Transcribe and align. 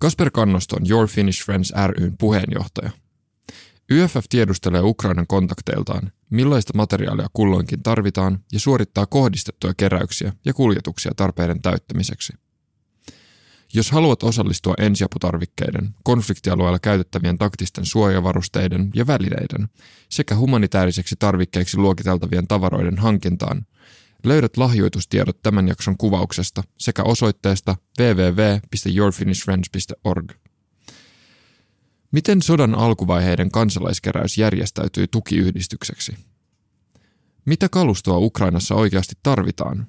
Kasper 0.00 0.30
Kannosto 0.30 0.76
on 0.76 0.90
Your 0.90 1.08
Finnish 1.08 1.44
Friends 1.44 1.72
ryn 1.86 2.16
puheenjohtaja. 2.18 2.90
YFF 3.90 4.24
tiedustelee 4.28 4.80
Ukrainan 4.80 5.26
kontakteiltaan, 5.26 6.12
millaista 6.30 6.72
materiaalia 6.76 7.26
kulloinkin 7.32 7.82
tarvitaan 7.82 8.38
ja 8.52 8.60
suorittaa 8.60 9.06
kohdistettuja 9.06 9.74
keräyksiä 9.76 10.32
ja 10.44 10.54
kuljetuksia 10.54 11.12
tarpeiden 11.16 11.62
täyttämiseksi. 11.62 12.32
Jos 13.74 13.90
haluat 13.90 14.22
osallistua 14.22 14.74
ensiaputarvikkeiden, 14.78 15.94
konfliktialueella 16.04 16.78
käytettävien 16.78 17.38
taktisten 17.38 17.86
suojavarusteiden 17.86 18.90
ja 18.94 19.06
välineiden 19.06 19.68
sekä 20.08 20.36
humanitaariseksi 20.36 21.16
tarvikkeiksi 21.18 21.76
luokiteltavien 21.76 22.46
tavaroiden 22.48 22.98
hankintaan, 22.98 23.66
löydät 24.26 24.56
lahjoitustiedot 24.56 25.42
tämän 25.42 25.68
jakson 25.68 25.96
kuvauksesta 25.96 26.62
sekä 26.78 27.02
osoitteesta 27.02 27.76
www.yourfinishfriends.org. 28.00 30.32
Miten 32.12 32.42
sodan 32.42 32.74
alkuvaiheiden 32.74 33.50
kansalaiskeräys 33.50 34.38
järjestäytyi 34.38 35.06
tukiyhdistykseksi? 35.10 36.16
Mitä 37.44 37.68
kalustoa 37.68 38.18
Ukrainassa 38.18 38.74
oikeasti 38.74 39.14
tarvitaan? 39.22 39.86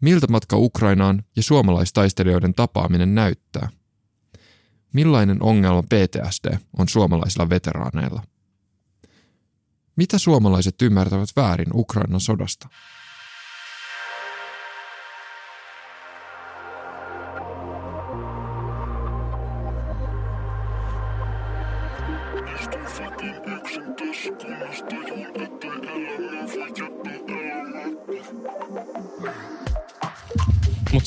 Miltä 0.00 0.26
matka 0.26 0.56
Ukrainaan 0.56 1.24
ja 1.36 1.42
suomalaistaistelijoiden 1.42 2.54
tapaaminen 2.54 3.14
näyttää? 3.14 3.68
Millainen 4.92 5.42
ongelma 5.42 5.82
PTSD 5.82 6.58
on 6.78 6.88
suomalaisilla 6.88 7.48
veteraaneilla? 7.48 8.22
Mitä 9.96 10.18
suomalaiset 10.18 10.82
ymmärtävät 10.82 11.28
väärin 11.36 11.70
Ukrainan 11.74 12.20
sodasta? 12.20 12.68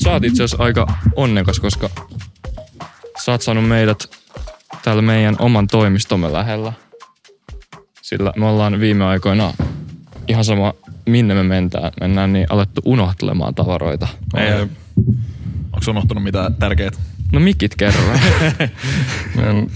Sä 0.04 0.12
oot 0.12 0.24
itse 0.24 0.44
asiassa 0.44 0.64
aika 0.64 0.86
onnekas, 1.16 1.60
koska 1.60 1.90
sä 3.24 3.32
oot 3.32 3.42
saanut 3.42 3.68
meidät 3.68 4.10
täällä 4.82 5.02
meidän 5.02 5.36
oman 5.38 5.66
toimistomme 5.66 6.32
lähellä. 6.32 6.72
Sillä 8.02 8.32
me 8.36 8.46
ollaan 8.46 8.80
viime 8.80 9.04
aikoina 9.04 9.52
ihan 10.28 10.44
sama 10.44 10.74
minne 11.06 11.34
me 11.34 11.42
mentään, 11.42 11.92
mennään 12.00 12.32
niin 12.32 12.46
alettu 12.50 12.80
unohtelemaan 12.84 13.54
tavaroita. 13.54 14.08
Ei, 14.36 14.52
onko 15.72 15.90
unohtunut 15.90 16.24
mitään 16.24 16.54
tärkeää? 16.54 16.90
No 17.32 17.40
mikit 17.40 17.74
kerran. 17.74 18.20
Meidän 19.36 19.66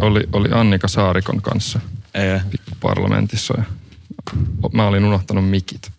oli, 0.00 0.28
oli 0.32 0.48
Annika 0.52 0.88
Saarikon 0.88 1.42
kanssa 1.42 1.80
Ei, 2.14 2.40
parlamentissa 2.80 3.54
ja 3.58 3.64
mä 4.72 4.86
olin 4.86 5.04
unohtanut 5.04 5.50
mikit. 5.50 5.90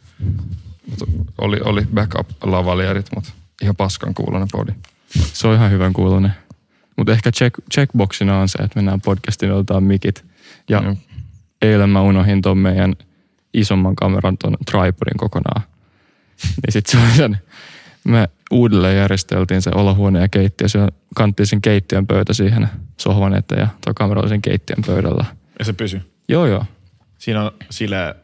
Mut 0.89 1.09
Oli, 1.37 1.59
oli 1.63 1.81
backup-lavalierit, 1.81 3.05
mutta 3.15 3.31
ihan 3.61 3.75
paskan 3.75 4.13
kuulonen 4.13 4.47
podi. 4.51 4.71
Se 5.09 5.47
on 5.47 5.55
ihan 5.55 5.71
hyvän 5.71 5.93
kuulonen. 5.93 6.31
Mutta 6.97 7.11
ehkä 7.11 7.31
check, 7.31 7.55
checkboxina 7.73 8.39
on 8.39 8.49
se, 8.49 8.57
että 8.63 8.77
mennään 8.79 9.01
podcastin 9.01 9.51
otetaan 9.51 9.83
mikit. 9.83 10.25
Ja 10.69 10.81
Joo. 10.83 10.95
eilen 11.61 11.89
mä 11.89 12.01
unohdin 12.01 12.41
ton 12.41 12.57
meidän 12.57 12.93
isomman 13.53 13.95
kameran 13.95 14.37
ton 14.37 14.57
tripodin 14.71 15.17
kokonaan. 15.17 15.61
Niin 16.43 16.71
sit 16.73 16.85
se 16.85 16.97
on 16.97 17.11
sen, 17.17 17.37
me 18.03 18.29
uudelleen 18.51 18.97
järjesteltiin 18.97 19.61
se 19.61 19.71
olohuone 19.75 20.19
ja 20.19 20.27
keittiö. 20.29 20.67
Se 20.67 20.79
kanttiin 21.15 21.47
sen 21.47 21.61
keittiön 21.61 22.07
pöytä 22.07 22.33
siihen 22.33 22.69
sohvan 22.97 23.35
eteen 23.35 23.61
ja 23.61 23.67
tuo 23.85 23.93
kamera 23.93 24.21
oli 24.21 24.29
sen 24.29 24.41
keittiön 24.41 24.81
pöydällä. 24.85 25.25
ja 25.59 25.65
se 25.65 25.73
pysy. 25.73 26.01
Joo 26.27 26.45
joo, 26.45 26.65
Siinä 27.17 27.41
on 27.43 27.51
sille 27.69 28.15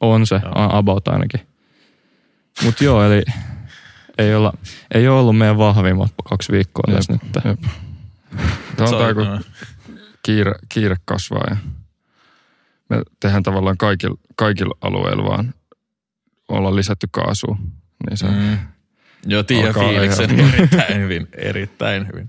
on 0.00 0.26
se, 0.26 0.40
a- 0.44 0.78
about 0.78 1.08
ainakin. 1.08 1.40
Mut 2.64 2.80
joo, 2.80 3.04
eli 3.04 3.22
ei, 4.18 4.34
olla, 4.34 4.52
ei 4.94 5.08
ole 5.08 5.20
ollut 5.20 5.38
meidän 5.38 5.58
vahvimmat 5.58 6.12
kaksi 6.28 6.52
viikkoa 6.52 6.84
Jep, 6.88 6.96
tässä 6.96 7.12
nyt. 7.12 7.22
jep. 7.44 7.60
Tämä 8.76 8.90
on 8.90 8.98
tämä, 8.98 9.14
kun 9.14 9.44
kiire, 10.22 10.52
kiire 10.68 10.96
kasvaa 11.04 11.44
ja 11.50 11.56
me 12.88 13.02
tehdään 13.20 13.42
tavallaan 13.42 13.76
kaikilla, 13.76 14.16
kaikilla 14.36 14.74
alueilla 14.80 15.24
vaan 15.24 15.54
ollaan 16.48 16.76
lisätty 16.76 17.08
kaasua. 17.10 17.56
Niin 18.10 18.16
se, 18.16 18.26
Mm. 18.26 18.58
Joo, 19.26 19.42
tiedän 19.42 19.74
fiiliksen 19.74 20.40
erittäin 20.40 21.00
hyvin, 21.00 21.28
erittäin 21.36 22.06
hyvin. 22.12 22.28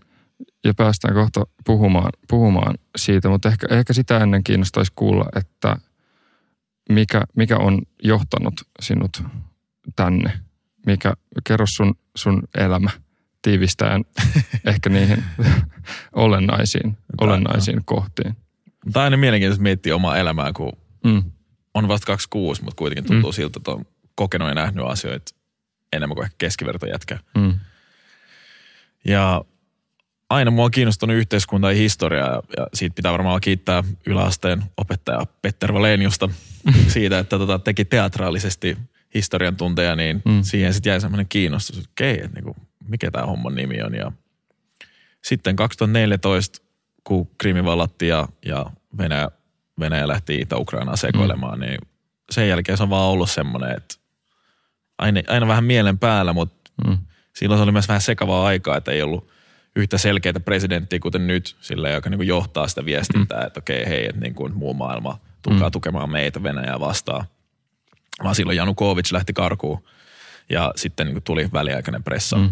Ja 0.63 0.73
päästään 0.73 1.13
kohta 1.13 1.43
puhumaan, 1.65 2.09
puhumaan 2.29 2.75
siitä, 2.97 3.29
mutta 3.29 3.49
ehkä, 3.49 3.67
ehkä 3.69 3.93
sitä 3.93 4.17
ennen 4.17 4.43
kiinnostaisi 4.43 4.91
kuulla, 4.95 5.25
että 5.35 5.77
mikä, 6.89 7.21
mikä 7.35 7.57
on 7.57 7.81
johtanut 8.03 8.53
sinut 8.81 9.23
tänne? 9.95 10.39
Mikä, 10.85 11.13
kerro 11.43 11.65
sun, 11.67 11.95
sun 12.15 12.43
elämä 12.57 12.89
tiivistäen 13.41 14.05
ehkä 14.65 14.89
niihin 14.89 15.23
olennaisiin, 16.13 16.97
olennaisiin 17.21 17.81
kohtiin. 17.85 18.35
Tämä 18.93 19.01
on 19.01 19.03
aina 19.03 19.17
mielenkiintoista 19.17 19.63
miettiä 19.63 19.95
omaa 19.95 20.17
elämää, 20.17 20.53
kun 20.53 20.71
Mm. 21.03 21.23
on 21.73 21.87
vasta 21.87 22.05
26, 22.05 22.63
mutta 22.63 22.75
kuitenkin 22.75 23.05
tuntuu 23.05 23.31
mm. 23.31 23.35
siltä, 23.35 23.59
että 23.59 23.71
on 23.71 23.85
kokenut 24.15 24.47
ja 24.47 24.53
nähnyt 24.53 24.85
asioita 24.85 25.35
enemmän 25.93 26.15
kuin 26.15 26.25
ehkä 26.25 26.35
keskivertojätkä. 26.37 27.19
Mm. 27.37 27.53
Ja 29.05 29.45
aina 30.29 30.51
mua 30.51 30.65
on 30.65 30.71
kiinnostunut 30.71 31.15
yhteiskunta 31.15 31.71
ja 31.71 31.77
historia 31.77 32.25
ja, 32.25 32.41
ja 32.57 32.67
siitä 32.73 32.95
pitää 32.95 33.11
varmaan 33.11 33.41
kiittää 33.41 33.83
yläasteen 34.05 34.63
opettaja 34.77 35.25
Petter 35.41 35.73
Valeniusta 35.73 36.29
siitä, 36.93 37.19
että 37.19 37.37
tota, 37.37 37.59
teki 37.59 37.85
teatraalisesti 37.85 38.77
historian 39.13 39.55
tunteja, 39.55 39.95
niin 39.95 40.21
Mm. 40.25 40.43
siihen 40.43 40.73
sitten 40.73 40.91
jäi 40.91 41.01
semmoinen 41.01 41.27
kiinnostus, 41.29 41.77
että 41.77 41.89
okei, 41.93 42.13
että 42.13 42.29
niinku, 42.35 42.55
mikä 42.87 43.11
tämä 43.11 43.25
homman 43.25 43.55
nimi 43.55 43.81
on. 43.81 43.95
Ja 43.95 44.11
sitten 45.21 45.55
2014, 45.55 46.61
kun 47.03 47.29
Krimi 47.37 47.63
vallattiin 47.63 48.09
ja, 48.09 48.27
ja 48.45 48.65
Venäjä, 48.97 49.27
Venäjä 49.79 50.07
lähti 50.07 50.35
Itä-Ukrainaan 50.41 50.97
sekoilemaan, 50.97 51.59
mm. 51.59 51.65
niin 51.65 51.77
sen 52.31 52.49
jälkeen 52.49 52.77
se 52.77 52.83
on 52.83 52.89
vaan 52.89 53.09
ollut 53.09 53.29
semmoinen, 53.31 53.77
että 53.77 53.95
aina, 54.97 55.21
aina 55.27 55.47
vähän 55.47 55.63
mielen 55.63 55.99
päällä, 55.99 56.33
mutta 56.33 56.63
Mm. 56.87 56.97
silloin 57.33 57.59
se 57.59 57.63
oli 57.63 57.71
myös 57.71 57.87
vähän 57.87 58.01
sekavaa 58.01 58.45
aikaa, 58.45 58.77
että 58.77 58.91
ei 58.91 59.01
ollut 59.01 59.27
yhtä 59.75 59.97
selkeää 59.97 60.39
presidenttiä 60.45 60.99
kuten 60.99 61.27
nyt, 61.27 61.55
sillä 61.61 61.89
joka 61.89 62.09
niin 62.09 62.27
johtaa 62.27 62.67
sitä 62.67 62.85
viestintää, 62.85 63.39
mm. 63.41 63.47
että 63.47 63.59
okei, 63.59 63.85
hei, 63.85 64.05
että 64.09 64.21
niin 64.21 64.35
kuin 64.35 64.53
muu 64.53 64.73
maailma 64.73 65.19
tulkaa 65.41 65.67
mm. 65.69 65.71
tukemaan 65.71 66.09
meitä 66.09 66.43
Venäjää 66.43 66.79
vastaan. 66.79 67.25
Vaan 68.23 68.35
silloin 68.35 68.57
Janukovic 68.57 69.11
lähti 69.11 69.33
karkuun 69.33 69.83
ja 70.49 70.73
sitten 70.75 71.07
niin 71.07 71.23
tuli 71.23 71.49
väliaikainen 71.53 72.03
pressa. 72.03 72.37
Mm. 72.37 72.49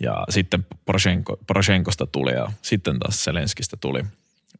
Ja 0.00 0.24
sitten 0.28 0.66
Poroshenko, 0.84 1.36
Poroshenkosta 1.46 2.06
tuli 2.06 2.32
ja 2.32 2.52
sitten 2.62 2.98
taas 2.98 3.24
Zelenskistä 3.24 3.76
tuli. 3.76 4.04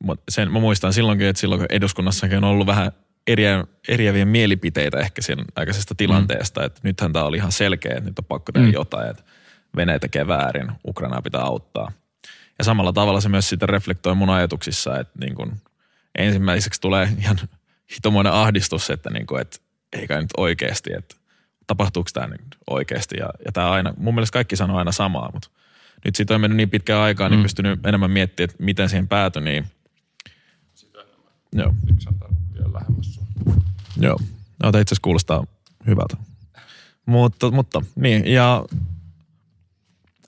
Mut 0.03 0.21
sen, 0.29 0.53
mä 0.53 0.61
muistan 0.61 0.93
silloinkin, 0.93 1.27
että 1.27 1.41
silloin 1.41 1.59
kun 1.59 1.67
eduskunnassakin 1.71 2.37
on 2.37 2.45
ollut 2.45 2.67
vähän 2.67 2.93
eriä, 3.27 3.65
eriäviä 3.89 4.25
mielipiteitä 4.25 4.99
ehkä 4.99 5.23
sen 5.23 5.39
aikaisesta 5.57 5.95
tilanteesta, 5.95 6.61
mm. 6.61 6.67
että 6.67 6.81
nythän 6.83 7.13
tämä 7.13 7.25
oli 7.25 7.37
ihan 7.37 7.53
selkeä, 7.53 7.93
että 7.93 8.11
nyt 8.11 8.19
on 8.19 8.25
pakko 8.25 8.53
tehdä 8.53 8.67
mm. 8.67 8.73
jotain, 8.73 9.11
että 9.11 9.23
Venäjä 9.77 9.99
tekee 9.99 10.27
väärin, 10.27 10.73
Ukrainaa 10.87 11.23
pitää 11.23 11.41
auttaa. 11.41 11.93
Ja 12.59 12.65
samalla 12.65 12.93
tavalla 12.93 13.21
se 13.21 13.29
myös 13.29 13.49
sitten 13.49 13.69
reflektoi 13.69 14.15
mun 14.15 14.31
ajatuksissa, 14.31 14.99
että 14.99 15.19
niin 15.21 15.35
kun 15.35 15.57
ensimmäiseksi 16.15 16.81
tulee 16.81 17.09
ihan 17.19 17.39
hitomoinen 17.97 18.33
ahdistus, 18.33 18.91
että, 18.91 19.11
niin 19.11 19.27
kun, 19.27 19.41
että 19.41 19.59
eikä 19.93 20.21
nyt 20.21 20.31
oikeasti, 20.37 20.91
että 20.99 21.17
tapahtuuko 21.67 22.11
tämä 22.13 22.27
nyt 22.27 22.57
oikeasti. 22.71 23.17
Ja, 23.19 23.31
ja 23.45 23.53
tämä 23.53 23.71
aina, 23.71 23.95
mun 23.97 24.15
mielestä 24.15 24.33
kaikki 24.33 24.57
sanoo 24.57 24.79
aina 24.79 24.93
samaa, 24.93 25.31
mutta 25.33 25.49
nyt 26.05 26.17
siitä 26.17 26.35
on 26.35 26.41
mennyt 26.41 26.57
niin 26.57 26.71
pitkään 26.71 27.01
aikaa, 27.03 27.29
niin 27.29 27.39
Mm. 27.39 27.43
pystynyt 27.43 27.87
enemmän 27.87 28.11
miettimään, 28.11 28.51
että 28.51 28.65
miten 28.65 28.89
siihen 28.89 29.09
päätyi, 29.09 29.43
niin 29.43 29.65
joo. 31.53 31.75
vielä 32.55 32.73
lähemmäs 32.73 33.15
sua. 33.15 33.25
Joo. 34.01 34.17
No, 34.63 34.73
tämä 34.73 34.81
itse 34.83 34.93
asiassa 34.95 35.03
kuulostaa 35.03 35.45
hyvältä. 35.87 36.17
Mutta, 37.07 37.51
mutta 37.51 37.83
niin, 37.97 38.27
ja 38.27 38.65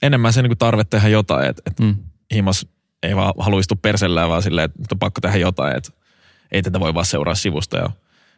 enemmän 0.01 0.33
se 0.33 0.41
niin 0.41 0.57
tarve 0.57 0.83
tehdä 0.83 1.07
jotain, 1.07 1.49
että 1.49 1.61
et 1.65 1.79
Mm. 1.79 1.95
himas 2.33 2.65
ei 3.03 3.15
vaan 3.15 3.33
halua 3.39 3.59
istua 3.59 3.77
persellään, 3.81 4.29
vaan 4.29 4.43
silleen, 4.43 4.65
että 4.65 4.95
on 4.95 4.99
pakko 4.99 5.21
tehdä 5.21 5.37
jotain, 5.37 5.77
että 5.77 5.91
ei 6.51 6.61
tätä 6.61 6.79
voi 6.79 6.93
vaan 6.93 7.05
seuraa 7.05 7.35
sivusta. 7.35 7.77
Ja 7.77 7.89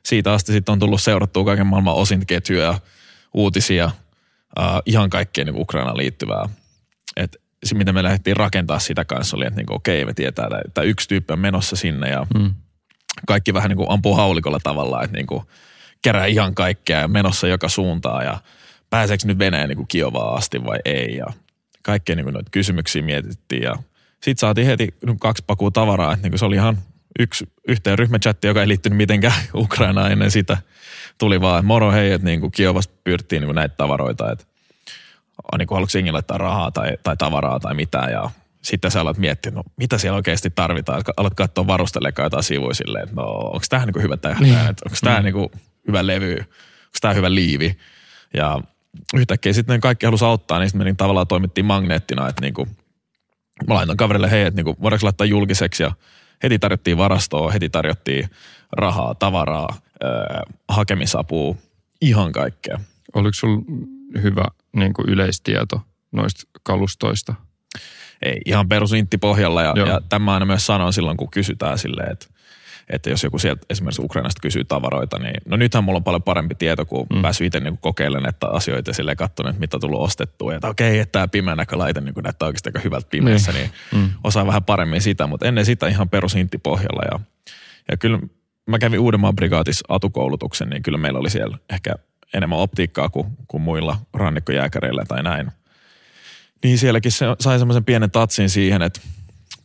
siitä 0.05 0.33
asti 0.33 0.51
sitten 0.51 0.73
on 0.73 0.79
tullut 0.79 1.01
seurattua 1.01 1.45
kaiken 1.45 1.67
maailman 1.67 1.95
osintketjuja, 1.95 2.79
uutisia, 3.33 3.85
äh, 4.59 4.81
ihan 4.85 5.09
kaikkea 5.09 5.45
niin 5.45 5.61
Ukrainaan 5.61 5.97
liittyvää. 5.97 6.49
Et 7.17 7.35
se, 7.63 7.75
miten 7.75 7.95
me 7.95 8.03
lähdettiin 8.03 8.37
rakentaa 8.37 8.79
sitä 8.79 9.05
kanssa, 9.05 9.37
oli, 9.37 9.45
että 9.45 9.57
niin 9.57 9.73
okei, 9.73 10.05
me 10.05 10.13
tietää, 10.13 10.47
että 10.65 10.81
yksi 10.81 11.07
tyyppi 11.07 11.33
on 11.33 11.39
menossa 11.39 11.75
sinne 11.75 12.09
ja 12.09 12.27
Mm. 12.35 12.53
kaikki 13.27 13.53
vähän 13.53 13.69
niin 13.69 13.77
kuin 13.77 13.91
ampuu 13.91 14.15
haulikolla 14.15 14.59
tavallaan, 14.63 15.03
että 15.03 15.17
niin 15.17 15.27
kuin 15.27 15.43
kerää 16.01 16.25
ihan 16.25 16.55
kaikkea 16.55 16.99
ja 16.99 17.07
menossa 17.07 17.47
joka 17.47 17.69
suuntaan 17.69 18.25
ja 18.25 18.37
pääseekö 18.89 19.23
nyt 19.27 19.39
Venäjä 19.39 19.67
niin 19.67 19.77
kuin 19.77 19.87
Kiovaa 19.87 20.35
asti 20.35 20.63
vai 20.65 20.79
ei 20.85 21.15
ja 21.15 21.25
kaikkea 21.83 22.15
niin 22.15 22.23
kuin 22.23 22.33
noita 22.33 22.49
kysymyksiä 22.51 23.01
mietittiin 23.01 23.63
ja 23.63 23.75
Sitten 24.13 24.37
saatiin 24.37 24.67
heti 24.67 24.93
niinku 25.05 25.19
kaksi 25.19 25.43
pakua 25.47 25.71
tavaraa, 25.71 26.13
että 26.13 26.23
niinku 26.23 26.37
se 26.37 26.45
oli 26.45 26.55
ihan 26.55 26.77
yksi 27.19 27.47
yhteen 27.67 27.99
ryhmächatti, 27.99 28.47
joka 28.47 28.61
ei 28.61 28.67
liittynyt 28.67 28.97
mitenkään 28.97 29.41
Ukrainaan 29.53 30.11
ennen 30.11 30.31
sitä. 30.31 30.57
Tuli 31.17 31.41
vaan, 31.41 31.59
että 31.59 31.67
moro 31.67 31.91
hei, 31.91 32.11
että 32.11 32.25
niinku 32.25 32.49
Kiovasta 32.49 32.93
pyydettiin 33.03 33.41
niinku 33.41 33.53
näitä 33.53 33.75
tavaroita, 33.77 34.31
että 34.31 34.45
niin 35.57 35.67
kuin 35.67 35.75
haluatko 35.75 35.97
jengi 35.97 36.11
laittaa 36.11 36.37
rahaa 36.37 36.71
tai, 36.71 36.97
tai 37.03 37.17
tavaraa 37.17 37.59
tai 37.59 37.73
mitään 37.73 38.11
ja 38.11 38.29
sitten 38.61 38.91
sä 38.91 39.01
alat 39.01 39.17
miettiä, 39.17 39.51
no 39.51 39.63
mitä 39.77 39.97
siellä 39.97 40.15
oikeasti 40.15 40.49
tarvitaan. 40.49 41.03
Alat 41.17 41.33
katsoa 41.33 41.67
varustelekaan 41.67 42.25
jotain 42.25 42.43
sivuja 42.43 42.73
silleen, 42.73 43.03
että 43.03 43.15
no 43.15 43.23
onko 43.23 43.65
tämä 43.69 43.85
niin 43.85 44.03
hyvä 44.03 44.17
tähtä, 44.17 44.43
niin. 44.43 44.57
onko 44.57 44.97
tämä 45.03 45.19
mm. 45.19 45.23
niin 45.23 45.49
hyvä 45.87 46.07
levy, 46.07 46.33
onko 46.33 46.97
tämä 47.01 47.13
hyvä 47.13 47.35
liivi. 47.35 47.77
Ja 48.33 48.61
yhtäkkiä 49.15 49.53
sitten 49.53 49.81
kaikki 49.81 50.05
halusi 50.05 50.25
auttaa, 50.25 50.59
niin 50.59 50.69
sitten 50.69 50.79
me 50.79 50.83
niin 50.83 50.97
tavallaan 50.97 51.27
toimittiin 51.27 51.65
magneettina, 51.65 52.27
että 52.27 52.41
niin 52.41 52.53
kuin, 52.53 52.69
mä 53.67 53.73
laitan 53.73 53.97
kaverille, 53.97 54.31
hei, 54.31 54.43
että 54.43 54.55
niin 54.55 54.65
kuin, 54.65 54.77
voidaanko 54.81 55.05
laittaa 55.05 55.27
julkiseksi 55.27 55.83
ja 55.83 55.91
heti 56.43 56.59
tarjottiin 56.59 56.97
varastoa, 56.97 57.51
heti 57.51 57.69
tarjottiin 57.69 58.29
rahaa, 58.71 59.15
tavaraa, 59.15 59.69
äh, 60.03 60.55
hakemisapua, 60.69 61.55
ihan 62.01 62.31
kaikkea. 62.31 62.79
Oliko 63.13 63.33
sulla 63.33 63.61
hyvä 64.21 64.45
niin 64.75 64.93
kuin 64.93 65.09
yleistieto 65.09 65.81
noista 66.11 66.43
kalustoista? 66.63 67.35
Ei, 68.21 68.41
ihan 68.45 68.69
perusintti 68.69 69.17
pohjalla 69.17 69.63
ja, 69.63 69.73
ja 69.77 70.01
tämä 70.09 70.33
aina 70.33 70.45
myös 70.45 70.65
sanon 70.65 70.93
silloin, 70.93 71.17
kun 71.17 71.31
kysytään 71.31 71.77
silleen, 71.77 72.11
että 72.11 72.27
että 72.89 73.09
jos 73.09 73.23
joku 73.23 73.39
sieltä 73.39 73.65
esimerkiksi 73.69 74.01
Ukrainasta 74.01 74.41
kysyy 74.41 74.63
tavaroita, 74.63 75.19
niin 75.19 75.35
no 75.45 75.57
nythän 75.57 75.83
mulla 75.83 75.97
on 75.97 76.03
paljon 76.03 76.23
parempi 76.23 76.55
tieto, 76.55 76.85
kun 76.85 77.07
mm. 77.13 77.21
päässyt 77.21 77.47
itse 77.47 77.59
niin 77.59 77.77
kokeilemaan 77.77 78.29
että 78.29 78.47
asioita 78.47 78.89
ja 78.89 78.93
silleen 78.93 79.17
katsonut, 79.17 79.49
että 79.49 79.59
mitä 79.59 79.77
on 79.77 79.81
tullut 79.81 80.01
ostettua. 80.01 80.51
Ja 80.51 80.55
että 80.55 80.67
okei, 80.67 80.89
okay, 80.89 80.99
että 80.99 81.11
tämä 81.11 81.27
pimeä 81.27 81.55
näkölaite 81.55 82.01
niin 82.01 82.13
näyttää 82.23 82.47
oikeasti 82.47 82.69
aika 82.69 82.79
hyvältä 82.79 83.07
pimeässä, 83.09 83.51
niin, 83.51 83.69
niin 83.91 84.03
mm. 84.03 84.09
osaa 84.23 84.47
vähän 84.47 84.63
paremmin 84.63 85.01
sitä, 85.01 85.27
mutta 85.27 85.47
ennen 85.47 85.65
sitä 85.65 85.87
ihan 85.87 86.09
perusintti 86.09 86.57
pohjalla. 86.57 87.03
Ja, 87.11 87.19
ja 87.91 87.97
kyllä 87.97 88.19
mä 88.67 88.79
kävin 88.79 88.99
Uudenmaan 88.99 89.35
brigaatis 89.35 89.83
atukoulutuksen, 89.89 90.69
niin 90.69 90.83
kyllä 90.83 90.97
meillä 90.97 91.19
oli 91.19 91.29
siellä 91.29 91.57
ehkä 91.69 91.95
enemmän 92.33 92.59
optiikkaa 92.59 93.09
kuin, 93.09 93.27
kuin 93.47 93.63
muilla 93.63 93.97
rannikkojääkäreillä 94.13 95.03
tai 95.07 95.23
näin. 95.23 95.51
Niin 96.63 96.77
sielläkin 96.77 97.11
se 97.11 97.25
sai 97.39 97.59
semmoisen 97.59 97.85
pienen 97.85 98.11
tatsin 98.11 98.49
siihen, 98.49 98.81
että 98.81 99.01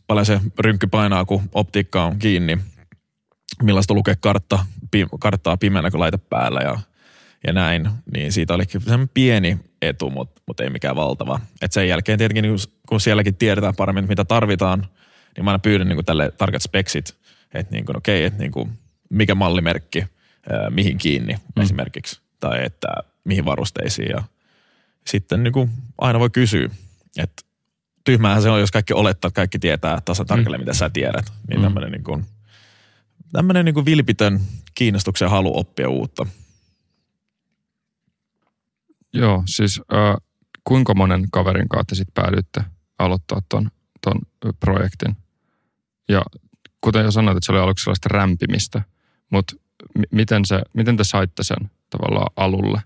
paljon 0.07 0.25
se 0.25 0.41
rynkky 0.59 0.87
painaa, 0.87 1.25
kun 1.25 1.41
optiikka 1.53 2.03
on 2.03 2.19
kiinni. 2.19 2.57
Millaista 3.63 3.93
lukee 3.93 4.15
kartta, 4.19 4.65
pi, 4.91 5.07
karttaa 5.19 5.57
pimeänä, 5.57 5.91
kun 5.91 5.99
laite 5.99 6.17
päällä 6.17 6.59
ja, 6.59 6.79
ja 7.47 7.53
näin. 7.53 7.89
Niin 8.13 8.31
siitä 8.31 8.53
oli 8.53 8.63
semmoinen 8.65 9.09
pieni 9.13 9.59
etu, 9.81 10.09
mutta, 10.09 10.41
mutta 10.47 10.63
ei 10.63 10.69
mikään 10.69 10.95
valtava. 10.95 11.39
Et 11.61 11.71
sen 11.71 11.87
jälkeen 11.87 12.17
tietenkin, 12.17 12.41
niin 12.41 12.57
kun 12.89 13.01
sielläkin 13.01 13.35
tiedetään 13.35 13.75
paremmin, 13.75 14.07
mitä 14.07 14.25
tarvitaan, 14.25 14.87
niin 15.37 15.45
mä 15.45 15.51
aina 15.51 15.59
pyydän 15.59 15.87
niin 15.87 16.05
tälle 16.05 16.31
tarkat 16.31 16.61
speksit, 16.61 17.15
että 17.53 17.71
niin 17.71 17.97
okei, 17.97 18.25
että 18.25 18.39
niin 18.39 18.77
mikä 19.09 19.35
mallimerkki, 19.35 20.05
mihin 20.69 20.97
kiinni 20.97 21.33
mm. 21.33 21.61
esimerkiksi 21.61 22.21
tai 22.39 22.65
että 22.65 22.87
mihin 23.23 23.45
varusteisiin. 23.45 24.09
Ja 24.09 24.23
sitten 25.07 25.43
niin 25.43 25.53
kuin 25.53 25.69
aina 25.97 26.19
voi 26.19 26.29
kysyä, 26.29 26.69
että 27.17 27.43
tyhmäähän 28.03 28.41
se 28.41 28.49
on, 28.49 28.59
jos 28.59 28.71
kaikki 28.71 28.93
olettaa, 28.93 29.27
että 29.27 29.35
kaikki 29.35 29.59
tietää 29.59 30.01
tasan 30.05 30.25
tarkalleen, 30.25 30.61
mm. 30.61 30.63
mitä 30.63 30.73
sä 30.73 30.89
tiedät. 30.89 31.25
Niin 31.47 31.59
mm. 31.59 31.63
tämmöinen, 31.63 31.91
niin 31.91 32.03
kuin, 32.03 32.25
tämmöinen 33.31 33.65
niin 33.65 33.85
vilpitön 33.85 34.41
kiinnostuksen 34.75 35.29
halu 35.29 35.59
oppia 35.59 35.89
uutta. 35.89 36.25
Joo, 39.13 39.43
siis 39.45 39.81
äh, 39.93 40.15
kuinka 40.63 40.93
monen 40.93 41.31
kaverin 41.31 41.67
te 41.87 41.95
sitten 41.95 42.23
päädyitte 42.23 42.63
aloittaa 42.99 43.41
ton, 43.49 43.71
ton 44.01 44.21
projektin? 44.59 45.17
Ja 46.09 46.21
kuten 46.81 47.05
jo 47.05 47.11
sanoit, 47.11 47.37
että 47.37 47.45
se 47.45 47.51
oli 47.51 47.59
aluksi 47.59 47.83
sellaista 47.83 48.09
rämpimistä, 48.11 48.81
mutta 49.29 49.55
m- 49.97 50.01
miten, 50.11 50.45
se, 50.45 50.61
miten 50.73 50.97
te 50.97 51.03
saitte 51.03 51.43
sen 51.43 51.71
tavallaan 51.89 52.31
alulle? 52.35 52.81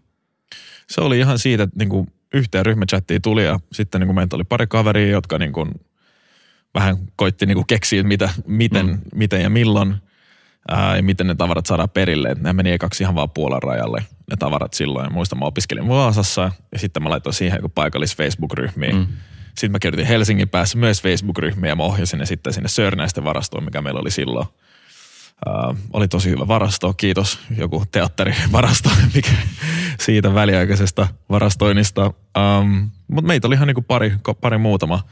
Se 0.90 1.02
oli 1.02 1.20
ihan 1.20 1.40
siitä, 1.40 1.64
että 1.64 1.80
niin 1.80 1.90
kuin 1.90 2.14
yhteen 2.34 2.66
ryhmächattiin 2.66 3.22
tuli 3.22 3.46
ja 3.46 3.60
sitten 3.72 4.02
niin 4.02 4.08
kuin 4.08 4.16
meitä 4.16 4.36
oli 4.36 4.44
pari 4.44 4.68
kaveria, 4.68 5.12
jotka 5.12 5.38
niin 5.38 5.54
kuin 5.54 5.72
vähän 6.74 6.98
koitti 7.16 7.46
niin 7.46 7.56
kuin 7.56 7.68
keksiä, 7.68 8.04
mitä, 8.04 8.30
miten, 8.48 8.86
mm. 8.86 9.02
miten 9.16 9.42
ja 9.42 9.50
milloin 9.50 9.96
ää, 10.70 10.96
ja 10.96 11.04
miten 11.04 11.28
ne 11.28 11.36
tavarat 11.36 11.66
saadaan 11.66 11.90
perille. 11.90 12.30
Et 12.30 12.42
ne 12.42 12.54
meni 12.54 12.72
ekaksi 12.72 13.04
ihan 13.04 13.16
vaan 13.16 13.30
Puolan 13.30 13.64
rajalle 13.64 14.04
ne 14.32 14.38
tavarat 14.40 14.74
silloin. 14.74 15.14
Muistan, 15.14 15.40
mä 15.40 15.46
opiskelin 15.46 15.88
Vaasassa 15.88 16.52
ja 16.72 16.80
sitten 16.80 17.04
mä 17.04 17.10
laitoin 17.10 17.34
siihen 17.34 17.58
joku 17.58 17.70
paikallis 17.70 18.18
Facebook-ryhmiin. 18.18 18.96
Mm. 18.96 19.08
Sitten 19.48 19.72
mä 19.72 19.80
kirjoitin 19.80 20.08
Helsingin 20.08 20.50
päässä 20.50 20.78
myös 20.78 21.02
Facebook-ryhmiä 21.02 21.72
ja 21.72 21.76
mä 21.76 21.84
ohjasin 21.84 22.20
ne 22.20 22.26
sitten 22.26 22.54
sinne 22.54 22.70
Sörnäisten 22.70 23.24
varastoon, 23.24 23.64
mikä 23.64 23.82
meillä 23.82 24.00
oli 24.00 24.12
silloin– 24.12 24.48
Uh, 25.48 25.78
oli 25.94 26.08
tosi 26.08 26.30
hyvä 26.30 26.48
varasto, 26.48 26.94
kiitos 26.94 27.40
joku 27.58 27.84
teatterivarasto, 27.92 28.90
mikä 29.16 29.32
siitä 30.00 30.34
väliaikaisesta 30.34 31.08
varastoinnista. 31.30 32.06
Um, 32.06 32.90
Mutta 33.08 33.28
meitä 33.28 33.48
oli 33.48 33.56
ihan 33.56 33.68
niinku 33.68 33.82
pari, 33.82 34.14
pari 34.42 34.58
muutama, 34.58 35.04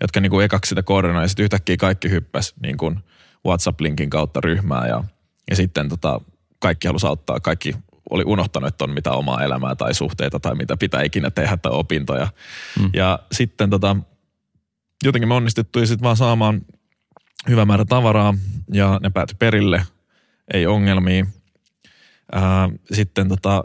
jotka 0.00 0.20
niinku 0.20 0.40
ekaksi 0.40 0.68
sitä 0.68 0.82
koordinoi 0.82 1.24
ja 1.24 1.28
sitten 1.28 1.44
yhtäkkiä 1.44 1.76
kaikki 1.76 2.10
hyppäs 2.10 2.54
niinku 2.62 2.94
WhatsApp-linkin 3.46 4.10
kautta 4.10 4.40
ryhmää 4.40 4.86
ja, 4.86 5.04
ja 5.50 5.56
sitten 5.56 5.88
tota, 5.88 6.20
kaikki 6.58 6.86
halusi 6.86 7.06
auttaa, 7.06 7.40
kaikki 7.40 7.74
oli 8.10 8.22
unohtanut, 8.26 8.68
että 8.68 8.84
on 8.84 8.90
mitä 8.90 9.12
omaa 9.12 9.44
elämää 9.44 9.74
tai 9.74 9.94
suhteita 9.94 10.40
tai 10.40 10.54
mitä 10.54 10.76
pitää 10.76 11.02
ikinä 11.02 11.30
tehdä 11.30 11.56
tai 11.56 11.72
opintoja. 11.72 12.28
Mm. 12.80 12.90
Ja 12.94 13.18
sitten 13.32 13.70
tota, 13.70 13.96
jotenkin 15.04 15.28
me 15.28 15.34
onnistuttiin 15.34 15.86
sitten 15.86 16.04
vaan 16.04 16.16
saamaan 16.16 16.60
hyvä 17.48 17.64
määrä 17.64 17.84
tavaraa 17.84 18.34
ja 18.72 19.00
ne 19.02 19.10
päätyi 19.10 19.36
perille, 19.38 19.82
ei 20.54 20.66
ongelmia. 20.66 21.26
Ää, 22.32 22.68
sitten 22.92 23.28
tota, 23.28 23.64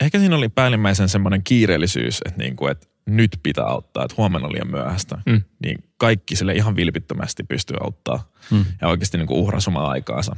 ehkä 0.00 0.18
siinä 0.18 0.36
oli 0.36 0.48
päällimmäisen 0.48 1.08
semmoinen 1.08 1.42
kiireellisyys, 1.42 2.20
että, 2.26 2.38
niinku, 2.38 2.66
että 2.66 2.86
nyt 3.06 3.40
pitää 3.42 3.64
auttaa, 3.64 4.04
että 4.04 4.14
huomenna 4.18 4.46
on 4.46 4.52
liian 4.52 4.70
myöhäistä. 4.70 5.18
Mm. 5.26 5.42
Niin 5.62 5.84
kaikki 5.96 6.36
sille 6.36 6.52
ihan 6.52 6.76
vilpittömästi 6.76 7.44
pystyy 7.44 7.76
auttaa 7.80 8.30
mm. 8.50 8.64
ja 8.80 8.88
oikeasti 8.88 9.18
niinku 9.18 9.40
uhrasi 9.40 9.70
omaa 9.70 9.90
aikaansa. 9.90 10.36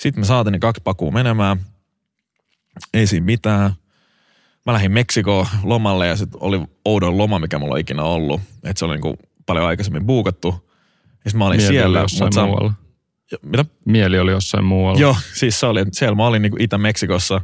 Sitten 0.00 0.20
me 0.20 0.26
saatiin 0.26 0.52
ne 0.52 0.58
kaksi 0.58 0.82
pakua 0.84 1.10
menemään. 1.10 1.60
Ei 2.94 3.06
siinä 3.06 3.26
mitään. 3.26 3.72
Mä 4.66 4.72
lähdin 4.72 4.92
Meksikoon 4.92 5.46
lomalle 5.62 6.06
ja 6.06 6.16
sitten 6.16 6.42
oli 6.42 6.60
oudon 6.84 7.18
loma, 7.18 7.38
mikä 7.38 7.58
mulla 7.58 7.74
on 7.74 7.80
ikinä 7.80 8.02
ollut. 8.02 8.40
Että 8.64 8.78
se 8.78 8.84
oli 8.84 8.94
niinku 8.94 9.16
paljon 9.46 9.66
aikaisemmin 9.66 10.06
buukattu. 10.06 10.70
Ja 11.24 11.30
mä 11.34 11.46
olin 11.46 11.56
Mieli 11.56 11.72
siellä. 11.72 11.98
Oli 11.98 12.04
jossain 12.04 12.26
mutta 12.26 12.46
muualla. 12.46 12.72
Mitä? 13.42 13.64
Mieli 13.84 14.18
oli 14.18 14.30
jossain 14.30 14.64
muualla. 14.64 15.00
Joo, 15.00 15.16
siis 15.34 15.60
se 15.60 15.66
oli, 15.66 15.84
siellä 15.92 16.14
mä 16.14 16.26
olin 16.26 16.42
niin 16.42 16.62
Itä-Meksikossa, 16.62 17.40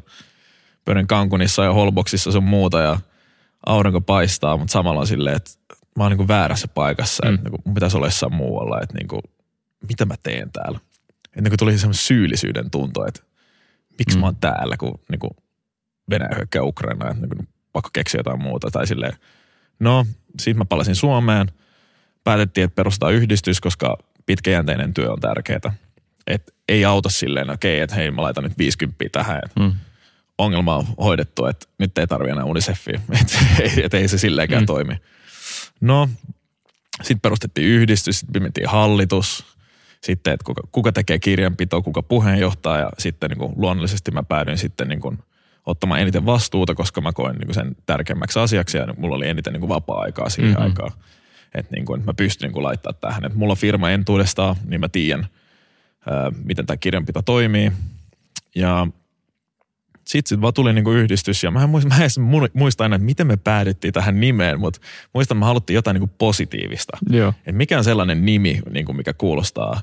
pyörin 0.84 1.06
Cancunissa 1.06 1.64
ja 1.64 1.73
Holboxissa 1.73 2.32
sun 2.32 2.44
muuta 2.44 2.80
ja 2.80 2.99
aurinko 3.66 4.00
paistaa, 4.00 4.56
mutta 4.56 4.73
samalla 4.73 5.00
on 5.00 5.06
silleen, 5.06 5.37
että 5.37 5.50
mä 5.97 6.04
oon 6.04 6.16
niin 6.16 6.28
väärässä 6.28 6.68
paikassa, 6.68 7.26
mm. 7.26 7.35
että 7.35 7.49
niin 7.49 7.61
mun 7.64 7.75
pitäisi 7.75 7.97
olla 7.97 8.06
jossain 8.06 8.35
muualla, 8.35 8.80
että 8.83 8.99
niin 8.99 9.09
kuin, 9.09 9.23
mitä 9.88 10.04
mä 10.04 10.14
teen 10.23 10.50
täällä. 10.52 10.78
Että 11.37 11.50
niin 11.50 11.59
tuli 11.59 11.78
semmoinen 11.78 12.02
syyllisyyden 12.02 12.71
tunto, 12.71 13.06
että 13.06 13.21
miksi 13.99 14.16
mm. 14.16 14.21
mä 14.21 14.26
oon 14.26 14.37
täällä, 14.37 14.76
kun 14.76 15.00
niin 15.11 15.21
kuin 15.21 15.30
Venäjä 16.11 16.35
hyökkää 16.37 16.62
Ukrainaan, 16.62 17.11
että 17.11 17.26
niin 17.26 17.37
kuin, 17.37 17.49
pakko 17.73 17.90
keksiä 17.92 18.18
jotain 18.18 18.42
muuta. 18.42 18.71
Tai 18.71 18.87
silleen, 18.87 19.12
no, 19.80 20.06
sitten 20.38 20.59
mä 20.59 20.64
palasin 20.64 20.97
Suomeen– 20.97 21.47
päätettiin, 22.25 22.64
että 22.64 22.75
perustaa 22.75 23.11
yhdistys, 23.11 23.61
koska 23.61 23.99
pitkäjänteinen 24.26 24.94
työ 24.94 25.12
on 25.12 25.21
tärkeää. 25.21 25.75
Et 26.26 26.54
ei 26.68 26.85
auta 26.85 27.09
silleen, 27.09 27.50
okei, 27.50 27.75
okay, 27.76 27.83
että 27.83 27.97
hei, 27.97 28.11
mä 28.11 28.23
laitan 28.23 28.44
nyt 28.44 28.59
50 28.59 29.04
tähän. 29.12 29.42
Mm. 29.59 29.73
Ongelma 30.38 30.76
on 30.76 30.87
hoidettu, 30.99 31.47
että 31.47 31.67
nyt 31.79 31.99
ei 31.99 32.07
tarvi 32.07 32.31
enää 32.31 32.45
Unicefia. 32.45 33.00
Että 33.21 33.38
et 33.85 33.95
ei 33.95 34.09
se 34.09 34.19
silleenkään 34.19 34.62
mm. 34.62 34.67
toimi. 34.67 34.97
No, 35.81 36.09
sitten 36.99 37.21
perustettiin 37.21 37.69
yhdistys, 37.69 38.21
sitten 38.21 38.33
pimettiin 38.33 38.69
hallitus. 38.69 39.45
Sitten, 40.03 40.33
että 40.33 40.45
kuka, 40.45 40.62
kuka 40.73 40.93
tekee 40.93 41.19
kirjanpitoa, 41.19 41.83
kuka 41.83 42.03
puheenjohtaa 42.03 42.79
ja 42.79 42.91
sitten 42.99 43.31
niin 43.31 43.38
kuin 43.38 43.53
luonnollisesti 43.57 44.11
mä 44.11 44.23
päädyin 44.23 44.59
sitten 44.59 44.88
niin 44.88 45.00
kuin 45.00 45.19
ottamaan 45.67 46.00
eniten 46.00 46.26
vastuuta, 46.26 46.75
koska 46.75 47.00
mä 47.00 47.12
koin 47.12 47.37
niin 47.37 47.47
kuin 47.47 47.55
sen 47.55 47.76
tärkeimmäksi 47.87 48.38
asiaksi 48.38 48.76
ja 48.76 48.95
mulla 48.97 49.17
oli 49.17 49.29
eniten 49.29 49.53
niin 49.53 49.61
kuin 49.61 49.69
vapaa-aikaa 49.69 50.29
siihen 50.29 50.50
mm-hmm. 50.50 50.64
aikaan 50.64 50.93
että 51.55 51.75
niin 51.75 51.85
kuin, 51.85 51.99
että 51.99 52.11
mä 52.11 52.14
pystyn 52.14 52.47
niin 52.47 52.53
kuin 52.53 52.62
laittaa 52.62 52.93
tähän. 52.93 53.25
Että 53.25 53.38
mulla 53.38 53.53
on 53.53 53.57
firma 53.57 53.91
entuudestaan, 53.91 54.57
niin 54.67 54.81
mä 54.81 54.88
tiedän, 54.88 55.26
miten 56.45 56.67
tämä 56.67 56.76
kirjanpito 56.76 57.23
toimii. 57.23 57.73
Ja 58.55 58.87
sitten 60.04 60.28
sit 60.28 60.40
vaan 60.40 60.54
tuli 60.54 60.73
niinku 60.73 60.92
yhdistys 60.92 61.42
ja 61.42 61.50
mä 61.50 61.62
en 61.62 61.70
muista, 61.70 61.88
mä 61.88 62.04
en 62.04 62.50
muista 62.54 62.84
aina, 62.84 62.96
että 62.96 63.06
miten 63.06 63.26
me 63.26 63.37
päädyttiin 63.37 63.94
tähän 63.94 64.20
nimeen, 64.20 64.61
mutta 64.61 64.80
muistan, 65.12 65.37
että 65.37 65.40
me 65.40 65.46
haluttiin 65.46 65.75
jotain 65.75 65.94
niinku 65.94 66.14
positiivista. 66.18 66.99
Joo. 67.11 67.34
Et 67.46 67.56
mikä 67.56 67.78
on 67.78 67.84
sellainen 67.84 68.25
nimi, 68.25 68.61
niinku 68.70 68.92
mikä 68.92 69.12
kuulostaa, 69.12 69.80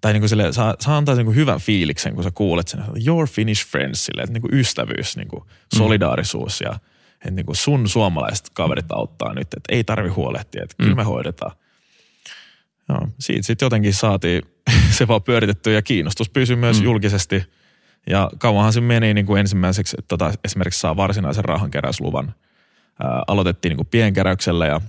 tai 0.00 0.12
niinku 0.12 0.28
sille, 0.28 0.52
saa, 0.52 0.74
saa 0.78 0.96
antaa 0.96 1.14
niinku 1.14 1.32
hyvän 1.32 1.60
fiiliksen, 1.60 2.14
kun 2.14 2.24
sä 2.24 2.30
kuulet 2.30 2.68
sen, 2.68 2.84
your 3.06 3.28
Finnish 3.28 3.66
friends, 3.66 4.04
sille, 4.04 4.22
että 4.22 4.32
niinku 4.32 4.48
ystävyys, 4.52 5.16
niinku 5.16 5.36
mm. 5.36 5.78
solidaarisuus 5.78 6.60
ja 6.60 6.78
että 7.14 7.30
niin 7.30 7.46
kuin 7.46 7.56
sun 7.56 7.88
suomalaiset 7.88 8.50
kaverit 8.50 8.92
auttaa 8.92 9.34
nyt, 9.34 9.54
että 9.54 9.74
ei 9.74 9.84
tarvi 9.84 10.08
huolehtia, 10.08 10.62
että 10.62 10.76
kyllä 10.78 10.94
me 10.94 11.04
hoidetaan. 11.04 11.52
siitä 13.18 13.46
sitten 13.46 13.66
jotenkin 13.66 13.94
saatiin 13.94 14.42
se 14.98 15.08
vaan 15.08 15.22
pyöritetty 15.22 15.72
ja 15.72 15.82
kiinnostus 15.82 16.30
pysyi 16.30 16.56
myös 16.56 16.78
mm. 16.78 16.84
julkisesti. 16.84 17.44
Ja 18.06 18.30
kauanhan 18.38 18.72
se 18.72 18.80
meni 18.80 19.14
niin 19.14 19.26
kuin 19.26 19.40
ensimmäiseksi, 19.40 19.96
että 19.98 20.08
tota, 20.08 20.32
esimerkiksi 20.44 20.80
saa 20.80 20.96
varsinaisen 20.96 21.44
rahankeräysluvan. 21.44 22.34
Ää, 23.02 23.22
aloitettiin 23.26 23.70
niin 23.70 23.76
kuin 23.76 23.88
pienkeräyksellä 23.90 24.66
ja, 24.66 24.80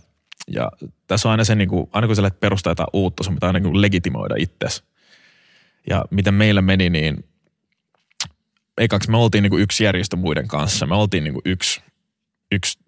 ja 0.48 0.72
tässä 1.08 1.28
on 1.30 1.32
aina 1.32 1.44
se, 1.44 1.56
niin 1.56 1.70
kuin, 1.70 1.90
aina 1.94 2.08
kun 2.08 2.16
sä 2.16 2.22
lähdet 2.22 2.40
perustaa 2.40 2.72
jotain 2.72 2.88
uutta, 2.94 3.24
sun 3.24 3.34
pitää 3.34 3.50
aina 3.50 3.60
niin 3.60 3.82
legitimoida 3.82 4.36
itsesi. 4.38 4.84
Ja 5.90 6.06
miten 6.10 6.34
meillä 6.34 6.62
meni, 6.62 6.90
niin 6.90 7.26
ekaksi 8.78 9.12
me 9.12 9.18
oltiin 9.18 9.42
niin 9.42 9.50
kuin 9.50 9.64
yksi 9.64 9.84
järjestö 9.84 10.16
muiden 10.16 10.48
kanssa. 10.48 10.86
Me 10.86 10.96
oltiin 10.96 11.24
niin 11.24 11.34
kuin 11.34 11.42
yksi, 11.46 11.82
yksi 12.52 12.80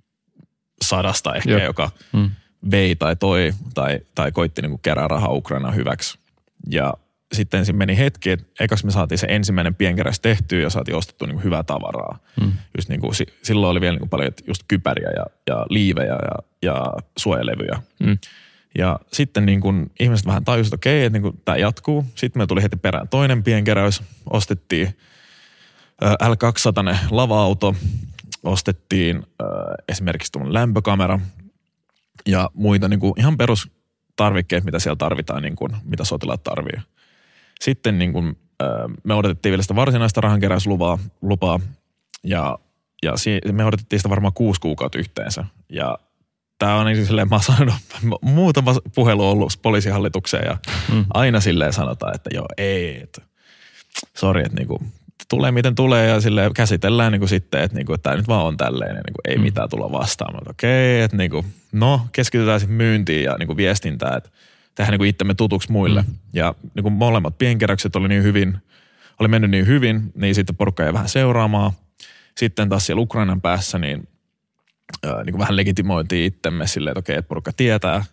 sadasta 0.81 1.35
ehkä, 1.35 1.51
Jep. 1.51 1.63
joka 1.63 1.91
mm. 2.13 2.29
vei 2.71 2.95
tai 2.95 3.15
toi 3.15 3.53
tai, 3.73 3.99
tai 4.15 4.31
koitti 4.31 4.61
niin 4.61 4.71
kuin 4.71 4.81
kerää 4.81 5.07
rahaa 5.07 5.31
Ukraina 5.31 5.71
hyväksi. 5.71 6.17
Ja 6.69 6.93
sitten 7.33 7.65
siinä 7.65 7.77
meni 7.77 7.97
hetki, 7.97 8.29
että 8.29 8.45
ekaksi 8.59 8.85
me 8.85 8.91
saatiin 8.91 9.19
se 9.19 9.27
ensimmäinen 9.29 9.75
pienkeräys 9.75 10.19
tehtyä 10.19 10.61
ja 10.61 10.69
saatiin 10.69 10.95
ostettua 10.95 11.27
niin 11.27 11.35
kuin 11.35 11.43
hyvää 11.43 11.63
tavaraa. 11.63 12.19
Mm. 12.41 12.51
Just 12.77 12.89
niin 12.89 13.01
kuin, 13.01 13.13
silloin 13.43 13.71
oli 13.71 13.81
vielä 13.81 13.93
niin 13.93 13.99
kuin 13.99 14.09
paljon 14.09 14.31
just 14.47 14.63
kypäriä 14.67 15.09
ja, 15.09 15.25
ja 15.47 15.65
liivejä 15.69 16.13
ja, 16.13 16.43
ja 16.61 16.85
suojalevyjä. 17.17 17.81
Mm. 17.99 18.17
Ja 18.77 18.99
sitten 19.11 19.45
niin 19.45 19.61
kuin 19.61 19.91
ihmiset 19.99 20.25
vähän 20.25 20.45
tajusivat, 20.45 20.73
että 20.73 20.89
okei, 20.89 21.05
että 21.05 21.19
niin 21.19 21.21
kuin 21.23 21.41
tämä 21.45 21.57
jatkuu. 21.57 22.05
Sitten 22.15 22.41
me 22.41 22.47
tuli 22.47 22.63
heti 22.63 22.77
perään 22.77 23.07
toinen 23.07 23.43
pienkeräys. 23.43 24.03
Ostettiin 24.29 24.97
L200 26.03 26.97
lava-auto, 27.11 27.75
ostettiin 28.43 29.23
esimerkiksi 29.89 30.31
tuon 30.31 30.53
lämpökamera 30.53 31.19
ja 32.25 32.49
muita 32.53 32.87
niin 32.87 32.99
kuin 32.99 33.13
ihan 33.17 33.37
perustarvikkeet, 33.37 34.63
mitä 34.63 34.79
siellä 34.79 34.95
tarvitaan, 34.95 35.41
niin 35.41 35.55
kuin, 35.55 35.71
mitä 35.83 36.03
sotilaat 36.03 36.43
tarvii. 36.43 36.81
Sitten 37.63 37.99
niin 37.99 38.13
kuin, 38.13 38.37
me 39.03 39.13
odotettiin 39.13 39.51
vielä 39.51 39.61
sitä 39.61 39.75
varsinaista 39.75 40.21
rahankeräyslupaa 40.21 40.99
lupaa, 41.21 41.59
ja, 42.23 42.59
ja 43.03 43.17
si- 43.17 43.39
me 43.51 43.65
odotettiin 43.65 43.99
sitä 43.99 44.09
varmaan 44.09 44.33
kuusi 44.33 44.61
kuukautta 44.61 44.97
yhteensä. 44.97 45.45
Ja 45.69 45.97
tämä 46.59 46.75
on 46.75 46.85
niin 46.85 47.05
silleen, 47.05 47.29
mä 47.29 47.35
oon 47.35 47.43
sanonut, 47.43 47.75
muutama 48.21 48.75
puhelu 48.95 49.29
ollut 49.29 49.59
poliisihallitukseen 49.61 50.45
ja 50.45 50.57
mm. 50.93 51.05
aina 51.13 51.39
silleen 51.39 51.73
sanotaan, 51.73 52.15
että 52.15 52.29
joo, 52.33 52.45
ei, 52.57 53.01
että 53.03 53.21
sori, 54.17 54.41
että 54.41 54.57
niinku, 54.57 54.83
tulee 55.29 55.51
miten 55.51 55.75
tulee 55.75 56.07
ja 56.07 56.21
sille 56.21 56.51
käsitellään 56.55 57.11
niin 57.11 57.19
kuin 57.19 57.29
sitten, 57.29 57.61
että, 57.61 57.77
niin 57.77 57.85
kuin, 57.85 57.95
että 57.95 58.03
tämä 58.03 58.15
nyt 58.15 58.27
vaan 58.27 58.45
on 58.45 58.57
tälleen, 58.57 58.95
niin 58.95 59.03
kuin, 59.13 59.31
ei 59.31 59.37
mm. 59.37 59.43
mitään 59.43 59.69
tulla 59.69 59.91
vastaan. 59.91 60.35
Okei, 60.49 60.95
okay, 60.95 61.03
että 61.05 61.17
niin 61.17 61.31
kuin, 61.31 61.45
no 61.71 62.07
keskitytään 62.11 62.59
sitten 62.59 62.77
myyntiin 62.77 63.23
ja 63.23 63.35
niin 63.39 63.47
kuin 63.47 63.57
viestintään, 63.57 64.17
että 64.17 64.29
tehdään 64.75 64.91
niin 64.91 64.99
kuin 64.99 65.09
itsemme 65.09 65.33
tutuksi 65.33 65.71
muille. 65.71 66.01
Mm. 66.01 66.13
Ja 66.33 66.55
niin 66.75 66.83
kuin 66.83 66.93
molemmat 66.93 67.37
pienkeräykset 67.37 67.95
oli 67.95 68.07
niin 68.07 68.23
hyvin, 68.23 68.57
oli 69.19 69.27
mennyt 69.27 69.51
niin 69.51 69.67
hyvin, 69.67 70.11
niin 70.15 70.35
sitten 70.35 70.55
porukka 70.55 70.83
jäi 70.83 70.93
vähän 70.93 71.09
seuraamaan. 71.09 71.71
Sitten 72.37 72.69
taas 72.69 72.85
siellä 72.85 73.01
Ukrainan 73.01 73.41
päässä, 73.41 73.79
niin, 73.79 74.07
äh, 75.05 75.23
niin 75.25 75.33
kuin 75.33 75.39
vähän 75.39 75.55
legitimoitiin 75.55 76.25
itsemme 76.25 76.67
silleen, 76.67 76.91
että 76.91 76.99
okei, 76.99 77.15
että 77.17 77.29
porukka 77.29 77.51
tietää. 77.53 78.05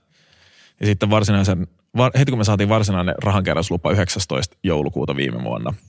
Ja 0.80 0.86
sitten 0.86 1.10
varsinaisen, 1.10 1.66
var, 1.96 2.12
heti 2.18 2.32
kun 2.32 2.38
me 2.38 2.44
saatiin 2.44 2.68
varsinainen 2.68 3.14
rahankeräyslupa 3.24 3.92
19. 3.92 4.56
joulukuuta 4.62 5.16
viime 5.16 5.44
vuonna– 5.44 5.74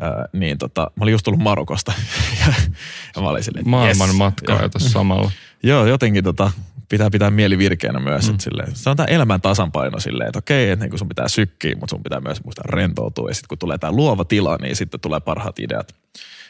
Ää, 0.00 0.28
niin 0.32 0.58
tota, 0.58 0.90
mä 0.96 1.02
olin 1.02 1.12
just 1.12 1.24
tullut 1.24 1.42
Marokosta 1.42 1.92
ja, 2.40 2.52
ja 3.16 3.22
mä 3.22 3.28
olin 3.28 3.42
silleen, 3.42 3.68
Maailman 3.68 4.08
yes. 4.08 4.16
matkaa 4.16 4.62
jo 4.62 4.68
samalla. 4.88 5.30
Joo, 5.62 5.86
jotenkin 5.86 6.24
tota, 6.24 6.50
pitää 6.90 7.10
pitää 7.10 7.30
mieli 7.30 7.58
virkeänä 7.58 8.00
myös. 8.00 8.26
Mm. 8.26 8.30
Että 8.30 8.44
silleen, 8.44 8.76
se 8.76 8.90
on 8.90 8.96
tämä 8.96 9.06
elämän 9.06 9.40
tasapaino 9.40 10.00
silleen, 10.00 10.28
että 10.28 10.38
okei, 10.38 10.70
että 10.70 10.86
niin 10.86 10.98
sun 10.98 11.08
pitää 11.08 11.28
sykkiä, 11.28 11.74
mutta 11.74 11.90
sun 11.90 12.02
pitää 12.02 12.20
myös 12.20 12.44
muistaa 12.44 12.64
rentoutua. 12.68 13.30
Ja 13.30 13.34
sitten 13.34 13.48
kun 13.48 13.58
tulee 13.58 13.78
tämä 13.78 13.92
luova 13.92 14.24
tila, 14.24 14.56
niin 14.56 14.76
sitten 14.76 15.00
tulee 15.00 15.20
parhaat 15.20 15.58
ideat. 15.58 15.94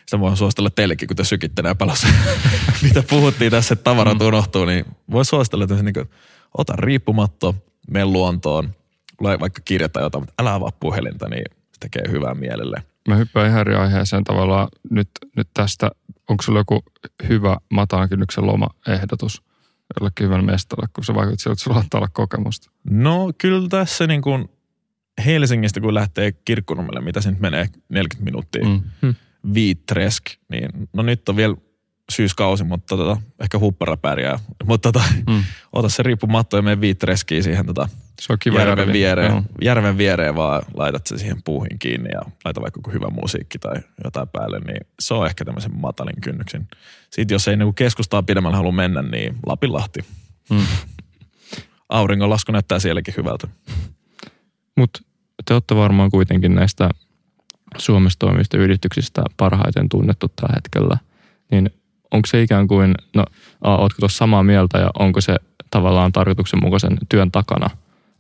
Sitä 0.07 0.21
voin 0.21 0.37
suositella 0.37 0.71
teillekin, 0.71 1.09
kun 1.09 1.17
te 1.17 1.25
sykitte 1.25 1.63
näin 1.63 1.77
palas. 1.77 2.07
Mitä 2.83 3.03
puhuttiin 3.11 3.51
tässä, 3.51 3.73
että 3.73 3.85
tavarat 3.85 4.19
mm. 4.19 4.27
unohtuu, 4.27 4.65
niin 4.65 4.85
voi 5.11 5.25
suositella, 5.25 5.65
että 5.65 5.83
niin 5.83 5.95
kuin, 5.95 6.11
ota 6.59 6.73
riippumatto, 6.77 7.55
mene 7.91 8.05
luontoon, 8.05 8.75
vaikka 9.23 9.63
kirjata 9.65 10.01
jotain, 10.01 10.23
mutta 10.23 10.35
älä 10.43 10.55
avaa 10.55 10.73
puhelinta, 10.81 11.29
niin 11.29 11.45
se 11.73 11.81
tekee 11.81 12.03
hyvää 12.11 12.35
mielelle. 12.35 12.83
Mä 13.09 13.17
hyppään 13.17 13.49
ihan 13.49 13.61
eri 13.61 13.75
aiheeseen 13.75 14.25
tavallaan 14.25 14.69
nyt, 14.91 15.09
nyt 15.37 15.49
tästä. 15.55 15.91
Onko 16.29 16.43
sulla 16.43 16.61
joku 16.61 16.85
hyvä 17.29 17.57
matalan 17.71 18.09
kynnyksen 18.09 18.47
lomaehdotus 18.47 19.43
jollekin 20.01 20.25
hyvän 20.27 20.45
mestalle, 20.45 20.89
kun 20.93 21.05
se 21.05 21.15
vaikuttaa 21.15 21.37
siltä, 21.39 21.53
että 21.53 21.65
sulla 21.65 21.85
olla 21.95 22.09
kokemusta? 22.13 22.71
No 22.91 23.33
kyllä 23.39 23.69
tässä 23.69 24.07
niin 24.07 24.23
kuin 24.23 24.49
Helsingistä, 25.25 25.81
kun 25.81 25.95
lähtee 25.95 26.33
kirkkonummelle, 26.33 27.01
mitä 27.01 27.21
se 27.21 27.31
nyt 27.31 27.41
menee 27.41 27.69
40 27.89 28.25
minuuttia, 28.25 28.65
mm. 28.65 28.83
Hmm. 29.03 29.15
Viitresk, 29.55 30.25
niin 30.49 30.89
no 30.93 31.03
nyt 31.03 31.29
on 31.29 31.37
vielä 31.37 31.57
syyskausi, 32.11 32.64
mutta 32.64 32.97
tota, 32.97 33.21
ehkä 33.40 33.59
huppara 33.59 33.97
pärjää. 33.97 34.38
Mutta 34.64 34.93
tota, 34.93 35.05
mm. 35.31 35.45
ota 35.73 35.88
se 35.88 36.02
riippumatto 36.02 36.57
ja 36.57 36.62
mene 36.62 36.81
viitreskiin 36.81 37.43
siihen 37.43 37.67
tota, 37.67 37.88
se 38.21 38.33
on 38.33 38.38
kiva 38.38 38.59
järven, 38.59 38.93
viereen, 38.93 39.33
no. 39.33 39.43
järven 39.62 39.99
viereen 39.99 40.35
vaan 40.35 40.62
laitat 40.75 41.07
se 41.07 41.19
siihen 41.19 41.43
puuhin 41.45 41.79
kiinni 41.79 42.09
ja 42.12 42.21
laita 42.45 42.61
vaikka 42.61 42.79
joku 42.79 42.90
hyvä 42.90 43.07
musiikki 43.11 43.59
tai 43.59 43.75
jotain 44.05 44.29
päälle, 44.29 44.59
niin 44.59 44.87
se 45.00 45.14
on 45.14 45.26
ehkä 45.26 45.45
tämmöisen 45.45 45.81
matalin 45.81 46.21
kynnyksen. 46.21 46.69
Sitten 47.11 47.35
jos 47.35 47.49
ei 47.49 47.57
niinku 47.57 47.73
keskustaa 47.73 48.23
pidemmällä 48.23 48.57
halua 48.57 48.73
mennä, 48.73 49.02
niin 49.02 49.37
Lapinlahti. 49.47 50.00
Mm. 50.50 50.67
Auringonlasku 51.88 52.52
näyttää 52.52 52.79
sielläkin 52.79 53.14
hyvältä. 53.17 53.49
Mutta 54.76 55.00
te 55.45 55.55
olette 55.55 55.76
varmaan 55.76 56.11
kuitenkin 56.11 56.55
näistä 56.55 56.90
Suomessa 57.79 58.19
toimivista 58.19 58.59
yrityksistä 58.59 59.23
parhaiten 59.37 59.88
tunnettu 59.88 60.29
tällä 60.29 60.55
hetkellä. 60.55 60.99
Niin 61.50 61.71
onko 62.11 62.26
se 62.26 62.43
ikään 62.43 62.69
kuin, 62.69 62.95
no, 63.17 63.25
a, 63.62 63.76
ootko 63.76 63.97
tuossa 64.00 64.19
samaa 64.19 64.43
mieltä 64.43 64.79
ja 64.79 64.90
onko 64.99 65.21
se 65.21 65.37
tavallaan 65.71 66.12
tarkoituksenmukaisen 66.12 66.99
työn 67.09 67.33
takana? 67.33 67.71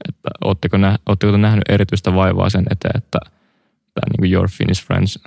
Että 0.08 0.30
ootteko, 0.44 0.76
nä, 0.76 0.98
ootteko 1.08 1.36
nähnyt 1.36 1.64
erityistä 1.68 2.14
vaivaa 2.14 2.50
sen 2.50 2.66
eteen, 2.70 2.96
että 2.96 3.18
tämä 3.94 4.10
niin 4.10 4.18
kuin 4.18 4.32
Your 4.32 4.48
Finnish 4.50 4.86
Friends, 4.86 5.18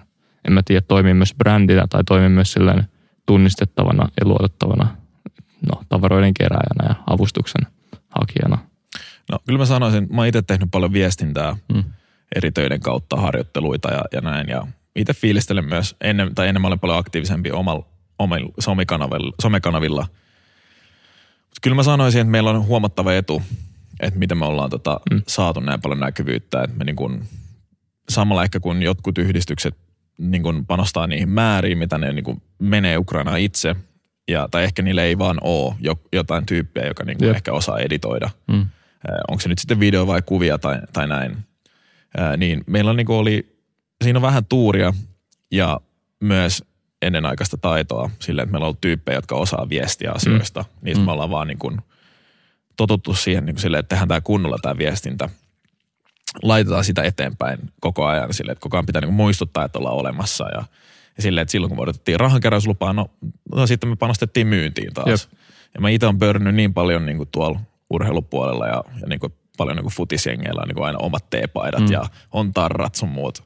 en 0.48 0.54
mä 0.54 0.62
tiedä, 0.66 0.82
toimii 0.88 1.14
myös 1.14 1.34
brändinä 1.38 1.86
tai 1.90 2.04
toimii 2.04 2.30
myös 2.30 2.54
silleen 2.54 2.88
tunnistettavana 3.26 4.08
ja 4.20 4.28
luotettavana 4.28 4.96
no, 5.72 5.82
tavaroiden 5.90 6.34
kerääjänä 6.34 6.90
ja 6.90 6.96
avustuksen 7.08 7.68
hakijana? 8.10 8.58
No 9.32 9.40
kyllä 9.46 9.60
mä 9.60 9.66
sanoisin, 9.66 10.08
mä 10.10 10.22
oon 10.22 10.28
itse 10.28 10.42
tehnyt 10.42 10.70
paljon 10.72 10.94
viestintää 10.94 11.56
hmm. 11.74 11.84
eri 12.36 12.52
töiden 12.52 12.80
kautta, 12.80 13.16
harjoitteluita 13.18 13.94
ja, 13.94 14.02
ja 14.12 14.22
näin. 14.22 14.50
Ja 14.50 14.68
itse 14.96 15.14
fiilistelen 15.14 15.66
myös, 15.66 15.96
ennen, 16.02 16.36
tai 16.36 16.48
ennen 16.48 16.62
mä 16.62 16.68
olen 16.68 16.80
paljon 16.80 17.00
aktiivisempi 17.00 17.52
omalla 17.52 17.86
somekanavilla. 18.60 19.34
somekanavilla. 19.42 20.08
Mutta 21.40 21.60
kyllä 21.62 21.76
mä 21.76 21.84
sanoisin, 21.84 22.22
että 22.22 22.32
meillä 22.32 22.50
on 22.50 22.66
huomattava 22.66 23.14
etu, 23.14 23.42
että 24.00 24.20
miten 24.20 24.38
me 24.38 24.46
ollaan 24.46 24.70
tota, 24.70 25.00
mm. 25.12 25.22
saatu 25.28 25.60
näin 25.60 25.82
paljon 25.82 26.00
näkyvyyttä. 26.00 26.64
Että 26.64 26.78
me 26.78 26.84
niin 26.84 26.96
kun, 26.96 27.24
samalla 28.10 28.44
ehkä 28.44 28.60
kun 28.60 28.84
jotkut 28.84 29.18
yhdistykset 29.18 29.76
niin 30.18 30.44
kun 30.44 30.66
panostaa 30.66 31.08
niihin 31.08 31.30
määriin, 31.30 31.78
mitä 31.78 31.98
ne 31.98 32.14
niin 32.14 32.24
kun 32.24 32.42
menee 32.60 32.98
Ukrainaan 32.98 33.40
itse, 33.40 33.76
ja, 34.28 34.48
tai 34.52 34.64
ehkä 34.64 34.82
niille 34.82 35.04
ei 35.04 35.18
vaan 35.18 35.38
ole 35.42 35.76
jotain 36.14 36.46
tyyppiä, 36.46 36.88
joka 36.88 37.04
niin 37.04 37.24
ehkä 37.24 37.54
osaa 37.54 37.80
editoida. 37.80 38.30
Mm. 38.48 38.66
onko 39.28 39.42
se 39.42 39.50
nyt 39.50 39.60
sitten 39.60 39.80
video 39.80 40.08
vai 40.08 40.22
kuvia 40.22 40.58
tai, 40.58 40.80
tai 40.94 41.08
näin. 41.08 41.38
niin 42.38 42.64
meillä 42.68 42.94
niin 42.94 43.12
oli, 43.12 43.58
siinä 44.04 44.18
on 44.18 44.22
vähän 44.22 44.46
tuuria 44.46 44.94
ja 45.52 45.82
myös 46.20 46.64
ennenaikaista 47.04 47.58
taitoa 47.58 48.10
sille, 48.20 48.42
että 48.42 48.52
meillä 48.52 48.64
on 48.64 48.68
ollut 48.68 48.82
tyyppejä, 48.82 49.18
jotka 49.18 49.36
osaa 49.36 49.70
viestiä 49.70 50.12
asioista. 50.12 50.62
Mm. 50.62 50.68
Niistä 50.82 51.02
mm. 51.02 51.06
me 51.06 51.12
ollaan 51.12 51.30
vaan 51.30 51.48
niin 51.48 51.60
kuin 51.60 51.82
totuttu 52.78 53.14
siihen 53.14 53.46
niin 53.46 53.56
kuin 53.56 53.62
sille, 53.62 53.80
että 53.80 53.90
tehdään 53.90 54.08
tämä 54.08 54.22
kunnolla 54.22 54.58
tämä 54.62 54.78
viestintä. 54.78 55.30
Laitetaan 56.42 56.84
sitä 56.84 57.04
eteenpäin 57.04 57.60
koko 57.82 58.06
ajan 58.06 58.34
sille, 58.34 58.52
että 58.52 58.62
koko 58.62 58.78
ajan 58.78 58.86
pitää 58.86 59.02
niin 59.02 59.08
kuin 59.08 59.16
muistuttaa, 59.16 59.66
että 59.66 59.80
ollaan 59.80 59.96
olemassa 59.96 60.50
ja, 60.50 60.64
ja 61.18 61.24
sille, 61.24 61.42
että 61.42 61.52
silloin 61.52 61.70
kun 61.70 61.78
me 61.78 61.82
odotettiin 61.82 62.20
rahankeräyslupaa, 62.20 62.94
no, 62.94 63.10
no 63.56 63.68
sitten 63.68 63.90
me 63.90 63.96
panostettiin 63.96 64.48
myyntiin 64.48 64.94
taas. 64.94 65.08
Jep. 65.08 65.40
Ja 65.74 65.82
mä 65.82 65.90
itse 65.90 66.06
olen 66.06 66.20
pörnyt 66.20 66.56
niin 66.56 66.74
paljon 66.74 67.06
niin 67.06 67.18
kuin 67.18 67.30
tuolla 67.32 67.60
urheilupuolella 67.90 68.68
ja, 68.68 68.84
ja 69.02 69.08
niin 69.08 69.20
kuin 69.20 69.34
paljon 69.58 69.78
niin 69.78 69.84
kuin 69.84 69.94
futisjengeillä 69.94 70.62
on 70.62 70.68
niin 70.68 70.76
kuin 70.76 70.86
aina 70.86 71.00
omat 71.00 71.30
teepaidat 71.30 71.82
mm. 71.82 71.92
ja 71.92 72.04
on 72.32 72.54
tarrat 72.54 72.96
sun 72.96 73.10
muut 73.10 73.44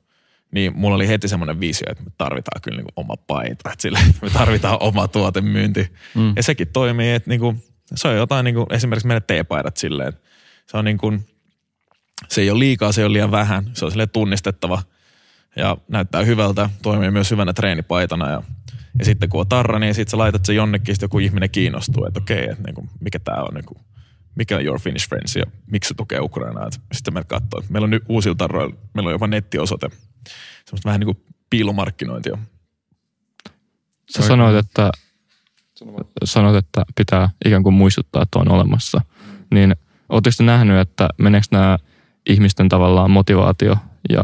niin 0.52 0.72
mulla 0.76 0.96
oli 0.96 1.08
heti 1.08 1.28
semmoinen 1.28 1.60
visio, 1.60 1.92
että 1.92 2.04
me 2.04 2.12
tarvitaan 2.18 2.62
kyllä 2.62 2.78
niin 2.78 2.94
oma 2.96 3.16
paita, 3.28 3.72
että 3.72 3.82
sille, 3.82 4.00
me 4.22 4.30
tarvitaan 4.30 4.78
oma 4.80 5.08
tuotemyynti. 5.08 5.92
Mm. 6.16 6.34
Ja 6.36 6.44
sekin 6.44 6.68
toimii, 6.68 7.12
että 7.12 7.30
niin 7.30 7.40
kuin, 7.40 7.64
se 7.96 8.08
on 8.08 8.16
jotain 8.16 8.44
niin 8.44 8.56
kuin, 8.56 8.66
esimerkiksi 8.70 9.08
meidän 9.08 9.24
teepaidat 9.28 9.78
silleen, 9.78 10.10
että 10.10 10.22
se 10.66 10.78
on 10.78 10.86
niin 10.86 10.98
kuin, 10.98 11.28
se 12.28 12.42
ei 12.42 12.50
ole 12.50 12.60
liikaa, 12.60 12.92
se 12.92 13.02
ei 13.02 13.06
ole 13.06 13.14
liian 13.14 13.32
vähän, 13.32 13.70
se 13.74 13.86
on 13.86 13.92
silleen 13.92 14.10
tunnistettava 14.10 14.82
ja 15.56 15.78
näyttää 15.88 16.24
hyvältä, 16.24 16.70
toimii 16.82 17.12
myös 17.12 17.32
hyvänä 17.32 17.54
treenipaitana 17.54 18.30
ja, 18.30 18.44
ja 19.00 19.06
sitten 19.06 19.30
kun 19.30 19.40
on 19.40 19.48
tarra, 19.48 19.80
niin 19.80 19.96
sitten 19.96 20.12
sä 20.12 20.18
laitat 20.18 20.46
se 20.46 20.54
jonnekin, 20.54 20.96
sitten 20.96 21.06
joku 21.06 21.20
ihminen 21.20 21.50
kiinnostuu, 21.50 22.06
että 22.06 22.20
okei, 22.20 22.44
että 22.44 22.64
niin 22.66 22.76
kuin, 22.76 22.90
mikä 23.00 23.20
tämä 23.20 23.42
on, 23.42 23.54
niin 23.54 23.66
kuin, 23.66 23.78
mikä 24.38 24.56
on 24.56 24.66
Your 24.66 24.80
Finnish 24.80 25.10
Friends 25.10 25.36
ja 25.36 25.44
miksi 25.72 25.88
se 25.88 25.94
tukee 25.94 26.20
Ukrainaa. 26.20 26.70
Sitten 26.92 27.14
me 27.14 27.24
katsoin, 27.24 27.64
että 27.64 27.74
meillä 27.74 27.86
on 27.86 27.90
nyt 27.90 28.04
uusilla 28.10 28.36
tarroilla, 28.36 28.76
meillä 28.94 29.08
on 29.08 29.14
jopa 29.14 29.28
nettiosoite, 29.28 29.90
semmoista 30.66 30.86
vähän 30.86 31.00
niin 31.00 31.16
kuin 31.16 31.24
piilomarkkinointia. 31.50 32.38
Sä 34.10 34.28
sanoit, 34.28 34.56
että, 34.56 34.92
sanoit, 36.24 36.56
että 36.56 36.86
pitää 36.96 37.30
ikään 37.46 37.64
kuin 37.64 37.74
muistuttaa, 37.74 38.22
että 38.24 38.40
on 38.40 38.52
olemassa. 38.52 39.02
Niin 39.52 39.76
ootteko 40.10 40.34
te 40.38 40.44
nähnyt, 40.44 40.78
että 40.80 41.10
meneekö 41.18 41.48
nämä 41.52 41.78
ihmisten 42.30 42.70
tavallaan 42.70 43.12
motivaatio 43.12 43.78
ja 44.10 44.24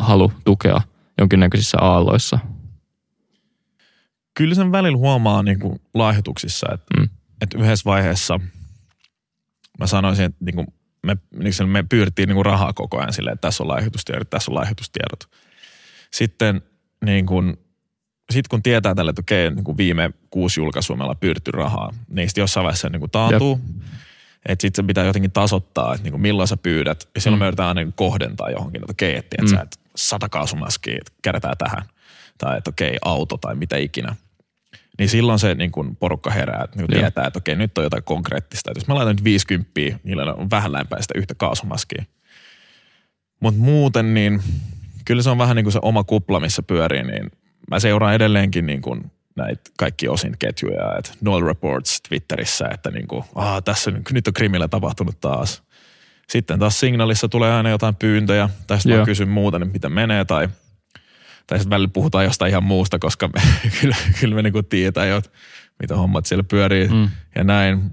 halu 0.00 0.32
tukea 0.44 0.80
jonkinnäköisissä 1.18 1.78
aalloissa? 1.80 2.38
Kyllä 4.34 4.54
sen 4.54 4.72
välillä 4.72 4.98
huomaa 4.98 5.42
niin 5.42 5.60
kuin 5.60 5.80
lahjoituksissa, 5.94 6.66
että, 6.74 7.00
Mm. 7.00 7.08
että 7.40 7.58
yhdessä 7.58 7.84
vaiheessa 7.84 8.40
mä 9.78 9.86
sanoisin, 9.86 10.24
että 10.24 10.44
niin 10.44 10.54
kuin 10.54 10.66
me, 11.06 11.16
niin 11.38 11.68
me 11.68 11.82
pyydettiin 11.82 12.28
niin 12.28 12.34
kuin 12.34 12.46
rahaa 12.46 12.72
koko 12.72 12.98
ajan 12.98 13.12
silleen, 13.12 13.34
että 13.34 13.48
tässä 13.48 13.62
on 13.62 13.68
lahjoitustiedot, 13.68 14.30
tässä 14.30 14.50
on 14.50 14.54
lahjoitustiedot. 14.54 15.28
Sitten 16.12 16.62
niin 17.04 17.26
kuin, 17.26 17.56
sit 18.32 18.48
kun 18.48 18.62
tietää 18.62 18.94
tälle, 18.94 19.10
että 19.10 19.20
okei, 19.20 19.50
niin 19.50 19.64
kuin 19.64 19.76
viime 19.76 20.10
kuusi 20.30 20.60
julkaisua 20.60 20.96
me 20.96 21.02
ollaan 21.04 21.18
pyydetty 21.20 21.50
rahaa, 21.50 21.92
niin 22.08 22.28
sitten 22.28 22.42
jossain 22.42 22.64
vaiheessa 22.64 22.88
niin 22.88 23.00
kuin 23.00 23.10
taantuu. 23.10 23.60
Että 24.48 24.62
sitten 24.62 24.84
se 24.84 24.86
pitää 24.86 25.04
jotenkin 25.04 25.32
tasoittaa, 25.32 25.94
että 25.94 26.02
niin 26.04 26.12
kuin 26.12 26.20
milloin 26.20 26.48
sä 26.48 26.56
pyydät. 26.56 27.08
Ja 27.14 27.20
silloin 27.20 27.38
Mm. 27.38 27.42
me 27.42 27.46
yritetään 27.46 27.68
aina 27.68 27.80
niin 27.80 27.86
kuin 27.86 28.08
kohdentaa 28.08 28.50
johonkin, 28.50 28.82
että 28.82 28.90
okei, 28.92 29.16
että, 29.16 29.36
Mm. 29.42 29.48
mm. 29.50 29.62
että 29.62 29.76
sata 29.96 30.28
kaasumaskia, 30.28 30.94
että 30.98 31.12
kerätään 31.22 31.56
tähän. 31.58 31.82
Tai 32.38 32.58
että 32.58 32.70
okei, 32.70 32.96
auto 33.04 33.36
tai 33.36 33.54
mitä 33.54 33.76
ikinä. 33.76 34.16
Niin 34.98 35.08
silloin 35.08 35.38
se 35.38 35.54
niin 35.54 35.72
kuin 35.72 35.96
porukka 35.96 36.30
herää, 36.30 36.64
että 36.64 36.76
niin 36.78 36.86
tietää, 36.90 37.26
että 37.26 37.38
okei, 37.38 37.56
nyt 37.56 37.78
on 37.78 37.84
jotain 37.84 38.02
konkreettista. 38.02 38.70
Että 38.70 38.78
jos 38.80 38.88
mä 38.88 38.94
laitan 38.94 39.16
nyt 39.16 39.24
50, 39.24 39.70
niillä 40.04 40.34
on 40.34 40.50
vähän 40.50 40.72
lämpää 40.72 41.02
sitä 41.02 41.14
yhtä 41.18 41.34
kaasumaskia. 41.34 42.04
Mutta 43.40 43.60
muuten 43.60 44.14
niin 44.14 44.42
kyllä 45.04 45.22
se 45.22 45.30
on 45.30 45.38
vähän 45.38 45.56
niin 45.56 45.64
kuin 45.64 45.72
se 45.72 45.78
oma 45.82 46.04
kupla, 46.04 46.40
missä 46.40 46.62
pyörii, 46.62 47.02
niin 47.02 47.30
mä 47.70 47.80
seuraan 47.80 48.14
edelleenkin 48.14 48.66
niin 48.66 48.82
kuin 48.82 49.10
näitä 49.36 49.62
kaikki 49.78 50.08
osin 50.08 50.36
ketjuja, 50.38 50.98
että 50.98 51.10
Null 51.20 51.46
Reports 51.46 52.00
Twitterissä, 52.08 52.68
että 52.74 52.90
niin 52.90 53.06
kuin, 53.08 53.24
Aa, 53.34 53.62
tässä 53.62 53.90
nyt- 53.90 54.10
nyt 54.12 54.28
on 54.28 54.34
krimillä 54.34 54.68
tapahtunut 54.68 55.20
taas. 55.20 55.62
Sitten 56.28 56.58
taas 56.58 56.80
signaalissa 56.80 57.28
tulee 57.28 57.52
aina 57.52 57.70
jotain 57.70 57.94
pyyntöjä, 57.94 58.48
Joo. 58.84 58.98
mä 58.98 59.04
kysyn 59.04 59.28
muuta, 59.28 59.58
niin 59.58 59.72
miten 59.72 59.92
menee, 59.92 60.24
tai, 60.24 60.48
tai 61.46 61.58
sitten 61.58 61.70
välillä 61.70 61.90
puhutaan 61.92 62.24
jostain 62.24 62.50
ihan 62.50 62.64
muusta, 62.64 62.98
koska 62.98 63.28
me, 63.28 63.40
kyllä, 63.80 63.96
kyllä 64.20 64.34
me 64.34 64.42
niin 64.42 64.52
kuin 64.52 64.66
tiedetään 64.66 65.08
jo, 65.08 65.22
mitä 65.82 65.96
hommat 65.96 66.26
siellä 66.26 66.44
pyörii 66.44 66.88
Mm. 66.88 67.08
ja 67.34 67.44
näin. 67.44 67.90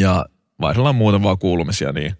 Ja 0.00 0.26
vaihdellaan 0.60 0.94
muuten 0.94 1.22
vaan 1.22 1.38
kuulumisia, 1.38 1.92
niin 1.92 2.14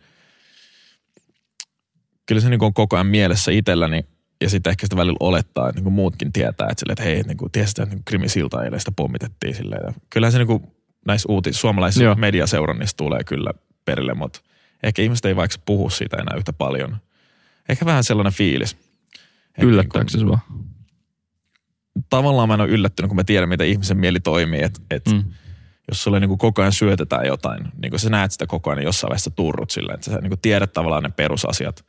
kyllä 2.27 2.41
se 2.41 2.51
niin 2.51 2.65
on 2.65 2.75
koko 2.75 2.97
ajan 2.97 3.07
mielessä 3.07 3.53
itselläni 3.53 4.05
ja 4.41 4.51
sitten 4.51 4.71
ehkä 4.71 4.87
sitä 4.87 4.97
välillä 4.97 5.17
olettaa, 5.21 5.69
että 5.69 5.81
niin 5.81 5.93
muutkin 5.93 6.33
tietää, 6.33 6.69
että, 6.71 6.75
silleen, 6.81 6.93
että 6.93 7.05
hei, 7.05 7.23
niin 7.23 7.37
kuin, 7.37 7.53
tiesit, 7.53 7.79
että 7.79 7.95
niin 7.95 8.05
krimisilta 8.05 8.65
eilen 8.65 8.81
sitä 8.81 8.93
pommitettiin 8.93 9.55
silleen. 9.55 9.83
Ja 9.87 9.93
kyllähän 10.11 10.33
se 10.33 10.39
niin 10.39 10.47
kuin, 10.47 10.63
näissä 11.07 11.27
uutis, 11.29 11.61
suomalaisissa 11.61 12.05
Joo. 12.05 12.15
mediaseurannissa 12.15 12.97
tulee 12.97 13.25
kyllä 13.25 13.51
perille, 13.85 14.15
mutta 14.15 14.41
ehkä 14.83 15.03
ihmiset 15.03 15.25
ei 15.25 15.37
vaikka 15.37 15.57
puhu 15.67 15.91
siitä 15.91 16.17
enää 16.17 16.37
yhtä 16.37 16.53
paljon. 16.53 16.97
Ehkä 17.69 17.87
vähän 17.87 18.05
sellainen 18.05 18.33
fiilis. 18.33 18.77
Yllättääkö 19.59 20.11
se 20.11 20.19
sua? 20.19 20.39
tavallaan 22.11 22.49
mä 22.49 22.55
en 22.55 22.61
ole 22.61 22.69
yllättynyt, 22.69 23.09
kun 23.09 23.17
mä 23.17 23.25
tiedän, 23.25 23.49
miten 23.49 23.69
ihmisen 23.69 23.97
mieli 23.97 24.21
toimii, 24.21 24.63
että 24.63 24.81
et 24.91 25.07
Mm. 25.07 25.25
jos 25.89 26.03
sulle 26.03 26.21
niin 26.21 26.29
kuin 26.29 26.39
koko 26.39 26.63
ajan 26.63 26.73
syötetään 26.73 27.27
jotain, 27.27 27.69
niin 27.83 27.91
kuin 27.91 28.01
sä 28.01 28.11
näet 28.11 28.33
sitä 28.33 28.47
koko 28.47 28.71
ajan, 28.71 28.77
niin 28.79 28.85
jossain 28.85 29.09
vaiheessa 29.09 29.31
turrut 29.31 29.71
silleen, 29.71 29.95
että 29.95 30.11
sä 30.11 30.21
niin 30.21 30.31
kuin 30.31 30.41
tiedät 30.41 30.73
tavallaan 30.73 31.03
ne 31.03 31.09
perusasiat, 31.17 31.85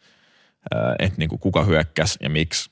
että 1.00 1.18
niin 1.18 1.30
kuin 1.30 1.40
kuka 1.40 1.64
hyökkäsi 1.64 2.20
ja 2.22 2.30
miksi. 2.30 2.72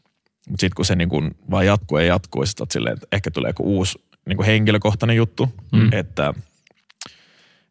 Mutta 0.49 0.61
sitten 0.61 0.75
kun 0.75 0.85
se 0.85 0.95
niin 0.95 1.09
kuin 1.09 1.35
vaan 1.51 1.65
jatkuu 1.65 1.97
ja 1.97 2.05
jatkuu, 2.05 2.45
sit 2.45 2.71
silleen, 2.71 2.93
että 2.93 3.07
ehkä 3.11 3.31
tulee 3.31 3.49
joku 3.49 3.63
uusi 3.63 3.99
niin 4.25 4.37
kuin 4.37 4.45
henkilökohtainen 4.45 5.15
juttu, 5.15 5.49
mm. 5.71 5.93
että 5.93 6.33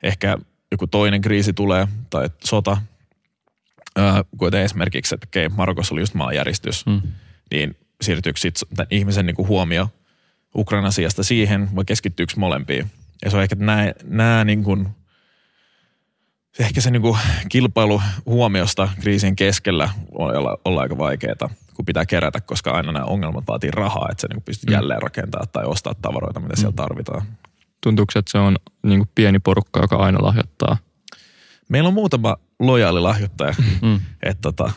ehkä 0.03 0.39
joku 0.73 0.87
toinen 0.87 1.21
kriisi 1.21 1.53
tulee 1.53 1.89
tai 2.11 2.31
sota, 2.45 2.77
kuten 4.39 4.63
esimerkiksi, 4.63 5.15
että 5.15 5.27
okei, 5.31 5.49
Marokossa 5.49 5.95
oli 5.95 6.01
just 6.03 6.15
maanjäristys, 6.15 6.87
Mm. 6.87 7.03
niin 7.51 7.77
siirtyykö 8.03 8.41
sitten 8.41 8.87
ihmisen 8.91 9.27
niin 9.27 9.37
kuin 9.37 9.49
huomio 9.49 9.89
Ukrainan 10.57 10.93
sijasta 10.93 11.23
siihen 11.23 11.69
vai 11.77 11.85
keskittyykö 11.85 12.33
molempiin? 12.37 12.91
Ja 13.25 13.31
se 13.31 13.37
on 13.37 13.43
ehkä 13.43 13.57
nämä, 13.59 13.93
nämä 14.05 14.45
niin 14.45 14.65
kuin, 14.65 14.89
se 16.53 16.63
ehkä 16.63 16.81
se 16.81 16.91
niin 16.91 17.03
kuin 17.03 17.19
kilpailu 17.49 18.03
huomiosta 18.27 18.89
kriisin 19.01 19.37
keskellä 19.37 19.91
on 20.13 20.37
olla, 20.37 20.59
olla 20.65 20.81
aika 20.81 20.99
vaikeaa, 20.99 21.51
kun 21.75 21.85
pitää 21.85 22.07
kerätä, 22.07 22.41
koska 22.41 22.71
aina 22.71 22.93
nämä 22.93 23.05
ongelmat 23.05 23.45
vaatii 23.49 23.71
rahaa, 23.71 24.09
että 24.11 24.21
sä 24.21 24.29
niin 24.35 24.43
pystyt 24.43 24.69
Mm. 24.71 24.75
jälleen 24.75 25.03
rakentamaan 25.03 25.49
tai 25.53 25.65
ostaa 25.65 25.95
tavaroita, 25.95 26.41
mitä 26.41 26.57
siellä 26.57 26.77
tarvitaan. 26.77 27.23
Tuntuuko, 27.81 28.13
että 28.17 28.31
se 28.31 28.39
on 28.39 28.57
niin 28.83 28.99
kuin 28.99 29.11
pieni 29.15 29.39
porukka, 29.39 29.81
joka 29.81 29.97
aina 29.97 30.19
lahjoittaa? 30.23 30.77
Meillä 31.69 31.87
on 31.89 31.95
muutama 31.95 32.37
lojaali 32.59 33.01
lahjoittaja, 33.01 33.55
Mm. 33.83 34.01
että 34.23 34.41
tota, 34.43 34.73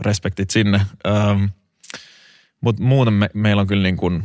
respektit 0.00 0.50
sinne. 0.50 0.80
Ähm, 1.06 1.44
Mutta 2.60 2.82
muuten 2.82 3.14
me, 3.14 3.28
meillä 3.34 3.60
on 3.60 3.66
kyllä 3.66 3.82
niin 3.82 3.96
kuin 3.96 4.22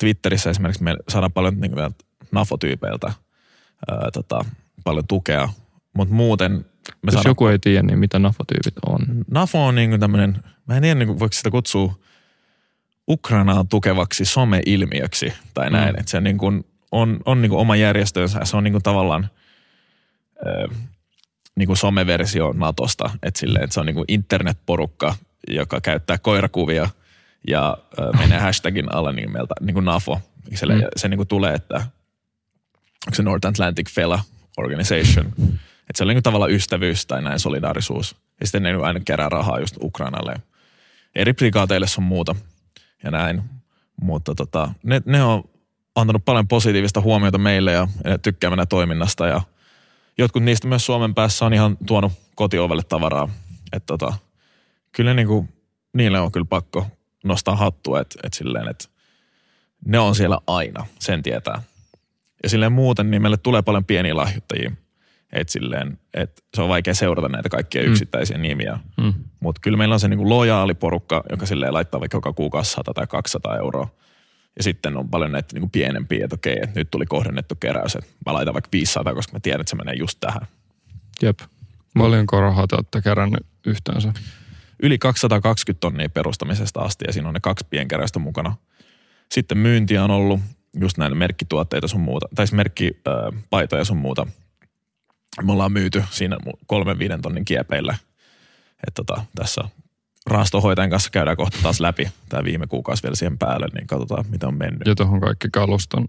Twitterissä 0.00 0.50
esimerkiksi 0.50 0.82
me 0.82 0.96
saadaan 1.08 1.32
paljon 1.32 1.60
niin 1.60 1.72
kuin 1.72 1.94
nafotyypeiltä 2.32 3.06
ää, 3.90 4.10
tota, 4.12 4.44
paljon 4.84 5.06
tukea, 5.06 5.48
mutta 5.96 6.14
muuten 6.14 6.52
me 6.52 6.62
Jos 7.04 7.12
saadaan, 7.14 7.30
joku 7.30 7.46
ei 7.46 7.58
tiedä, 7.58 7.82
niin 7.82 7.98
mitä 7.98 8.18
nafotyypit 8.18 8.74
on. 8.86 9.00
Nafo 9.30 9.66
on 9.66 9.74
niin 9.74 9.90
kuin 9.90 10.00
tämmöinen, 10.00 10.42
mä 10.66 10.76
en 10.76 10.82
tiedä 10.82 10.94
niin 10.94 11.06
kuin, 11.06 11.18
voiko 11.18 11.32
sitä 11.32 11.50
kutsua 11.50 11.94
Ukrainaa 13.08 13.64
tukevaksi 13.64 14.24
some-ilmiöksi 14.24 15.32
tai 15.54 15.70
näin, 15.70 15.94
Mm. 15.94 16.00
että 16.00 16.10
se 16.10 16.20
niin 16.20 16.38
kuin 16.38 16.64
on, 16.92 17.18
on 17.24 17.42
niin 17.42 17.50
kuin 17.50 17.60
oma 17.60 17.76
järjestönsä 17.76 18.38
ja 18.38 18.44
se 18.44 18.56
on 18.56 18.64
niin 18.64 18.72
kuin 18.72 18.82
tavallaan 18.82 19.30
niin 21.56 21.66
kuin 21.66 21.76
someversio 21.76 22.52
Natosta, 22.56 23.10
että 23.22 23.40
silleen, 23.40 23.64
että 23.64 23.74
se 23.74 23.80
on 23.80 23.86
niin 23.86 23.94
kuin 23.94 24.04
internetporukka, 24.08 25.14
joka 25.48 25.80
käyttää 25.80 26.18
koirakuvia 26.18 26.90
ja 27.48 27.78
ö, 27.98 28.12
menee 28.18 28.38
hashtagin 28.38 28.94
alla 28.94 29.12
nimeltä 29.12 29.54
niin 29.60 29.74
kuin 29.74 29.84
NAFO. 29.84 30.20
Se, 30.54 30.66
Mm. 30.66 30.80
se 30.96 31.08
niin 31.08 31.18
kuin 31.18 31.28
tulee, 31.28 31.54
että 31.54 31.76
onko 33.06 33.14
se 33.14 33.22
North 33.22 33.46
Atlantic 33.46 33.90
Fella 33.90 34.20
Organization, 34.56 35.26
että 35.26 35.96
se 35.96 36.04
on 36.04 36.08
niin 36.08 36.16
kuin 36.16 36.22
tavallaan 36.22 36.50
ystävyys 36.50 37.06
tai 37.06 37.22
näin 37.22 37.38
solidaarisuus. 37.40 38.16
Ja 38.40 38.46
sitten 38.46 38.62
ne 38.62 38.68
niin 38.68 38.78
kuin 38.78 38.86
aina 38.86 39.00
kerää 39.04 39.28
rahaa 39.28 39.60
just 39.60 39.76
Ukrainalle. 39.82 40.34
Eri 41.14 41.32
prikaateille 41.32 41.86
on 41.98 42.04
muuta 42.04 42.34
ja 43.04 43.10
näin. 43.10 43.42
Mutta 44.00 44.34
tota, 44.34 44.70
ne, 44.82 45.02
ne 45.04 45.22
on 45.22 45.44
antanut 45.94 46.24
paljon 46.24 46.48
positiivista 46.48 47.00
huomiota 47.00 47.38
meille 47.38 47.72
ja 47.72 47.88
ja 48.04 48.18
tykkää 48.18 48.50
meidän 48.50 48.68
toiminnasta 48.68 49.26
ja 49.26 49.40
jotkut 50.18 50.42
niistä 50.42 50.68
myös 50.68 50.86
Suomen 50.86 51.14
päässä 51.14 51.46
on 51.46 51.54
ihan 51.54 51.76
tuonut 51.86 52.12
kotiovelle 52.34 52.82
tavaraa. 52.82 53.28
Että 53.72 53.86
tota, 53.86 54.14
kyllä 54.92 55.14
niinku, 55.14 55.48
niille 55.92 56.20
on 56.20 56.32
kyllä 56.32 56.46
pakko 56.50 56.86
nostaa 57.24 57.56
hattua, 57.56 58.00
että 58.00 58.18
et 58.22 58.34
silleen, 58.34 58.68
että 58.68 58.84
ne 59.86 59.98
on 59.98 60.14
siellä 60.14 60.38
aina, 60.46 60.86
sen 60.98 61.22
tietää. 61.22 61.62
Ja 62.42 62.48
silleen 62.48 62.72
muuten, 62.72 63.10
niin 63.10 63.22
meille 63.22 63.36
tulee 63.36 63.62
paljon 63.62 63.84
pieniä 63.84 64.16
lahjoittajia. 64.16 64.72
Että 65.32 65.52
silleen, 65.52 65.98
että 66.14 66.42
se 66.54 66.62
on 66.62 66.68
vaikea 66.68 66.94
seurata 66.94 67.28
näitä 67.28 67.48
kaikkia 67.48 67.82
Mm. 67.82 67.88
yksittäisiä 67.90 68.38
nimiä. 68.38 68.78
Mm. 68.96 69.14
Mutta 69.40 69.60
kyllä 69.60 69.78
meillä 69.78 69.92
on 69.92 70.00
se 70.00 70.08
niinku 70.08 70.28
lojaali 70.28 70.74
porukka, 70.74 71.22
joka 71.30 71.46
silleen 71.46 71.74
laittaa 71.74 72.00
vaikka 72.00 72.16
joka 72.16 72.32
kuukausi 72.32 72.70
100 72.70 72.94
tai 72.94 73.06
200 73.06 73.56
euroa. 73.56 73.88
Ja 74.56 74.62
sitten 74.62 74.96
on 74.96 75.08
paljon 75.08 75.32
näitä 75.32 75.48
niinku 75.52 75.68
pienempiä, 75.68 76.24
että 76.24 76.34
okei, 76.34 76.56
että 76.62 76.80
nyt 76.80 76.90
tuli 76.90 77.06
kohdennettu 77.06 77.54
keräys, 77.54 77.96
että 77.96 78.10
mä 78.26 78.34
laitan 78.34 78.54
vaikka 78.54 78.68
500, 78.72 79.14
koska 79.14 79.32
mä 79.32 79.40
tiedän, 79.40 79.60
että 79.60 79.70
se 79.70 79.76
menee 79.76 79.94
just 79.94 80.20
tähän. 80.20 80.42
Jep. 81.22 81.38
Paljonko 81.98 82.40
rahaa 82.40 82.66
te 82.66 82.76
olette 82.76 83.02
kerännyt 83.02 83.46
yhteensä? 83.66 84.12
Yli 84.82 84.98
220 84.98 85.80
tonnia 85.80 86.08
perustamisesta 86.08 86.80
asti 86.80 87.04
ja 87.08 87.12
siinä 87.12 87.28
on 87.28 87.34
ne 87.34 87.40
kaksi 87.40 87.66
pienkeräystä 87.70 88.18
mukana. 88.18 88.56
Sitten 89.32 89.58
myyntiä 89.58 90.04
on 90.04 90.10
ollut 90.10 90.40
just 90.80 90.98
näitä 90.98 91.14
merkkituotteita 91.14 91.88
sun 91.88 92.00
muuta, 92.00 92.28
tai 92.34 92.46
siis 92.46 92.56
merkkipaitoja 92.56 93.84
sun 93.84 93.96
muuta. 93.96 94.26
Me 95.42 95.52
ollaan 95.52 95.72
myyty 95.72 96.04
siinä 96.10 96.36
kolmen 96.66 96.98
viiden 96.98 97.22
tonnin 97.22 97.44
kiepeillä. 97.44 97.96
että 98.88 99.04
tota, 99.04 99.24
tässä 99.34 99.64
rahastohoitajan 100.26 100.90
kanssa 100.90 101.10
käydään 101.10 101.36
kohta 101.36 101.58
taas 101.62 101.80
läpi 101.80 102.08
tämä 102.28 102.44
viime 102.44 102.66
kuukausi 102.66 103.02
vielä 103.02 103.14
siihen 103.14 103.38
päälle, 103.38 103.66
niin 103.74 103.86
katsotaan 103.86 104.24
mitä 104.28 104.48
on 104.48 104.54
mennyt. 104.54 104.86
Ja 104.86 104.94
tuohon 104.94 105.20
kaikki 105.20 105.48
kaluston, 105.52 106.08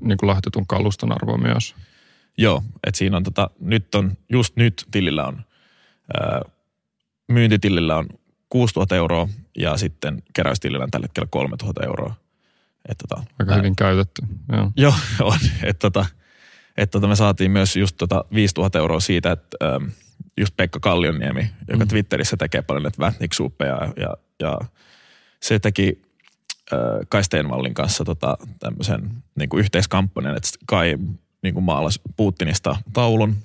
niin 0.00 0.18
kuin 0.18 0.28
lahjoitetun 0.28 0.66
kaluston 0.66 1.12
arvo 1.12 1.36
myös. 1.36 1.74
Joo, 2.38 2.62
että 2.86 2.98
siinä 2.98 3.16
on 3.16 3.22
tota, 3.22 3.50
nyt 3.60 3.94
on, 3.94 4.12
just 4.28 4.56
nyt 4.56 4.86
tilillä 4.90 5.26
on, 5.26 5.42
ää, 6.20 6.42
myyntitilillä 7.28 7.96
on 7.96 8.08
6000 8.48 8.96
euroa 8.96 9.28
ja 9.58 9.76
sitten 9.76 10.22
keräystilillä 10.34 10.84
on 10.84 10.90
tällä 10.90 11.04
hetkellä 11.04 11.28
3000 11.30 11.86
euroa. 11.86 12.14
Et 12.88 12.98
tota, 12.98 13.22
Aika 13.38 13.50
nää- 13.50 13.56
hyvin 13.56 13.76
käytetty. 13.76 14.22
Joo. 14.52 14.72
Joo, 14.76 14.94
on. 15.20 15.38
Että 15.62 15.90
tota, 15.90 16.06
että 16.76 16.92
tota 16.92 17.08
me 17.08 17.16
saatiin 17.16 17.50
myös 17.50 17.76
just 17.76 17.96
tota 17.96 18.24
5000 18.34 18.78
euroa 18.78 19.00
siitä, 19.00 19.32
että 19.32 19.56
just 20.36 20.56
Pekka 20.56 20.80
Kallionniemi, 20.80 21.50
joka 21.68 21.84
mm. 21.84 21.88
Twitterissä 21.88 22.36
tekee 22.36 22.62
paljon 22.62 22.82
näitä 22.82 22.98
Vätnik-suppeja 22.98 23.92
ja, 23.96 24.14
ja 24.40 24.58
se 25.42 25.58
teki 25.58 26.02
äh, 26.72 26.78
Kai 27.08 27.24
Steenvallin 27.24 27.74
kanssa 27.74 28.04
tota, 28.04 28.38
tämmöisen 28.58 29.10
niin 29.34 29.48
kuin 29.48 29.60
yhteiskampanjan, 29.60 30.36
että 30.36 30.48
Kai 30.66 30.98
niin 31.42 31.54
kuin 31.54 31.64
maalasi 31.64 32.00
Putinista 32.16 32.76
taulun 32.92 33.36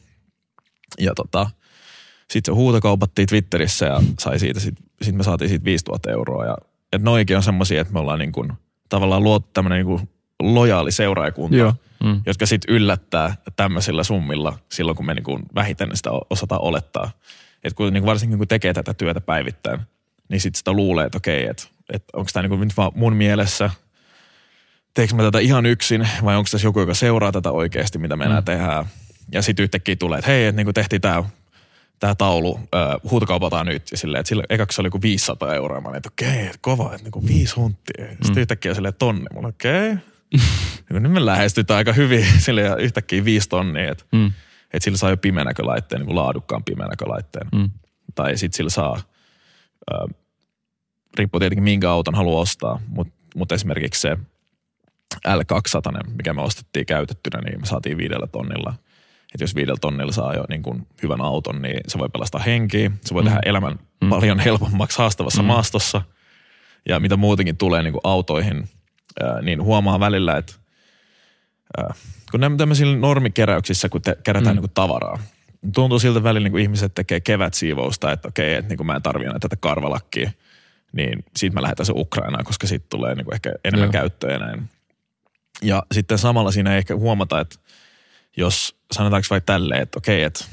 ja 0.99 1.13
tota, 1.15 1.49
sitten 2.29 2.53
se 2.53 2.55
huutokaupattiin 2.55 3.27
Twitterissä 3.27 3.85
ja 3.85 4.01
sai 4.19 4.39
siitä, 4.39 4.59
sitten 4.59 4.85
sit 5.01 5.15
me 5.15 5.23
saatiin 5.23 5.49
siitä 5.49 5.65
5000 5.65 6.11
euroa 6.11 6.45
ja 6.45 6.57
että 6.93 7.05
noikin 7.05 7.37
on 7.37 7.43
semmoisia, 7.43 7.81
että 7.81 7.93
me 7.93 7.99
ollaan 7.99 8.19
niin 8.19 8.31
kuin, 8.31 8.53
tavallaan 8.89 9.23
luotu 9.23 9.49
tämmöinen 9.53 9.77
niin 9.77 9.85
kuin 9.85 10.09
lojaali 10.39 10.91
seuraajakunta, 10.91 11.57
Joo. 11.57 11.73
Mm. 12.03 12.21
jotka 12.25 12.45
sitten 12.45 12.75
yllättää 12.75 13.35
tämmöisillä 13.55 14.03
summilla 14.03 14.59
silloin, 14.69 14.97
kun 14.97 15.05
me 15.05 15.13
niin 15.13 15.23
kuin 15.23 15.43
vähiten 15.55 15.89
sitä 15.93 16.09
osataan 16.29 16.61
olettaa. 16.61 17.11
Että 17.63 17.77
kun, 17.77 17.93
niin 17.93 18.03
kuin 18.03 18.07
varsinkin 18.09 18.37
kun 18.37 18.47
tekee 18.47 18.73
tätä 18.73 18.93
työtä 18.93 19.21
päivittäin, 19.21 19.79
niin 20.29 20.41
sitten 20.41 20.57
sitä 20.57 20.71
luulee, 20.71 21.05
että 21.05 21.17
okei, 21.17 21.47
että, 21.47 21.63
että 21.93 22.17
onko 22.17 22.29
tämä 22.33 22.47
niin 22.47 22.59
nyt 22.59 22.77
vaan 22.77 22.91
mun 22.95 23.15
mielessä, 23.15 23.69
teekö 24.93 25.15
mä 25.15 25.23
tätä 25.23 25.39
ihan 25.39 25.65
yksin 25.65 26.07
vai 26.23 26.35
onko 26.35 26.47
tässä 26.51 26.67
joku, 26.67 26.79
joka 26.79 26.93
seuraa 26.93 27.31
tätä 27.31 27.51
oikeasti, 27.51 27.97
mitä 27.97 28.15
me 28.15 28.25
enää 28.25 28.41
Mm. 28.41 28.45
tehdään. 28.45 28.85
Ja 29.31 29.41
sitten 29.41 29.63
yhtäkkiä 29.63 29.95
tulee, 29.95 30.19
että 30.19 30.31
hei, 30.31 30.45
että 30.45 30.55
niin 30.57 30.65
kuin 30.65 30.73
tehtiin 30.73 31.01
tämä 31.01 31.23
tämä 31.99 32.15
taulu, 32.15 32.59
äh, 32.75 33.11
huutokaupataan 33.11 33.65
nyt. 33.65 33.83
Ja 33.91 33.97
silleen, 33.97 34.19
että 34.19 34.27
sillä 34.29 34.43
ekaksi 34.49 34.75
se 34.75 34.81
oli 34.81 34.89
kuin 34.89 35.01
500 35.01 35.53
euroa. 35.55 35.81
Mä 35.81 35.87
olin, 35.89 35.97
että 35.97 36.09
okei, 36.13 36.45
että 36.45 36.57
kova, 36.61 36.85
että 36.91 37.03
niin 37.03 37.11
kuin 37.11 37.27
viisi 37.27 37.55
hunttia. 37.55 38.05
Sitten 38.09 38.35
Mm. 38.35 38.37
yhtäkkiä 38.41 38.73
silleen 38.73 38.93
tonni. 38.99 39.25
Mä 39.33 39.39
olin, 39.39 39.49
okei. 39.49 39.91
Okay. 39.91 40.12
nyt 40.89 41.11
me 41.11 41.25
lähestytään 41.25 41.77
aika 41.77 41.93
hyvin 41.93 42.25
sille 42.45 42.61
yhtäkkiä 42.79 43.25
viisi 43.25 43.49
tonnia. 43.49 43.91
Että 43.91 44.03
Mm. 44.11 44.31
et 44.73 44.81
sillä 44.81 44.97
saa 44.97 45.09
jo 45.09 45.17
pimeänäkölaitteen, 45.17 45.99
niin 45.99 46.05
kuin 46.07 46.15
laadukkaan 46.15 46.63
pimeänäkölaitteen. 46.63 47.47
Mm. 47.55 47.69
Tai 48.15 48.37
sitten 48.37 48.57
sillä 48.57 48.69
saa, 48.69 48.95
äh, 49.93 50.15
riippuu 51.17 51.39
tietenkin 51.39 51.63
minkä 51.63 51.91
auton 51.91 52.15
haluaa 52.15 52.41
ostaa, 52.41 52.79
mutta 52.87 53.13
mut 53.35 53.51
esimerkiksi 53.51 54.01
se 54.01 54.17
L200, 55.27 56.07
mikä 56.17 56.33
me 56.33 56.41
ostettiin 56.41 56.85
käytettynä, 56.85 57.41
niin 57.41 57.59
me 57.59 57.65
saatiin 57.65 57.97
viidellä 57.97 58.27
tonnilla. 58.27 58.73
Että 59.33 59.43
jos 59.43 59.55
viidellä 59.55 59.77
tonnilla 59.81 60.11
saa 60.11 60.33
jo 60.33 60.45
niin 60.49 60.61
kuin 60.63 60.87
hyvän 61.03 61.21
auton, 61.21 61.61
niin 61.61 61.79
se 61.87 61.97
voi 61.99 62.09
pelastaa 62.09 62.41
henkiä, 62.41 62.91
se 63.01 63.13
voi 63.13 63.21
Mm. 63.21 63.25
tehdä 63.27 63.39
elämän 63.45 63.79
Mm. 64.01 64.09
paljon 64.09 64.39
helpommaksi 64.49 64.97
haastavassa 64.97 65.41
Mm. 65.41 65.47
maastossa. 65.47 66.01
Ja 66.89 66.99
mitä 66.99 67.17
muutenkin 67.17 67.57
tulee 67.57 67.83
niin 67.83 67.91
kuin 67.93 68.01
autoihin, 68.03 68.69
ää, 69.23 69.41
niin 69.41 69.63
huomaa 69.63 69.99
välillä, 69.99 70.37
että 70.37 70.53
ää, 71.77 71.93
kun 72.31 72.39
nämä 72.39 72.57
tämmöisillä 72.57 72.97
normikeräyksissä, 72.97 73.89
kun 73.89 74.01
te, 74.01 74.17
kerätään 74.23 74.55
Mm. 74.55 74.57
niin 74.57 74.67
kuin 74.67 74.73
tavaraa, 74.73 75.19
niin 75.61 75.71
tuntuu 75.71 75.99
siltä 75.99 76.23
välillä, 76.23 76.45
niin 76.45 76.51
kuin 76.51 76.61
ihmiset 76.61 76.95
tekee 76.95 77.19
kevätsiivousta, 77.19 78.11
että 78.11 78.27
okei, 78.27 78.53
että 78.53 78.69
niin 78.69 78.77
kuin 78.77 78.87
mä 78.87 78.95
en 78.95 79.21
enää 79.21 79.39
tätä 79.39 79.55
karvalakkia, 79.55 80.31
niin 80.91 81.25
siitä 81.35 81.53
mä 81.53 81.61
lähetän 81.61 81.85
se 81.85 81.93
Ukrainaan, 81.95 82.45
koska 82.45 82.67
siitä 82.67 82.85
tulee 82.89 83.15
niin 83.15 83.25
kuin 83.25 83.33
ehkä 83.33 83.53
enemmän 83.63 83.87
Joo. 83.87 83.91
käyttöä 83.91 84.31
ja 84.31 84.39
näin. 84.39 84.69
Ja 85.61 85.83
sitten 85.91 86.17
samalla 86.17 86.51
siinä 86.51 86.71
ei 86.71 86.77
ehkä 86.77 86.95
huomata, 86.95 87.39
että 87.39 87.55
jos 88.37 88.75
sanotaanko 88.91 89.27
vaikka 89.29 89.45
tälleen, 89.45 89.81
että 89.81 89.97
okei, 89.97 90.23
että 90.23 90.45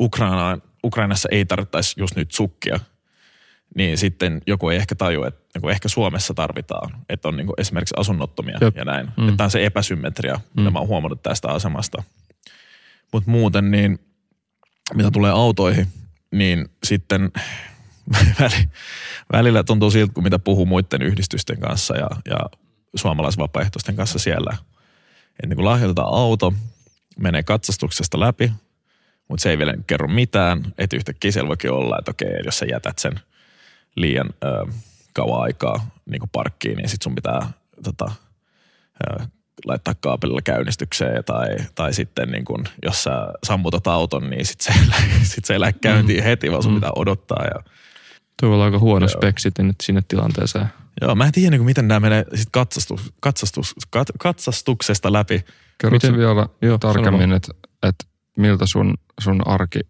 Ukrainaan, 0.00 0.62
Ukrainassa 0.84 1.28
ei 1.32 1.44
tarvittaisi 1.44 2.00
just 2.00 2.16
nyt 2.16 2.32
sukkia, 2.32 2.80
niin 3.74 3.98
sitten 3.98 4.42
joku 4.46 4.68
ei 4.68 4.76
ehkä 4.76 4.94
tajua, 4.94 5.26
että 5.26 5.40
niin 5.54 5.62
kuin 5.62 5.72
ehkä 5.72 5.88
Suomessa 5.88 6.34
tarvitaan, 6.34 6.90
että 7.08 7.28
on 7.28 7.36
niin 7.36 7.46
kuin 7.46 7.60
esimerkiksi 7.60 7.94
asunnottomia 7.98 8.58
Jep. 8.60 8.76
ja 8.76 8.84
näin. 8.84 9.06
Mm. 9.16 9.28
Että 9.28 9.36
tämä 9.36 9.44
on 9.44 9.50
se 9.50 9.66
epäsymmetria, 9.66 10.40
mitä 10.56 10.70
Mm. 10.70 10.72
mä 10.72 10.78
oon 10.78 10.88
huomannut 10.88 11.22
tästä 11.22 11.48
asemasta. 11.48 12.02
Mutta 13.12 13.30
muuten 13.30 13.70
niin, 13.70 13.98
mitä 14.94 15.10
tulee 15.10 15.30
autoihin, 15.30 15.86
niin 16.30 16.68
sitten 16.84 17.32
väli, 18.40 18.68
välillä 19.32 19.64
tuntuu 19.64 19.90
siltä, 19.90 20.12
kun 20.12 20.24
mitä 20.24 20.38
puhuu 20.38 20.66
muiden 20.66 21.02
yhdistysten 21.02 21.60
kanssa 21.60 21.96
ja, 21.96 22.08
ja 22.30 22.36
suomalaisvapaaehtoisten 22.94 23.96
kanssa 23.96 24.18
siellä. 24.18 24.56
Että 25.30 25.46
niin 25.46 25.56
kun 25.56 25.64
lahjoitetaan 25.64 26.14
auto, 26.14 26.54
menee 27.18 27.42
katsastuksesta 27.42 28.20
läpi, 28.20 28.52
mutta 29.28 29.42
se 29.42 29.50
ei 29.50 29.58
vielä 29.58 29.74
kerro 29.86 30.08
mitään. 30.08 30.72
Että 30.78 30.96
yhtäkkiä 30.96 31.32
siellä 31.32 31.48
voikin 31.48 31.70
olla, 31.70 31.98
että 31.98 32.10
okei, 32.10 32.28
jos 32.44 32.58
sä 32.58 32.66
jätät 32.66 32.98
sen 32.98 33.12
liian 33.96 34.30
ö, 34.44 34.66
kauan 35.12 35.42
aikaa 35.42 35.90
niin 36.06 36.20
kuin 36.20 36.30
parkkiin, 36.32 36.76
niin 36.76 36.88
sit 36.88 37.02
sun 37.02 37.14
pitää 37.14 37.50
tota, 37.84 38.12
ö, 39.20 39.24
laittaa 39.66 39.94
kaapelilla 40.00 40.42
käynnistykseen 40.42 41.24
tai, 41.24 41.48
tai 41.74 41.94
sitten 41.94 42.28
niin 42.28 42.44
kun, 42.44 42.64
jos 42.82 43.02
sä 43.02 43.10
sammutat 43.46 43.86
auton, 43.86 44.30
niin 44.30 44.46
sit 44.46 44.60
se, 44.60 44.72
ei 44.72 44.88
lä- 44.88 45.24
sit 45.32 45.44
se 45.44 45.52
ei 45.52 45.60
lähde 45.60 45.78
käyntiin 45.80 46.20
Mm. 46.20 46.24
heti, 46.24 46.50
vaan 46.50 46.62
sun 46.62 46.72
Mm. 46.72 46.76
pitää 46.76 46.92
odottaa. 46.96 47.44
Ja, 47.44 47.62
Tuo 48.40 48.48
voi 48.48 48.54
olla 48.54 48.64
aika 48.64 48.78
huono 48.78 49.06
Joo. 49.06 49.18
speksit 49.18 49.58
nyt 49.58 49.76
sinne 49.82 50.02
tilanteeseen. 50.08 50.66
joo, 51.00 51.14
mä 51.14 51.24
en 51.26 51.32
tiedä, 51.32 51.50
niin 51.50 51.58
kuin, 51.60 51.66
miten 51.66 51.88
nämä 51.88 52.00
menee 52.00 52.24
sit 52.34 52.48
katsastus, 52.52 53.12
katsastus, 53.20 53.74
kat, 53.90 54.08
katsastuksesta 54.18 55.12
läpi. 55.12 55.44
Kerrotko 55.78 56.06
Miten- 56.08 56.18
vielä 56.18 56.48
Joo, 56.62 56.78
tarkemmin, 56.78 57.32
että, 57.32 57.52
että 57.82 58.04
miltä 58.36 58.66
sun, 58.66 58.94
sun 59.20 59.48
arki 59.48 59.80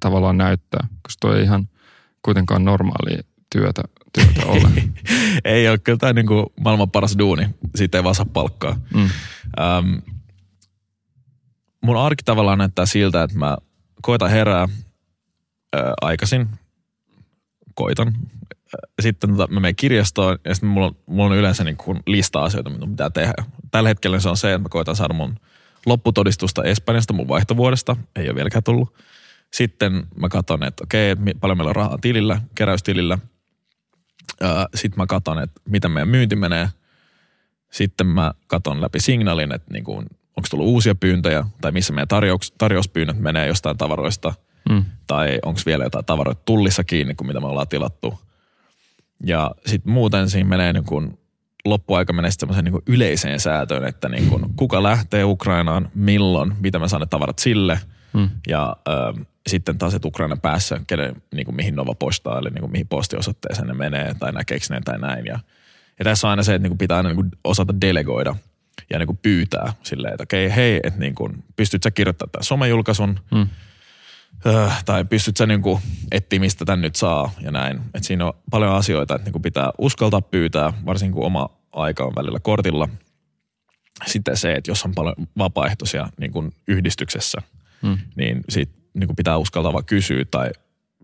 tavallaan 0.00 0.38
näyttää, 0.38 0.86
koska 1.02 1.18
toi 1.20 1.36
ei 1.38 1.42
ihan 1.44 1.68
kuitenkaan 2.22 2.64
normaalia 2.64 3.22
työtä, 3.52 3.82
työtä 4.12 4.46
ole. 4.46 4.70
ei 5.44 5.68
ole 5.68 5.78
kyllä 5.78 5.98
tämä 5.98 6.12
niin 6.12 6.26
kuin 6.26 6.46
maailman 6.60 6.90
paras 6.90 7.18
duuni. 7.18 7.46
Siitä 7.74 7.98
ei 7.98 8.04
vaan 8.04 8.14
saa 8.14 8.26
palkkaa. 8.32 8.80
Mm. 8.94 9.08
Ähm, 9.60 9.94
mun 11.82 11.96
arki 11.96 12.22
tavallaan 12.24 12.58
näyttää 12.58 12.86
siltä, 12.86 13.22
että 13.22 13.38
mä 13.38 13.56
koitan 14.02 14.30
herää 14.30 14.68
ää, 15.72 15.94
aikaisin. 16.00 16.48
Koitan. 17.74 18.12
Sitten 19.00 19.30
tota, 19.30 19.46
mä 19.46 19.60
menen 19.60 19.76
kirjastoon 19.76 20.38
ja 20.44 20.54
sitten 20.54 20.70
mulla 20.70 20.86
on, 20.86 20.96
mulla 21.06 21.30
on 21.30 21.38
yleensä 21.38 21.64
niin 21.64 21.76
kuin 21.76 22.00
lista 22.06 22.44
asioita, 22.44 22.70
mitä 22.70 22.86
pitää 22.86 23.10
tehdä. 23.10 23.44
Tällä 23.70 23.88
hetkellä 23.88 24.20
se 24.20 24.28
on 24.28 24.36
se, 24.36 24.52
että 24.52 24.62
mä 24.62 24.68
koitan 24.68 24.96
saada 24.96 25.14
mun 25.14 25.36
lopputodistusta 25.86 26.62
Espanjasta 26.64 27.12
mun 27.12 27.28
vaihtovuodesta. 27.28 27.96
Ei 28.16 28.28
ole 28.28 28.34
vieläkään 28.34 28.62
tullut. 28.62 28.94
Sitten 29.52 30.06
mä 30.16 30.28
katson, 30.28 30.64
että 30.64 30.84
okei, 30.84 31.16
paljon 31.40 31.58
meillä 31.58 31.68
on 31.68 31.76
rahaa 31.76 31.98
tilillä, 31.98 32.40
keräystilillä. 32.54 33.18
Sitten 34.74 34.98
mä 34.98 35.06
katson, 35.06 35.42
että 35.42 35.60
miten 35.68 35.90
meidän 35.90 36.08
myynti 36.08 36.36
menee. 36.36 36.68
Sitten 37.70 38.06
mä 38.06 38.32
katon 38.46 38.80
läpi 38.80 39.00
signaalin, 39.00 39.54
että 39.54 39.72
niin 39.72 39.84
kuin, 39.84 40.06
onko 40.36 40.46
tullut 40.50 40.66
uusia 40.66 40.94
pyyntöjä 40.94 41.44
tai 41.60 41.72
missä 41.72 41.92
meidän 41.92 42.08
tarjous, 42.08 42.52
tarjouspyynnöt 42.58 43.18
menee 43.18 43.46
jostain 43.46 43.78
tavaroista 43.78 44.34
Mm. 44.68 44.84
tai 45.06 45.38
onko 45.44 45.60
vielä 45.66 45.84
jotain 45.84 46.04
tavaroita 46.04 46.42
tullissa 46.44 46.84
kiinni 46.84 47.14
kuin 47.14 47.28
mitä 47.28 47.40
me 47.40 47.46
ollaan 47.46 47.68
tilattu. 47.68 48.20
Ja 49.26 49.50
sitten 49.66 49.92
muuten 49.92 50.30
siinä 50.30 50.48
menee 50.48 50.72
niin 50.72 50.84
kuin, 50.84 51.18
loppuaika 51.64 52.12
menee 52.12 52.30
sitten 52.30 52.48
semmoiseen 52.48 52.72
niin 52.72 52.96
yleiseen 52.96 53.40
säätöön, 53.40 53.84
että 53.84 54.08
niin 54.08 54.28
kuin, 54.28 54.44
kuka 54.56 54.82
lähtee 54.82 55.24
Ukrainaan, 55.24 55.88
milloin, 55.94 56.56
mitä 56.60 56.78
me 56.78 56.88
saan 56.88 57.00
ne 57.00 57.06
tavarat 57.06 57.38
sille 57.38 57.80
Mm. 58.12 58.30
ja 58.48 58.76
ö, 58.88 59.24
sitten 59.46 59.78
taas, 59.78 59.94
että 59.94 60.08
Ukrainan 60.08 60.40
päässä, 60.40 60.80
kenen, 60.86 61.22
niin 61.34 61.44
kuin 61.44 61.56
mihin 61.56 61.74
Nova 61.74 61.94
postaa, 61.94 62.38
eli 62.38 62.50
niin 62.50 62.60
kuin 62.60 62.72
mihin 62.72 62.88
postiosoitteeseen 62.88 63.68
ne 63.68 63.74
menee 63.74 64.14
tai 64.14 64.32
näkeekö 64.32 64.66
ne 64.70 64.80
tai 64.84 64.98
näin. 64.98 65.26
Ja, 65.26 65.38
ja 65.98 66.04
tässä 66.04 66.26
on 66.26 66.30
aina 66.30 66.42
se, 66.42 66.54
että 66.54 66.62
niin 66.62 66.70
kuin 66.70 66.78
pitää 66.78 66.96
aina 66.96 67.08
niin 67.08 67.16
kuin 67.16 67.30
osata 67.44 67.80
delegoida 67.80 68.36
ja 68.90 68.98
niin 68.98 69.06
kuin 69.06 69.18
pyytää 69.22 69.72
silleen, 69.82 70.14
että 70.14 70.22
okei, 70.22 70.54
hei, 70.56 70.80
että 70.84 71.00
niin 71.00 71.14
kuin, 71.14 71.44
pystyt 71.56 71.82
sä 71.82 71.90
kirjoittamaan 71.90 72.30
tämän 72.30 72.44
somejulkaisun, 72.44 73.20
Mm. 73.30 73.48
Öö, 74.46 74.68
tai 74.84 75.04
pystyt 75.04 75.36
sä 75.36 75.46
niinku 75.46 75.80
etsiä, 76.12 76.40
mistä 76.40 76.64
tän 76.64 76.80
nyt 76.80 76.96
saa 76.96 77.30
ja 77.40 77.50
näin. 77.50 77.80
Et 77.94 78.04
siinä 78.04 78.26
on 78.26 78.32
paljon 78.50 78.74
asioita, 78.74 79.14
että 79.14 79.24
niinku 79.24 79.40
pitää 79.40 79.70
uskaltaa 79.78 80.22
pyytää, 80.22 80.72
varsinkin 80.86 81.14
kun 81.14 81.26
oma 81.26 81.48
aika 81.72 82.04
on 82.04 82.12
välillä 82.16 82.40
kortilla. 82.40 82.88
Sitten 84.06 84.36
se, 84.36 84.52
että 84.52 84.70
jos 84.70 84.84
on 84.84 84.94
paljon 84.94 85.14
vapaaehtoisia 85.38 86.08
niin 86.20 86.32
kuin 86.32 86.52
yhdistyksessä, 86.68 87.42
Mm. 87.82 87.98
niin 88.16 88.40
sit 88.48 88.70
niin 88.94 89.06
kuin 89.06 89.16
pitää 89.16 89.36
uskaltaa 89.36 89.72
vaan 89.72 89.84
kysyä 89.84 90.24
tai 90.30 90.50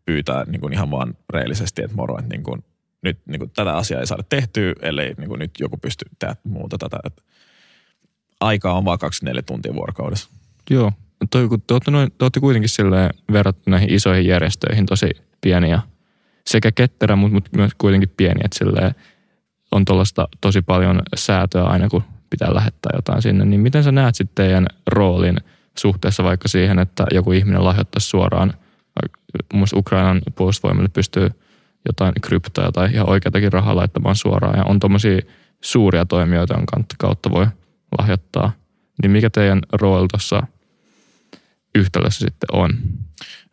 pyytää 0.05 0.45
niin 0.45 0.61
kuin 0.61 0.73
ihan 0.73 0.91
vaan 0.91 1.15
reellisesti, 1.31 1.83
että 1.83 1.97
moro, 1.97 2.19
että 2.19 2.35
niin 2.35 2.43
kuin, 2.43 2.65
nyt 3.03 3.19
niin 3.27 3.39
kuin 3.39 3.51
tätä 3.51 3.77
asiaa 3.77 4.01
ei 4.01 4.07
saada 4.07 4.23
tehtyä, 4.23 4.73
ellei 4.83 5.15
niin 5.19 5.29
kuin 5.29 5.39
nyt 5.39 5.51
joku 5.59 5.77
pysty 5.77 6.05
tehdä 6.19 6.37
muuta 6.45 6.79
tätä. 6.79 6.99
Et 7.05 7.23
aikaa 8.41 8.79
on 8.79 8.85
vaan 8.85 8.99
24 8.99 9.43
tuntia 9.43 9.75
vuorokaudessa. 9.75 10.31
Joo. 10.71 10.93
Toi, 11.31 11.49
kun 11.49 11.63
te, 11.63 11.75
olette 11.75 11.91
noin, 11.91 12.13
te 12.19 12.25
olette 12.25 12.41
kuitenkin 12.41 12.69
silleen 12.69 13.11
verrattuna 13.33 13.77
näihin 13.77 13.93
isoihin 13.93 14.27
järjestöihin 14.27 14.87
tosi 14.87 15.11
pieniä. 15.41 15.81
Sekä 16.47 16.73
ketterä, 16.73 17.17
mutta, 17.17 17.35
mutta 17.35 17.51
myös 17.57 17.73
kuitenkin 17.79 18.13
pieni. 18.17 18.41
Että 18.45 18.59
silleen 18.59 18.95
on 19.71 19.85
tuollaista 19.85 20.29
tosi 20.41 20.63
paljon 20.63 21.03
säätöä 21.17 21.65
aina, 21.65 21.89
kun 21.89 22.03
pitää 22.31 22.55
lähettää 22.55 22.93
jotain 22.95 23.23
sinne. 23.23 23.45
Niin 23.45 23.61
miten 23.61 23.85
sä 23.85 23.93
näet 23.93 24.15
sitten 24.15 24.45
teidän 24.45 24.67
roolin 24.87 25.37
suhteessa 25.79 26.25
vaikka 26.25 26.49
siihen, 26.49 26.79
että 26.79 27.07
joku 27.13 27.33
ihminen 27.33 27.65
lahjoittaisi 27.65 28.09
suoraan, 28.09 28.55
vaikka 29.03 29.21
muun 29.53 29.61
muassa 29.61 29.77
Ukrainan 29.77 30.23
puolustusvoimille 30.35 30.89
pystyy 30.89 31.31
jotain 31.87 32.13
kryptoja 32.23 32.73
tai 32.73 32.91
ihan 32.93 33.09
oikeatakin 33.09 33.53
rahaa 33.53 33.77
laittamaan 33.77 34.17
suoraan. 34.17 34.59
Ja 34.59 34.65
on 34.65 34.81
tuommoisia 34.81 35.21
suuria 35.61 36.07
toimijoita, 36.07 36.55
jonka 36.55 36.81
kautta 36.99 37.31
voi 37.31 37.47
lahjoittaa 37.99 38.53
Niin 39.03 39.11
mikä 39.11 39.31
teidän 39.31 39.61
rooli 39.73 40.09
tuossa 40.09 40.47
yhtälössä 41.75 42.19
sitten 42.19 42.49
on? 42.53 42.79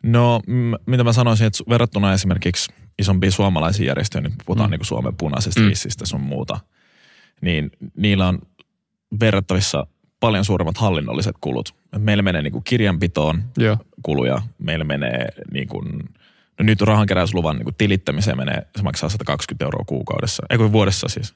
No, 0.02 0.40
m- 0.46 0.74
mitä 0.86 1.04
mä 1.04 1.12
sanoisin, 1.12 1.46
että 1.46 1.64
verrattuna 1.68 2.12
esimerkiksi 2.12 2.72
isompiin 2.98 3.32
suomalaisiin 3.32 3.86
järjestöihin, 3.86 4.30
nyt 4.30 4.42
puhutaan 4.46 4.68
mm. 4.68 4.70
niin 4.70 4.78
kuin 4.78 4.86
Suomen 4.86 5.16
punaisesta 5.16 5.60
mm. 5.60 5.68
rististä 5.68 6.06
sun 6.06 6.20
muuta, 6.20 6.60
niin 7.40 7.70
niillä 7.96 8.28
on 8.28 8.38
verrattavissa 9.20 9.86
paljon 10.24 10.44
suuremmat 10.44 10.78
hallinnolliset 10.78 11.36
kulut. 11.40 11.74
Meillä 11.98 12.22
menee 12.22 12.42
niin 12.42 12.52
kuin 12.52 12.64
kirjanpitoon 12.64 13.42
Joo. 13.56 13.76
kuluja, 14.02 14.42
meillä 14.58 14.84
menee 14.84 15.28
niin 15.52 15.68
kuin, 15.68 15.86
no 16.58 16.62
nyt 16.62 16.80
rahankeräysluvan 16.80 17.56
niin 17.56 17.64
kuin 17.64 17.74
tilittämiseen 17.78 18.36
menee, 18.36 18.66
se 18.76 18.82
maksaa 18.82 19.08
120 19.08 19.64
euroa 19.64 19.84
kuukaudessa, 19.86 20.42
ei 20.50 20.58
kun 20.58 20.72
vuodessa 20.72 21.08
siis. 21.08 21.34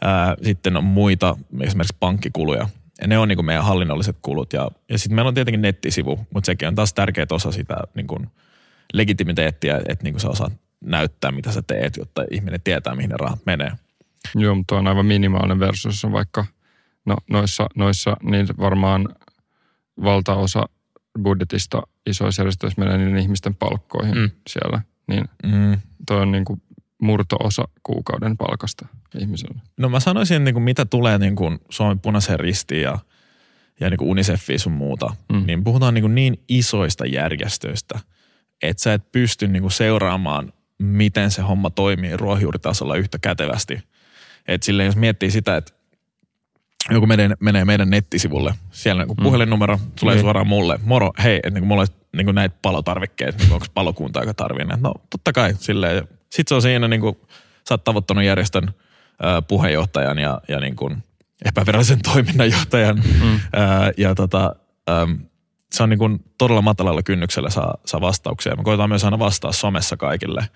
Ää, 0.00 0.36
sitten 0.42 0.76
on 0.76 0.84
muita, 0.84 1.36
esimerkiksi 1.60 1.96
pankkikuluja, 2.00 2.68
ja 3.00 3.06
ne 3.06 3.18
on 3.18 3.28
niin 3.28 3.36
kuin 3.36 3.46
meidän 3.46 3.64
hallinnolliset 3.64 4.16
kulut. 4.22 4.52
Ja, 4.52 4.70
ja 4.88 4.98
sitten 4.98 5.14
meillä 5.14 5.28
on 5.28 5.34
tietenkin 5.34 5.62
nettisivu, 5.62 6.26
mutta 6.34 6.46
sekin 6.46 6.68
on 6.68 6.74
taas 6.74 6.94
tärkeä 6.94 7.26
osa 7.30 7.52
sitä 7.52 7.76
niin 7.94 8.06
kuin 8.06 8.26
legitimiteettiä, 8.92 9.76
että 9.88 10.04
niin 10.04 10.14
kuin 10.14 10.20
sä 10.20 10.28
osaat 10.28 10.52
näyttää, 10.80 11.30
mitä 11.30 11.52
sä 11.52 11.62
teet, 11.66 11.96
jotta 11.96 12.24
ihminen 12.30 12.60
tietää, 12.64 12.94
mihin 12.94 13.10
ne 13.10 13.16
rahat 13.18 13.40
menee. 13.46 13.72
Joo, 14.34 14.54
mutta 14.54 14.76
on 14.76 14.86
aivan 14.86 15.06
minimaalinen 15.06 15.60
versus 15.60 16.04
on 16.04 16.12
vaikka 16.12 16.44
no, 17.06 17.16
noissa, 17.30 17.66
noissa 17.74 18.16
niin 18.22 18.46
varmaan 18.58 19.08
valtaosa 20.04 20.68
budjetista 21.22 21.82
isoissa 22.06 22.42
järjestöissä 22.42 22.80
menee 22.82 22.98
niiden 22.98 23.18
ihmisten 23.18 23.54
palkkoihin 23.54 24.18
Mm. 24.18 24.30
siellä. 24.48 24.80
Niin 25.08 25.24
Mm. 25.42 25.78
toi 26.06 26.20
on 26.20 26.32
niin 26.32 26.44
kuin 26.44 26.62
murto-osa 27.02 27.68
kuukauden 27.82 28.36
palkasta 28.36 28.86
ihmiselle. 29.18 29.60
No 29.76 29.88
mä 29.88 30.00
sanoisin, 30.00 30.44
niin 30.44 30.54
kuin 30.54 30.62
mitä 30.62 30.84
tulee 30.84 31.18
niin 31.18 31.36
kuin 31.36 31.58
Suomen 31.68 32.00
punaiseen 32.00 32.40
ristiin 32.40 32.82
ja, 32.82 32.98
ja 33.80 33.90
niin 33.90 33.98
kuin 33.98 34.10
Unicefiin 34.10 34.60
sun 34.60 34.72
muuta, 34.72 35.14
mm. 35.32 35.36
Mm. 35.38 35.46
niin 35.46 35.64
puhutaan 35.64 35.94
niin, 35.94 36.02
kuin 36.02 36.14
niin 36.14 36.40
isoista 36.48 37.06
järjestöistä, 37.06 38.00
että 38.62 38.82
sä 38.82 38.94
et 38.94 39.12
pysty 39.12 39.48
niin 39.48 39.62
kuin 39.62 39.72
seuraamaan, 39.72 40.52
miten 40.78 41.30
se 41.30 41.42
homma 41.42 41.70
toimii 41.70 42.16
ruohonjuuritasolla 42.16 42.96
yhtä 42.96 43.18
kätevästi. 43.18 43.78
Et 44.48 44.62
silleen, 44.62 44.86
jos 44.86 44.96
miettii 44.96 45.30
sitä, 45.30 45.56
että 45.56 45.72
joku 46.90 47.06
menee, 47.06 47.30
menee 47.40 47.64
meidän 47.64 47.90
nettisivulle, 47.90 48.54
siellä 48.70 49.02
niin 49.02 49.08
kuin 49.08 49.22
puhelinnumero 49.22 49.78
tulee 50.00 50.14
Niin. 50.14 50.22
suoraan 50.22 50.46
mulle, 50.46 50.78
moro, 50.84 51.12
hei, 51.22 51.36
että 51.36 51.50
niin 51.50 51.66
mulla 51.66 51.80
olisi 51.80 51.92
niin 52.16 52.34
näitä 52.34 52.56
palotarvikkeita, 52.62 53.38
niin 53.38 53.52
onko 53.52 53.66
palokunta, 53.74 54.20
joka 54.20 54.34
tarvii 54.34 54.64
näitä. 54.64 54.82
No 54.82 54.94
totta 55.10 55.32
kai, 55.32 55.54
silleen. 55.58 56.08
Sitten 56.30 56.48
se 56.48 56.54
on 56.54 56.62
siinä, 56.62 56.88
niin 56.88 57.00
kuin, 57.00 57.16
sä 57.68 57.74
oot 57.74 57.84
tavoittanut 57.84 58.24
järjestön 58.24 58.68
ö, 58.68 59.42
puheenjohtajan 59.48 60.18
ja, 60.18 60.40
ja 60.48 60.60
niin 60.60 60.76
kuin 60.76 61.02
epävirallisen 61.44 62.02
toiminnanjohtajan. 62.12 62.96
Mm. 62.96 63.40
Ää, 63.52 63.92
ja 63.96 64.14
tota, 64.14 64.54
äm, 64.90 65.18
se 65.72 65.82
on 65.82 65.88
niin 65.88 65.98
kuin 65.98 66.24
todella 66.38 66.62
matalalla 66.62 67.02
kynnyksellä 67.02 67.50
saa, 67.50 67.74
saa 67.86 68.00
vastauksia. 68.00 68.56
Me 68.56 68.62
koetaan 68.62 68.88
myös 68.88 69.04
aina 69.04 69.18
vastaa 69.18 69.52
somessa 69.52 69.96
kaikille. 69.96 70.48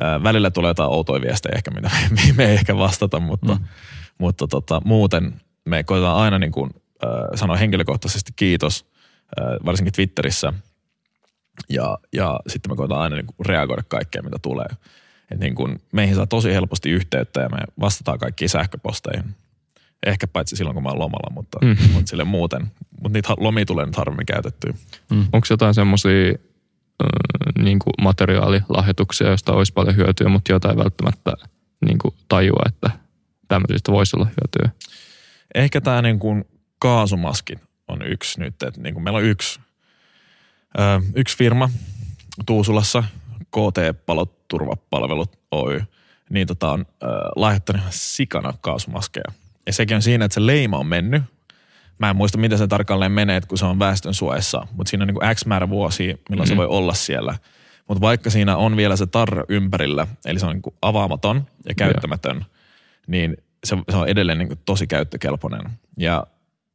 Ää, 0.00 0.22
välillä 0.22 0.50
tulee 0.50 0.70
jotain 0.70 0.90
outoja 0.90 1.22
viestejä 1.22 1.52
ehkä, 1.56 1.70
mitä 1.70 1.90
me, 1.94 2.08
me, 2.16 2.32
me 2.36 2.44
ei 2.44 2.54
ehkä 2.54 2.76
vastata, 2.76 3.20
mutta, 3.20 3.54
mm. 3.54 3.64
mutta 4.18 4.46
tota, 4.46 4.80
muuten 4.84 5.40
me 5.66 5.84
koetaan 5.84 6.16
aina 6.16 6.38
niin 6.38 6.52
kuin, 6.52 6.70
äh, 7.04 7.10
sanoa 7.34 7.56
henkilökohtaisesti 7.56 8.32
kiitos, 8.36 8.86
äh, 9.40 9.46
varsinkin 9.64 9.92
Twitterissä. 9.92 10.52
Ja, 11.68 11.98
ja 12.12 12.40
sitten 12.46 12.72
me 12.72 12.76
koetaan 12.76 13.00
aina 13.00 13.16
niin 13.16 13.26
kuin 13.26 13.46
reagoida 13.46 13.82
kaikkeen, 13.88 14.24
mitä 14.24 14.36
tulee. 14.42 14.66
Et 15.30 15.40
niin 15.40 15.54
kuin, 15.54 15.80
meihin 15.92 16.16
saa 16.16 16.26
tosi 16.26 16.52
helposti 16.52 16.90
yhteyttä 16.90 17.40
ja 17.40 17.48
me 17.48 17.58
vastataan 17.80 18.18
kaikkiin 18.18 18.48
sähköposteihin. 18.48 19.34
Ehkä 20.06 20.26
paitsi 20.26 20.56
silloin, 20.56 20.74
kun 20.74 20.82
mä 20.82 20.88
oon 20.88 20.98
lomalla, 20.98 21.30
mutta, 21.34 21.58
mm. 21.62 21.76
Mutta 21.92 22.10
sille 22.10 22.24
muuten. 22.24 22.72
Mutta 23.02 23.08
niitä 23.08 23.34
lomia 23.38 23.64
tulee 23.64 23.86
nyt 23.86 23.96
harvemmin 23.96 24.26
käytettyä. 24.26 24.74
Mm. 25.10 25.26
Onko 25.32 25.46
jotain 25.50 25.74
semmoisia 25.74 26.34
niin 27.58 27.78
materiaalilahjoituksia, 28.02 29.28
joista 29.28 29.52
olisi 29.52 29.72
paljon 29.72 29.96
hyötyä, 29.96 30.28
mutta 30.28 30.52
jota 30.52 30.70
ei 30.70 30.76
välttämättä 30.76 31.32
niin 31.86 31.98
kuin 31.98 32.14
tajua, 32.28 32.62
että 32.66 32.90
tämmöisistä 33.48 33.92
voisi 33.92 34.16
olla 34.16 34.26
hyötyä? 34.26 34.70
Ehkä 35.54 35.80
tämä 35.80 36.02
niin 36.02 36.18
kuin 36.18 36.44
kaasumaskit 36.78 37.58
on 37.88 38.02
yksi 38.02 38.40
nyt. 38.40 38.62
Et 38.62 38.76
niin 38.76 38.94
kuin 38.94 39.04
meillä 39.04 39.18
on 39.18 39.24
yksi, 39.24 39.60
ö, 40.78 41.00
yksi 41.14 41.36
firma 41.36 41.70
Tuusulassa, 42.46 43.04
KT 43.44 44.06
Paloturvapalvelut 44.06 45.38
Oy, 45.50 45.82
niin 46.30 46.46
tota 46.46 46.70
on 46.70 46.86
ö, 47.02 47.06
lahjoittanut 47.36 47.80
ihan 47.80 47.92
sikana 47.92 48.52
kaasumaskeja. 48.60 49.32
Ja 49.66 49.72
sekin 49.72 49.94
on 49.94 50.02
siinä, 50.02 50.24
että 50.24 50.34
se 50.34 50.46
leima 50.46 50.78
on 50.78 50.86
mennyt. 50.86 51.22
Mä 51.98 52.10
en 52.10 52.16
muista, 52.16 52.38
miten 52.38 52.58
se 52.58 52.66
tarkalleen 52.66 53.12
menee, 53.12 53.36
että 53.36 53.48
kun 53.48 53.58
se 53.58 53.64
on 53.64 53.78
väestön 53.78 54.14
suojassa, 54.14 54.66
mutta 54.72 54.90
siinä 54.90 55.02
on 55.02 55.06
niin 55.06 55.14
kuin 55.14 55.34
X 55.34 55.46
määrä 55.46 55.68
vuosia, 55.68 56.16
milloin 56.30 56.48
mm. 56.48 56.50
se 56.50 56.56
voi 56.56 56.66
olla 56.66 56.94
siellä. 56.94 57.34
Mutta 57.88 58.00
vaikka 58.00 58.30
siinä 58.30 58.56
on 58.56 58.76
vielä 58.76 58.96
se 58.96 59.06
tarra 59.06 59.44
ympärillä, 59.48 60.06
eli 60.24 60.38
se 60.38 60.46
on 60.46 60.52
niin 60.52 60.62
kuin 60.62 60.74
avaamaton 60.82 61.46
ja 61.68 61.74
käyttämätön, 61.74 62.44
niin 63.06 63.36
se, 63.64 63.76
se 63.90 63.96
on 63.96 64.08
edelleen 64.08 64.38
niin 64.38 64.48
kuin 64.48 64.60
tosi 64.64 64.86
käyttökelpoinen. 64.86 65.70
Ja 65.96 66.26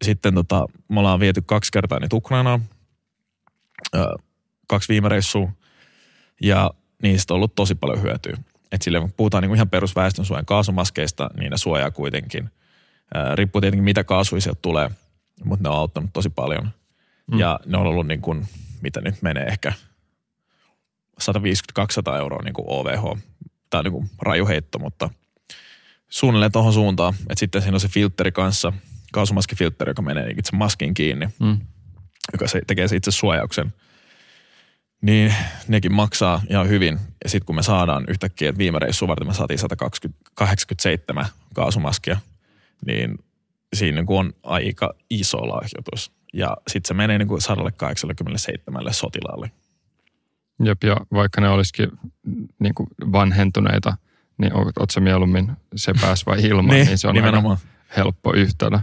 sitten 0.02 0.36
tota, 0.36 0.66
me 0.90 1.00
ollaan 1.00 1.20
viety 1.20 1.42
kaksi 1.46 1.72
kertaa 1.72 2.00
niitä 2.00 2.16
Ukrainaan, 2.16 2.62
ö, 3.96 4.16
kaksi 4.68 4.90
viime 4.90 5.10
reissua, 5.10 5.52
ja 6.42 6.72
niistä 7.04 7.34
on 7.34 7.36
ollut 7.36 7.56
tosi 7.56 7.76
paljon 7.76 8.02
hyötyä. 8.02 8.38
Et 8.72 8.82
sille 8.82 9.00
kun 9.00 9.14
puhutaan 9.18 9.44
niin 9.44 9.56
ihan 9.56 9.70
perusväestönsuojan 9.70 10.46
kaasumaskeista, 10.46 11.30
niin 11.40 11.52
ne 11.52 11.58
suojaa 11.58 11.92
kuitenkin. 11.92 12.50
Ää, 13.14 13.36
riippuu 13.36 13.62
tietenkin 13.62 13.84
mitä 13.84 14.04
kaasuja 14.04 14.42
sieltä 14.42 14.60
tulee, 14.62 14.92
mutta 15.44 15.64
ne 15.64 15.70
on 15.70 15.76
auttanut 15.80 16.10
tosi 16.14 16.30
paljon. 16.30 16.70
Mm. 17.32 17.40
Ja 17.40 17.60
ne 17.66 17.78
on 17.78 17.88
ollut 17.88 18.08
niin 18.08 18.22
kuin, 18.22 18.48
mitä 18.82 19.02
nyt 19.02 19.22
menee 19.22 19.46
ehkä 19.46 19.74
150-200 21.22 22.18
euroa 22.20 22.42
niin 22.44 22.54
kuin 22.54 22.66
OVH. 22.68 23.22
Tämä 23.70 23.80
on 23.80 23.84
niin 23.86 23.92
kuin 23.92 24.10
raju 24.22 24.48
heitto, 24.48 24.80
mutta 24.80 25.10
suunnilleen 26.12 26.52
tuohon 26.52 26.74
suuntaan. 26.74 27.14
Että 27.20 27.40
sitten 27.40 27.62
siinä 27.62 27.76
on 27.76 27.80
se 27.80 27.88
filtteri 27.88 28.32
kanssa, 28.32 28.74
kaasumaskifiltteri, 29.14 29.90
joka 29.90 30.02
menee 30.02 30.30
itse 30.38 30.56
maskiin 30.56 30.94
kiinni, 30.94 31.30
Mm. 31.40 31.60
joka 32.34 32.48
se 32.48 32.62
tekee 32.68 32.88
se 32.88 32.96
itse 32.96 33.12
suojauksen. 33.12 33.74
Niin 35.02 35.34
nekin 35.68 35.94
maksaa 35.94 36.42
ihan 36.50 36.70
hyvin. 36.70 37.00
Ja 37.24 37.30
sitten 37.30 37.46
kun 37.46 37.56
me 37.56 37.64
saadaan 37.64 38.06
yhtäkkiä, 38.08 38.50
että 38.50 38.60
viime 38.60 38.80
reissuun 38.80 39.10
varten 39.10 39.28
me 39.28 39.34
saatiin 39.34 39.60
187 39.60 41.26
kaasumaskia, 41.54 42.18
niin 42.86 43.18
siinä 43.74 43.96
niin 43.96 44.06
kuin 44.06 44.20
on 44.20 44.34
aika 44.44 44.94
iso 45.10 45.38
lahjoitus. 45.38 46.12
Ja 46.34 46.58
sitten 46.68 46.88
se 46.88 46.94
menee 46.94 47.18
niin 47.18 47.28
kuin 47.28 47.42
187 47.42 48.94
sotilaalle. 48.94 49.52
Jep, 50.64 50.84
ja 50.84 50.98
vaikka 51.14 51.42
ne 51.42 51.50
olisikin 51.50 51.92
niin 52.60 52.76
kuin 52.76 52.88
vanhentuneita, 53.12 53.98
niin 54.42 54.54
oot, 54.56 54.90
sä 54.90 55.00
mieluummin 55.00 55.52
se 55.76 55.94
pääs 56.02 56.26
vai 56.26 56.42
ilman, 56.50 56.76
niin, 56.76 56.88
niin 56.88 56.98
se 56.98 57.08
on 57.08 57.16
nimenomaan. 57.16 57.58
aika 57.58 57.96
helppo 57.98 58.34
yhtälö. 58.34 58.80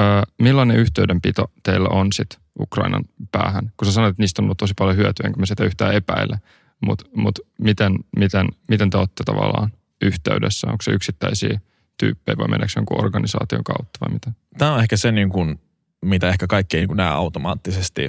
Öö, 0.00 0.06
millainen 0.42 0.76
yhteydenpito 0.76 1.50
teillä 1.62 1.88
on 1.88 2.12
sit 2.12 2.38
Ukrainan 2.60 3.04
päähän? 3.32 3.72
Kun 3.76 3.86
sä 3.86 3.92
sanoit, 3.92 4.10
että 4.10 4.22
niistä 4.22 4.42
on 4.42 4.44
ollut 4.44 4.58
tosi 4.58 4.74
paljon 4.78 4.96
hyötyä, 4.96 5.26
enkä 5.26 5.40
mä 5.40 5.46
sitä 5.46 5.64
yhtään 5.64 5.94
epäile, 5.94 6.40
mutta 6.86 7.04
mut 7.16 7.38
miten, 7.58 7.94
miten, 8.16 8.48
miten 8.68 8.90
te 8.90 8.98
olette 8.98 9.24
tavallaan 9.24 9.72
yhteydessä? 10.02 10.66
Onko 10.66 10.82
se 10.82 10.90
yksittäisiä 10.90 11.60
tyyppejä 11.98 12.36
vai 12.38 12.48
meneekö 12.48 12.72
se 12.72 12.78
jonkun 12.80 13.04
organisaation 13.04 13.64
kautta 13.64 13.98
vai 14.00 14.12
mitä? 14.12 14.32
Tämä 14.58 14.74
on 14.74 14.80
ehkä 14.80 14.96
se, 14.96 15.12
niin 15.12 15.28
kuin, 15.28 15.60
mitä 16.04 16.28
ehkä 16.28 16.46
kaikki 16.46 16.76
ei 16.76 16.80
niin 16.80 16.88
kuin 16.88 16.96
näe 16.96 17.08
automaattisesti. 17.10 18.04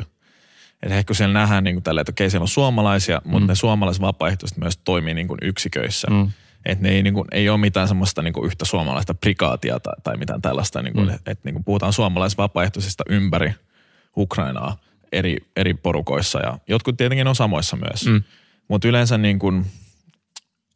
Että 0.84 0.96
ehkä 0.96 1.04
kun 1.08 1.16
siellä 1.16 1.34
nähdään 1.34 1.64
niin 1.64 1.76
kuin 1.76 1.84
tällä, 1.84 2.02
että 2.02 2.12
okei, 2.12 2.30
siellä 2.30 2.44
on 2.44 2.48
suomalaisia, 2.48 3.22
mutta 3.26 3.40
Mm. 3.40 3.48
ne 3.48 3.56
suomalaiset 3.56 4.02
vapaaehtoiset 4.02 4.58
myös 4.58 4.78
toimii 4.78 5.14
niin 5.14 5.28
kuin 5.28 5.38
yksiköissä. 5.42 6.08
Mm. 6.12 6.32
Että 6.66 6.84
ne 6.84 6.90
ei, 6.90 7.04
niin 7.04 7.14
kuin, 7.14 7.28
ei 7.32 7.50
ole 7.50 7.58
mitään 7.58 7.88
semmoista 7.88 8.22
niin 8.22 8.34
kuin 8.34 8.46
yhtä 8.46 8.66
suomalaista 8.66 9.14
prikaatia 9.14 9.80
tai, 9.80 9.94
tai 10.04 10.18
mitään 10.18 10.42
tällaista. 10.42 10.82
Niin 10.82 10.94
kuin, 10.94 11.08
Mm. 11.08 11.16
Että 11.16 11.42
niin 11.44 11.54
kuin 11.54 11.64
puhutaan 11.64 11.94
suomalaisvapaaehtoisista 11.94 13.04
ympäri 13.10 13.54
Ukrainaa 14.18 14.78
eri, 15.12 15.38
eri 15.56 15.74
porukoissa 15.74 16.40
ja 16.40 16.60
jotkut 16.68 16.98
tietenkin 16.98 17.28
on 17.28 17.36
samoissa 17.36 17.78
myös. 17.78 18.06
Mm. 18.06 18.24
Mutta 18.68 18.88
yleensä 18.88 19.18
niin 19.18 19.40
kuin, 19.40 19.66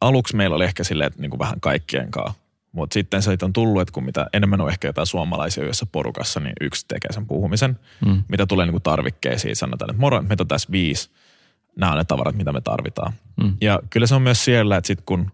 aluksi 0.00 0.36
meillä 0.36 0.56
oli 0.56 0.64
ehkä 0.64 0.84
silleen, 0.84 1.06
että 1.06 1.20
niin 1.20 1.30
kuin 1.30 1.38
vähän 1.38 1.60
kaikkien 1.60 2.10
kanssa. 2.10 2.44
Mutta 2.72 2.94
sitten 2.94 3.22
se 3.22 3.36
on 3.42 3.52
tullut, 3.52 3.82
että 3.82 3.92
kun 3.92 4.04
mitä 4.04 4.26
enemmän 4.32 4.60
on 4.60 4.68
ehkä 4.68 4.88
jotain 4.88 5.06
suomalaisia 5.06 5.64
yhdessä 5.64 5.86
porukassa, 5.92 6.40
niin 6.40 6.52
yksi 6.60 6.84
tekee 6.88 7.12
sen 7.12 7.26
puhumisen. 7.26 7.78
Mm. 8.06 8.22
Mitä 8.28 8.46
tulee 8.46 8.66
niin 8.66 8.72
kuin 8.72 8.82
tarvikkeisiin, 8.82 9.56
sanotaan, 9.56 9.90
että 9.90 10.00
moro, 10.00 10.22
meitä 10.22 10.42
on 10.42 10.48
tässä 10.48 10.68
viisi. 10.72 11.10
Nämä 11.76 11.92
on 11.92 11.98
ne 11.98 12.04
tavarat, 12.04 12.36
mitä 12.36 12.52
me 12.52 12.60
tarvitaan. 12.60 13.12
Mm. 13.42 13.56
Ja 13.60 13.80
kyllä 13.90 14.06
se 14.06 14.14
on 14.14 14.22
myös 14.22 14.44
siellä, 14.44 14.76
että 14.76 14.86
sitten 14.86 15.06
kun 15.06 15.30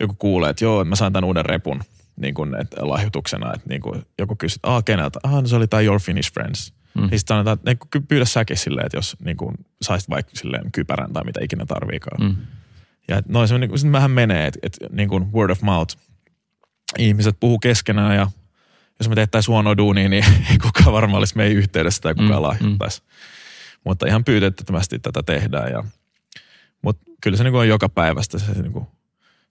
joku 0.00 0.14
kuulee, 0.18 0.50
että 0.50 0.64
joo, 0.64 0.80
että 0.80 0.88
mä 0.88 0.96
sain 0.96 1.12
tämän 1.12 1.24
uuden 1.24 1.44
repun 1.44 1.82
niin 2.16 2.34
kuin, 2.34 2.60
että 2.60 2.88
lahjoituksena, 2.88 3.52
että 3.54 3.68
niin 3.68 3.80
kuin, 3.80 4.02
joku 4.18 4.36
kysyy, 4.36 4.56
että 4.56 4.82
keneltä? 4.84 5.20
Ah, 5.22 5.32
no 5.32 5.46
se 5.46 5.56
oli 5.56 5.66
tämä 5.66 5.80
Your 5.80 6.00
Finnish 6.00 6.32
Friends. 6.32 6.72
Mm. 6.94 7.00
Mm. 7.02 7.04
Sitten 7.04 7.20
sanotaan, 7.26 7.54
että 7.54 7.70
niin 7.70 7.78
kuin, 7.92 8.06
pyydä 8.06 8.24
säkin 8.24 8.56
silleen, 8.56 8.86
että 8.86 8.96
jos 8.96 9.16
niin 9.24 9.36
kuin, 9.36 9.54
saisit 9.82 10.10
vaikka 10.10 10.32
silleen 10.34 10.72
kypärän 10.72 11.12
tai 11.12 11.24
mitä 11.24 11.40
ikinä 11.42 11.66
tarviikaan. 11.66 12.22
Mm. 12.22 12.36
Ja 13.08 13.18
et 13.18 13.28
noin 13.28 13.48
se 13.48 13.58
niin 13.58 13.78
sitten 13.78 13.92
vähän 13.92 14.10
menee, 14.10 14.46
että 14.46 14.58
et, 14.62 14.76
niin 14.90 15.08
kuin 15.08 15.32
word 15.32 15.50
of 15.50 15.62
mouth. 15.62 15.96
Ihmiset 16.98 17.36
puhuu 17.40 17.58
keskenään 17.58 18.16
ja 18.16 18.30
jos 18.98 19.08
me 19.08 19.14
tehtäisiin 19.14 19.52
huonoa 19.52 19.76
duunia, 19.76 20.08
niin 20.08 20.24
ei 20.50 20.58
kukaan 20.58 20.92
varmaan 20.92 21.18
olisi 21.18 21.36
meidän 21.36 21.56
yhteydessä 21.56 22.02
tai 22.02 22.14
kukaan 22.14 22.40
mm, 22.40 22.42
lahjoittaisi. 22.42 23.00
Mm. 23.00 23.06
Mutta 23.84 24.06
ihan 24.06 24.24
pyytettömästi 24.24 24.98
tätä 24.98 25.22
tehdään. 25.22 25.72
Ja, 25.72 25.84
mutta 26.82 27.10
kyllä 27.20 27.36
se 27.36 27.44
niin 27.44 27.54
on 27.54 27.68
joka 27.68 27.88
päivästä 27.88 28.38
se 28.38 28.62
niin 28.62 28.72
kuin 28.72 28.86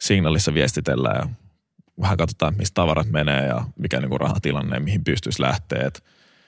signaalissa 0.03 0.53
viestitellään 0.53 1.17
ja 1.17 1.29
vähän 2.01 2.17
katsotaan, 2.17 2.57
mistä 2.57 2.73
tavarat 2.73 3.07
menee 3.07 3.47
ja 3.47 3.65
mikä 3.79 3.99
niin 3.99 4.09
kuin 4.09 4.21
rahatilanne, 4.21 4.79
mihin 4.79 5.03
pystyisi 5.03 5.41
lähteä. 5.41 5.87
Et 5.87 6.03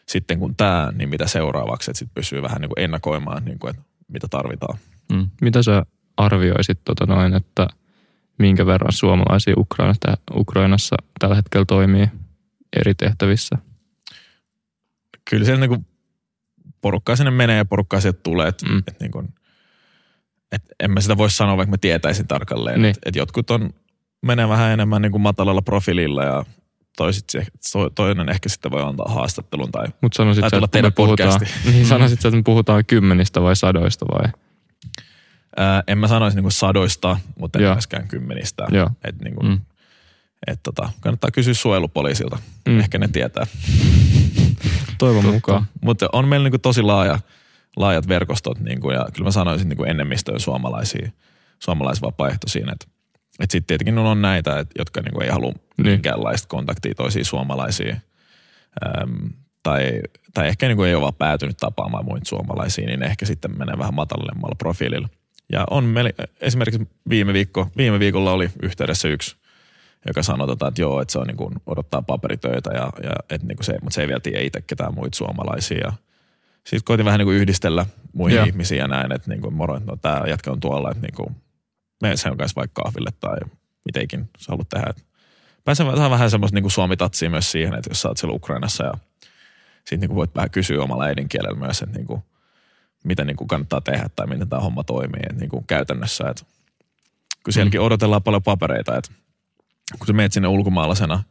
sitten 0.07 0.39
kun 0.39 0.55
tämä, 0.55 0.91
niin 0.95 1.09
mitä 1.09 1.27
seuraavaksi, 1.27 1.91
että 1.91 1.99
sitten 1.99 2.15
pysyy 2.15 2.41
vähän 2.41 2.61
niin 2.61 2.69
kuin 2.69 2.83
ennakoimaan, 2.83 3.45
niin 3.45 3.59
kuin, 3.59 3.69
että 3.69 3.83
mitä 4.07 4.27
tarvitaan. 4.27 4.77
Mm. 5.13 5.29
Mitä 5.41 5.63
sä 5.63 5.85
arvioisit 6.17 6.79
tota 6.85 7.05
noin, 7.05 7.33
että 7.33 7.67
minkä 8.39 8.65
verran 8.65 8.93
suomalaisia 8.93 9.53
Ukrainassa, 9.57 10.17
Ukrainassa 10.33 10.95
tällä 11.19 11.35
hetkellä 11.35 11.65
toimii 11.65 12.07
eri 12.79 12.95
tehtävissä? 12.95 13.57
Kyllä 15.29 15.45
siellä 15.45 15.67
niin 15.67 15.87
porukkaa 16.81 17.15
sinne 17.15 17.31
menee 17.31 17.57
ja 17.57 17.65
porukkaa 17.65 18.01
sieltä 18.01 18.19
tulee. 18.23 18.47
Että, 18.47 18.65
mm. 18.65 18.77
että 18.77 18.93
niin 18.99 19.11
kuin, 19.11 19.33
että 20.51 20.75
en 20.79 20.91
mä 20.91 21.01
sitä 21.01 21.17
voi 21.17 21.29
sanoa, 21.29 21.57
vaikka 21.57 21.71
mä 21.71 21.77
tietäisin 21.77 22.27
tarkalleen. 22.27 22.81
Niin. 22.81 22.89
Että, 22.89 23.01
että 23.09 23.19
jotkut 23.19 23.51
on, 23.51 23.69
menee 24.21 24.49
vähän 24.49 24.71
enemmän 24.71 25.01
niin 25.01 25.11
kuin 25.11 25.21
matalalla 25.21 25.61
profiililla 25.61 26.23
ja 26.23 26.45
toisit, 26.97 27.25
toinen 27.95 28.29
ehkä 28.29 28.49
sitten 28.49 28.71
voi 28.71 28.81
antaa 28.81 29.13
haastattelun 29.13 29.71
tai, 29.71 29.87
Mut 30.01 30.13
sanoisit 30.13 30.41
tai 30.41 30.49
tulla 30.49 30.67
teidän 30.67 30.93
puhutaan, 30.93 31.41
niin 31.71 31.85
sanoisit 31.85 32.25
että 32.25 32.37
me 32.37 32.43
puhutaan 32.43 32.85
kymmenistä 32.85 33.41
vai 33.41 33.55
sadoista 33.55 34.05
vai? 34.05 34.31
Ää, 35.57 35.83
en 35.87 35.97
mä 35.97 36.07
sanoisi 36.07 36.41
niin 36.41 36.51
sadoista, 36.51 37.19
mutta 37.39 37.59
en 37.59 37.63
Joo. 37.63 37.73
myöskään 37.73 38.07
kymmenistä. 38.07 38.67
Joo. 38.71 38.89
Et 39.03 39.19
niin 39.19 39.35
kuin, 39.35 39.47
mm. 39.47 39.61
et 40.47 40.59
tota, 40.63 40.89
kannattaa 40.99 41.31
kysyä 41.31 41.53
suojelupoliisilta. 41.53 42.37
Mm. 42.67 42.79
Ehkä 42.79 42.97
ne 42.97 43.07
tietää. 43.07 43.47
Toivon 44.97 45.25
mukaan. 45.25 45.65
Mutta 45.81 46.09
on 46.13 46.27
meillä 46.27 46.43
niin 46.43 46.51
kuin 46.51 46.61
tosi 46.61 46.81
laaja, 46.81 47.19
laajat 47.75 48.07
verkostot 48.07 48.59
niin 48.59 48.81
kuin, 48.81 48.93
ja 48.93 49.05
kyllä 49.13 49.27
mä 49.27 49.31
sanoisin 49.31 49.69
niin 49.69 49.77
kuin 49.77 49.89
enemmistöön 49.89 50.39
suomalaisia, 50.39 51.09
suomalaisvapaaehtoisiin. 51.59 52.69
Että 52.69 52.85
et 53.39 53.51
sitten 53.51 53.67
tietenkin 53.67 53.97
on 53.97 54.21
näitä, 54.21 54.59
et, 54.59 54.69
jotka 54.77 55.01
niin 55.01 55.13
kuin 55.13 55.23
ei 55.23 55.31
halua 55.31 55.51
niin. 55.51 55.87
minkäänlaista 55.87 56.47
kontaktia 56.47 56.95
toisiin 56.95 57.25
suomalaisiin. 57.25 58.01
Öm, 58.85 59.29
tai, 59.63 60.01
tai 60.33 60.47
ehkä 60.47 60.67
niin 60.67 60.77
kuin 60.77 60.89
ei 60.89 60.95
ole 60.95 61.01
vaan 61.01 61.13
päätynyt 61.13 61.57
tapaamaan 61.57 62.05
muita 62.05 62.29
suomalaisia, 62.29 62.87
niin 62.87 63.03
ehkä 63.03 63.25
sitten 63.25 63.57
menee 63.57 63.77
vähän 63.77 63.93
matalemmalla 63.93 64.55
profiililla. 64.57 65.09
Ja 65.51 65.65
on 65.69 65.83
meillä, 65.83 66.11
esimerkiksi 66.41 66.87
viime, 67.09 67.33
viikko, 67.33 67.67
viime 67.77 67.99
viikolla 67.99 68.31
oli 68.31 68.49
yhteydessä 68.61 69.07
yksi, 69.07 69.35
joka 70.07 70.23
sanoi, 70.23 70.47
tota, 70.47 70.67
että 70.67 70.81
joo, 70.81 71.01
että 71.01 71.11
se 71.11 71.19
on 71.19 71.27
niin 71.27 71.37
kuin, 71.37 71.55
odottaa 71.65 72.01
paperitöitä, 72.01 72.69
ja, 72.73 72.89
ja 73.03 73.11
että 73.29 73.47
niin 73.47 73.57
kuin 73.57 73.65
se, 73.65 73.73
mutta 73.81 73.95
se 73.95 74.01
ei 74.01 74.07
vielä 74.07 74.19
tiedä 74.19 74.39
itse 74.41 74.61
ketään 74.61 74.95
muita 74.95 75.17
suomalaisia. 75.17 75.77
Ja 75.77 75.93
sitten 76.65 76.83
koitin 76.85 77.05
vähän 77.05 77.17
niin 77.17 77.25
kuin 77.25 77.37
yhdistellä 77.37 77.85
muihin 78.13 78.37
ja. 78.37 78.45
ihmisiin 78.45 78.79
ja 78.79 78.87
näin, 78.87 79.11
että 79.11 79.29
niin 79.29 79.41
kuin, 79.41 79.53
moro, 79.53 79.79
no 79.79 79.95
tämä 79.95 80.23
jätkä 80.27 80.51
on 80.51 80.59
tuolla, 80.59 80.91
että 80.91 81.01
niin 81.01 81.15
kuin, 81.15 81.35
mene 82.01 82.17
sen 82.17 82.37
kanssa 82.37 82.59
vaikka 82.59 82.83
kahville 82.83 83.09
tai 83.19 83.37
mitenkin 83.85 84.29
sä 84.37 84.45
haluat 84.49 84.69
tehdä. 84.69 84.93
Pääsen 85.63 85.87
vähän 85.87 86.29
semmoista 86.29 86.59
niin 86.59 86.71
suomitatsia 86.71 87.29
myös 87.29 87.51
siihen, 87.51 87.73
että 87.73 87.89
jos 87.89 88.01
sä 88.01 88.07
oot 88.07 88.17
siellä 88.17 88.35
Ukrainassa 88.35 88.83
ja 88.83 88.93
sitten 89.85 89.99
niin 90.09 90.15
voit 90.15 90.35
vähän 90.35 90.49
kysyä 90.49 90.83
omalla 90.83 91.03
äidinkielellä 91.03 91.59
myös, 91.59 91.81
että 91.81 91.97
niin 91.97 92.07
kuin, 92.07 92.23
mitä 93.03 93.25
niin 93.25 93.37
kuin 93.37 93.47
kannattaa 93.47 93.81
tehdä 93.81 94.09
tai 94.15 94.27
miten 94.27 94.49
tämä 94.49 94.61
homma 94.61 94.83
toimii 94.83 95.21
että 95.23 95.39
niin 95.39 95.49
kuin 95.49 95.67
käytännössä. 95.67 96.29
Että 96.29 96.45
kun 97.43 97.53
sielläkin 97.53 97.79
mm. 97.79 97.85
odotellaan 97.85 98.23
paljon 98.23 98.43
papereita, 98.43 98.97
että 98.97 99.11
kun 99.99 100.07
sä 100.07 100.13
meet 100.13 100.33
sinne 100.33 100.47
ulkomaalaisena, 100.47 101.23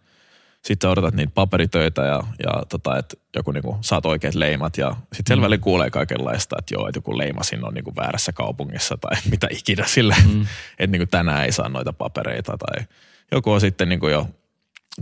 sitten 0.64 0.90
odotat 0.90 1.14
niitä 1.14 1.32
paperitöitä 1.34 2.02
ja, 2.02 2.22
ja 2.44 2.62
tota, 2.68 2.98
että 2.98 3.16
joku 3.36 3.52
niinku, 3.52 3.78
saat 3.80 4.06
oikeat 4.06 4.34
leimat 4.34 4.78
ja 4.78 4.90
sitten 4.90 5.22
siellä 5.26 5.40
mm. 5.40 5.42
välillä 5.42 5.62
kuulee 5.62 5.90
kaikenlaista, 5.90 6.56
että 6.58 6.74
joo, 6.74 6.88
että 6.88 6.98
joku 6.98 7.18
leima 7.18 7.42
sinne 7.42 7.66
on 7.66 7.74
niinku 7.74 7.92
väärässä 7.96 8.32
kaupungissa 8.32 8.96
tai 8.96 9.16
mitä 9.30 9.48
ikinä 9.50 9.86
sille, 9.86 10.16
mm. 10.32 10.42
että 10.78 10.86
niinku 10.86 11.06
tänään 11.10 11.44
ei 11.44 11.52
saa 11.52 11.68
noita 11.68 11.92
papereita 11.92 12.56
tai 12.58 12.84
joku 13.32 13.52
on 13.52 13.60
sitten 13.60 13.88
niinku 13.88 14.08
jo 14.08 14.28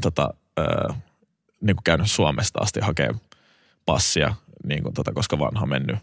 tota, 0.03 0.35
ö, 0.59 0.95
niinku 1.61 1.83
käynyt 1.85 2.11
Suomesta 2.11 2.59
asti 2.63 2.81
hakemaan 2.81 3.21
passia, 3.87 4.35
niinku 4.65 4.93
tota, 4.93 5.13
koska 5.13 5.39
vanha 5.39 5.67
mennyt 5.67 5.97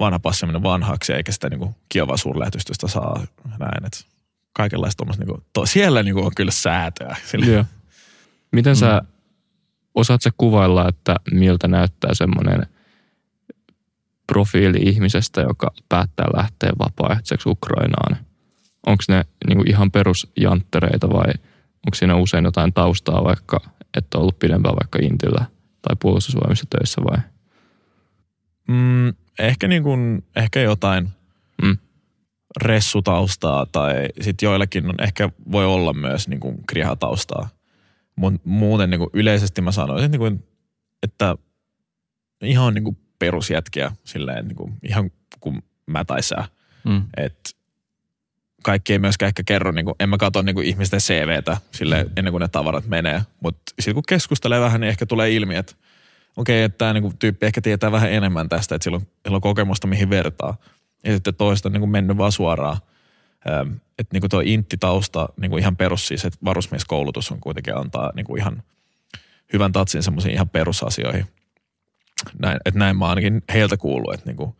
vanha 0.00 0.18
passi 0.18 0.46
mennyt 0.46 0.62
vanhaksi 0.62 1.12
eikä 1.12 1.32
sitä 1.32 1.48
niinku 1.48 1.74
Kiovan 1.88 2.18
suurlähetystystä 2.18 2.88
saa 2.88 3.26
näin. 3.58 3.86
Et 3.86 4.06
kaikenlaista 4.52 5.04
niinku, 5.18 5.42
to, 5.52 5.66
siellä 5.66 6.02
niinku 6.02 6.24
on 6.24 6.32
kyllä 6.36 6.52
säätöä. 6.52 7.16
Joo. 7.46 7.64
Miten 8.52 8.72
mm. 8.72 8.78
sä, 8.78 9.02
osaat 9.94 10.22
sä 10.22 10.30
kuvailla, 10.36 10.88
että 10.88 11.16
miltä 11.32 11.68
näyttää 11.68 12.10
semmoinen 12.14 12.66
profiili 14.26 14.78
ihmisestä, 14.78 15.40
joka 15.40 15.70
päättää 15.88 16.26
lähteä 16.36 16.72
vapaaehtoiseksi 16.78 17.48
Ukrainaan? 17.48 18.16
Onko 18.86 19.04
ne 19.08 19.24
niinku 19.46 19.64
ihan 19.66 19.90
perusjanttereita 19.90 21.10
vai 21.10 21.32
onko 21.86 21.94
siinä 21.94 22.16
usein 22.16 22.44
jotain 22.44 22.72
taustaa 22.72 23.24
vaikka, 23.24 23.60
että 23.96 24.18
on 24.18 24.22
ollut 24.22 24.38
pidempään 24.38 24.76
vaikka 24.76 24.98
Intillä 25.02 25.46
tai 25.82 25.96
puolustusvoimissa 26.00 26.66
töissä 26.70 27.00
vai? 27.04 27.18
Mm, 28.68 29.14
ehkä, 29.38 29.68
niin 29.68 29.82
kuin, 29.82 30.24
ehkä 30.36 30.60
jotain 30.60 31.08
mm. 31.62 31.78
ressutaustaa 32.62 33.66
tai 33.66 34.08
sitten 34.20 34.46
joillakin 34.46 34.88
on, 34.88 34.94
ehkä 35.02 35.30
voi 35.52 35.66
olla 35.66 35.92
myös 35.92 36.28
niin 36.28 36.40
kuin 36.40 36.58
krihataustaa. 36.66 37.48
Muuten 38.44 38.90
niin 38.90 38.98
kuin 38.98 39.10
yleisesti 39.12 39.62
mä 39.62 39.72
sanoisin, 39.72 40.10
niin 40.10 40.20
kuin, 40.20 40.44
että 41.02 41.36
ihan 42.42 42.74
niin 42.74 42.84
kuin 42.84 42.96
perusjätkiä 43.18 43.92
silleen 44.04 44.48
niin 44.48 44.56
kuin, 44.56 44.72
ihan 44.82 45.10
kuin 45.40 45.62
mä 45.86 46.04
tai 46.04 46.22
sä. 46.22 46.44
Mm. 46.84 47.02
Että 47.16 47.50
kaikki 48.62 48.92
ei 48.92 48.98
myöskään 48.98 49.28
ehkä 49.28 49.42
kerro, 49.46 49.72
niin 49.72 49.84
kuin, 49.84 49.94
en 50.00 50.08
mä 50.08 50.16
katso 50.16 50.42
niin 50.42 50.54
kuin 50.54 50.66
ihmisten 50.66 51.00
CVtä 51.00 51.56
sille 51.70 52.04
mm. 52.04 52.10
ennen 52.16 52.32
kuin 52.32 52.40
ne 52.40 52.48
tavarat 52.48 52.86
menee. 52.86 53.22
Mutta 53.40 53.62
sitten 53.80 53.94
kun 53.94 54.02
keskustelee 54.08 54.60
vähän, 54.60 54.80
niin 54.80 54.88
ehkä 54.88 55.06
tulee 55.06 55.30
ilmi, 55.30 55.56
että 55.56 55.74
okei, 56.36 56.62
että 56.62 56.78
tämä 56.78 56.92
niinku 56.92 57.12
tyyppi 57.18 57.46
ehkä 57.46 57.60
tietää 57.60 57.92
vähän 57.92 58.12
enemmän 58.12 58.48
tästä, 58.48 58.74
että 58.74 58.84
sillä 58.84 58.96
on, 58.96 59.06
sillä 59.24 59.36
on 59.36 59.40
kokemusta 59.40 59.86
mihin 59.86 60.10
vertaa. 60.10 60.56
Ja 61.04 61.14
sitten 61.14 61.34
toista 61.34 61.68
on 61.68 61.72
niinku 61.72 61.86
mennyt 61.86 62.18
vaan 62.18 62.32
suoraan. 62.32 62.76
Että 63.98 64.12
niinku 64.12 64.28
tuo 64.28 64.42
intti-tausta, 64.44 65.28
niinku 65.40 65.56
ihan 65.56 65.76
perus 65.76 66.08
siis, 66.08 66.24
että 66.24 66.38
varusmieskoulutus 66.44 67.32
on 67.32 67.40
kuitenkin 67.40 67.76
antaa 67.76 68.12
niinku 68.14 68.36
ihan 68.36 68.62
hyvän 69.52 69.72
tatsin 69.72 70.02
semmoisiin 70.02 70.34
ihan 70.34 70.48
perusasioihin. 70.48 71.26
Näin, 72.38 72.58
että 72.64 72.78
näin 72.78 72.96
mä 72.96 73.08
ainakin 73.08 73.42
heiltä 73.52 73.76
kuuluu, 73.76 74.12
että 74.12 74.26
niinku, 74.26 74.56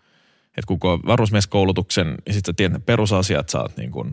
että 0.47 0.67
kun 0.67 0.79
varusmieskoulutuksen 1.07 2.15
ja 2.27 2.33
sitten 2.33 2.53
sä 2.53 2.57
tiedät 2.57 2.73
ne 2.73 2.79
perusasiat, 2.87 3.49
sä 3.49 3.61
oot 3.61 3.77
niinku, 3.77 4.07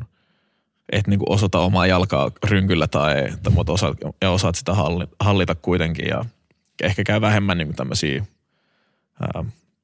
et 0.91 1.07
niinku 1.07 1.25
osata 1.29 1.59
omaa 1.59 1.87
jalkaa 1.87 2.31
rynkyllä 2.43 2.87
tai, 2.87 3.13
tai 3.43 3.53
mutta 3.53 3.71
osaat, 3.71 3.97
ja 4.21 4.31
osaat 4.31 4.55
sitä 4.55 4.73
hallita 5.19 5.55
kuitenkin 5.55 6.07
ja– 6.07 6.25
ehkä 6.81 7.03
käy 7.03 7.21
vähemmän 7.21 7.57
niin 7.57 7.75
tämmöisiä 7.75 8.25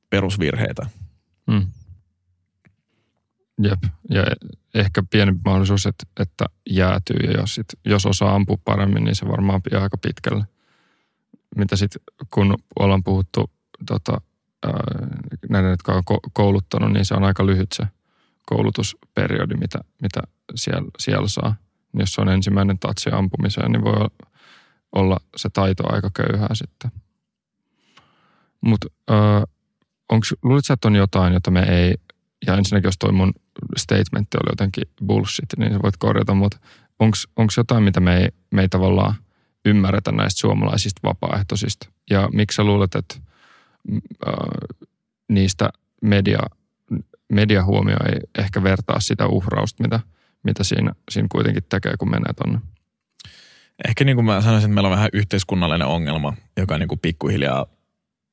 perusvirheitä. 0.10 0.86
Mm. 1.48 1.68
Jep, 3.64 3.84
ja 4.10 4.24
ehkä 4.74 5.04
pieni 5.10 5.36
mahdollisuus, 5.46 5.86
että, 5.86 6.06
että 6.20 6.46
jäätyy 6.70 7.18
ja 7.18 7.32
jos, 7.32 7.56
sit, 7.56 7.66
jos 7.86 8.06
osaa 8.06 8.36
ampua 8.36 8.58
paremmin, 8.66 9.04
niin 9.04 9.16
se 9.16 9.28
varmaan 9.28 9.62
vie 9.72 9.80
aika 9.80 9.98
pitkälle. 9.98 10.46
Mitä 11.56 11.76
sitten, 11.76 12.02
kun 12.34 12.58
ollaan 12.80 13.04
puhuttu 13.04 13.52
tota, 13.88 14.22
näiden, 15.50 15.70
jotka 15.70 15.94
on 15.94 16.04
kouluttanut, 16.34 16.92
niin 16.92 17.06
se 17.06 17.14
on 17.14 17.24
aika 17.24 17.46
lyhyt 17.46 17.72
se 17.72 17.84
koulutusperiodi, 18.46 19.56
mitä, 19.56 19.80
mitä 20.02 20.22
siellä, 20.56 20.90
siellä 21.00 21.28
saa. 21.28 21.56
Jos 21.94 22.14
se 22.14 22.22
on 22.22 22.30
ensimmäinen 22.30 22.80
tatsi 22.80 23.10
ampumiseen, 23.14 23.72
niin 23.72 23.84
voi 23.84 24.08
olla 24.92 25.18
se 25.36 25.50
taito 25.50 25.94
aika 25.94 26.10
köyhää 26.14 26.56
sitten. 26.56 26.92
Mutta 28.62 28.88
luuletko 30.44 30.74
että 30.74 30.88
on 30.88 30.96
jotain, 30.96 31.34
jota 31.34 31.52
me 31.52 31.64
ei, 31.64 31.96
ja 32.48 32.56
ensinnäkin 32.56 32.88
jos 32.88 32.98
toi 33.00 33.12
mun 33.12 33.34
statementti 33.78 34.38
oli 34.38 34.52
jotenkin 34.52 34.84
bullshit, 35.06 35.50
niin 35.58 35.74
sä 35.74 35.80
voit 35.84 35.98
korjata, 35.98 36.34
mutta 36.34 36.58
onko 37.00 37.52
jotain, 37.58 37.84
mitä 37.84 38.00
me 38.00 38.18
ei, 38.18 38.30
me 38.52 38.62
ei 38.62 38.70
tavallaan 38.70 39.16
ymmärretä 39.66 40.12
näistä 40.12 40.40
suomalaisista 40.40 41.00
vapaaehtoisista? 41.04 41.90
Ja 42.10 42.30
miksi 42.34 42.56
sä 42.56 42.64
luulet, 42.64 42.96
että 42.96 43.16
äh, 44.28 44.34
niistä 45.30 45.70
media, 46.02 46.40
media 47.30 47.64
huomio 47.64 47.98
ei 48.06 48.20
ehkä 48.38 48.64
vertaa 48.64 49.00
sitä 49.00 49.28
uhrausta, 49.28 49.84
mitä, 49.84 50.00
mitä 50.44 50.64
siinä, 50.64 50.94
siinä 51.12 51.28
kuitenkin 51.32 51.64
tekee, 51.70 51.94
kun 52.00 52.10
menee 52.10 52.34
tonne? 52.34 52.60
Ehkä 53.88 54.04
niin 54.04 54.16
kuin 54.16 54.26
mä 54.26 54.42
sanoisin, 54.42 54.70
että 54.70 54.74
meillä 54.74 54.88
on 54.88 54.96
vähän 54.96 55.10
yhteiskunnallinen 55.14 55.88
ongelma, 55.88 56.34
joka 56.58 56.78
niin 56.78 56.88
kuin 56.90 57.00
pikkuhiljaa 57.00 57.66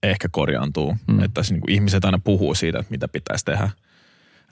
ehkä 0.02 0.28
korjaantuu. 0.30 0.96
Mm. 1.06 1.18
Että 1.18 1.34
tässä 1.34 1.54
niin 1.54 1.60
kuin 1.60 1.72
ihmiset 1.72 2.04
aina 2.04 2.18
puhuu 2.18 2.54
siitä, 2.54 2.78
että 2.78 2.90
mitä 2.90 3.08
pitäisi 3.08 3.44
tehdä. 3.44 3.70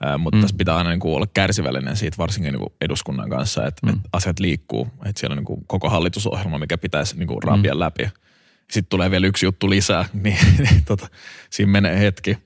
Ää, 0.01 0.17
mutta 0.17 0.37
mm. 0.37 0.41
tässä 0.41 0.55
pitää 0.57 0.77
aina 0.77 0.89
niin 0.89 0.99
kuin 0.99 1.15
olla 1.15 1.27
kärsivällinen 1.33 1.95
siitä, 1.97 2.17
varsinkin 2.17 2.51
niin 2.51 2.59
kuin 2.59 2.73
eduskunnan 2.81 3.29
kanssa, 3.29 3.67
että, 3.67 3.87
mm. 3.87 3.93
että 3.93 4.09
asiat 4.13 4.39
liikkuu. 4.39 4.87
Että 5.05 5.19
siellä 5.19 5.33
on 5.33 5.37
niin 5.37 5.45
kuin 5.45 5.63
koko 5.67 5.89
hallitusohjelma, 5.89 6.57
mikä 6.57 6.77
pitäisi 6.77 7.17
niin 7.17 7.27
kuin 7.27 7.43
rapia 7.43 7.73
mm. 7.73 7.79
läpi. 7.79 8.09
Sitten 8.71 8.89
tulee 8.89 9.11
vielä 9.11 9.27
yksi 9.27 9.45
juttu 9.45 9.69
lisää, 9.69 10.05
niin, 10.23 10.37
niin 10.57 10.85
tota, 10.85 11.07
siinä 11.49 11.71
menee 11.71 11.99
hetki. 11.99 12.37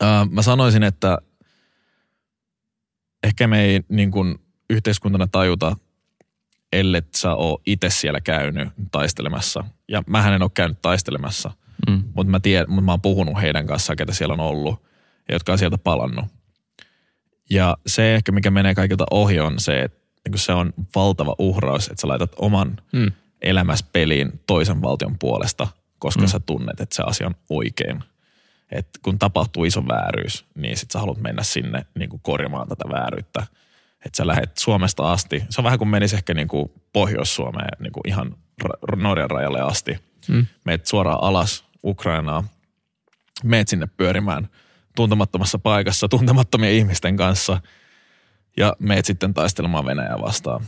Ää, 0.00 0.26
mä 0.30 0.42
sanoisin, 0.42 0.82
että 0.82 1.18
ehkä 3.22 3.46
me 3.46 3.64
ei 3.64 3.80
niin 3.88 4.10
kuin 4.10 4.38
yhteiskuntana 4.70 5.26
tajuta, 5.26 5.76
ellet 6.72 7.14
sä 7.14 7.34
oo 7.34 7.62
itse 7.66 7.90
siellä 7.90 8.20
käynyt 8.20 8.68
taistelemassa. 8.92 9.64
Ja 9.88 10.02
mä 10.06 10.34
en 10.34 10.42
ole 10.42 10.50
käynyt 10.54 10.82
taistelemassa, 10.82 11.50
mm. 11.88 12.04
mutta 12.14 12.30
mä, 12.30 12.40
tiedän, 12.40 12.70
mutta 12.70 12.84
mä 12.84 12.92
oon 12.92 13.00
puhunut 13.00 13.40
heidän 13.40 13.66
kanssaan, 13.66 13.96
ketä 13.96 14.12
siellä 14.12 14.32
on 14.32 14.40
ollut 14.40 14.84
jotka 15.28 15.52
on 15.52 15.58
sieltä 15.58 15.78
palannut. 15.78 16.24
Ja 17.50 17.76
se 17.86 18.14
ehkä, 18.14 18.32
mikä 18.32 18.50
menee 18.50 18.74
kaikilta 18.74 19.06
ohi, 19.10 19.40
on 19.40 19.58
se, 19.58 19.80
että 19.80 20.04
niin 20.28 20.38
se 20.38 20.52
on 20.52 20.72
valtava 20.94 21.34
uhraus, 21.38 21.88
että 21.88 22.00
sä 22.00 22.08
laitat 22.08 22.32
oman 22.36 22.76
mm. 22.92 23.12
elämässä 23.42 23.86
peliin 23.92 24.40
toisen 24.46 24.82
valtion 24.82 25.18
puolesta, 25.18 25.66
koska 25.98 26.22
mm. 26.22 26.28
sä 26.28 26.40
tunnet, 26.40 26.80
että 26.80 26.94
se 26.94 27.02
asia 27.02 27.26
on 27.26 27.34
oikein. 27.48 28.04
Et 28.70 28.88
kun 29.02 29.18
tapahtuu 29.18 29.64
iso 29.64 29.88
vääryys, 29.88 30.44
niin 30.54 30.76
sit 30.76 30.90
sä 30.90 30.98
haluat 30.98 31.18
mennä 31.18 31.42
sinne 31.42 31.86
niin 31.98 32.10
kuin 32.10 32.20
korjaamaan 32.22 32.68
tätä 32.68 32.84
vääryyttä. 32.88 33.46
Että 34.06 34.16
sä 34.16 34.26
lähdet 34.26 34.58
Suomesta 34.58 35.12
asti. 35.12 35.44
Se 35.50 35.60
on 35.60 35.64
vähän 35.64 35.78
kuin 35.78 35.88
menisi 35.88 36.16
ehkä 36.16 36.34
niin 36.34 36.48
kuin 36.48 36.72
Pohjois-Suomeen 36.92 37.82
niin 37.82 37.92
kuin 37.92 38.08
ihan 38.08 38.36
Norjan 38.96 39.30
rajalle 39.30 39.60
asti. 39.60 39.98
Mm. 40.28 40.46
Meet 40.64 40.86
suoraan 40.86 41.22
alas 41.22 41.64
Ukrainaa, 41.84 42.44
meet 43.44 43.68
sinne 43.68 43.86
pyörimään– 43.96 44.48
tuntemattomassa 44.96 45.58
paikassa 45.58 46.08
tuntemattomien 46.08 46.72
ihmisten 46.72 47.16
kanssa 47.16 47.60
ja 48.56 48.76
meet 48.78 49.04
sitten 49.04 49.34
taistelemaan 49.34 49.86
Venäjää 49.86 50.20
vastaan. 50.20 50.64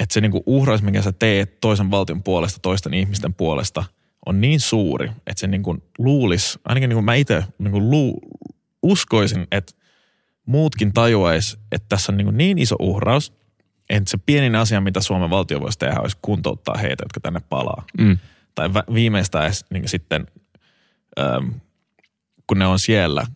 Että 0.00 0.12
se 0.14 0.20
niinku 0.20 0.42
uhraus, 0.46 0.82
mikä 0.82 1.02
sä 1.02 1.12
teet 1.12 1.60
toisen 1.60 1.90
valtion 1.90 2.22
puolesta, 2.22 2.60
toisten 2.62 2.94
ihmisten 2.94 3.34
puolesta, 3.34 3.84
on 4.26 4.40
niin 4.40 4.60
suuri, 4.60 5.10
että 5.26 5.40
se 5.40 5.46
niinku 5.46 5.76
luulis, 5.98 6.58
ainakin 6.64 6.88
niinku 6.88 7.02
mä 7.02 7.14
itse 7.14 7.44
niinku 7.58 7.90
lu, 7.90 8.20
uskoisin, 8.82 9.46
että 9.52 9.72
muutkin 10.46 10.92
tajuais, 10.92 11.58
että 11.72 11.86
tässä 11.88 12.12
on 12.12 12.16
niinku 12.16 12.30
niin 12.30 12.58
iso 12.58 12.76
uhraus, 12.80 13.32
että 13.90 14.10
se 14.10 14.18
pienin 14.26 14.54
asia, 14.54 14.80
mitä 14.80 15.00
Suomen 15.00 15.30
valtio 15.30 15.60
voisi 15.60 15.78
tehdä, 15.78 16.00
olisi 16.00 16.18
kuntouttaa 16.22 16.76
heitä, 16.76 17.04
jotka 17.04 17.20
tänne 17.20 17.40
palaa. 17.48 17.84
Mm. 17.98 18.18
Tai 18.54 18.70
viimeistään 18.94 19.52
niin 19.70 19.88
sitten, 19.88 20.26
ähm, 21.20 21.48
kun 22.46 22.58
ne 22.58 22.66
on 22.66 22.78
siellä, 22.78 23.26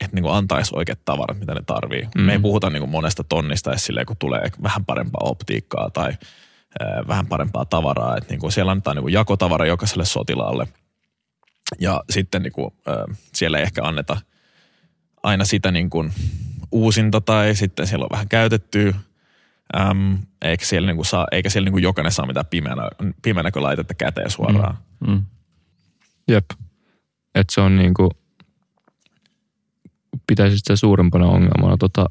että 0.00 0.14
niin 0.16 0.30
antaisi 0.30 0.76
oikeat 0.76 1.04
tavarat, 1.04 1.38
mitä 1.38 1.54
ne 1.54 1.62
tarvii. 1.66 2.08
Mm. 2.14 2.22
Me 2.22 2.32
ei 2.32 2.38
puhuta 2.38 2.70
niin 2.70 2.80
kuin 2.80 2.90
monesta 2.90 3.24
tonnista 3.24 3.70
edes 3.70 3.84
silleen, 3.84 4.06
kun 4.06 4.16
tulee 4.16 4.50
vähän 4.62 4.84
parempaa 4.84 5.20
optiikkaa 5.24 5.90
tai 5.90 6.08
äh, 6.82 7.08
vähän 7.08 7.26
parempaa 7.26 7.64
tavaraa. 7.64 8.16
Että 8.16 8.30
niin 8.30 8.40
kuin 8.40 8.52
siellä 8.52 8.72
annetaan 8.72 8.96
niin 8.96 9.02
kuin 9.02 9.12
jakotavara 9.12 9.66
jokaiselle 9.66 10.04
sotilaalle. 10.04 10.66
Ja 11.80 12.04
sitten 12.10 12.42
niin 12.42 12.52
kuin, 12.52 12.74
äh, 12.88 13.18
siellä 13.34 13.58
ei 13.58 13.62
ehkä 13.62 13.82
anneta 13.84 14.16
aina 15.22 15.44
sitä 15.44 15.70
niin 15.70 15.90
kuin 15.90 16.12
uusinta 16.72 17.20
tai 17.20 17.54
sitten 17.54 17.86
siellä 17.86 18.04
on 18.04 18.10
vähän 18.12 18.28
käytettyä. 18.28 18.94
Ähm, 19.76 20.14
eikä 20.42 20.64
siellä, 20.64 20.86
niin 20.86 20.96
kuin 20.96 21.06
saa, 21.06 21.26
eikä 21.32 21.50
siellä 21.50 21.64
niin 21.64 21.72
kuin 21.72 21.82
jokainen 21.82 22.12
saa 22.12 22.26
mitään 22.26 22.46
pimeänä, 22.46 22.82
pimeänäkölaitetta 23.22 23.94
käteen 23.94 24.30
suoraan. 24.30 24.78
Mm. 25.06 25.12
Mm. 25.12 25.22
Jep. 26.28 26.44
Että 27.34 27.54
se 27.54 27.60
on 27.60 27.76
niin 27.76 27.94
kuin– 27.94 28.10
pitäisi 30.28 30.58
sitä 30.58 30.76
suurempana 30.76 31.26
ongelmana, 31.26 31.76
tota, 31.76 32.06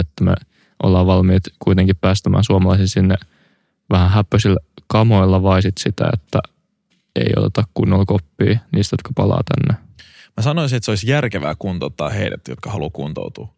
että 0.00 0.24
me 0.24 0.34
ollaan 0.82 1.06
valmiit 1.06 1.42
kuitenkin 1.58 1.96
päästämään 2.00 2.44
suomalaisia 2.44 2.86
sinne 2.86 3.14
vähän 3.90 4.10
häppöisillä 4.10 4.60
kamoilla 4.86 5.42
vai 5.42 5.62
sit 5.62 5.78
sitä, 5.78 6.10
että 6.12 6.38
ei 7.16 7.32
oteta 7.36 7.64
kunnolla 7.74 8.04
koppia 8.04 8.58
niistä, 8.72 8.94
jotka 8.94 9.10
palaa 9.14 9.40
tänne. 9.48 9.80
Mä 10.36 10.42
sanoisin, 10.42 10.76
että 10.76 10.84
se 10.84 10.90
olisi 10.90 11.10
järkevää 11.10 11.54
kuntouttaa 11.58 12.08
heidät, 12.08 12.48
jotka 12.48 12.70
haluaa 12.70 12.90
kuntoutua. 12.90 13.48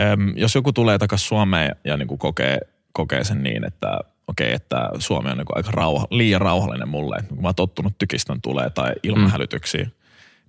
Öm, 0.00 0.32
jos 0.36 0.54
joku 0.54 0.72
tulee 0.72 0.98
takaisin 0.98 1.28
Suomeen 1.28 1.76
ja 1.84 1.96
niin 1.96 2.08
kuin 2.08 2.18
kokee, 2.18 2.58
kokee 2.92 3.24
sen 3.24 3.42
niin, 3.42 3.64
että 3.66 3.98
okei, 4.26 4.46
okay, 4.46 4.54
että 4.54 4.90
Suomi 4.98 5.30
on 5.30 5.38
niin 5.38 5.46
kuin 5.46 5.56
aika 5.56 5.70
rauha, 5.70 6.06
liian 6.10 6.40
rauhallinen 6.40 6.88
mulle, 6.88 7.16
että 7.16 7.34
mä 7.34 7.48
oon 7.48 7.54
tottunut 7.54 7.98
tykistön 7.98 8.40
tulee 8.40 8.70
tai 8.70 8.92
ilmahälytyksiin, 9.02 9.86
mm 9.86 10.01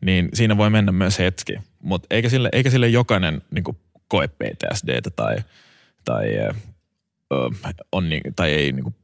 niin 0.03 0.29
siinä 0.33 0.57
voi 0.57 0.69
mennä 0.69 0.91
myös 0.91 1.19
hetki. 1.19 1.53
Mutta 1.81 2.07
eikä 2.11 2.29
sille, 2.29 2.49
eikä 2.51 2.69
sille 2.69 2.87
jokainen 2.87 3.41
niin 3.51 3.63
koe 4.07 4.27
PTSDtä 4.27 5.09
tai, 5.15 5.35
tai, 6.05 6.37
ö, 7.33 7.49
on, 7.91 8.09
niin, 8.09 8.21
tai 8.35 8.51
ei 8.51 8.71
niin 8.71 8.83
kuin, 8.83 8.95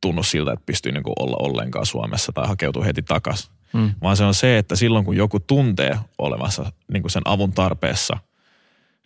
tunnu 0.00 0.22
siltä, 0.22 0.52
että 0.52 0.66
pystyy 0.66 0.92
niin 0.92 1.02
kuin, 1.02 1.14
olla 1.18 1.36
ollenkaan 1.40 1.86
Suomessa 1.86 2.32
tai 2.32 2.46
hakeutuu 2.46 2.84
heti 2.84 3.02
takaisin. 3.02 3.50
Mm. 3.72 3.94
Vaan 4.02 4.16
se 4.16 4.24
on 4.24 4.34
se, 4.34 4.58
että 4.58 4.76
silloin 4.76 5.04
kun 5.04 5.16
joku 5.16 5.40
tuntee 5.40 5.98
olevassa 6.18 6.72
niin 6.92 7.02
kuin 7.02 7.10
sen 7.10 7.22
avun 7.24 7.52
tarpeessa, 7.52 8.18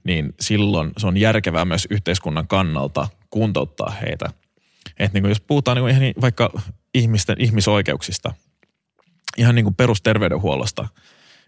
niin 0.05 0.35
silloin 0.41 0.91
se 0.97 1.07
on 1.07 1.17
järkevää 1.17 1.65
myös 1.65 1.87
yhteiskunnan 1.91 2.49
kannalta 2.49 3.09
kuntouttaa 3.31 3.91
heitä. 3.91 4.31
Että 4.99 5.17
niin 5.17 5.23
kuin 5.23 5.29
jos 5.29 5.41
puhutaan 5.41 5.77
niin 5.77 5.97
kuin 5.97 6.15
vaikka 6.21 6.51
ihmisten 6.95 7.37
ihmisoikeuksista, 7.39 8.35
ihan 9.37 9.55
niin 9.55 9.65
kuin 9.65 9.75
perusterveydenhuollosta– 9.75 10.89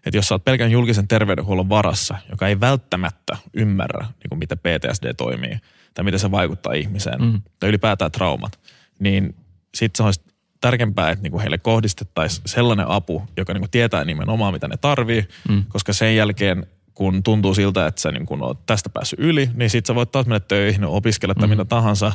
että 0.05 0.17
jos 0.17 0.27
sä 0.27 0.35
oot 0.35 0.45
pelkän 0.45 0.71
julkisen 0.71 1.07
terveydenhuollon 1.07 1.69
varassa, 1.69 2.17
joka 2.29 2.47
ei 2.47 2.59
välttämättä 2.59 3.37
ymmärrä, 3.53 4.05
niin 4.05 4.29
kuin 4.29 4.39
miten 4.39 4.57
PTSD 4.57 5.13
toimii 5.13 5.57
tai 5.93 6.05
miten 6.05 6.19
se 6.19 6.31
vaikuttaa 6.31 6.73
ihmiseen 6.73 7.21
mm. 7.21 7.41
tai 7.59 7.69
ylipäätään 7.69 8.11
traumat, 8.11 8.59
niin 8.99 9.35
sitten 9.75 9.97
se 9.97 10.03
olisi 10.03 10.21
tärkeämpää, 10.61 11.09
että 11.09 11.23
niinku 11.23 11.39
heille 11.39 11.57
kohdistettaisiin 11.57 12.41
sellainen 12.45 12.87
apu, 12.87 13.23
joka 13.37 13.53
niinku 13.53 13.67
tietää 13.71 14.05
nimenomaan, 14.05 14.53
mitä 14.53 14.67
ne 14.67 14.77
tarvii, 14.77 15.27
mm. 15.49 15.63
koska 15.69 15.93
sen 15.93 16.15
jälkeen, 16.15 16.65
kun 16.93 17.23
tuntuu 17.23 17.53
siltä, 17.53 17.87
että 17.87 18.01
sä 18.01 18.11
niinku 18.11 18.37
oot 18.41 18.65
tästä 18.65 18.89
päässyt 18.89 19.19
yli, 19.19 19.49
niin 19.53 19.69
sitten 19.69 19.87
sä 19.87 19.95
voit 19.95 20.11
taas 20.11 20.25
mennä 20.25 20.39
töihin, 20.39 20.85
opiskella 20.85 21.35
tai 21.35 21.47
mm. 21.47 21.49
mitä 21.49 21.65
tahansa. 21.65 22.11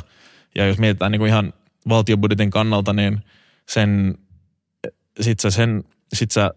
Ja 0.55 0.67
jos 0.67 0.77
mietitään 0.77 1.11
niinku 1.11 1.25
ihan 1.25 1.53
valtiobudjetin 1.89 2.49
kannalta, 2.49 2.93
niin 2.93 3.19
sen, 3.69 4.17
sit 5.21 5.39
sä, 5.39 5.51
sen, 5.51 5.83
sit 6.13 6.31
sä 6.31 6.51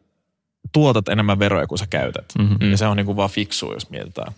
tuotat 0.75 1.09
enemmän 1.09 1.39
veroja 1.39 1.67
kuin 1.67 1.79
sä 1.79 1.87
käytät. 1.91 2.33
Mm-hmm. 2.39 2.71
Ja 2.71 2.77
se 2.77 2.87
on 2.87 2.97
niin 2.97 3.07
kuin 3.07 3.17
vaan 3.17 3.31
fiksu, 3.31 3.73
jos 3.73 3.91
mietitään. 3.91 4.33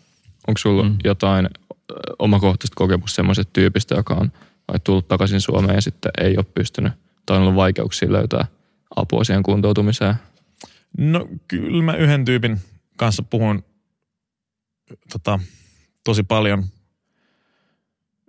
Onko 0.49 0.59
sulla 0.59 0.82
mm-hmm. 0.82 0.99
jotain 1.05 1.49
omakohtaista 2.18 2.74
kokemusta 2.74 3.16
semmoisesta 3.16 3.51
tyypistä, 3.53 3.95
joka 3.95 4.14
on 4.14 4.30
tullut 4.84 5.09
takaisin 5.09 5.41
Suomeen 5.41 5.74
ja 5.74 5.82
sitten 5.82 6.12
ei 6.18 6.37
ole 6.37 6.47
pystynyt 6.55 6.93
tai 7.26 7.37
on 7.37 7.43
ollut 7.43 7.57
vaikeuksia 7.57 8.12
löytää 8.12 8.47
apua 8.97 9.24
siihen 9.24 9.43
kuntoutumiseen? 9.43 10.14
No 10.99 11.28
kyllä 11.49 11.82
mä 11.82 11.97
yhden 11.97 12.24
tyypin 12.24 12.61
kanssa 12.97 13.22
puhun 13.22 13.64
tota, 15.12 15.39
tosi 16.05 16.22
paljon 16.22 16.64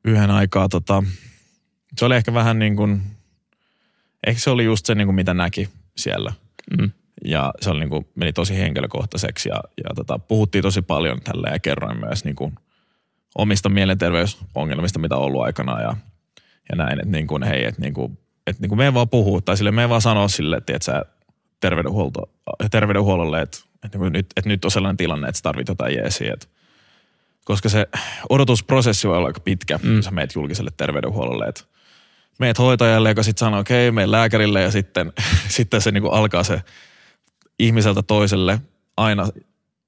yhden 0.05 0.31
aikaa. 0.31 0.69
Tota, 0.69 1.03
se 1.97 2.05
oli 2.05 2.15
ehkä 2.15 2.33
vähän 2.33 2.59
niin 2.59 2.75
kuin, 2.75 3.01
ehkä 4.27 4.41
se 4.41 4.49
oli 4.49 4.65
just 4.65 4.85
se 4.85 4.95
niin 4.95 5.07
kuin 5.07 5.15
mitä 5.15 5.33
näki 5.33 5.69
siellä. 5.97 6.33
Mm. 6.77 6.91
Ja 7.27 7.53
se 7.61 7.69
oli 7.69 7.79
niin 7.79 7.89
kuin, 7.89 8.07
meni 8.15 8.33
tosi 8.33 8.57
henkilökohtaiseksi 8.57 9.49
ja, 9.49 9.61
ja 9.83 9.89
tota, 9.95 10.19
puhuttiin 10.19 10.61
tosi 10.61 10.81
paljon 10.81 11.21
tällä 11.23 11.49
ja 11.51 11.59
kerroin 11.59 11.99
myös 11.99 12.25
niin 12.25 12.35
kuin, 12.35 12.55
omista 13.35 13.69
mielenterveysongelmista, 13.69 14.99
mitä 14.99 15.15
on 15.15 15.23
ollut 15.23 15.41
aikana 15.41 15.81
ja, 15.81 15.95
ja 16.69 16.75
näin, 16.75 16.99
että 16.99 17.11
niin 17.11 17.27
kuin, 17.27 17.43
hei, 17.43 17.65
että 17.65 17.81
niin 17.81 17.93
kuin, 17.93 18.17
että 18.47 18.61
niin 18.61 18.69
kuin 18.69 18.77
me 18.77 18.85
ei 18.85 18.93
vaan 18.93 19.09
puhua 19.09 19.41
tai 19.41 19.57
sille 19.57 19.71
me 19.71 19.81
ei 19.81 19.89
vaan 19.89 20.01
sanoa 20.01 20.27
sille, 20.27 20.57
että 20.57 20.77
sä 20.81 21.05
terveydenhuolto, 21.59 22.29
terveydenhuollolle, 22.71 23.41
että, 23.41 23.57
että, 23.85 23.97
niin 23.97 24.13
nyt, 24.13 24.25
että 24.35 24.49
nyt 24.49 24.65
on 24.65 24.71
sellainen 24.71 24.97
tilanne, 24.97 25.27
että 25.27 25.37
sä 25.37 25.43
tarvit 25.43 25.67
jotain 25.67 25.95
jeesiä, 25.95 26.33
että 26.33 26.47
koska 27.45 27.69
se 27.69 27.87
odotusprosessi 28.29 29.07
voi 29.07 29.17
olla 29.17 29.27
aika 29.27 29.39
pitkä, 29.39 29.79
mm. 29.83 30.01
sä 30.01 30.11
meet 30.11 30.35
julkiselle 30.35 30.71
terveydenhuollolle, 30.77 31.45
että 31.45 31.63
meet 32.39 32.59
hoitajalle, 32.59 33.09
joka 33.09 33.23
sitten 33.23 33.39
sanoo, 33.39 33.59
okei, 33.59 33.89
okay, 33.89 33.95
mene 33.95 34.11
lääkärille 34.11 34.61
ja 34.61 34.71
sitten, 34.71 35.13
sitten 35.57 35.81
se 35.81 35.91
niinku 35.91 36.09
alkaa 36.09 36.43
se 36.43 36.61
ihmiseltä 37.59 38.03
toiselle 38.03 38.61
aina 38.97 39.27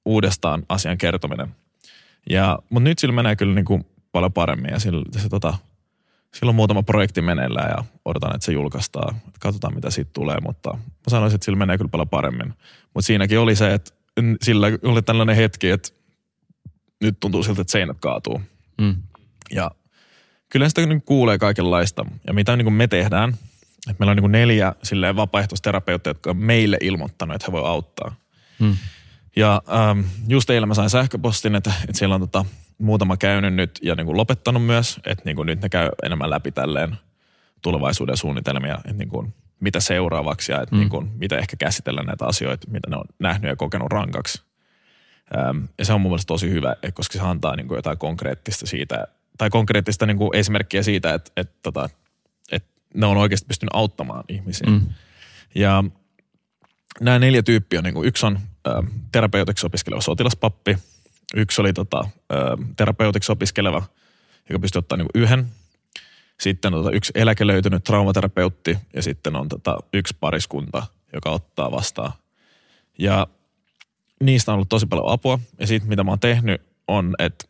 uudestaan 0.06 0.64
asian 0.70 0.98
kertominen. 0.98 1.56
Ja, 2.30 2.60
mutta 2.70 2.90
nyt 2.90 3.00
sillä 3.00 3.14
menee 3.14 3.36
kyllä 3.36 3.56
niin 3.56 3.66
kuin 3.66 3.86
paljon 4.12 4.34
paremmin 4.34 4.72
ja 4.72 4.80
sillä, 4.80 5.06
se, 5.18 5.30
tota, 5.30 5.54
sillä 6.34 6.50
on 6.50 6.56
muutama 6.56 6.84
projekti 6.84 7.22
meneillään 7.22 7.70
ja 7.78 7.86
odotan, 8.06 8.36
että 8.36 8.46
se 8.46 8.52
julkaistaan. 8.52 9.16
Katsotaan, 9.40 9.76
mitä 9.76 9.90
siitä 9.90 10.12
tulee, 10.14 10.38
mutta 10.42 10.74
mä 10.74 11.10
sanoisin, 11.10 11.36
että 11.36 11.46
sillä 11.46 11.58
menee 11.58 11.78
kyllä 11.78 11.90
paljon 11.90 12.10
paremmin. 12.10 12.54
Mutta 12.94 13.08
siinäkin 13.08 13.40
oli 13.40 13.56
se, 13.56 13.74
että 13.74 13.92
sillä 14.42 14.68
oli 14.84 15.02
tällainen 15.02 15.36
hetki, 15.36 15.70
että 15.70 15.90
nyt 17.02 17.20
tuntuu 17.20 17.44
siltä, 17.44 17.62
että 17.62 17.72
seinät 17.72 17.98
kaatuu. 18.00 18.42
Mm. 18.82 18.96
Ja 19.52 19.72
kyllä 20.50 20.70
sitä 20.70 20.86
niin 20.86 21.02
kuulee 21.02 21.38
kaikenlaista. 21.38 22.06
Ja 22.28 22.34
mitä 22.34 22.56
niin 22.56 22.66
kuin 22.66 22.74
me 22.74 22.88
tehdään, 22.88 23.34
että 23.90 23.96
meillä 24.00 24.12
on 24.12 24.18
niin 24.18 24.32
neljä 24.32 24.74
silleen 24.84 25.16
vapaaehtoisterapeuttia, 25.16 26.10
jotka 26.10 26.30
on 26.30 26.38
meille 26.38 26.78
ilmoittanut, 26.82 27.36
että 27.36 27.46
he 27.48 27.52
voi 27.52 27.66
auttaa. 27.66 28.16
Hmm. 28.60 28.78
Ja 29.36 29.62
ähm, 29.74 30.00
just 30.28 30.50
eilen 30.50 30.68
mä 30.68 30.74
sain 30.74 30.90
sähköpostin, 30.90 31.56
että, 31.56 31.74
että 31.84 31.98
siellä 31.98 32.16
on 32.16 32.22
tota, 32.22 32.46
muutama 32.78 33.18
käynyt 33.18 33.54
nyt 33.54 33.80
ja 33.82 33.96
niin 33.96 34.06
kuin 34.06 34.18
lopettanut 34.18 34.66
myös, 34.66 35.00
että 35.06 35.22
niin 35.26 35.36
kuin 35.36 35.46
nyt 35.46 35.62
ne 35.62 35.70
käy 35.70 35.90
enemmän 36.04 36.30
läpi 36.30 36.52
tälleen 36.52 36.98
tulevaisuuden 37.62 38.18
suunnitelmia, 38.18 38.76
että 38.76 38.94
niin 38.94 39.10
kuin 39.10 39.34
mitä 39.60 39.80
seuraavaksi 39.80 40.52
ja 40.52 40.62
että 40.62 40.76
Mm. 40.76 40.80
niin 40.80 40.90
kuin, 40.90 41.12
mitä 41.16 41.38
ehkä 41.38 41.58
käsitellä 41.58 42.04
näitä 42.04 42.26
asioita, 42.26 42.68
mitä 42.72 42.90
ne 42.90 42.96
on 42.96 43.06
nähnyt 43.20 43.50
ja 43.50 43.56
kokenut 43.56 43.92
rankaksi. 43.92 44.42
Ähm, 45.38 45.64
ja 45.78 45.86
se 45.86 45.94
on 45.94 46.02
mun 46.02 46.12
mielestä 46.12 46.28
tosi 46.28 46.50
hyvä, 46.50 46.76
koska 46.94 47.18
se 47.18 47.24
antaa 47.24 47.56
niin 47.56 47.68
kuin 47.68 47.76
jotain 47.76 47.98
konkreettista 47.98 48.68
siitä, 48.68 49.08
tai 49.38 49.50
konkreettista 49.50 50.06
niin 50.06 50.18
kuin 50.18 50.36
esimerkkiä 50.36 50.84
siitä, 50.84 51.14
että, 51.14 51.32
että, 51.38 51.56
tota, 51.64 51.86
että 51.86 51.98
ne 52.94 53.06
on 53.06 53.18
oikeasti 53.18 53.48
pystynyt 53.48 53.70
auttamaan 53.74 54.24
ihmisiä. 54.30 54.68
Mm. 54.70 54.82
Ja 55.56 55.84
nämä 57.02 57.20
neljä 57.20 57.44
tyyppiä, 57.44 57.82
niin 57.82 57.94
kuin 57.94 58.08
yksi 58.08 58.26
on 58.26 58.40
ö, 58.68 58.84
terapeutiksi 59.12 59.66
opiskeleva 59.66 60.02
sotilaspappi, 60.02 60.78
yksi 61.36 61.62
oli 61.62 61.74
tota, 61.74 62.10
ö, 62.32 62.36
terapeutiksi 62.78 63.32
opiskeleva, 63.32 63.84
joka 64.50 64.60
pystyi 64.60 64.80
ottaa 64.80 64.98
niin 64.98 65.08
yhden, 65.16 65.48
sitten 66.40 66.72
tota, 66.72 66.92
yksi 66.92 67.12
eläkelöytynyt 67.16 67.84
traumaterapeutti 67.84 68.78
ja 68.94 69.02
sitten 69.02 69.36
on 69.36 69.50
tota, 69.50 69.78
yksi 69.94 70.18
pariskunta, 70.20 70.84
joka 71.14 71.30
ottaa 71.30 71.72
vastaan. 71.72 72.12
Ja 73.00 73.28
niistä 74.24 74.52
on 74.52 74.54
ollut 74.54 74.70
tosi 74.70 74.86
paljon 74.86 75.12
apua 75.12 75.40
ja 75.60 75.68
sitten 75.68 75.90
mitä 75.90 76.04
mä 76.04 76.12
oon 76.12 76.20
tehnyt 76.20 76.62
on, 76.88 77.16
että 77.20 77.46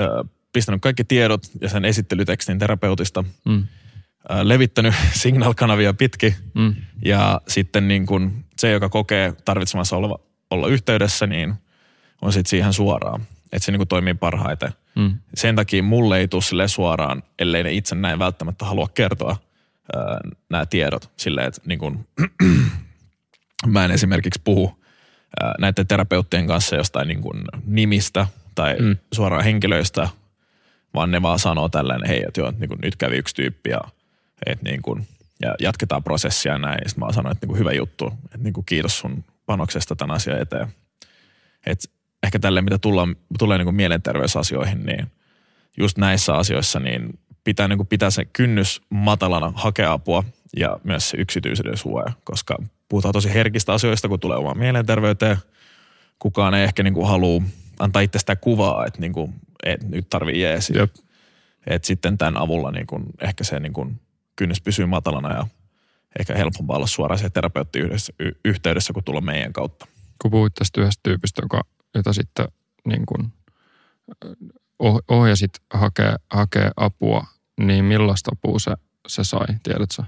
ö, 0.00 0.24
pistänyt 0.52 0.80
kaikki 0.80 1.04
tiedot 1.04 1.42
ja 1.60 1.68
sen 1.68 1.84
esittelytekstin 1.84 2.58
terapeutista, 2.58 3.24
Mm. 3.44 3.66
Levittänyt 4.42 4.94
signal-kanavia 5.22 5.94
pitkin 5.94 6.34
Mm. 6.54 6.74
ja 7.04 7.40
sitten 7.48 7.88
niin 7.88 8.06
kun 8.06 8.44
se, 8.58 8.70
joka 8.70 8.88
kokee 8.88 9.32
tarvitsemansa 9.44 9.96
olla, 9.96 10.20
olla 10.50 10.68
yhteydessä, 10.68 11.26
niin 11.26 11.54
on 12.22 12.32
sitten 12.32 12.50
siihen 12.50 12.72
suoraan. 12.72 13.20
Että 13.52 13.66
se 13.66 13.72
niin 13.72 13.78
kun 13.78 13.88
toimii 13.88 14.14
parhaiten. 14.14 14.72
Mm. 14.96 15.18
Sen 15.34 15.56
takia 15.56 15.82
mulle 15.82 16.18
ei 16.18 16.28
tule 16.28 16.42
sille 16.42 16.68
suoraan, 16.68 17.22
ellei 17.38 17.62
ne 17.62 17.72
itse 17.72 17.94
näin 17.94 18.18
välttämättä 18.18 18.64
halua 18.64 18.88
kertoa 18.94 19.36
nämä 20.50 20.66
tiedot. 20.66 21.10
Silleen, 21.16 21.46
että 21.48 21.60
niin 21.66 21.78
kun, 21.78 22.06
mä 23.66 23.84
en 23.84 23.90
esimerkiksi 23.90 24.40
puhu 24.44 24.78
ää, 25.42 25.54
näiden 25.58 25.86
terapeuttien 25.86 26.46
kanssa 26.46 26.76
jostain 26.76 27.08
niin 27.08 27.20
kun 27.20 27.44
nimistä 27.66 28.26
tai 28.54 28.76
mm. 28.80 28.96
Suoraan 29.14 29.44
henkilöistä, 29.44 30.08
vaan 30.94 31.10
ne 31.10 31.22
vaan 31.22 31.38
sanoo 31.38 31.68
tällainen, 31.68 32.08
hei, 32.08 32.24
että 32.28 32.40
joo, 32.40 32.52
niin 32.58 32.68
kun 32.68 32.78
nyt 32.82 32.96
kävi 32.96 33.16
yksi 33.16 33.34
tyyppi 33.34 33.70
ja, 33.70 33.80
et 34.46 34.62
niin 34.62 34.82
kun, 34.82 35.04
ja 35.42 35.54
jatketaan 35.60 36.04
prosessia 36.04 36.52
ja 36.52 36.58
näin. 36.58 36.88
Sitten 36.88 37.04
mä 37.04 37.12
sanoin, 37.12 37.32
että 37.32 37.46
niin 37.46 37.48
kun 37.48 37.58
hyvä 37.58 37.72
juttu, 37.72 38.12
että 38.24 38.38
niin 38.38 38.52
kun 38.52 38.64
kiitos 38.64 38.98
sun 38.98 39.24
panoksesta 39.46 39.96
tämän 39.96 40.16
asian 40.16 40.40
eteen. 40.40 40.68
Et 41.66 41.90
ehkä 42.22 42.38
tälle, 42.38 42.62
mitä 42.62 42.78
tullaan, 42.78 43.16
tulee 43.38 43.58
niin 43.58 43.66
kun 43.66 43.74
mielenterveysasioihin, 43.74 44.86
niin 44.86 45.06
just 45.78 45.98
näissä 45.98 46.34
asioissa 46.34 46.80
niin 46.80 47.18
pitää 47.44 47.68
niin 47.68 47.78
kuin 47.78 47.86
pitää 47.86 48.10
se 48.10 48.24
kynnys 48.24 48.82
matalana 48.90 49.52
hakea 49.54 49.92
apua 49.92 50.24
ja 50.56 50.80
myös 50.84 51.10
se 51.10 51.16
yksityisyyden 51.16 51.76
suoja, 51.76 52.12
koska 52.24 52.58
puhutaan 52.88 53.12
tosi 53.12 53.34
herkistä 53.34 53.72
asioista, 53.72 54.08
kun 54.08 54.20
tulee 54.20 54.36
omaan 54.36 54.58
mielenterveyteen. 54.58 55.36
Kukaan 56.18 56.54
ei 56.54 56.64
ehkä 56.64 56.82
niin 56.82 56.94
kuin 56.94 57.08
halua 57.08 57.42
antaa 57.78 58.02
itse 58.02 58.18
sitä 58.18 58.36
kuvaa, 58.36 58.86
että, 58.86 59.00
niin 59.00 59.12
kuin, 59.12 59.34
että 59.62 59.86
nyt 59.86 60.10
tarvii 60.10 60.42
jeesi. 60.42 60.78
Jep. 60.78 60.94
Et 61.66 61.84
sitten 61.84 62.18
tämän 62.18 62.36
avulla 62.36 62.70
niin 62.70 62.86
kuin 62.86 63.04
ehkä 63.20 63.44
se 63.44 63.60
niin 63.60 63.72
kuin 63.72 64.00
kynnys 64.38 64.60
pysyy 64.60 64.86
matalana 64.86 65.34
ja 65.34 65.46
ehkä 66.18 66.34
helpompaa 66.36 66.76
olla 66.76 66.86
suoraan 66.86 67.18
se 67.18 67.30
terapeutti 67.30 67.78
yhdessä, 67.78 68.12
y- 68.20 68.32
yhteydessä, 68.44 68.92
kun 68.92 69.04
tulla 69.04 69.20
meidän 69.20 69.52
kautta. 69.52 69.86
kun 70.22 70.30
puhuit 70.30 70.54
tästä 70.54 70.80
yhdestä 70.80 71.00
tyypistä, 71.02 71.42
joka, 71.44 71.60
jota 71.94 72.12
sitten 72.12 72.46
niin 72.86 73.06
kuin, 73.06 73.32
oh, 74.78 75.02
ohjasit 75.08 75.50
hakea, 75.74 76.16
hakea 76.30 76.70
apua, 76.76 77.26
niin 77.60 77.84
millaista 77.84 78.30
apua 78.32 78.58
se, 78.58 78.72
se 79.08 79.24
sai, 79.24 79.46
tiedätkö? 79.62 80.02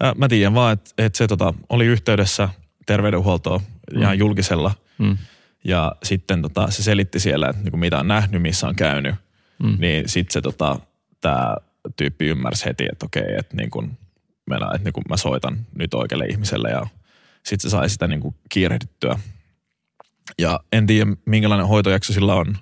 Ää, 0.00 0.12
Mä 0.16 0.28
tiedän 0.28 0.54
vaan, 0.54 0.72
että, 0.72 0.90
että 0.98 1.16
se 1.18 1.26
tota, 1.26 1.54
oli 1.68 1.86
yhteydessä 1.86 2.48
terveydenhuoltoon 2.86 3.60
ja 4.00 4.08
Mm. 4.08 4.18
julkisella 4.18 4.74
Mm. 4.98 5.18
ja 5.64 5.92
sitten 6.02 6.42
tota, 6.42 6.70
se 6.70 6.82
selitti 6.82 7.20
siellä, 7.20 7.48
että 7.48 7.62
niin 7.62 7.78
mitä 7.78 7.98
on 7.98 8.08
nähnyt, 8.08 8.42
missä 8.42 8.68
on 8.68 8.76
käynyt, 8.76 9.14
Mm. 9.62 9.76
niin 9.78 10.08
sitten 10.08 10.32
se 10.32 10.40
tota, 10.40 10.78
tämä 11.20 11.56
tyyppi 11.96 12.26
ymmärsi 12.26 12.64
heti, 12.64 12.86
että 12.92 13.06
okei, 13.06 13.34
että 13.38 13.56
niin 13.56 13.70
kuin, 13.70 13.98
että 14.74 14.84
niin 14.84 14.92
kuin 14.92 15.04
mä 15.08 15.16
soitan 15.16 15.58
nyt 15.78 15.94
oikealle 15.94 16.26
ihmiselle 16.26 16.70
ja 16.70 16.86
sitten 17.42 17.70
se 17.70 17.72
sai 17.72 17.88
sitä 17.90 18.06
niin 18.06 18.20
kuin 18.20 18.34
kiirehdittyä. 18.48 19.18
Ja 20.38 20.60
en 20.72 20.86
tiedä, 20.86 21.10
minkälainen 21.26 21.66
hoitojakso 21.66 22.12
sillä 22.12 22.34
on, 22.34 22.56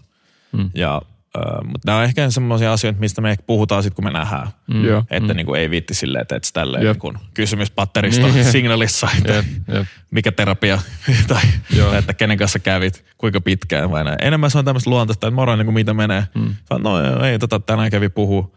Mm. 0.53 0.71
ja, 0.75 0.95
äh, 1.37 1.65
mutta 1.65 1.81
nämä 1.87 1.99
on 1.99 2.05
ehkä 2.05 2.31
semmoisia 2.31 2.73
asioita, 2.73 3.01
mistä 3.01 3.21
me 3.21 3.31
ehkä 3.31 3.45
puhutaan 3.47 3.83
sitten, 3.83 3.95
kun 3.97 4.05
me 4.05 4.11
nähdään. 4.19 4.49
Mm. 4.75 4.85
Joo. 4.85 5.05
Että 5.11 5.33
Mm. 5.33 5.37
niin 5.37 5.47
kuin 5.47 5.61
ei 5.61 5.71
viitti 5.71 5.95
silleen, 5.95 6.23
että 6.23 6.37
et 6.37 6.51
tälleen 6.53 6.85
Jep. 6.85 6.93
niin 6.93 7.01
kuin 7.01 7.19
kysymyspatterista 7.35 8.27
Niin, 8.27 8.37
jep. 8.37 8.47
signalissa, 8.47 9.09
että 9.19 9.33
Jep, 9.33 9.45
jep. 9.75 9.87
mikä 10.11 10.33
terapia 10.33 10.79
tai, 11.29 11.43
Joo. 11.77 11.91
tai 11.91 11.99
että 11.99 12.15
kenen 12.15 12.39
kanssa 12.39 12.59
kävit, 12.59 13.05
kuinka 13.19 13.41
pitkään 13.41 13.91
vai 13.91 14.05
näin. 14.05 14.17
Enemmän 14.23 14.51
se 14.51 14.59
on 14.59 14.65
tämmöistä 14.65 14.91
luontaista, 14.91 15.27
että 15.27 15.35
moro, 15.35 15.57
niin 15.57 15.67
kuin 15.67 15.75
mitä 15.75 15.95
menee. 15.95 16.25
Mm. 16.35 16.55
Vaan, 16.71 16.83
no 16.83 17.25
ei, 17.25 17.39
tota, 17.39 17.61
tänään 17.61 17.91
kävi 17.91 18.09
puhu, 18.09 18.57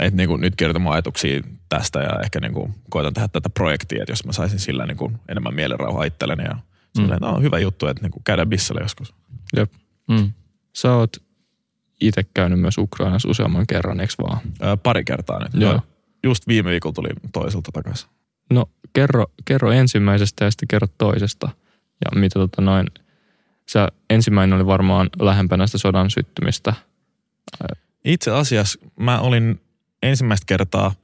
että 0.00 0.16
niin 0.16 0.28
kuin, 0.28 0.40
nyt 0.40 0.56
kirjoitan 0.56 0.82
mun 0.82 0.92
ajatuksia 0.92 1.40
tästä 1.68 2.00
ja 2.00 2.20
ehkä 2.24 2.40
niin 2.40 2.54
kuin, 2.54 2.74
koitan 2.90 3.14
tehdä 3.14 3.28
tätä 3.28 3.50
projektia, 3.50 4.02
että 4.02 4.12
jos 4.12 4.24
mä 4.24 4.32
saisin 4.32 4.58
sillä 4.58 4.86
niin 4.86 4.96
kuin, 4.96 5.18
enemmän 5.28 5.54
mielenrauhaa 5.54 6.04
itselleni 6.04 6.44
ja 6.44 6.56
silleen, 6.96 7.20
no 7.20 7.40
hyvä 7.40 7.58
juttu, 7.58 7.86
että 7.86 8.02
niin 8.02 8.12
kuin, 8.12 8.24
käydään 8.24 8.48
bissellä 8.48 8.80
joskus. 8.80 9.14
Jep. 9.56 9.72
Mm. 10.08 10.32
Sä 10.72 10.94
oot 10.94 11.16
itse 12.00 12.22
käynyt 12.34 12.60
myös 12.60 12.78
Ukrainassa 12.78 13.28
useamman 13.28 13.66
kerran, 13.66 14.00
eikö 14.00 14.12
vaan? 14.22 14.40
Ää, 14.60 14.76
pari 14.76 15.04
kertaa 15.04 15.38
nyt. 15.38 15.54
Joo. 15.54 15.80
Just 16.22 16.48
viime 16.48 16.70
viikolla 16.70 16.94
tuli 16.94 17.08
toiselta 17.32 17.72
takaisin. 17.72 18.10
No 18.50 18.66
kerro, 18.92 19.26
kerro 19.44 19.72
ensimmäisestä 19.72 20.44
ja 20.44 20.50
sitten 20.50 20.68
kerro 20.68 20.88
toisesta. 20.98 21.48
Ja 22.04 22.20
mitä 22.20 22.38
tota 22.38 22.62
noin, 22.62 22.86
sä, 23.68 23.88
ensimmäinen 24.10 24.56
oli 24.56 24.66
varmaan 24.66 25.10
lähempänä 25.20 25.66
sitä 25.66 25.78
sodan 25.78 26.10
syttymistä. 26.10 26.74
Itse 28.04 28.30
asiassa 28.30 28.78
mä 29.00 29.20
olin 29.20 29.60
ensimmäistä 30.02 30.44
kertaa 30.46 30.94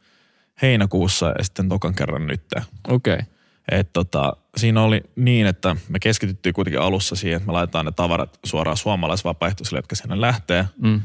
heinäkuussa 0.63 1.27
ja 1.39 1.45
sitten 1.45 1.69
tokan 1.69 1.95
kerran 1.95 2.27
nyt. 2.27 2.43
Okei. 2.89 3.15
Okay. 3.15 3.27
Et 3.71 3.93
tota, 3.93 4.37
siinä 4.57 4.83
oli 4.83 5.01
niin, 5.17 5.47
että 5.47 5.77
me 5.89 5.99
keskityttiin 5.99 6.53
kuitenkin 6.53 6.81
alussa 6.81 7.17
siihen, 7.17 7.37
että 7.37 7.47
me 7.47 7.53
laitetaan 7.53 7.85
ne 7.85 7.93
tavarat 7.93 8.39
suoraan 8.45 8.77
suomalaisvapaaehtoisille, 8.77 9.79
jotka 9.79 9.97
sinne 9.97 10.21
lähtee. 10.21 10.65
Mm. 10.83 11.01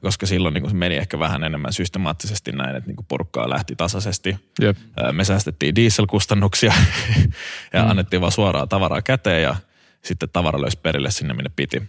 Koska 0.00 0.26
silloin 0.26 0.54
niin 0.54 0.70
se 0.70 0.76
meni 0.76 0.96
ehkä 0.96 1.18
vähän 1.18 1.44
enemmän 1.44 1.72
systemaattisesti 1.72 2.52
näin, 2.52 2.76
että 2.76 2.90
niin 2.90 3.06
porukkaa 3.08 3.50
lähti 3.50 3.76
tasaisesti. 3.76 4.36
Jep. 4.60 4.76
Me 5.12 5.24
säästettiin 5.24 5.74
dieselkustannuksia 5.74 6.72
ja 7.72 7.82
Mm. 7.82 7.90
annettiin 7.90 8.20
vaan 8.20 8.32
suoraan 8.32 8.68
tavaraa 8.68 9.02
käteen 9.02 9.42
ja 9.42 9.56
sitten 10.02 10.28
tavara 10.32 10.60
löysi 10.60 10.78
perille 10.82 11.10
sinne, 11.10 11.34
minne 11.34 11.50
piti. 11.56 11.82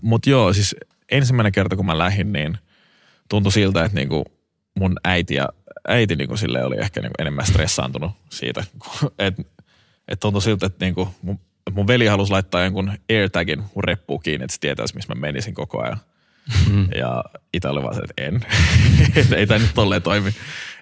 Mutta 0.00 0.30
joo, 0.30 0.52
siis 0.52 0.76
ensimmäinen 1.10 1.52
kerta 1.52 1.76
kun 1.76 1.86
mä 1.86 1.98
lähdin, 1.98 2.32
niin 2.32 2.58
tuntui 3.30 3.52
siltä, 3.52 3.84
että 3.84 3.98
niinku 3.98 4.24
mun 4.78 4.96
äiti 5.04 5.34
ja 5.34 5.48
äiti 5.88 6.16
niinku 6.16 6.36
sille 6.36 6.64
oli 6.64 6.76
ehkä 6.78 7.00
niinku 7.00 7.14
enemmän 7.18 7.46
stressaantunut 7.46 8.12
siitä. 8.30 8.64
Että 9.18 9.42
et 10.08 10.20
tuntui 10.20 10.42
siltä, 10.42 10.66
että 10.66 10.84
niinku 10.84 11.14
mun, 11.22 11.40
et 11.66 11.74
mun 11.74 11.86
veli 11.86 12.06
halusi 12.06 12.32
laittaa 12.32 12.64
jonkun 12.64 12.92
AirTagin 13.10 13.58
mun 13.74 13.84
reppuun 13.84 14.22
kiinni, 14.22 14.44
että 14.44 14.54
se 14.54 14.60
tietäisi, 14.60 14.94
missä 14.94 15.14
mä 15.14 15.20
menisin 15.20 15.54
koko 15.54 15.82
ajan. 15.82 15.98
Mm. 16.70 16.88
Ja 16.94 17.24
Itä 17.54 17.70
oli 17.70 17.82
vaan 17.82 17.94
se, 17.94 18.00
että 18.00 18.24
en. 18.24 18.40
että 19.22 19.36
ei 19.36 19.46
tämä 19.46 19.58
nyt 19.58 19.74
tolleen 19.74 20.02
toimi. 20.02 20.28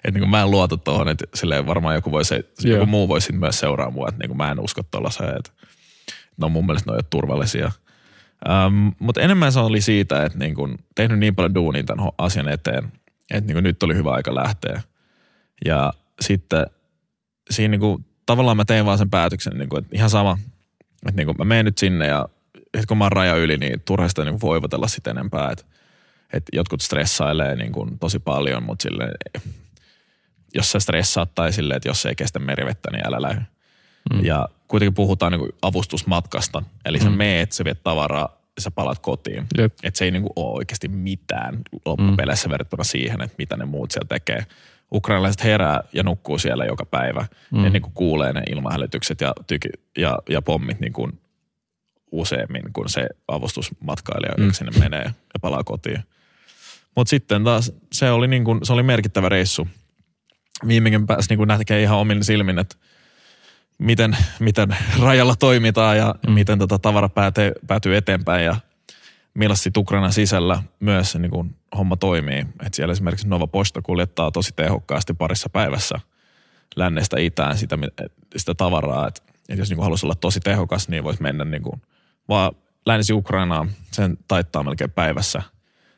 Että 0.03 0.19
niin 0.19 0.29
mä 0.29 0.41
en 0.41 0.51
luota 0.51 0.77
tuohon, 0.77 1.09
että 1.09 1.25
silleen 1.33 1.67
varmaan 1.67 1.95
joku, 1.95 2.11
voisi, 2.11 2.35
Joo. 2.35 2.75
joku 2.75 2.85
muu 2.85 3.07
voisi 3.07 3.33
myös 3.33 3.59
seuraa 3.59 3.91
mua, 3.91 4.07
että 4.09 4.27
niin 4.27 4.37
mä 4.37 4.51
en 4.51 4.59
usko 4.59 4.83
tuollaiseen, 4.83 5.37
että 5.37 5.51
ne 6.37 6.45
on 6.45 6.51
mun 6.51 6.65
mielestä 6.65 6.91
ne 6.91 6.97
on 6.97 7.03
turvallisia. 7.09 7.71
Um, 8.49 8.91
mutta 8.99 9.21
enemmän 9.21 9.51
se 9.51 9.59
oli 9.59 9.81
siitä, 9.81 10.25
että 10.25 10.37
niin 10.37 10.55
kun 10.55 10.77
tehnyt 10.95 11.19
niin 11.19 11.35
paljon 11.35 11.55
duunia 11.55 11.83
tämän 11.83 12.09
asian 12.17 12.49
eteen, 12.49 12.91
että 13.31 13.47
niin 13.47 13.55
kun 13.55 13.63
nyt 13.63 13.83
oli 13.83 13.95
hyvä 13.95 14.11
aika 14.11 14.35
lähteä. 14.35 14.81
Ja 15.65 15.93
sitten 16.21 16.65
siinä 17.49 17.71
niin 17.71 17.79
kun, 17.79 18.05
tavallaan 18.25 18.57
mä 18.57 18.65
tein 18.65 18.85
vaan 18.85 18.97
sen 18.97 19.09
päätöksen, 19.09 19.57
niin 19.57 19.69
kun, 19.69 19.79
että 19.79 19.95
ihan 19.95 20.09
sama, 20.09 20.37
että 21.07 21.15
niin 21.15 21.27
kun 21.27 21.35
mä 21.37 21.45
menen 21.45 21.65
nyt 21.65 21.77
sinne 21.77 22.07
ja 22.07 22.29
että 22.73 22.87
kun 22.87 22.97
mä 22.97 23.05
oon 23.05 23.11
raja 23.11 23.35
yli, 23.35 23.57
niin 23.57 23.81
turha 23.85 24.07
sitä 24.07 24.25
niin 24.25 24.41
voivotella 24.41 24.87
sitä 24.87 25.11
enempää. 25.11 25.51
Että, 25.51 25.65
että 26.33 26.49
jotkut 26.53 26.81
stressailee 26.81 27.55
niin 27.55 27.71
kuin 27.71 27.99
tosi 27.99 28.19
paljon, 28.19 28.63
mutta 28.63 28.89
jos 30.53 30.71
sä 30.71 30.79
stressaat 30.79 31.35
tai 31.35 31.53
silleen, 31.53 31.77
että 31.77 31.89
jos 31.89 32.05
ei 32.05 32.15
kestä 32.15 32.39
merivettä, 32.39 32.91
niin 32.91 33.07
älä 33.07 33.21
lähde. 33.21 33.41
Mm. 34.13 34.25
Ja 34.25 34.49
kuitenkin 34.67 34.93
puhutaan 34.93 35.31
niin 35.31 35.39
kuin 35.39 35.51
avustusmatkasta. 35.61 36.63
Eli 36.85 36.99
sä 36.99 37.09
Mm. 37.09 37.15
meet, 37.17 37.51
sä 37.51 37.63
viet 37.63 37.83
tavaraa 37.83 38.37
ja 38.55 38.61
sä 38.61 38.71
palat 38.71 38.99
kotiin. 38.99 39.45
Jep. 39.57 39.73
Että 39.83 39.97
se 39.97 40.05
ei 40.05 40.11
niin 40.11 40.21
kuin 40.21 40.33
ole 40.35 40.57
oikeasti 40.57 40.87
mitään 40.87 41.59
loppupeleissä 41.85 42.47
mm. 42.47 42.51
verrattuna 42.51 42.83
siihen, 42.83 43.21
että 43.21 43.35
mitä 43.37 43.57
ne 43.57 43.65
muut 43.65 43.91
siellä 43.91 44.07
tekee. 44.07 44.45
Ukrainalaiset 44.93 45.43
herää 45.43 45.81
ja 45.93 46.03
nukkuu 46.03 46.39
siellä 46.39 46.65
joka 46.65 46.85
päivä. 46.85 47.25
Mm. 47.51 47.61
Ne 47.61 47.69
niin 47.69 47.81
kuin 47.81 47.93
kuulee 47.93 48.33
ne 48.33 48.41
ilmahälytykset 48.49 49.21
ja, 49.21 49.33
tyki, 49.47 49.69
ja, 49.97 50.17
ja 50.29 50.41
pommit 50.41 50.79
niin 50.79 50.93
kuin 50.93 51.19
useammin 52.11 52.63
kuin 52.73 52.89
se 52.89 53.07
avustusmatkailija, 53.27 54.33
Mm. 54.37 54.43
joka 54.43 54.53
sinne 54.53 54.79
menee 54.79 55.03
ja 55.05 55.39
palaa 55.41 55.63
kotiin. 55.63 56.03
Mutta 56.95 57.09
sitten 57.09 57.43
taas 57.43 57.71
se 57.91 58.11
oli, 58.11 58.27
niin 58.27 58.43
kuin, 58.43 58.59
se 58.63 58.73
oli 58.73 58.83
merkittävä 58.83 59.29
reissu. 59.29 59.67
viimeinkin 60.67 61.07
pääsi 61.07 61.35
niin 61.35 61.47
näkee 61.47 61.81
ihan 61.81 61.97
omin 61.97 62.23
silmin, 62.23 62.59
että 62.59 62.75
miten, 63.79 64.17
miten 64.39 64.77
rajalla 64.99 65.35
toimitaan 65.35 65.97
ja 65.97 66.15
mm. 66.27 66.33
miten 66.33 66.59
tota 66.59 66.79
tavara 66.79 67.09
päätyy, 67.09 67.51
päätyy 67.67 67.95
eteenpäin 67.97 68.45
ja 68.45 68.55
millaisesti 69.33 69.71
Ukrainan 69.77 70.13
sisällä 70.13 70.63
myös 70.79 71.15
niin 71.15 71.31
kuin 71.31 71.55
homma 71.77 71.97
toimii. 71.97 72.45
Et 72.65 72.73
siellä 72.73 72.91
esimerkiksi 72.91 73.27
Nova 73.27 73.47
Posta 73.47 73.81
kuljettaa 73.81 74.31
tosi 74.31 74.51
tehokkaasti 74.55 75.13
parissa 75.13 75.49
päivässä 75.49 75.99
lännestä 76.75 77.19
itään 77.19 77.57
sitä, 77.57 77.77
sitä 78.37 78.55
tavaraa. 78.55 79.07
Et, 79.07 79.23
et 79.49 79.57
jos 79.57 79.69
niin 79.69 79.77
kuin 79.77 79.83
haluaisi 79.83 80.05
olla 80.05 80.15
tosi 80.15 80.39
tehokas, 80.39 80.89
niin 80.89 81.03
voisi 81.03 81.21
mennä 81.21 81.45
niin 81.45 81.63
kuin 81.63 81.81
vaan 82.29 82.51
länsi 82.85 83.13
Ukrainaan, 83.13 83.71
sen 83.91 84.17
taittaa 84.27 84.63
melkein 84.63 84.91
päivässä 84.91 85.41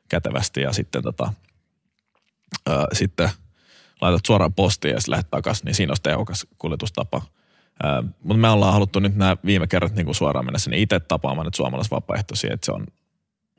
kätevästi 0.10 0.62
ja 0.62 0.74
sitten, 0.74 1.04
tota, 1.04 1.34
ää, 2.70 2.86
sitten 2.94 3.30
laitat 4.02 4.26
suoraan 4.26 4.54
postiin 4.54 4.94
ja 4.94 5.00
sitten 5.00 5.12
lähdet 5.12 5.32
takaisin, 5.32 5.66
niin 5.66 5.76
siinä 5.76 5.92
olisi 5.92 6.04
tehokas 6.04 6.48
kuljetustapa. 6.58 7.22
Mutta 8.24 8.42
me 8.42 8.50
ollaan 8.50 8.74
haluttu 8.74 9.00
nyt 9.00 9.16
nämä 9.16 9.38
viime 9.46 9.68
kerrat 9.68 9.96
niin 9.96 10.06
kuin 10.06 10.16
suoraan 10.16 10.46
mennä 10.46 10.60
sinne 10.60 10.78
itse 10.78 11.00
tapaamaan 11.00 11.46
nyt 11.46 11.56
suomalaisvapaaehtoisia, 11.56 12.54
että 12.54 12.66
se 12.66 12.72
on 12.72 12.88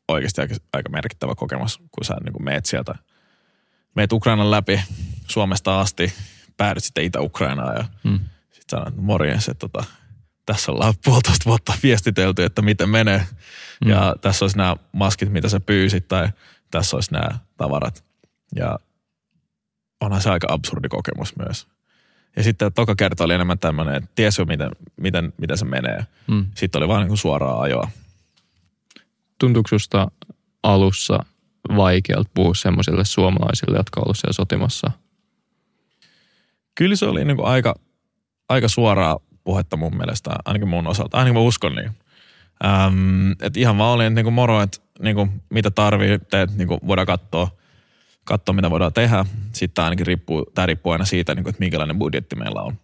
oikeasti 0.09 0.41
aika, 0.41 0.55
aika 0.73 0.89
merkittävä 0.89 1.35
kokemus, 1.35 1.79
kun 1.79 2.05
sä 2.05 2.17
niin 2.25 2.33
kuin 2.33 2.45
meet 2.45 2.67
sieltä, 2.67 2.95
meet 3.95 4.13
Ukrainan 4.13 4.51
läpi 4.51 4.81
Suomesta 5.29 5.81
asti, 5.81 6.13
päädyt 6.57 6.85
sitten 6.85 7.05
Itä-Ukrainaan 7.05 7.77
ja 7.77 7.85
hmm. 8.05 8.21
sitten 8.51 8.79
sanot 8.79 8.97
morjens, 8.97 9.49
että 9.49 9.69
tota, 9.69 9.85
tässä 10.47 10.73
ollaan 10.73 10.95
puolitoista 11.05 11.45
vuotta 11.47 11.73
viestitelty, 11.83 12.45
että 12.45 12.63
miten 12.63 12.89
menee. 12.89 13.27
Hmm. 13.85 13.91
Ja 13.91 14.17
tässä 14.21 14.45
olisi 14.45 14.57
nämä 14.57 14.77
maskit, 14.93 15.33
mitä 15.33 15.49
sä 15.49 15.61
pyysit, 15.61 16.09
tai 16.09 16.29
tässä 16.71 16.97
olisi 16.97 17.13
nämä 17.13 17.39
tavarat. 17.57 18.05
Ja 18.57 18.79
onhan 20.01 20.21
se 20.21 20.31
aika 20.31 20.47
absurdi 20.51 20.89
kokemus 20.89 21.37
myös. 21.37 21.67
Ja 22.37 22.43
sitten 22.43 22.73
toka 22.73 22.95
kerta 22.95 23.25
oli 23.25 23.35
enemmän 23.35 23.59
tämmöinen, 23.59 23.95
että 23.95 24.11
ties 24.15 24.39
jo 24.39 24.45
miten, 24.45 24.71
miten, 24.97 25.33
miten 25.39 25.59
se 25.59 25.65
menee. 25.65 26.07
Hmm. 26.29 26.47
Sitten 26.55 26.79
oli 26.79 26.89
vaan 26.89 27.01
niin 27.01 27.09
kuin 27.09 27.19
suoraa 27.19 27.61
ajoa 27.61 27.89
tuntuuko 29.43 29.69
susta 29.69 30.11
alussa 30.63 31.25
vaikealta 31.77 32.31
puhua 32.35 32.55
semmoisille 32.55 33.05
suomalaisille, 33.05 33.77
jotka 33.77 34.01
ovat 34.01 34.17
siellä 34.17 34.33
sotimassa? 34.33 34.91
Kyllä 36.75 36.97
se 36.97 37.07
oli 37.07 37.25
niin 37.25 37.37
kuin 37.37 37.47
aika, 37.47 37.75
aika 38.49 38.69
suoraa 38.69 39.19
puhetta 39.45 39.77
mun 39.77 39.97
mielestä, 39.97 40.31
ainakin 40.45 40.69
mun 40.69 40.87
osalta. 40.87 41.17
Ainakin 41.17 41.35
mä 41.35 41.41
uskon 41.41 41.75
niin. 41.75 41.91
Ähm, 42.65 43.31
että 43.31 43.61
ihan 43.61 43.79
vaan 43.79 43.91
oli, 43.91 44.05
että 44.05 44.15
niin 44.15 44.25
kuin 44.25 44.35
moro, 44.35 44.63
että 44.63 44.79
niin 45.01 45.17
kuin, 45.17 45.43
mitä 45.51 45.71
tarvii, 45.71 46.13
että 46.13 46.49
niin 46.57 46.69
kuin 46.69 46.81
voidaan 46.87 47.07
katsoa, 47.07 47.51
katsoa, 48.25 48.53
mitä 48.53 48.71
voidaan 48.71 48.93
tehdä. 48.93 49.25
Sitten 49.53 49.85
ainakin 49.85 50.07
riippuu, 50.07 50.47
tämä 50.55 50.67
riippuu 50.67 50.93
aina 50.93 51.05
siitä, 51.05 51.35
niin 51.35 51.45
kuin, 51.45 51.51
että 51.51 51.61
minkälainen 51.61 51.99
budjetti 51.99 52.37
meillä 52.37 52.63
on. 52.63 52.79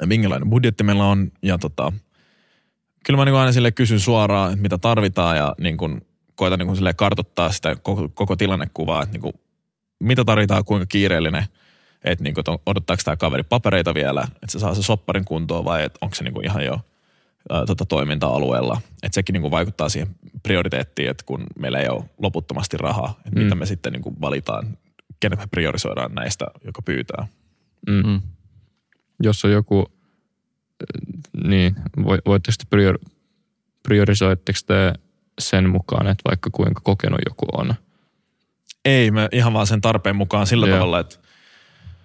Ja 0.00 0.06
minkälainen 0.06 0.50
budjetti 0.50 0.84
meillä 0.84 1.04
on 1.04 1.32
ja 1.42 1.58
tota, 1.58 1.92
kyllä 3.04 3.16
mä 3.16 3.24
niin 3.24 3.34
aina 3.34 3.52
sille 3.52 3.72
kysyn 3.72 4.00
suoraan, 4.00 4.52
että 4.52 4.62
mitä 4.62 4.78
tarvitaan 4.78 5.36
ja 5.36 5.54
niin 5.60 5.76
kuin 5.76 6.06
koitan 6.34 6.58
niin 6.58 6.66
kuin 6.66 6.76
sille 6.76 6.94
kartoittaa 6.94 7.52
sitä 7.52 7.76
koko, 7.76 8.08
koko 8.14 8.36
tilannekuvaa, 8.36 9.02
että 9.02 9.12
niin 9.12 9.22
kuin, 9.22 9.34
mitä 10.00 10.24
tarvitaan, 10.24 10.64
kuinka 10.64 10.86
kiireellinen, 10.86 11.44
että 12.04 12.24
niin 12.24 12.34
kuin, 12.34 12.44
odottaako 12.66 13.02
tämä 13.04 13.16
kaveri 13.16 13.42
papereita 13.42 13.94
vielä, 13.94 14.22
että 14.34 14.46
se 14.48 14.58
saa 14.58 14.74
se 14.74 14.82
sopparin 14.82 15.24
kuntoon 15.24 15.64
vai 15.64 15.84
että 15.84 15.98
onko 16.00 16.14
se 16.14 16.24
niin 16.24 16.34
kuin 16.34 16.46
ihan 16.46 16.64
jo 16.64 16.80
ää, 17.50 17.66
tota, 17.66 17.84
toiminta-alueella. 17.84 18.80
Että 19.02 19.14
sekin 19.14 19.32
niin 19.32 19.40
kuin 19.40 19.50
vaikuttaa 19.50 19.88
siihen 19.88 20.16
prioriteettiin, 20.42 21.10
että 21.10 21.24
kun 21.26 21.46
meillä 21.58 21.78
ei 21.78 21.88
ole 21.88 22.04
loputtomasti 22.18 22.76
rahaa, 22.76 23.14
että 23.26 23.40
mm. 23.40 23.44
mitä 23.44 23.54
me 23.54 23.66
sitten 23.66 23.92
niin 23.92 24.02
kuin 24.02 24.20
valitaan, 24.20 24.78
kenet 25.20 25.38
me 25.38 25.46
priorisoidaan 25.50 26.14
näistä, 26.14 26.46
joka 26.64 26.82
pyytää. 26.82 27.26
Mm-hmm. 27.88 28.20
Jos 29.22 29.44
on 29.44 29.52
joku 29.52 29.92
niin, 31.44 31.76
voitteko 32.26 32.54
te 32.58 32.64
prior, 32.70 32.98
priorisoitteko 33.82 34.58
te 34.66 34.92
sen 35.40 35.70
mukaan, 35.70 36.06
että 36.06 36.22
vaikka 36.28 36.50
kuinka 36.52 36.80
kokenut 36.84 37.20
joku 37.28 37.46
on? 37.52 37.74
Ei, 38.84 39.10
me 39.10 39.28
ihan 39.32 39.52
vaan 39.52 39.66
sen 39.66 39.80
tarpeen 39.80 40.16
mukaan 40.16 40.46
sillä 40.46 40.66
Joo. 40.66 40.76
tavalla, 40.76 41.00
että 41.00 41.18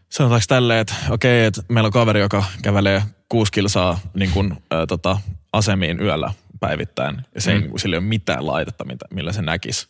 sanotaanko 0.09 0.45
tälleen, 0.47 0.79
että 0.79 0.95
okei, 1.09 1.45
että 1.45 1.61
meillä 1.69 1.87
on 1.87 1.93
kaveri, 1.93 2.19
joka 2.19 2.43
kävelee 2.61 3.03
kuusi 3.29 3.51
kilsaa 3.51 3.99
niin 4.13 4.31
kuin, 4.31 4.53
ä, 4.73 4.85
tota, 4.87 5.17
asemiin 5.53 6.01
yöllä 6.01 6.31
päivittäin, 6.59 7.21
ja 7.35 7.41
se 7.41 7.55
mm. 7.55 7.63
ei, 7.63 7.79
sillä 7.79 7.95
ei 7.95 7.97
ole 7.97 8.07
mitään 8.07 8.47
laitetta, 8.47 8.85
millä 9.13 9.31
se 9.31 9.41
näkisi 9.41 9.87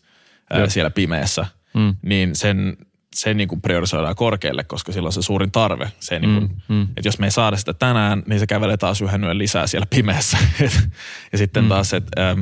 ää, 0.49 0.69
siellä 0.69 0.89
pimeässä, 0.89 1.45
mm. 1.73 1.95
niin 2.01 2.35
sen 2.35 2.77
se 3.15 3.33
niin 3.33 3.47
kuin 3.47 3.61
priorisoidaan 3.61 4.15
korkealle, 4.15 4.63
koska 4.63 4.91
silloin 4.91 5.13
se 5.13 5.21
suurin 5.21 5.51
tarve. 5.51 5.91
Se 5.99 6.19
niin 6.19 6.33
kuin, 6.33 6.61
mm, 6.67 6.75
mm. 6.75 6.87
Että 6.97 7.07
jos 7.07 7.19
me 7.19 7.27
ei 7.27 7.31
saada 7.31 7.57
sitä 7.57 7.73
tänään, 7.73 8.23
niin 8.25 8.39
se 8.39 8.47
kävelee 8.47 8.77
taas 8.77 9.01
yhden 9.01 9.23
yön 9.23 9.37
lisää 9.37 9.67
siellä 9.67 9.85
pimeässä. 9.89 10.37
ja 11.31 11.37
sitten 11.37 11.63
mm. 11.63 11.69
taas, 11.69 11.93
että 11.93 12.29
ähm, 12.29 12.41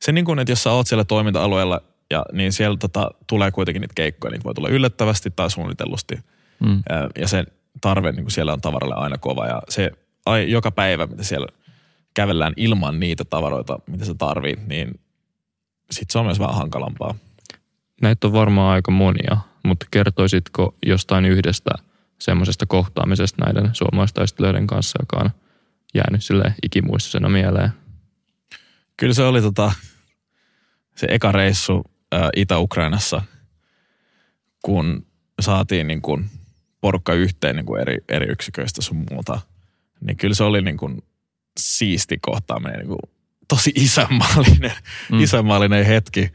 se 0.00 0.12
niin 0.12 0.24
kuin, 0.24 0.38
että 0.38 0.52
jos 0.52 0.62
sä 0.62 0.72
oot 0.72 0.86
siellä 0.86 1.04
toiminta-alueella, 1.04 1.80
ja, 2.10 2.24
niin 2.32 2.52
siellä 2.52 2.76
tota, 2.76 3.10
tulee 3.26 3.50
kuitenkin 3.50 3.80
niitä 3.80 3.94
keikkoja, 3.94 4.30
niitä 4.30 4.44
voi 4.44 4.54
tulla 4.54 4.68
yllättävästi 4.68 5.30
tai 5.36 5.50
suunnitellusti. 5.50 6.18
Mm. 6.60 6.82
Ja 7.18 7.28
se 7.28 7.44
tarve 7.80 8.12
niin 8.12 8.24
kuin 8.24 8.32
siellä 8.32 8.52
on 8.52 8.60
tavaralle 8.60 8.94
aina 8.94 9.18
kova. 9.18 9.46
Ja 9.46 9.62
se 9.68 9.90
ai, 10.26 10.50
joka 10.50 10.70
päivä, 10.70 11.06
mitä 11.06 11.24
siellä 11.24 11.46
kävellään 12.14 12.52
ilman 12.56 13.00
niitä 13.00 13.24
tavaroita, 13.24 13.78
mitä 13.86 14.04
sä 14.04 14.14
tarvit, 14.14 14.66
niin 14.66 15.00
sitten 15.90 16.12
se 16.12 16.18
on 16.18 16.24
myös 16.24 16.38
vähän 16.38 16.54
hankalampaa. 16.54 17.14
Näitä 18.02 18.26
on 18.26 18.32
varmaan 18.32 18.74
aika 18.74 18.90
monia 18.90 19.36
mutta 19.62 19.86
kertoisitko 19.90 20.74
jostain 20.86 21.24
yhdestä 21.24 21.70
semmoisesta 22.18 22.66
kohtaamisesta 22.66 23.44
näiden 23.44 23.74
suomalaistaistelijoiden 23.74 24.66
kanssa, 24.66 24.98
joka 25.02 25.16
on 25.16 25.30
jäänyt 25.94 26.24
sille 26.24 26.54
ikimuistisena 26.62 27.28
mieleen? 27.28 27.70
Kyllä 28.96 29.14
se 29.14 29.22
oli 29.22 29.42
tota, 29.42 29.72
se 30.96 31.06
eka 31.10 31.32
reissu 31.32 31.82
ää, 32.12 32.30
Itä-Ukrainassa, 32.36 33.22
kun 34.62 35.06
saatiin 35.40 35.86
niin 35.86 36.02
kuin 36.02 36.30
porukka 36.80 37.14
yhteen 37.14 37.56
niin 37.56 37.66
kuin 37.66 37.80
eri, 37.80 37.98
eri 38.08 38.26
yksiköistä 38.26 38.82
sun 38.82 39.06
muuta. 39.10 39.40
Niin 40.00 40.16
kyllä 40.16 40.34
se 40.34 40.44
oli 40.44 40.62
niin 40.62 40.76
kuin 40.76 41.02
siisti 41.60 42.18
kohtaaminen, 42.20 42.78
niin 42.78 42.88
kuin 42.88 43.00
tosi 43.48 43.72
isänmaallinen, 43.74 44.72
mm. 45.12 45.20
isänmaallinen 45.20 45.86
hetki 45.86 46.32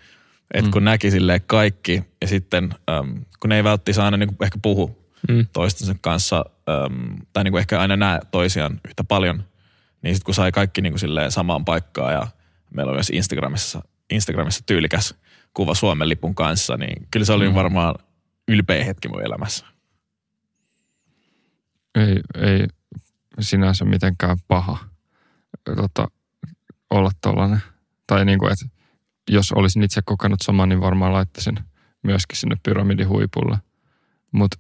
että 0.54 0.68
mm. 0.68 0.72
kun 0.72 0.86
näki 0.86 1.12
silleen 1.12 1.42
kaikki 1.48 2.04
ja 2.22 2.28
sitten 2.28 2.76
äm, 2.90 3.26
kun 3.40 3.50
ne 3.50 3.56
ei 3.56 3.64
välttämättä 3.64 4.06
aina 4.06 4.18
niin 4.18 4.38
ehkä 4.44 4.60
puhu 4.62 5.12
mm. 5.30 5.48
toistensa 5.54 5.96
kanssa 6.02 6.46
äm, 6.70 7.18
tai 7.34 7.44
niin 7.44 7.52
kuin 7.52 7.60
ehkä 7.60 7.80
aina 7.82 7.96
näe 7.96 8.20
toisiaan 8.32 8.82
yhtä 8.88 9.04
paljon, 9.04 9.44
niin 10.02 10.16
sitten 10.16 10.26
kun 10.26 10.36
sai 10.36 10.52
kaikki 10.52 10.82
niin 10.82 10.94
kuin 10.94 11.00
silleen 11.00 11.32
samaan 11.32 11.66
paikkaan 11.66 12.14
ja 12.14 12.28
meillä 12.74 12.90
on 12.90 12.96
myös 12.96 13.10
Instagramissa, 13.10 13.82
Instagramissa 14.10 14.64
tyylikäs 14.66 15.16
kuva 15.54 15.76
Suomen 15.76 16.10
lipun 16.10 16.36
kanssa, 16.36 16.78
niin 16.78 17.08
kyllä 17.12 17.26
se 17.26 17.34
oli 17.34 17.50
mm. 17.50 17.56
varmaan 17.56 17.96
ylpeä 18.48 18.84
hetki 18.84 19.08
mun 19.08 19.26
elämässä. 19.26 19.66
Ei, 21.96 22.20
ei 22.36 22.68
sinänsä 23.40 23.86
mitenkään 23.86 24.38
paha 24.48 24.78
tota, 25.76 26.08
olla 26.90 27.12
tuollainen. 27.24 27.62
Tai 28.08 28.26
niin 28.26 28.40
kuin, 28.40 28.52
että 28.52 28.66
jos 29.30 29.52
olisin 29.52 29.84
itse 29.84 30.02
kokenut 30.06 30.40
saman, 30.44 30.70
niin 30.70 30.82
varmaan 30.82 31.14
laittaisin 31.14 31.60
myöskin 32.04 32.38
sinne 32.38 32.56
pyramidin 32.64 33.08
huipulle. 33.10 33.58
Mutta 34.32 34.58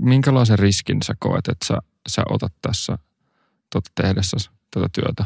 minkälaisen 0.00 0.58
riskin 0.58 1.02
sä 1.02 1.14
koet, 1.18 1.48
että 1.48 1.66
sä, 1.66 1.78
sä 2.08 2.22
otat 2.28 2.52
tässä 2.62 2.98
tota, 3.72 3.90
tehdessä 4.02 4.36
tätä 4.70 4.86
työtä? 4.92 5.24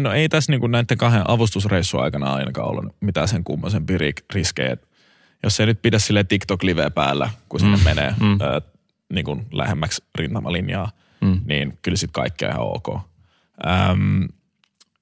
No 0.00 0.12
ei 0.12 0.28
tässä 0.28 0.52
niin 0.52 0.70
näiden 0.70 0.98
kahden 0.98 1.30
avustusreissun 1.30 2.02
aikana 2.02 2.34
ainakaan 2.34 2.68
ollut 2.68 2.96
mitään 3.00 3.28
sen 3.28 3.44
kummoisempi 3.44 3.94
riskejä. 4.34 4.76
Jos 5.42 5.60
ei 5.60 5.66
nyt 5.66 5.82
pidä 5.82 5.98
sille 5.98 6.24
TikTok-liveä 6.24 6.90
päällä, 6.90 7.30
kun 7.48 7.60
sinne 7.60 7.76
mm. 7.76 7.84
menee 7.84 8.14
mm. 8.20 8.38
Niin 9.12 9.24
kuin 9.24 9.46
lähemmäksi 9.52 10.04
rintamalinjaa, 10.14 10.90
mm. 11.20 11.40
niin 11.44 11.78
kyllä 11.82 11.96
sitten 11.96 12.22
kaikkea 12.22 12.50
ihan 12.50 12.60
ok. 12.60 12.88
Äm, 13.66 14.28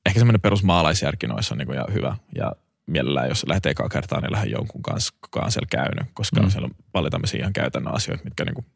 ehkä 0.07 0.21
semmoinen 0.21 0.41
perusmaalaisjärki 0.41 1.27
noissa 1.27 1.55
on 1.55 1.59
niin 1.59 1.67
kuin 1.67 1.77
ihan 1.77 1.93
hyvä. 1.93 2.17
Ja 2.35 2.53
mielellään, 2.87 3.29
jos 3.29 3.47
lähtee 3.49 3.71
ekaa 3.71 3.89
kertaa, 3.89 4.21
niin 4.21 4.33
lähden 4.33 4.51
jonkun 4.51 4.83
kanssa, 4.83 5.15
kuka 5.21 5.41
on 5.41 5.53
siellä 5.53 5.69
käynyt, 5.71 6.07
koska 6.15 6.43
mm. 6.43 6.51
siellä 6.51 6.67
on 6.67 6.85
paljon 6.93 7.11
tämmöisiä 7.11 7.41
ihan 7.41 7.53
käytännön 7.53 7.95
asioita, 7.95 8.25
mitkä 8.25 8.45
niin 8.45 8.55
kuin, 8.55 8.67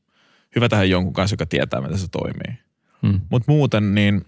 hyvä 0.56 0.68
tähän 0.68 0.90
jonkun 0.90 1.12
kanssa, 1.12 1.34
joka 1.34 1.46
tietää, 1.46 1.80
miten 1.80 1.98
se 1.98 2.08
toimii. 2.08 2.58
Mm. 3.02 3.20
Mutta 3.30 3.52
muuten, 3.52 3.94
niin 3.94 4.24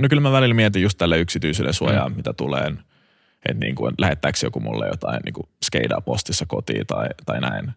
no 0.00 0.08
kyllä 0.08 0.22
mä 0.22 0.32
välillä 0.32 0.54
mietin 0.54 0.82
just 0.82 0.98
tälle 0.98 1.18
yksityisyyden 1.18 1.74
suojaa, 1.74 2.08
mm. 2.08 2.16
mitä 2.16 2.32
tulee, 2.32 2.66
että 3.48 3.64
niin 3.64 3.74
kuin, 3.74 3.94
lähettääkö 3.98 4.38
joku 4.42 4.60
mulle 4.60 4.88
jotain 4.88 5.20
niin 5.24 5.34
kuin 5.34 5.48
skeidaa 5.64 6.00
postissa 6.00 6.46
kotiin 6.48 6.86
tai, 6.86 7.08
tai 7.26 7.40
näin. 7.40 7.72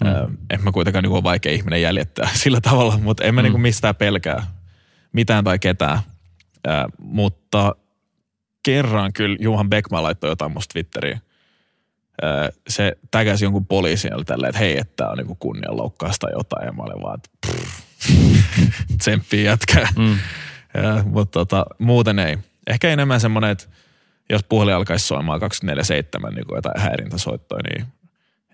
Mm. 0.00 0.06
Ö, 0.10 0.28
en 0.50 0.64
mä 0.64 0.72
kuitenkaan 0.72 1.02
niin 1.02 1.12
ole 1.12 1.22
vaikea 1.22 1.52
ihminen 1.52 1.82
jäljittää 1.82 2.28
sillä 2.42 2.60
tavalla, 2.60 2.98
mutta 2.98 3.24
en 3.24 3.34
mä 3.34 3.40
mm. 3.40 3.44
niin 3.44 3.52
kuin 3.52 3.62
mistään 3.62 3.96
pelkää 3.96 4.46
mitään 5.12 5.44
tai 5.44 5.58
ketään. 5.58 5.98
Ö, 6.66 6.70
mutta 6.98 7.74
kerran 8.62 9.12
kyllä 9.12 9.36
Juhan 9.40 9.70
Beckman 9.70 10.02
laittoi 10.02 10.30
jotain 10.30 10.52
musta 10.52 10.72
Twitteriin. 10.72 11.20
se 12.68 12.96
täkäsi 13.10 13.44
jonkun 13.44 13.66
poliisin 13.66 14.10
tälleen, 14.26 14.48
että 14.48 14.58
hei, 14.58 14.78
että 14.78 14.92
tämä 14.96 15.10
on 15.10 15.16
niinku 15.16 15.34
kunnianloukkausta 15.34 16.30
jotain. 16.30 16.66
Ja 16.66 16.72
mä 16.72 16.82
olin 16.82 17.02
vaan, 17.02 17.18
että 17.18 17.58
tsemppii 18.98 19.44
jätkää. 19.44 19.88
Mm. 19.98 20.18
Ja, 20.74 21.04
mutta 21.04 21.38
tota, 21.38 21.66
muuten 21.78 22.18
ei. 22.18 22.38
Ehkä 22.66 22.88
enemmän 22.88 23.20
semmoinen, 23.20 23.50
että 23.50 23.66
jos 24.30 24.44
puhelin 24.44 24.74
alkaisi 24.74 25.06
soimaan 25.06 25.40
24-7 25.40 25.44
niin 26.30 26.44
jotain 26.54 26.80
häirintäsoittoja, 26.80 27.62
niin 27.62 27.86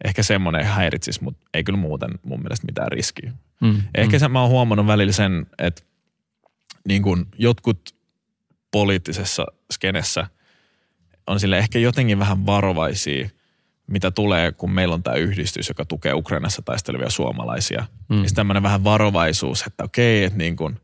ehkä 0.04 0.22
semmoinen 0.22 0.64
häiritsisi, 0.64 1.24
mutta 1.24 1.46
ei 1.54 1.64
kyllä 1.64 1.78
muuten 1.78 2.10
mun 2.22 2.42
mielestä 2.42 2.66
mitään 2.66 2.92
riskiä. 2.92 3.32
Mm, 3.60 3.82
ehkä 3.94 4.16
mm. 4.16 4.20
Se, 4.20 4.28
mä 4.28 4.40
oon 4.40 4.50
huomannut 4.50 4.86
välillä 4.86 5.12
sen, 5.12 5.46
että 5.58 5.82
niin 6.88 7.02
kuin 7.02 7.26
jotkut 7.38 7.94
poliittisessa 8.70 9.46
skenessä 9.72 10.26
on 11.26 11.40
sille 11.40 11.58
ehkä 11.58 11.78
jotenkin 11.78 12.18
vähän 12.18 12.46
varovaisia, 12.46 13.28
mitä 13.86 14.10
tulee, 14.10 14.52
kun 14.52 14.70
meillä 14.70 14.94
on 14.94 15.02
tämä 15.02 15.16
yhdistys, 15.16 15.68
joka 15.68 15.84
tukee 15.84 16.12
Ukrainassa 16.14 16.62
taistelevia 16.62 17.10
suomalaisia. 17.10 17.86
Mm. 18.08 18.16
Niin 18.16 18.34
tämmöinen 18.34 18.62
vähän 18.62 18.84
varovaisuus, 18.84 19.62
että 19.66 19.84
okei, 19.84 20.24
että 20.24 20.38
niin 20.38 20.56
kuin, 20.56 20.80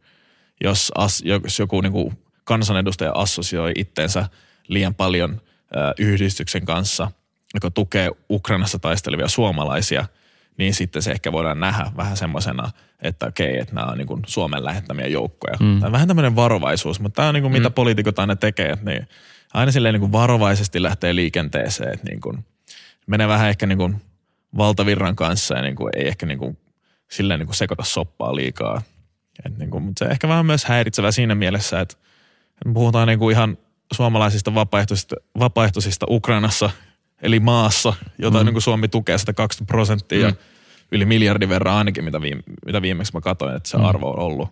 jos, 0.65 0.93
as, 0.95 1.23
jos 1.45 1.59
joku 1.59 1.81
niin 1.81 1.93
kuin 1.93 2.19
kansanedustaja 2.45 3.13
assosioi 3.15 3.73
itteensä 3.77 4.29
liian 4.69 4.95
paljon 4.95 5.41
ö, 5.77 5.95
yhdistyksen 5.99 6.65
kanssa, 6.65 7.11
joka 7.55 7.71
tukee 7.71 8.11
Ukrainassa 8.31 8.79
taistelevia 8.79 9.29
suomalaisia, 9.29 10.07
niin 10.59 10.75
sitten 10.75 11.03
se 11.03 11.13
ehkä 11.13 11.33
voidaan 11.33 11.61
nähdä 11.61 11.93
vähän 11.97 12.17
semmoisena, 12.17 12.71
että 13.03 13.27
okei, 13.27 13.59
että 13.59 13.75
nämä 13.75 13.87
on 13.87 13.99
niin 13.99 14.07
kuin 14.07 14.23
Suomen 14.27 14.65
lähettämiä 14.65 15.07
joukkoja. 15.07 15.57
Mm. 15.61 15.79
Tämä 15.79 15.87
on 15.87 15.93
vähän 15.93 16.09
tämmöinen 16.09 16.37
varovaisuus, 16.37 17.01
mutta 17.01 17.17
tämä 17.17 17.29
on 17.29 17.35
niin 17.35 17.43
kuin 17.43 17.53
mitä 17.53 17.69
mm. 17.69 17.75
poliitikot 17.75 18.19
aina 18.19 18.37
tekee, 18.37 18.71
että 18.71 18.91
niin 18.91 19.09
aina 19.55 19.73
silleen 19.73 19.93
niin 19.93 20.01
kuin 20.01 20.13
varovaisesti 20.13 20.83
lähtee 20.83 21.15
liikenteeseen, 21.15 21.93
että 21.93 22.09
niin 22.09 22.21
kuin 22.21 22.45
menee 23.07 23.29
vähän 23.29 23.49
ehkä 23.49 23.67
niin 23.67 23.79
kuin 23.79 24.03
valtavirran 24.57 25.17
kanssa 25.17 25.55
ja 25.55 25.63
niin 25.63 25.77
kuin 25.77 25.91
ei 25.97 26.09
ehkä 26.09 26.27
niin 26.27 26.39
kuin 26.39 26.59
silleen 27.11 27.41
niin 27.41 27.47
kuin 27.47 27.57
sekoita 27.57 27.85
soppaa 27.85 28.37
liikaa. 28.37 28.83
Et 29.47 29.59
niin 29.59 29.71
kuin, 29.71 29.83
mutta 29.83 30.05
se 30.05 30.11
ehkä 30.11 30.29
vähän 30.29 30.47
myös 30.47 30.65
häiritsevä 30.65 31.11
siinä 31.11 31.35
mielessä, 31.35 31.81
että 31.81 31.97
puhutaan 32.75 33.09
niin 33.09 33.19
kuin 33.19 33.33
ihan 33.33 33.59
suomalaisista 33.93 34.55
vapaaehtoisista, 34.55 35.17
vapaaehtoisista 35.39 36.07
Ukrainassa, 36.09 36.71
eli 37.23 37.41
maassa, 37.41 37.95
jota 38.19 38.39
mm. 38.39 38.45
niin 38.45 38.55
kuin 38.55 38.63
Suomi 38.63 38.89
tukee 38.89 39.19
120 39.19 39.73
prosenttia 39.73 40.19
mm. 40.19 40.25
ja 40.25 40.33
yli 40.93 41.05
miljardin 41.05 41.49
verran 41.49 41.75
ainakin, 41.75 42.05
mitä, 42.05 42.21
viime, 42.21 42.43
mitä 42.67 42.83
viimeksi 42.83 43.13
mä 43.15 43.21
katsoin, 43.21 43.57
että 43.57 43.69
se 43.69 43.77
mm. 43.77 43.85
arvo 43.85 44.11
on 44.11 44.19
ollut. 44.19 44.49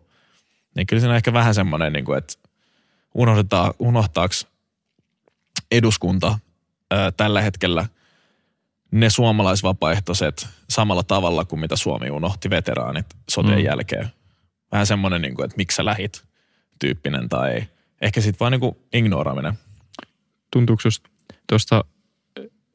Niin 0.76 0.86
kyllä 0.86 1.00
siinä 1.00 1.10
on 1.10 1.16
ehkä 1.16 1.32
vähän 1.32 1.54
semmoinen, 1.54 1.92
niin 1.92 2.04
kuin, 2.04 2.18
että 2.18 2.34
unohdetaan, 3.14 3.74
unohtaako 3.78 4.34
eduskunta 5.70 6.38
ää, 6.90 7.12
tällä 7.12 7.40
hetkellä 7.40 7.86
ne 8.90 9.10
suomalaisvapaaehtoiset 9.10 10.48
samalla 10.70 11.02
tavalla 11.02 11.44
kuin 11.44 11.60
mitä 11.60 11.76
Suomi 11.76 12.10
unohti 12.10 12.50
veteraanit 12.50 13.06
soteen 13.30 13.58
mm. 13.58 13.64
jälkeen. 13.64 14.08
Vähän 14.72 14.86
semmoinen, 14.86 15.22
niin 15.22 15.34
kuin, 15.34 15.44
että 15.44 15.56
miksi 15.56 15.74
sä 15.74 15.84
lähit 15.84 16.24
tyyppinen 16.78 17.28
tai 17.28 17.64
ehkä 18.00 18.20
sitten 18.20 18.40
vaan 18.40 18.52
niin 18.52 18.60
kuin 18.60 18.76
ignoraaminen. 18.92 19.58
Tuntuuko 20.52 20.82
tuosta 21.46 21.84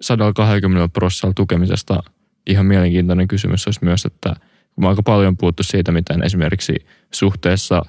120 0.01 0.89
prosentilla 0.93 1.33
tukemisesta 1.33 2.03
ihan 2.47 2.65
mielenkiintoinen 2.65 3.27
kysymys 3.27 3.67
olisi 3.67 3.79
myös, 3.83 4.05
että 4.05 4.35
kun 4.75 4.83
mä 4.83 4.89
aika 4.89 5.03
paljon 5.03 5.37
puhuttu 5.37 5.63
siitä, 5.63 5.91
miten 5.91 6.23
esimerkiksi 6.23 6.75
suhteessa 7.13 7.81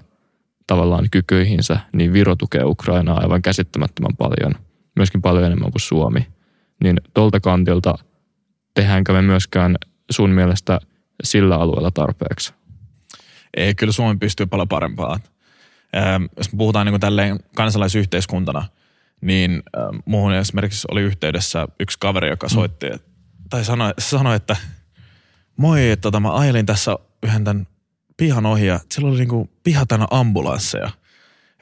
tavallaan 0.67 1.09
kykyihinsä, 1.11 1.81
niin 1.93 2.13
Viro 2.13 2.37
tukee 2.37 2.65
Ukrainaa 2.65 3.21
aivan 3.21 3.43
käsittämättömän 3.43 4.17
paljon, 4.17 4.55
myöskin 4.97 5.23
paljon 5.23 5.45
enemmän 5.45 5.73
kuin 5.73 5.81
Suomi. 5.81 6.27
Niin 6.83 7.01
tuolta 7.15 7.41
kantilta 7.41 7.95
tehdäänkö 8.75 9.13
me 9.13 9.23
myöskään 9.23 9.77
sun 10.11 10.31
mielestä 10.31 10.81
sillä 11.23 11.57
alueella 11.57 11.91
tarpeeksi? 11.91 12.55
Ei, 13.57 13.75
kyllä 13.75 13.93
Suomi 13.93 14.19
pystyy 14.19 14.47
paljon 14.47 14.69
parempaan. 14.69 15.21
Ähm, 15.97 16.25
jos 16.37 16.53
me 16.53 16.57
puhutaan 16.57 16.87
niin 16.87 16.93
kuin 16.93 17.01
tälleen 17.01 17.41
kansalaisyhteiskuntana, 17.57 18.65
niin 19.21 19.63
ähm, 19.79 19.97
muuhun 20.05 20.35
esimerkiksi 20.35 20.89
oli 20.91 21.03
yhteydessä 21.03 21.69
yksi 21.81 21.99
kaveri, 22.01 22.29
joka 22.29 22.49
soitti, 22.49 22.91
mm. 22.91 22.99
tai 23.51 23.65
sanoi, 23.65 23.93
sanoi, 23.99 24.37
että 24.37 24.57
moi, 25.57 25.91
että 25.91 26.03
tota, 26.03 26.21
mä 26.21 26.35
ajelin 26.35 26.67
tässä 26.67 26.99
yhden 27.23 27.45
tämän 27.45 27.67
pihan 28.17 28.47
ohi 28.47 28.67
ja 28.67 28.81
siellä 28.91 29.11
oli 29.11 29.19
niin 29.19 29.29
kuin 29.29 29.51
piha 29.65 29.87
tänä 29.87 30.07
ambulansseja. 30.11 30.91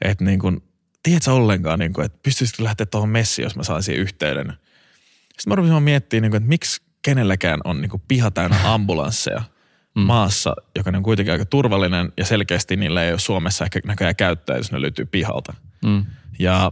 Että 0.01 0.23
niin 0.23 0.39
kuin, 0.39 0.63
tiedätkö 1.03 1.33
ollenkaan, 1.33 1.79
niin 1.79 1.93
kuin, 1.93 2.05
että 2.05 2.19
pystyisikö 2.23 2.63
lähteä 2.63 2.85
tuohon 2.85 3.09
messiin, 3.09 3.43
jos 3.43 3.55
mä 3.55 3.63
saisin 3.63 3.95
yhteyden. 3.95 4.53
Sitten 5.23 5.51
mä 5.51 5.55
rupesin 5.55 5.83
miettimään, 5.83 6.21
niin 6.21 6.31
kuin, 6.31 6.37
että 6.37 6.49
miksi 6.49 6.81
kenelläkään 7.01 7.59
on 7.63 7.81
niin 7.81 7.89
kuin 7.89 8.03
piha 8.07 8.31
täynnä 8.31 8.57
ambulansseja– 8.73 9.43
mm. 9.95 10.01
maassa, 10.01 10.55
joka 10.75 10.91
on 10.95 11.03
kuitenkin 11.03 11.31
aika 11.31 11.45
turvallinen 11.45 12.13
ja 12.17 12.25
selkeästi 12.25 12.75
niillä 12.75 13.03
ei 13.03 13.11
ole 13.11 13.19
Suomessa 13.19 13.65
ehkä 13.65 13.79
näköjään 13.85 14.15
käyttää, 14.15 14.57
jos 14.57 14.71
ne 14.71 14.81
löytyy 14.81 15.05
pihalta. 15.05 15.53
Mm. 15.85 16.05
Ja 16.39 16.71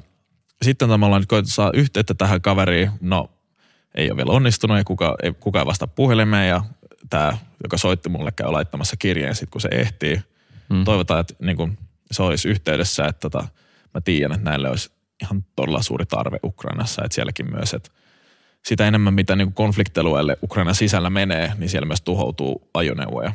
sitten 0.64 0.89
nyt 0.89 1.26
koettu 1.28 1.51
saa 1.51 1.72
yhteyttä 1.74 2.14
tähän 2.14 2.41
kaveriin, 2.41 2.91
no 3.01 3.30
ei 3.95 4.11
ole 4.11 4.18
vielä 4.18 4.32
onnistunut 4.32 4.78
ja 4.78 4.84
kuka, 4.84 5.16
ei, 5.24 5.34
kuka 5.39 5.59
ei 5.59 5.66
vasta 5.66 5.88
puhelimeen 5.88 6.49
ja 6.49 6.64
tämä, 7.09 7.38
joka 7.64 7.78
soitti 7.78 8.09
mulle, 8.09 8.32
käy 8.32 8.51
laittamassa 8.51 8.97
kirjeen 8.97 9.36
sitten 9.36 9.51
kun 9.51 9.61
se 9.61 9.70
ehtii. 9.72 10.22
Mm. 10.70 10.84
Toivotaan, 10.84 11.20
että 11.20 11.34
niin 11.39 11.57
kun 11.57 11.78
se 12.11 12.24
olisi 12.24 12.49
yhteydessä, 12.49 13.05
että 13.05 13.30
tota, 13.30 13.47
mä 13.93 14.01
tiedän, 14.01 14.36
että 14.36 14.49
näille 14.49 14.70
olisi 14.70 14.91
ihan 15.22 15.45
todella 15.55 15.82
suuri 15.82 16.05
tarve 16.05 16.39
Ukrainassa, 16.43 17.03
että 17.05 17.16
sielläkin 17.16 17.51
myös, 17.51 17.74
että 17.74 17.89
sitä 18.66 18.88
enemmän 18.88 19.14
mitä 19.14 19.36
niin 19.36 19.53
konfliktialueelle 19.53 20.38
Ukraina 20.43 20.74
sisällä 20.74 21.09
menee, 21.09 21.53
niin 21.57 21.70
siellä 21.70 21.86
myös 21.86 22.01
tuhoutuu 22.01 22.70
ajoneuvoja. 22.74 23.34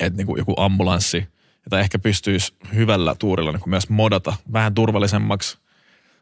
Että 0.00 0.16
niin 0.16 0.38
joku 0.38 0.54
ambulanssi, 0.56 1.28
jota 1.66 1.80
ehkä 1.80 1.98
pystyisi 1.98 2.54
hyvällä 2.74 3.14
tuurilla 3.18 3.52
niin 3.52 3.62
myös 3.66 3.88
modata 3.88 4.36
vähän 4.52 4.74
turvallisemmaksi. 4.74 5.58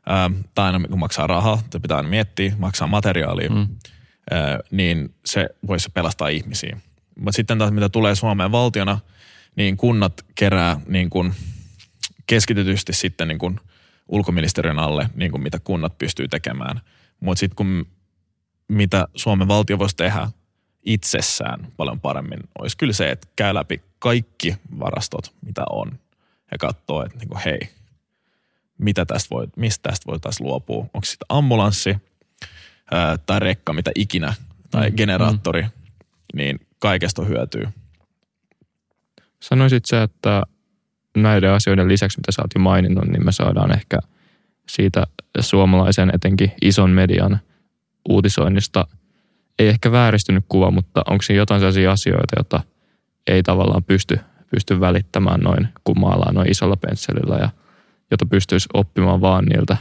Ää, 0.07 0.31
tai 0.55 0.67
aina 0.67 0.89
kun 0.89 0.99
maksaa 0.99 1.27
rahaa, 1.27 1.59
että 1.65 1.81
pitää 1.81 1.97
aina 1.97 2.09
miettiä, 2.09 2.53
maksaa 2.59 2.89
materiaalia, 2.89 3.51
mm. 3.51 3.69
ää, 4.31 4.59
niin 4.71 5.15
se 5.27 5.49
voisi 5.67 5.91
pelastaa 5.95 6.29
ihmisiä. 6.29 6.81
Mutta 7.19 7.37
sitten 7.37 7.59
taas 7.59 7.73
mitä 7.73 7.89
tulee 7.89 8.15
Suomeen 8.15 8.53
valtiona, 8.53 8.99
niin 9.57 9.77
kunnat 9.77 10.25
kerää 10.35 10.81
niin 10.87 11.11
kuin 11.11 11.35
keskitetysti 12.27 12.93
sitten 12.93 13.29
niin 13.29 13.39
kuin 13.39 13.61
ulkoministeriön 14.09 14.79
alle, 14.79 15.11
niin 15.15 15.31
kuin 15.31 15.43
mitä 15.43 15.59
kunnat 15.59 15.99
pystyy 15.99 16.29
tekemään– 16.29 16.81
mutta 17.25 17.41
sitten 17.41 17.57
kun 17.57 17.87
mitä 18.69 19.09
Suomen 19.15 19.49
valtio 19.49 19.79
voisi 19.79 19.97
tehdä 19.97 20.29
itsessään 20.83 21.73
paljon 21.77 22.01
paremmin, 22.01 22.41
olisi 22.59 22.77
kyllä 22.77 22.93
se, 22.93 23.11
että 23.11 23.29
käy 23.37 23.55
läpi 23.55 23.83
kaikki 23.99 24.57
varastot, 24.81 25.35
mitä 25.47 25.65
on, 25.71 25.99
ja 26.53 26.59
katsoo, 26.59 27.05
että 27.05 27.19
niinku, 27.19 27.39
hei, 27.45 27.59
mitä 28.79 29.05
tästä 29.05 29.35
voi, 29.35 29.47
mistä 29.57 29.91
tästä 29.91 30.07
voitaisiin 30.07 30.47
luopua. 30.47 30.79
Onko 30.79 31.05
sitten 31.05 31.27
ambulanssi 31.29 31.97
ää, 32.91 33.19
tai 33.27 33.41
rekka, 33.41 33.73
mitä 33.73 33.91
ikinä, 33.95 34.35
tai 34.71 34.91
mm, 34.91 34.97
generaattori, 34.97 35.63
mm. 35.63 35.71
niin 36.35 36.61
kaikesta 36.79 37.25
hyötyy. 37.25 37.69
Sanoisit 39.41 39.85
sä, 39.85 40.03
että 40.03 40.43
näiden 41.17 41.51
asioiden 41.51 41.89
lisäksi, 41.89 42.19
mitä 42.19 42.33
sä 42.33 42.43
oot 42.43 42.51
jo 42.55 42.61
maininnut, 42.61 43.05
niin 43.05 43.25
me 43.25 43.33
saadaan 43.33 43.73
ehkä– 43.73 43.99
siitä 44.69 45.07
suomalaisen 45.41 46.11
etenkin 46.15 46.53
ison 46.63 46.91
median 46.91 47.41
uutisoinnista 48.09 48.87
ei 49.59 49.69
ehkä 49.69 49.93
vääristynyt 49.93 50.45
kuva, 50.49 50.71
mutta 50.71 51.03
onko 51.11 51.23
siinä 51.23 51.39
jotain 51.39 51.61
sellaisia 51.61 51.93
asioita, 51.93 52.37
joita 52.37 52.61
ei 53.27 53.43
tavallaan 53.43 53.85
pysty, 53.85 54.21
pysty 54.51 54.81
välittämään 54.81 55.41
noin, 55.41 55.69
kun 55.85 56.01
maalaa 56.01 56.33
noin 56.33 56.51
isolla 56.51 56.77
pensselillä 56.77 57.37
ja 57.37 57.49
jota 58.11 58.27
pystyisi 58.27 58.69
oppimaan 58.75 59.21
vaan 59.21 59.45
niiltä, 59.45 59.77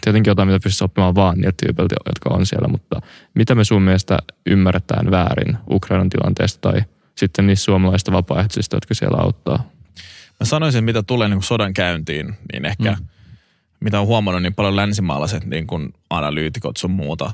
tietenkin 0.00 0.30
jotain, 0.30 0.48
mitä 0.48 0.60
pystyisi 0.62 0.84
oppimaan 0.84 1.14
vaan 1.14 1.38
niiltä 1.38 1.56
tyypeiltä, 1.66 1.94
jotka 2.06 2.30
on 2.34 2.46
siellä, 2.46 2.68
mutta 2.68 3.00
mitä 3.34 3.54
me 3.54 3.64
sun 3.64 3.82
mielestä 3.82 4.18
ymmärretään 4.46 5.10
väärin 5.10 5.58
Ukrainan 5.70 6.10
tilanteesta 6.10 6.70
tai 6.70 6.82
sitten 7.14 7.46
niistä 7.46 7.64
suomalaisista 7.64 8.12
vapaaehtoisista, 8.12 8.76
jotka 8.76 8.94
siellä 8.94 9.18
auttaa? 9.22 9.70
Mä 10.40 10.44
sanoisin, 10.46 10.84
mitä 10.84 11.02
tulee 11.02 11.28
niin 11.28 11.42
sodan 11.42 11.74
käyntiin, 11.74 12.34
niin 12.52 12.66
ehkä 12.66 12.90
mm 12.92 13.06
mitä 13.80 14.00
on 14.00 14.06
huomannut, 14.06 14.42
niin 14.42 14.54
paljon 14.54 14.76
länsimaalaiset 14.76 15.44
niin 15.44 15.66
kuin 15.66 15.94
analyytikot 16.10 16.76
sun 16.76 16.90
muuta 16.90 17.32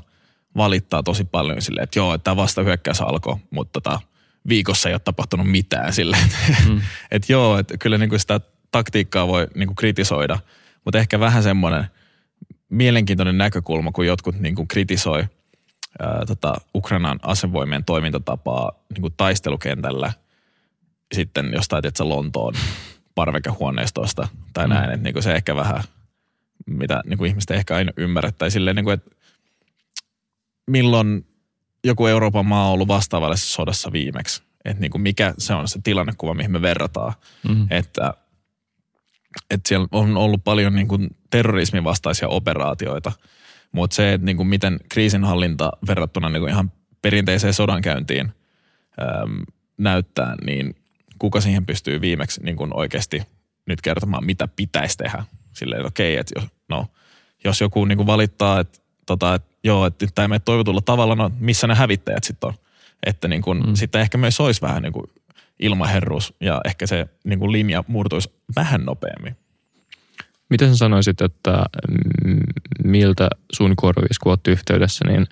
valittaa 0.57 1.03
tosi 1.03 1.23
paljon 1.23 1.61
silleen, 1.61 1.83
että 1.83 1.99
joo, 1.99 2.13
että 2.13 2.23
tämä 2.23 2.35
vasta 2.35 2.63
hyökkäys 2.63 3.01
alkoi, 3.01 3.35
mutta 3.49 3.81
tota, 3.81 4.01
viikossa 4.49 4.89
ei 4.89 4.95
ole 4.95 4.99
tapahtunut 4.99 5.51
mitään 5.51 5.93
silleen. 5.93 6.29
Mm. 6.67 6.81
että 7.11 7.33
joo, 7.33 7.57
että 7.57 7.77
kyllä 7.77 7.97
niin 7.97 8.09
kuin 8.09 8.19
sitä 8.19 8.41
taktiikkaa 8.71 9.27
voi 9.27 9.47
niin 9.55 9.67
kuin 9.67 9.75
kritisoida, 9.75 10.39
mutta 10.85 10.99
ehkä 10.99 11.19
vähän 11.19 11.43
semmoinen 11.43 11.85
mielenkiintoinen 12.69 13.37
näkökulma, 13.37 13.91
kun 13.91 14.07
jotkut 14.07 14.39
niin 14.39 14.55
kuin 14.55 14.67
kritisoi 14.67 15.25
ää, 15.99 16.25
tota, 16.27 16.55
Ukrainan 16.75 17.19
asevoimien 17.21 17.83
toimintatapaa 17.83 18.71
niin 18.93 19.01
kuin 19.01 19.13
taistelukentällä 19.17 20.13
sitten 21.15 21.51
jostain, 21.53 21.81
tiedätkö, 21.81 22.03
Lontoon 22.03 22.53
parvekehuoneistosta 23.15 24.27
tai 24.53 24.67
mm. 24.67 24.73
näin, 24.73 24.91
että 24.91 25.03
niin 25.03 25.13
kuin 25.13 25.23
se 25.23 25.33
ehkä 25.33 25.55
vähän– 25.55 25.83
mitä 26.67 27.01
niin 27.05 27.17
kuin 27.17 27.29
ihmiset 27.29 27.51
ehkä 27.51 27.75
aina 27.75 27.91
ymmärrä. 27.97 28.31
Tai 28.31 28.51
silleen, 28.51 28.75
niin 28.75 28.83
kuin, 28.83 28.93
että 28.93 29.11
milloin 30.67 31.25
joku 31.83 32.07
Euroopan 32.07 32.45
maa 32.45 32.67
on 32.67 32.73
ollut 32.73 32.87
vastaavallaisessa 32.87 33.53
sodassa 33.53 33.91
viimeksi. 33.91 34.43
Että 34.65 34.81
niin 34.81 34.91
kuin 34.91 35.01
mikä 35.01 35.33
se 35.37 35.53
on 35.53 35.67
se 35.67 35.79
tilannekuva, 35.83 36.33
mihin 36.33 36.51
me 36.51 36.61
verrataan. 36.61 37.13
Mm. 37.47 37.67
Että, 37.69 38.13
että 39.49 39.67
siellä 39.67 39.87
on 39.91 40.17
ollut 40.17 40.43
paljon 40.43 40.75
niin 40.75 40.87
kuin 40.87 41.07
terrorismin 41.29 41.83
vastaisia 41.83 42.27
operaatioita, 42.27 43.11
mutta 43.71 43.95
se, 43.95 44.13
että 44.13 44.25
niin 44.25 44.37
kuin 44.37 44.47
miten 44.47 44.79
kriisinhallinta 44.89 45.71
verrattuna 45.87 46.29
niin 46.29 46.41
kuin 46.41 46.51
ihan 46.51 46.71
perinteiseen 47.01 47.53
sodankäyntiin 47.53 48.31
äm, 49.01 49.41
näyttää, 49.77 50.35
niin 50.45 50.75
kuka 51.19 51.41
siihen 51.41 51.65
pystyy 51.65 52.01
viimeksi 52.01 52.43
niin 52.43 52.57
kuin 52.57 52.73
oikeasti 52.73 53.21
nyt 53.65 53.81
kertomaan, 53.81 54.25
mitä 54.25 54.47
pitäisi 54.47 54.97
tehdä. 54.97 55.23
Silleen, 55.53 55.81
että 55.81 55.87
okei, 55.87 56.17
että 56.17 56.39
jos, 56.39 56.49
no, 56.69 56.87
jos 57.43 57.61
joku 57.61 57.85
niin 57.85 57.97
kuin 57.97 58.07
valittaa, 58.07 58.59
että, 58.59 58.79
tota, 59.05 59.35
että 59.35 59.55
joo, 59.63 59.85
että 59.85 60.07
tämä 60.15 60.23
ei 60.23 60.27
mene 60.27 60.39
toivotulla 60.39 60.81
tavalla, 60.81 61.15
no 61.15 61.31
missä 61.39 61.67
ne 61.67 61.75
hävittäjät 61.75 62.23
sitten 62.23 62.47
on? 62.47 62.53
Että 63.05 63.27
niin 63.27 63.41
kuin, 63.41 63.67
mm. 63.67 63.75
sitten 63.75 64.01
ehkä 64.01 64.17
myös 64.17 64.39
olisi 64.39 64.61
vähän 64.61 64.83
niin 64.83 64.93
kuin 64.93 65.05
ilmaherruus 65.59 66.33
ja 66.41 66.61
ehkä 66.65 66.87
se 66.87 67.07
niin 67.23 67.39
kuin 67.39 67.51
linja 67.51 67.83
murtuisi 67.87 68.31
vähän 68.55 68.85
nopeammin. 68.85 69.37
Miten 70.49 70.69
sä 70.69 70.77
sanoisit, 70.77 71.21
että 71.21 71.63
mm, 72.25 72.39
miltä 72.83 73.29
sun 73.53 73.75
korviis, 73.75 74.19
kun 74.19 74.31
oot 74.31 74.47
yhteydessä, 74.47 75.05
niin 75.07 75.27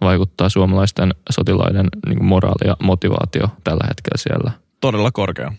vaikuttaa 0.00 0.48
suomalaisten 0.48 1.14
sotilaiden 1.30 1.88
niin 2.06 2.18
kuin 2.18 2.26
moraali 2.26 2.68
ja 2.68 2.76
motivaatio 2.82 3.48
tällä 3.64 3.84
hetkellä 3.88 4.16
siellä? 4.16 4.50
Todella 4.80 5.10
korkea. 5.10 5.52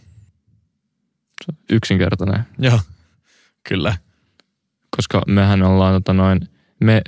Yksinkertainen. 1.69 2.43
Joo, 2.59 2.79
kyllä. 3.69 3.97
Koska 4.95 5.21
mehän 5.27 5.63
ollaan 5.63 5.93
tota 5.93 6.13
noin, 6.13 6.49
me, 6.79 7.01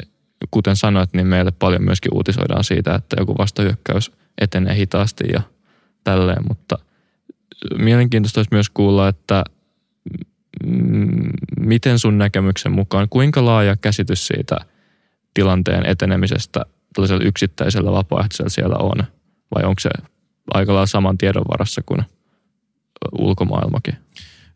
kuten 0.52 0.76
sanoit, 0.76 1.14
niin 1.14 1.28
meille 1.28 1.52
paljon 1.52 1.84
myöskin 1.84 2.14
uutisoidaan 2.14 2.64
siitä, 2.64 2.96
että 2.96 3.16
joku 3.20 3.38
vastahyökkäys 3.38 4.12
etenee 4.42 4.76
hitaasti 4.76 5.24
ja 5.34 5.42
tälleen, 6.04 6.44
mutta 6.48 6.80
mielenkiintoista 7.78 8.40
olisi 8.40 8.54
myös 8.54 8.70
kuulla, 8.70 9.08
että 9.08 9.44
miten 11.60 12.00
sun 12.00 12.18
näkemyksen 12.18 12.72
mukaan, 12.72 13.10
kuinka 13.10 13.46
laaja 13.46 13.76
käsitys 13.76 14.28
siitä 14.28 14.58
tilanteen 15.34 15.86
etenemisestä 15.86 16.66
tällaisella 16.94 17.24
yksittäisellä 17.24 17.92
vapaaehtoisella 17.92 18.50
siellä 18.50 18.76
on? 18.76 19.04
Vai 19.56 19.64
onko 19.64 19.80
se 19.80 19.90
aika 20.54 20.74
lailla 20.74 20.86
saman 20.86 21.18
tiedon 21.18 21.46
varassa 21.52 21.82
kuin 21.86 22.02
ulkomaailmakin? 23.20 23.96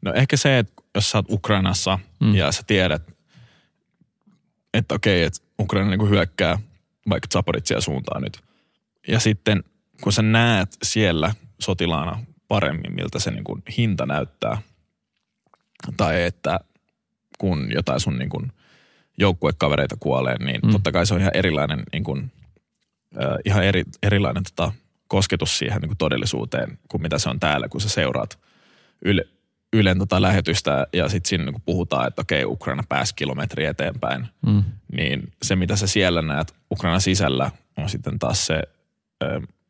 No 0.01 0.13
ehkä 0.13 0.37
se, 0.37 0.57
että 0.57 0.73
jos 0.95 1.11
sä 1.11 1.17
oot 1.17 1.25
Ukrainassa 1.29 1.99
mm. 2.19 2.35
ja 2.35 2.51
sä 2.51 2.63
tiedät, 2.67 3.13
että 4.73 4.95
okei, 4.95 5.23
että 5.23 5.39
Ukraina 5.59 5.89
niin 5.89 6.09
hyökkää 6.09 6.59
vaikka 7.09 7.27
Zaporizia 7.33 7.81
suuntaan 7.81 8.21
nyt. 8.21 8.39
Ja 9.07 9.19
sitten 9.19 9.63
kun 10.01 10.13
sä 10.13 10.21
näet 10.21 10.77
siellä 10.83 11.33
sotilaana 11.59 12.19
paremmin, 12.47 12.95
miltä 12.95 13.19
se 13.19 13.31
niin 13.31 13.43
kuin 13.43 13.63
hinta 13.77 14.05
näyttää, 14.05 14.61
tai 15.97 16.23
että 16.23 16.59
kun 17.37 17.71
jotain 17.71 17.99
sun 17.99 18.17
niin 18.17 18.29
kuin 18.29 18.51
joukkuekavereita 19.17 19.95
kuolee, 19.99 20.37
niin 20.37 20.61
mm. 20.61 20.71
totta 20.71 20.91
kai 20.91 21.05
se 21.05 21.13
on 21.13 21.19
ihan 21.19 21.31
erilainen, 21.35 21.83
niin 21.93 22.03
kuin, 22.03 22.31
äh, 23.23 23.37
ihan 23.45 23.63
eri, 23.63 23.83
erilainen 24.03 24.43
tota, 24.43 24.71
kosketus 25.07 25.57
siihen 25.57 25.81
niin 25.81 25.89
kuin 25.89 25.97
todellisuuteen 25.97 26.79
kuin 26.87 27.01
mitä 27.01 27.17
se 27.17 27.29
on 27.29 27.39
täällä, 27.39 27.67
kun 27.67 27.81
sä 27.81 27.89
seuraat 27.89 28.39
Yle, 29.05 29.23
Ylen 29.73 29.99
tota 29.99 30.21
lähetystä 30.21 30.87
ja 30.93 31.09
sitten 31.09 31.29
siinä 31.29 31.43
niin 31.43 31.61
puhutaan, 31.65 32.07
että 32.07 32.21
okei, 32.21 32.45
Ukraina 32.45 32.83
pääsi 32.89 33.15
kilometri 33.15 33.65
eteenpäin, 33.65 34.27
mm. 34.45 34.63
niin 34.93 35.33
se 35.43 35.55
mitä 35.55 35.75
sä 35.75 35.87
siellä 35.87 36.21
näet 36.21 36.55
Ukrainan 36.71 37.01
sisällä 37.01 37.51
on 37.77 37.89
sitten 37.89 38.19
taas 38.19 38.45
se, 38.45 38.61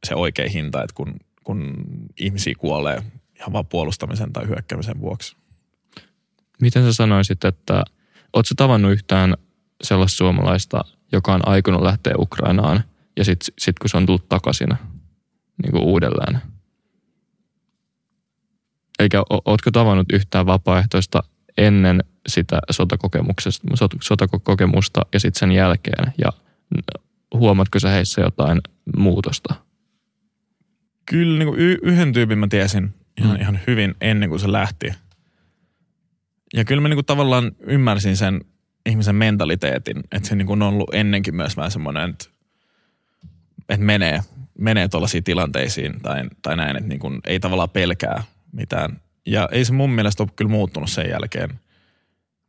se 0.04 0.16
oikea 0.16 0.50
hinta, 0.50 0.84
että 0.84 0.94
kun, 0.96 1.16
kun 1.48 1.74
ihmisiä 2.18 2.54
kuolee 2.58 3.04
ihan 3.40 3.54
vaan 3.54 3.66
puolustamisen 3.66 4.34
tai 4.34 4.48
hyökkäämisen 4.48 5.00
vuoksi. 5.00 5.36
Miten 6.62 6.84
sä 6.84 6.94
sanoisit, 6.94 7.46
että 7.46 7.84
ootko 8.34 8.54
tavannut 8.56 8.92
yhtään 8.92 9.34
sellaista 9.84 10.18
suomalaista, 10.18 10.82
joka 11.12 11.34
on 11.34 11.48
aikonut 11.48 11.82
lähteä 11.82 12.14
Ukrainaan 12.18 12.84
ja 13.18 13.26
sitten 13.26 13.54
sit 13.60 13.80
kun 13.80 13.90
se 13.90 13.98
on 13.98 14.06
tullut 14.06 14.30
takaisin 14.30 14.70
niin 15.64 15.72
kuin 15.72 15.84
uudelleen? 15.84 16.42
Eikä 19.00 19.24
ootko 19.46 19.72
tavannut 19.72 20.14
yhtään 20.14 20.46
vapaaehtoista 20.46 21.24
ennen 21.58 22.04
sitä 22.28 22.60
sotakokemuksesta, 22.72 23.68
sotakokemusta 24.02 25.02
ja 25.14 25.20
sitten 25.20 25.40
sen 25.40 25.52
jälkeen 25.52 26.14
ja 26.18 26.32
huomatko 27.34 27.80
sä 27.80 27.90
heissä 27.90 28.22
jotain 28.22 28.62
muutosta? 28.98 29.67
Kyllä 31.10 31.40
niin 31.40 31.48
kuin 31.48 31.60
y- 31.60 31.80
yhden 31.82 32.14
tyypin 32.14 32.40
mä 32.40 32.48
tiesin 32.48 32.94
ihan, 33.22 33.36
mm. 33.36 33.42
ihan 33.42 33.60
hyvin 33.68 33.96
ennen 34.02 34.30
kuin 34.30 34.40
se 34.40 34.52
lähti. 34.52 34.94
Ja 36.54 36.66
kyllä 36.66 36.82
mä 36.82 36.88
niin 36.88 36.98
kuin 36.98 37.06
tavallaan 37.06 37.52
ymmärsin 37.60 38.18
sen 38.18 38.42
ihmisen 38.86 39.16
mentaliteetin, 39.16 40.04
että 40.12 40.30
se 40.30 40.36
niin 40.36 40.46
kuin 40.46 40.62
on 40.62 40.68
ollut 40.68 40.94
ennenkin 40.94 41.36
myös 41.36 41.58
vähän 41.58 41.72
semmoinen, 41.72 42.10
että, 42.10 42.26
että 43.70 43.86
menee, 43.86 44.22
menee 44.60 44.88
tuollaisiin 44.88 45.24
tilanteisiin 45.24 46.02
tai, 46.02 46.24
tai 46.42 46.56
näin, 46.56 46.78
että 46.78 46.90
niin 46.90 47.00
kuin 47.00 47.20
ei 47.26 47.40
tavallaan 47.40 47.70
pelkää 47.70 48.24
mitään. 48.52 49.02
Ja 49.26 49.50
ei 49.52 49.66
se 49.66 49.74
mun 49.74 49.90
mielestä 49.90 50.24
ole 50.24 50.30
kyllä 50.36 50.52
muuttunut 50.52 50.90
sen 50.90 51.10
jälkeen. 51.10 51.60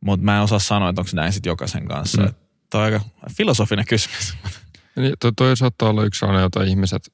Mutta 0.01 0.25
mä 0.25 0.37
en 0.37 0.43
osaa 0.43 0.59
sanoa, 0.59 0.89
että 0.89 1.01
onko 1.01 1.09
se 1.09 1.15
näin 1.15 1.33
sitten 1.33 1.51
jokaisen 1.51 1.87
kanssa. 1.87 2.21
Mm. 2.21 2.33
Tämä 2.69 2.83
on 2.83 2.93
aika 2.93 3.05
filosofinen 3.37 3.85
kysymys. 3.89 4.37
Niin, 4.95 5.13
to, 5.19 5.31
toi 5.31 5.57
saattaa 5.57 5.89
olla 5.89 6.03
yksi 6.03 6.19
sellainen, 6.19 6.43
jota 6.43 6.63
ihmiset 6.63 7.13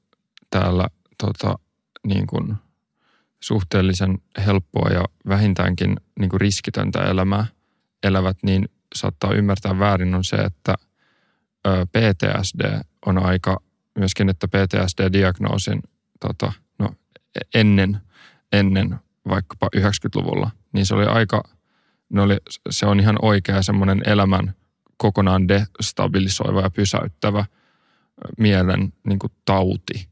täällä 0.50 0.88
tota, 1.18 1.60
niin 2.08 2.28
kuin 2.28 2.56
suhteellisen 3.40 4.18
helppoa 4.46 4.90
ja 4.90 5.06
vähintäänkin 5.28 5.98
niin 6.20 6.30
kuin 6.30 6.42
riskitöntä 6.42 7.00
elämää 7.04 7.46
elävät, 8.04 8.38
niin 8.44 8.70
saattaa 8.96 9.34
ymmärtää 9.34 9.80
väärin 9.80 10.16
on 10.16 10.24
se, 10.24 10.36
että 10.36 10.76
ö, 11.68 11.86
PTSD 11.86 12.82
on 13.06 13.18
aika 13.18 13.62
myöskin, 14.00 14.30
että 14.30 14.48
PTSD-diagnoosin 14.48 15.82
tota, 16.20 16.54
no, 16.80 16.90
e-, 17.36 17.60
ennen, 17.60 18.02
ennen 18.52 18.96
vaikkapa 19.30 19.70
90-luvulla, 19.78 20.52
niin 20.74 20.86
se 20.86 20.96
oli 20.96 21.06
aika, 21.06 21.44
ne 22.10 22.22
oli, 22.22 22.38
se 22.70 22.86
on 22.86 23.00
ihan 23.00 23.16
oikea 23.22 23.62
semmoinen 23.62 24.02
elämän 24.06 24.56
kokonaan 24.98 25.48
destabilisoiva 25.48 26.62
ja 26.62 26.70
pysäyttävä 26.70 27.46
mielen 28.38 28.94
niin 29.08 29.20
kuin 29.20 29.34
tauti. 29.46 30.10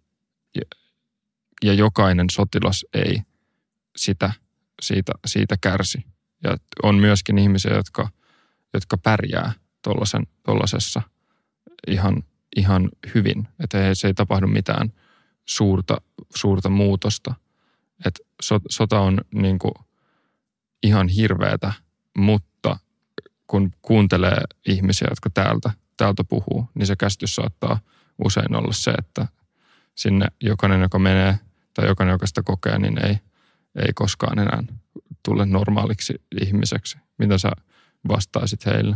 Ja, 1.63 1.73
jokainen 1.73 2.29
sotilas 2.31 2.85
ei 2.93 3.21
sitä, 3.95 4.33
siitä, 4.81 5.11
siitä 5.25 5.55
kärsi. 5.61 6.05
Ja 6.43 6.57
on 6.83 6.95
myöskin 6.95 7.37
ihmisiä, 7.37 7.73
jotka, 7.73 8.09
jotka 8.73 8.97
pärjää 8.97 9.51
tuollaisessa 10.43 11.01
ihan, 11.87 12.23
ihan 12.55 12.89
hyvin. 13.15 13.47
Että 13.59 13.95
se 13.95 14.07
ei 14.07 14.13
tapahdu 14.13 14.47
mitään 14.47 14.93
suurta, 15.45 16.01
suurta 16.35 16.69
muutosta. 16.69 17.33
Et 18.05 18.19
so, 18.41 18.59
sota 18.69 18.99
on 18.99 19.17
niin 19.33 19.59
kuin 19.59 19.73
ihan 20.83 21.07
hirveätä, 21.07 21.73
mutta 22.17 22.77
kun 23.47 23.71
kuuntelee 23.81 24.41
ihmisiä, 24.67 25.07
jotka 25.09 25.29
täältä, 25.29 25.71
täältä 25.97 26.23
puhuu, 26.23 26.69
niin 26.75 26.87
se 26.87 26.95
käsitys 26.95 27.35
saattaa 27.35 27.79
usein 28.25 28.55
olla 28.55 28.73
se, 28.73 28.91
että 28.91 29.27
sinne 29.95 30.27
jokainen, 30.41 30.81
joka 30.81 30.99
menee 30.99 31.39
tai 31.73 31.87
jokainen, 31.87 32.13
joka 32.13 32.27
sitä 32.27 32.43
kokee, 32.43 32.79
niin 32.79 33.05
ei, 33.05 33.19
ei 33.75 33.93
koskaan 33.95 34.39
enää 34.39 34.63
tule 35.23 35.45
normaaliksi 35.45 36.21
ihmiseksi. 36.41 36.97
Mitä 37.17 37.37
sä 37.37 37.51
vastaisit 38.07 38.65
heille? 38.65 38.95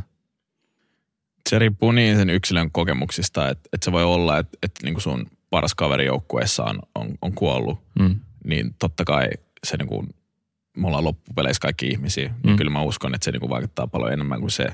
Se 1.50 1.60
riippuu 1.60 1.92
niin 1.92 2.18
sen 2.18 2.30
yksilön 2.30 2.72
kokemuksista, 2.72 3.50
että, 3.50 3.70
että 3.74 3.86
se 3.86 3.92
voi 3.92 4.04
olla, 4.04 4.38
että, 4.38 4.58
että 4.64 4.84
niin 4.84 4.94
kuin 4.94 5.02
sun 5.02 5.28
paras 5.50 5.76
kaveri 5.76 6.06
joukkueessa 6.06 6.64
on, 6.64 6.80
on, 6.96 7.18
on 7.22 7.34
kuollut, 7.34 7.80
mm. 8.00 8.20
niin 8.44 8.76
totta 8.80 9.06
kai 9.06 9.28
se 9.64 9.78
niin 9.78 9.88
kuin, 9.88 10.16
me 10.78 10.88
ollaan 10.88 11.04
loppupeleissä 11.04 11.62
kaikki 11.62 11.88
ihmisiä, 11.88 12.34
niin 12.44 12.54
mm. 12.54 12.58
kyllä 12.58 12.72
mä 12.72 12.82
uskon, 12.82 13.16
että 13.16 13.26
se 13.26 13.32
niin 13.32 13.40
kuin 13.40 13.50
vaikuttaa 13.50 13.88
paljon 13.88 14.14
enemmän 14.14 14.40
kuin 14.40 14.52
se, 14.52 14.68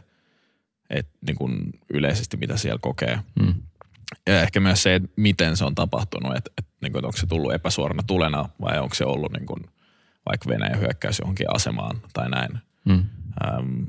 että 0.89 1.17
niin 1.27 1.35
kuin 1.35 1.73
yleisesti 1.93 2.37
mitä 2.37 2.57
siellä 2.57 2.79
kokee. 2.81 3.19
Mm. 3.39 3.53
Ja 4.27 4.41
ehkä 4.41 4.59
myös 4.59 4.83
se, 4.83 4.95
että 4.95 5.09
miten 5.15 5.57
se 5.57 5.65
on 5.65 5.75
tapahtunut, 5.75 6.35
että, 6.37 6.51
että, 6.57 6.71
niin 6.81 6.93
kuin, 6.93 7.05
onko 7.05 7.17
se 7.17 7.27
tullut 7.27 7.53
epäsuorana 7.53 8.03
tulena 8.07 8.49
vai 8.61 8.79
onko 8.79 8.95
se 8.95 9.05
ollut 9.05 9.33
niin 9.33 9.45
kuin, 9.45 9.63
vaikka 10.29 10.49
Venäjän 10.49 10.79
hyökkäys 10.79 11.19
johonkin 11.19 11.55
asemaan 11.55 12.01
tai 12.13 12.29
näin. 12.29 12.59
Mm. 12.85 13.05
Ähm, 13.45 13.79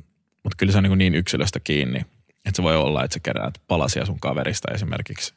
mutta 0.42 0.56
kyllä 0.56 0.72
se 0.72 0.78
on 0.78 0.84
niin, 0.84 0.98
niin 0.98 1.14
yksilöstä 1.14 1.60
kiinni, 1.60 2.00
että 2.44 2.56
se 2.56 2.62
voi 2.62 2.76
olla, 2.76 3.04
että 3.04 3.14
sä 3.14 3.20
keräät 3.20 3.54
palasia 3.68 4.06
sun 4.06 4.20
kaverista 4.20 4.74
esimerkiksi 4.74 5.34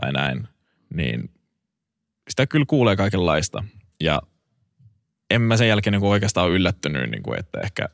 tai 0.00 0.12
näin, 0.12 0.48
niin 0.94 1.30
sitä 2.30 2.46
kyllä 2.46 2.66
kuulee 2.66 2.96
kaikenlaista. 2.96 3.64
Ja 4.00 4.22
en 5.30 5.42
mä 5.42 5.56
sen 5.56 5.68
jälkeen 5.68 5.92
niin 5.92 6.04
oikeastaan 6.04 6.46
ole 6.46 6.54
yllättynyt, 6.54 7.10
niin 7.10 7.22
kuin, 7.22 7.38
että 7.38 7.60
ehkä 7.60 7.88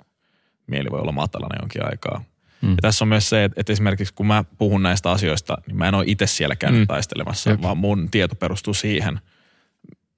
mieli 0.66 0.90
voi 0.90 1.00
olla 1.00 1.12
matalana 1.12 1.60
jonkin 1.60 1.86
aikaa. 1.86 2.24
Mm. 2.62 2.70
Ja 2.70 2.76
tässä 2.82 3.04
on 3.04 3.08
myös 3.08 3.28
se, 3.28 3.44
että, 3.44 3.60
että 3.60 3.72
esimerkiksi 3.72 4.14
kun 4.14 4.26
mä 4.26 4.44
puhun 4.58 4.82
näistä 4.82 5.10
asioista, 5.10 5.58
niin 5.66 5.76
mä 5.76 5.88
en 5.88 5.94
ole 5.94 6.04
itse 6.06 6.26
siellä 6.26 6.56
käynyt 6.56 6.80
mm. 6.80 6.86
taistelemassa, 6.86 7.50
Jep. 7.50 7.62
vaan 7.62 7.78
mun 7.78 8.10
tieto 8.10 8.34
perustuu 8.34 8.74
siihen, 8.74 9.20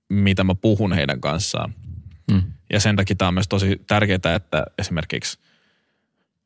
mitä 0.09 0.45
mä 0.45 0.55
puhun 0.55 0.93
heidän 0.93 1.21
kanssaan. 1.21 1.75
Mm. 2.31 2.43
Ja 2.73 2.81
sen 2.81 2.97
takia 2.97 3.17
tämä 3.17 3.29
on 3.29 3.35
myös 3.35 3.49
tosi 3.49 3.83
tärkeää, 3.87 4.35
että 4.37 4.65
esimerkiksi 4.79 5.39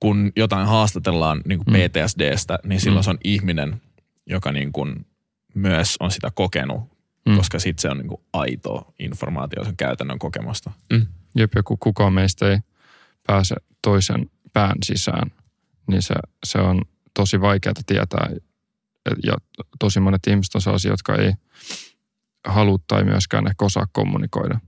kun 0.00 0.32
jotain 0.36 0.66
haastatellaan 0.66 1.42
niin 1.44 1.64
kuin 1.64 1.76
mm. 1.76 1.80
PTSDstä, 1.80 2.58
niin 2.64 2.80
silloin 2.80 3.00
mm. 3.00 3.04
se 3.04 3.10
on 3.10 3.18
ihminen, 3.24 3.80
joka 4.26 4.52
niin 4.52 4.72
kuin 4.72 5.06
myös 5.54 5.96
on 6.00 6.10
sitä 6.10 6.30
kokenut, 6.34 6.80
mm. 7.26 7.36
koska 7.36 7.58
sitten 7.58 7.82
se 7.82 7.90
on 7.90 7.98
niin 7.98 8.08
kuin 8.08 8.20
aito 8.32 8.94
informaatio, 8.98 9.64
sen 9.64 9.76
käytännön 9.76 10.18
kokemusta. 10.18 10.70
Mm. 10.92 11.06
Jep, 11.36 11.54
ja 11.54 11.62
kukaan 11.62 12.12
meistä 12.12 12.50
ei 12.50 12.58
pääse 13.26 13.54
toisen 13.82 14.30
pään 14.52 14.76
sisään, 14.84 15.30
niin 15.86 16.02
se, 16.02 16.14
se 16.44 16.58
on 16.58 16.82
tosi 17.14 17.40
vaikeaa 17.40 17.74
tietää. 17.86 18.30
Ja 19.26 19.34
tosi 19.78 20.00
monet 20.00 20.26
ihmiset 20.26 20.54
on 20.54 20.60
sellaisia, 20.60 20.90
jotka 20.90 21.14
ei 21.14 21.32
halua 22.46 22.78
tai 22.86 23.04
myöskään 23.04 23.46
ehkä 23.46 23.64
osaa 23.64 23.86
kommunikoida, 23.92 24.60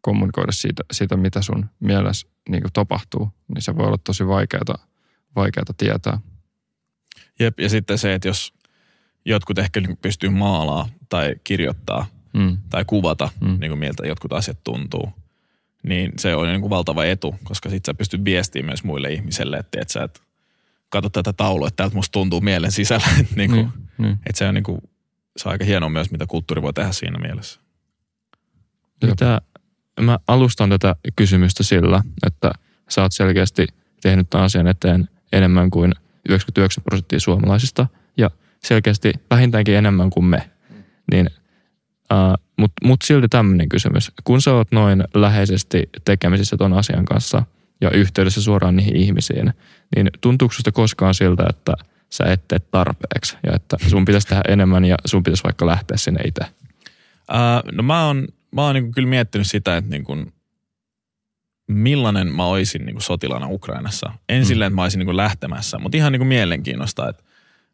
kommunikoida 0.00 0.52
siitä, 0.52 0.82
siitä 0.92 1.16
mitä 1.16 1.42
sun 1.42 1.66
mielessä 1.80 2.28
niin 2.48 2.62
tapahtuu. 2.72 3.28
Niin 3.48 3.62
se 3.62 3.76
voi 3.76 3.86
olla 3.86 3.98
tosi 4.04 4.26
vaikeaa, 4.26 4.88
vaikeaa 5.36 5.64
tietää. 5.76 6.18
Jep, 7.40 7.60
ja 7.60 7.68
sitten 7.68 7.98
se, 7.98 8.14
että 8.14 8.28
jos 8.28 8.54
jotkut 9.24 9.58
ehkä 9.58 9.80
niin 9.80 9.96
pystyy 9.96 10.30
maalaa 10.30 10.88
tai 11.08 11.36
kirjoittaa 11.44 12.06
mm. 12.32 12.58
tai 12.70 12.84
kuvata, 12.84 13.28
mm. 13.40 13.56
niin 13.60 13.70
kuin 13.70 13.78
miltä 13.78 14.06
jotkut 14.06 14.32
asiat 14.32 14.64
tuntuu, 14.64 15.12
niin 15.82 16.12
se 16.16 16.34
on 16.34 16.48
niin 16.48 16.60
kuin 16.60 16.70
valtava 16.70 17.04
etu, 17.04 17.34
koska 17.44 17.70
sitten 17.70 17.92
sä 17.94 17.98
pystyt 17.98 18.24
viestimään 18.24 18.66
myös 18.66 18.84
muille 18.84 19.12
ihmisille, 19.12 19.56
että, 19.56 19.80
että 19.80 19.92
sä 19.92 20.02
et 20.02 20.22
katso 20.88 21.10
tätä 21.10 21.32
taulua, 21.32 21.68
että 21.68 21.76
täältä 21.76 21.96
musta 21.96 22.12
tuntuu 22.12 22.40
mielen 22.40 22.72
sisällä. 22.72 23.06
että, 23.20 23.36
niin 23.36 23.50
kuin, 23.50 23.62
niin, 23.62 23.72
niin. 23.98 24.12
että 24.12 24.38
se 24.38 24.48
on 24.48 24.54
niin 24.54 24.64
kuin, 24.64 24.80
se 25.36 25.48
on 25.48 25.52
aika 25.52 25.64
hienoa 25.64 25.88
myös, 25.88 26.10
mitä 26.10 26.26
kulttuuri 26.26 26.62
voi 26.62 26.72
tehdä 26.72 26.92
siinä 26.92 27.18
mielessä. 27.18 27.60
Mitä, 29.06 29.40
mä 30.00 30.18
alustan 30.26 30.70
tätä 30.70 30.96
kysymystä 31.16 31.62
sillä, 31.62 32.02
että 32.26 32.52
sä 32.88 33.02
oot 33.02 33.12
selkeästi 33.12 33.66
tehnyt 34.02 34.30
tämän 34.30 34.44
asian 34.44 34.66
eteen 34.66 35.08
enemmän 35.32 35.70
kuin 35.70 35.92
99 36.28 36.84
prosenttia 36.84 37.20
suomalaisista 37.20 37.86
ja 38.16 38.30
selkeästi 38.64 39.12
vähintäänkin 39.30 39.74
enemmän 39.74 40.10
kuin 40.10 40.24
me. 40.24 40.50
Niin, 41.12 41.30
äh, 42.12 42.34
Mutta 42.56 42.86
mut 42.86 43.02
silti 43.04 43.28
tämmöinen 43.28 43.68
kysymys. 43.68 44.12
Kun 44.24 44.42
sä 44.42 44.54
oot 44.54 44.72
noin 44.72 45.04
läheisesti 45.14 45.88
tekemisissä 46.04 46.56
ton 46.56 46.72
asian 46.72 47.04
kanssa 47.04 47.42
ja 47.80 47.90
yhteydessä 47.90 48.42
suoraan 48.42 48.76
niihin 48.76 48.96
ihmisiin, 48.96 49.52
niin 49.96 50.10
tuntuuko 50.20 50.54
susta 50.54 50.72
koskaan 50.72 51.14
siltä, 51.14 51.46
että 51.50 51.72
sä 52.10 52.24
et 52.24 52.48
tee 52.48 52.58
tarpeeksi 52.58 53.36
ja 53.46 53.54
että 53.54 53.76
sun 53.88 54.04
pitäisi 54.04 54.26
tehdä 54.26 54.42
enemmän 54.48 54.84
ja 54.84 54.96
sun 55.04 55.22
pitäisi 55.22 55.44
vaikka 55.44 55.66
lähteä 55.66 55.96
sinne 55.96 56.20
itse? 56.24 56.44
Uh, 57.30 57.72
no 57.72 57.82
mä 57.82 58.06
oon, 58.06 58.28
mä 58.54 58.62
oon 58.62 58.74
niin 58.74 58.92
kyllä 58.92 59.08
miettinyt 59.08 59.46
sitä, 59.46 59.76
että 59.76 59.90
niin 59.90 60.04
kuin, 60.04 60.32
millainen 61.68 62.32
mä 62.32 62.46
olisin 62.46 62.86
niin 62.86 63.00
sotilana 63.00 63.46
Ukrainassa. 63.50 64.12
En 64.28 64.42
mm. 64.42 64.46
silleen, 64.46 64.66
että 64.66 64.76
mä 64.76 64.82
olisin 64.82 64.98
niin 64.98 65.16
lähtemässä, 65.16 65.78
mutta 65.78 65.96
ihan 65.96 66.12
niin 66.12 66.20
kuin 66.20 66.28
mielenkiinnosta, 66.28 67.08
että 67.08 67.22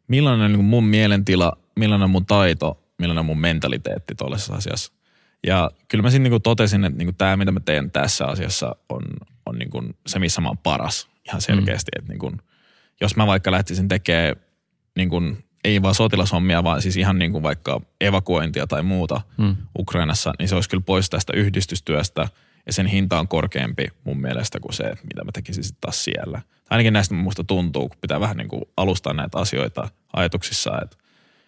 millainen 0.07 0.45
on 0.45 0.51
niin 0.51 0.65
mun 0.65 0.83
mielentila, 0.83 1.57
millainen 1.75 2.03
on 2.03 2.09
mun 2.09 2.25
taito, 2.25 2.83
millainen 2.99 3.19
on 3.19 3.25
mun 3.25 3.39
mentaliteetti 3.39 4.15
tuollaisessa 4.15 4.53
asiassa. 4.53 4.93
Ja 5.47 5.71
kyllä 5.87 6.01
mä 6.01 6.09
siinä 6.09 6.29
niin 6.29 6.41
totesin, 6.41 6.85
että 6.85 6.97
niin 6.97 7.15
tämä, 7.15 7.37
mitä 7.37 7.51
mä 7.51 7.59
teen 7.59 7.91
tässä 7.91 8.25
asiassa, 8.25 8.75
on, 8.89 9.03
on 9.73 9.83
niin 9.83 9.95
se, 10.07 10.19
missä 10.19 10.41
mä 10.41 10.47
oon 10.47 10.57
paras 10.57 11.07
ihan 11.27 11.41
selkeästi. 11.41 11.91
Mm. 11.95 11.99
Että 11.99 12.11
niin 12.11 12.19
kuin, 12.19 12.41
jos 13.01 13.15
mä 13.15 13.27
vaikka 13.27 13.51
lähtisin 13.51 13.87
tekemään 13.87 14.35
niin 14.95 15.09
kuin, 15.09 15.45
ei 15.63 15.81
vaan 15.81 15.95
sotilashommia, 15.95 16.63
vaan 16.63 16.81
siis 16.81 16.97
ihan 16.97 17.19
niin 17.19 17.31
kuin 17.31 17.43
vaikka 17.43 17.81
evakuointia 18.01 18.67
tai 18.67 18.83
muuta 18.83 19.21
mm. 19.37 19.55
Ukrainassa, 19.79 20.33
niin 20.39 20.49
se 20.49 20.55
olisi 20.55 20.69
kyllä 20.69 20.83
pois 20.85 21.09
tästä 21.09 21.33
yhdistystyöstä 21.35 22.27
ja 22.65 22.73
sen 22.73 22.87
hinta 22.87 23.19
on 23.19 23.27
korkeampi 23.27 23.87
mun 24.03 24.21
mielestä 24.21 24.59
kuin 24.59 24.73
se, 24.73 24.83
mitä 24.83 25.23
mä 25.23 25.31
tekisin 25.31 25.63
sitten 25.63 25.81
taas 25.81 26.03
siellä. 26.03 26.41
Ainakin 26.69 26.93
näistä 26.93 27.15
musta 27.15 27.43
tuntuu, 27.43 27.89
kun 27.89 27.97
pitää 28.01 28.19
vähän 28.19 28.37
niin 28.37 28.47
kuin 28.47 28.61
alustaa 28.77 29.13
näitä 29.13 29.37
asioita 29.37 29.89
ajatuksissa, 30.13 30.81
että 30.83 30.97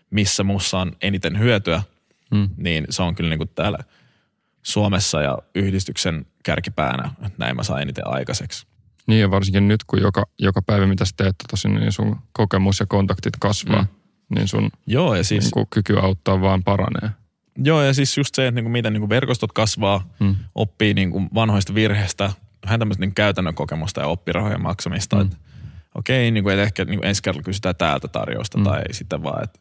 missä 0.09 0.43
mussa 0.43 0.79
on 0.79 0.91
eniten 1.01 1.39
hyötyä, 1.39 1.83
mm. 2.31 2.49
niin 2.57 2.85
se 2.89 3.03
on 3.03 3.15
kyllä 3.15 3.29
niin 3.29 3.37
kuin 3.37 3.49
täällä 3.55 3.79
Suomessa 4.63 5.21
ja 5.21 5.37
yhdistyksen 5.55 6.25
kärkipäänä, 6.47 7.11
että 7.25 7.37
näin 7.37 7.55
mä 7.55 7.63
saan 7.63 7.81
eniten 7.81 8.07
aikaiseksi. 8.07 8.67
Niin 9.07 9.21
ja 9.21 9.31
varsinkin 9.31 9.67
nyt, 9.67 9.83
kun 9.83 10.01
joka, 10.01 10.25
joka 10.39 10.61
päivä 10.61 10.87
mitä 10.87 11.05
sä 11.05 11.13
teet, 11.17 11.35
tosin, 11.49 11.75
niin 11.75 11.91
sun 11.91 12.17
kokemus 12.31 12.79
ja 12.79 12.85
kontaktit 12.85 13.33
kasvaa, 13.39 13.81
mm. 13.81 13.87
niin 14.35 14.47
sun 14.47 14.69
Joo, 14.85 15.15
ja 15.15 15.23
siis, 15.23 15.43
niin 15.43 15.51
kuin, 15.51 15.67
kyky 15.69 15.99
auttaa 15.99 16.41
vaan 16.41 16.63
paranee. 16.63 17.09
Joo, 17.57 17.81
ja 17.81 17.93
siis 17.93 18.17
just 18.17 18.35
se, 18.35 18.47
että 18.47 18.55
niin 18.55 18.63
kuin 18.63 18.71
miten 18.71 18.93
niin 18.93 19.01
kuin 19.01 19.09
verkostot 19.09 19.51
kasvaa, 19.51 20.07
mm. 20.19 20.35
oppii 20.55 20.93
niin 20.93 21.11
kuin 21.11 21.29
vanhoista 21.33 21.75
virheistä, 21.75 22.31
vähän 22.65 22.79
tämmöistä 22.79 23.01
niin 23.01 23.15
käytännön 23.15 23.55
kokemusta 23.55 24.01
ja 24.01 24.07
oppirahojen 24.07 24.61
maksamista. 24.61 25.15
Mm. 25.15 25.21
Että 25.21 25.37
okei, 25.95 26.31
niin 26.31 26.43
kuin, 26.43 26.53
että 26.53 26.63
ehkä 26.63 26.85
niin 26.85 26.99
kuin 26.99 27.07
ensi 27.07 27.23
kerralla 27.23 27.43
kysytään 27.43 27.75
täältä 27.75 28.07
tarjousta 28.07 28.57
mm. 28.57 28.63
tai 28.63 28.81
sitten 28.91 29.23
vaan, 29.23 29.43
että 29.43 29.59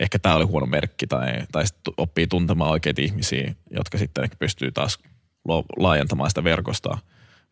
ehkä 0.00 0.18
tämä 0.18 0.34
oli 0.34 0.44
huono 0.44 0.66
merkki 0.66 1.06
tai, 1.06 1.32
tai 1.52 1.66
sitten 1.66 1.94
oppii 1.96 2.26
tuntemaan 2.26 2.70
oikeita 2.70 3.02
ihmisiä, 3.02 3.54
jotka 3.70 3.98
sitten 3.98 4.24
ehkä 4.24 4.36
pystyy 4.38 4.72
taas 4.72 4.98
laajentamaan 5.76 6.30
sitä 6.30 6.44
verkostoa. 6.44 6.98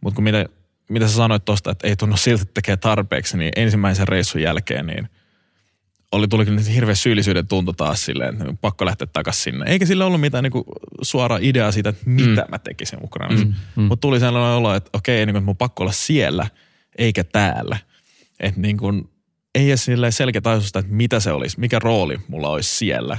Mutta 0.00 0.14
kun 0.14 0.24
mitä 0.24 0.46
mitä 0.90 1.08
sä 1.08 1.14
sanoit 1.14 1.44
tuosta, 1.44 1.70
että 1.70 1.88
ei 1.88 1.96
tunnu 1.96 2.16
siltä, 2.16 2.42
että 2.42 2.54
tekee 2.54 2.76
tarpeeksi, 2.76 3.38
niin 3.38 3.52
ensimmäisen 3.56 4.08
reissun 4.08 4.42
jälkeen 4.42 4.86
niin 4.86 5.08
oli 6.12 6.28
kyllä 6.28 6.60
hirveä 6.60 6.94
syyllisyyden 6.94 7.46
tunto 7.46 7.72
taas 7.72 8.04
silleen, 8.04 8.34
että 8.34 8.54
pakko 8.60 8.86
lähteä 8.86 9.06
takaisin 9.12 9.42
sinne. 9.42 9.70
Eikä 9.70 9.86
sillä 9.86 10.06
ollut 10.06 10.20
mitään 10.20 10.44
niin 10.44 10.64
suoraa 11.02 11.38
ideaa 11.42 11.72
siitä, 11.72 11.88
että 11.88 12.02
mitä 12.04 12.42
mm. 12.42 12.50
mä 12.50 12.58
tekisin 12.58 12.98
Ukrainassa. 13.02 13.46
Mm, 13.46 13.54
mm. 13.76 13.82
Mutta 13.82 14.00
tuli 14.00 14.20
sellainen 14.20 14.56
olo, 14.56 14.74
että 14.74 14.90
okei, 14.92 15.26
niin 15.26 15.34
kuin, 15.34 15.40
että 15.40 15.46
mun 15.46 15.56
pakko 15.56 15.82
olla 15.82 15.92
siellä, 15.92 16.46
eikä 16.98 17.24
täällä. 17.24 17.78
Että 18.40 18.60
niin 18.60 18.76
kuin, 18.76 19.10
ei 19.54 19.70
edes 19.70 19.88
selkeä 20.10 20.40
tajusta, 20.40 20.78
että 20.78 20.92
mitä 20.92 21.20
se 21.20 21.32
olisi, 21.32 21.60
mikä 21.60 21.78
rooli 21.78 22.20
mulla 22.28 22.48
olisi 22.48 22.76
siellä 22.76 23.18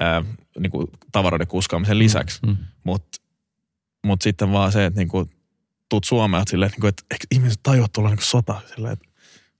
ää, 0.00 0.24
niin 0.58 0.70
kuin 0.70 0.86
tavaroiden 1.12 1.46
kuskaamisen 1.46 1.98
lisäksi. 1.98 2.40
Mm, 2.46 2.50
mm. 2.50 2.56
Mutta 2.84 3.20
mut 4.06 4.22
sitten 4.22 4.52
vaan 4.52 4.72
se, 4.72 4.84
että 4.84 5.00
niin 5.00 5.08
kuin, 5.08 5.30
tuut 5.88 6.04
Suomeen, 6.04 6.42
silleen, 6.50 6.72
että, 6.74 6.88
että, 6.88 7.02
että 7.10 7.26
ihmiset 7.30 7.60
tajuaa, 7.62 7.84
että 7.84 7.92
tuolla 7.92 8.10
niin 8.10 8.22
sota. 8.22 8.60
Silleen, 8.74 8.92
että 8.92 9.08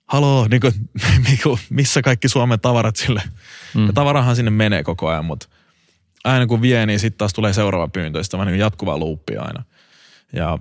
haloo, 0.07 0.49
niin 0.49 0.61
kuin, 0.61 1.59
missä 1.71 2.03
kaikki 2.03 2.29
Suomen 2.29 2.61
tavarat 2.61 2.97
sille. 2.97 3.23
Mm. 3.75 3.87
Ja 3.87 3.93
tavarahan 3.93 4.37
sinne 4.37 4.51
menee 4.51 4.83
koko 4.83 5.09
ajan, 5.09 5.25
mutta 5.25 5.49
aina 6.25 6.47
kun 6.47 6.63
vie, 6.63 6.87
niin 6.87 7.01
sitten 7.01 7.19
taas 7.19 7.33
tulee 7.33 7.53
seuraava 7.53 7.89
pyyntö. 7.89 8.23
Sitten 8.23 8.41
on 8.41 8.47
niin 8.47 8.59
jatkuva 8.59 8.99
luuppi 8.99 9.37
aina. 9.37 9.65
Ja 10.33 10.59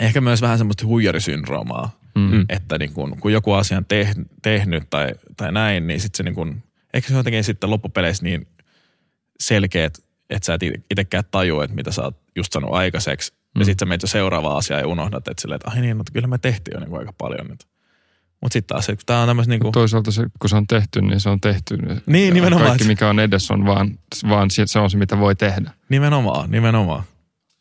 ehkä 0.00 0.20
myös 0.20 0.42
vähän 0.42 0.58
semmoista 0.58 0.86
huijarisyndroomaa, 0.86 1.98
mm. 2.14 2.44
että 2.48 2.78
niin 2.78 2.92
kun, 2.92 3.16
kun 3.20 3.32
joku 3.32 3.52
asia 3.52 3.78
on 3.78 3.84
teh, 3.84 4.14
tehnyt 4.42 4.90
tai, 4.90 5.08
tai 5.36 5.52
näin, 5.52 5.86
niin 5.86 6.00
sitten 6.00 6.16
se 6.16 6.22
niin 6.22 6.34
kun, 6.34 6.62
ehkä 6.94 7.08
se 7.08 7.14
on 7.14 7.18
jotenkin 7.18 7.44
sitten 7.44 7.70
loppupeleissä 7.70 8.24
niin 8.24 8.46
selkeät, 9.40 10.05
että 10.30 10.46
sä 10.46 10.54
et 10.54 10.62
itsekään 10.90 11.24
tajua, 11.30 11.64
että 11.64 11.76
mitä 11.76 11.92
sä 11.92 12.02
oot 12.02 12.16
just 12.36 12.52
sanonut 12.52 12.76
aikaiseksi. 12.76 13.32
Mm. 13.32 13.60
Ja 13.60 13.64
sitten 13.64 13.86
sä 13.86 13.88
menet 13.88 14.02
jo 14.02 14.08
seuraavaan 14.08 14.56
asiaan 14.56 14.80
ja 14.82 14.88
unohdat, 14.88 15.28
että 15.28 15.40
silleen, 15.40 15.56
että 15.56 15.70
ai 15.70 15.80
niin, 15.80 15.96
mutta 15.96 16.12
kyllä 16.12 16.26
me 16.26 16.38
tehtiin 16.38 16.74
jo 16.74 16.80
niin 16.80 16.90
kuin 16.90 16.98
aika 16.98 17.12
paljon 17.18 17.46
nyt. 17.46 17.66
Mutta 18.40 18.52
sitten 18.52 18.74
taas, 18.74 18.86
kun 18.86 18.96
tämä 19.06 19.20
on 19.20 19.28
tämmöistä 19.28 19.50
niin 19.50 19.60
kuin... 19.60 19.72
Toisaalta 19.72 20.10
se, 20.10 20.26
kun 20.38 20.50
se 20.50 20.56
on 20.56 20.66
tehty, 20.66 21.00
niin 21.00 21.20
se 21.20 21.28
on 21.28 21.40
tehty. 21.40 21.78
Niin, 22.06 22.34
nimenomaan. 22.34 22.68
Kaikki, 22.68 22.84
mikä 22.84 23.08
on 23.08 23.20
edessä, 23.20 23.54
on 23.54 23.66
vaan, 23.66 23.98
vaan 24.28 24.48
se 24.50 24.78
on 24.78 24.90
se, 24.90 24.96
mitä 24.96 25.18
voi 25.18 25.34
tehdä. 25.34 25.70
Nimenomaan, 25.88 26.50
nimenomaan. 26.50 27.02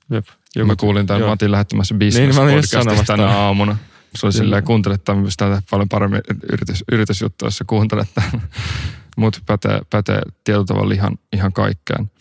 Jep. 0.09 0.25
Joo, 0.55 0.67
mä 0.67 0.75
kuulin 0.75 1.07
tämän 1.07 1.19
joo. 1.19 1.29
Matin 1.29 1.51
lähettämässä 1.51 1.95
business-podcastista 1.95 2.91
niin, 2.91 3.05
tänä 3.05 3.27
aamuna. 3.27 3.77
Se 4.15 4.25
oli 4.25 4.33
silleen, 4.33 4.63
kuuntelet 4.63 5.03
tämän, 5.03 5.23
pystytään 5.23 5.61
paljon 5.71 5.89
paremmin 5.89 6.21
yritys, 6.51 6.83
yritysjuttua, 6.91 7.47
jos 7.47 7.57
sä 7.57 7.63
kuuntelet 7.67 8.07
tämän. 8.15 8.41
Mutta 9.17 9.39
pätee, 9.45 9.81
pätee 9.89 10.21
tietyllä 10.43 10.65
tavalla 10.65 10.93
ihan, 10.93 11.17
ihan 11.33 11.53
kaikkeen. 11.53 12.11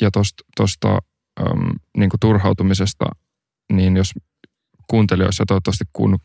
Ja 0.00 0.10
tuosta 0.56 0.98
äm, 1.40 1.70
niin 1.96 2.10
turhautumisesta, 2.20 3.04
niin 3.72 3.96
jos 3.96 4.12
kuuntelijoissa 4.90 5.44
toivottavasti 5.46 5.84
kun 5.92 6.18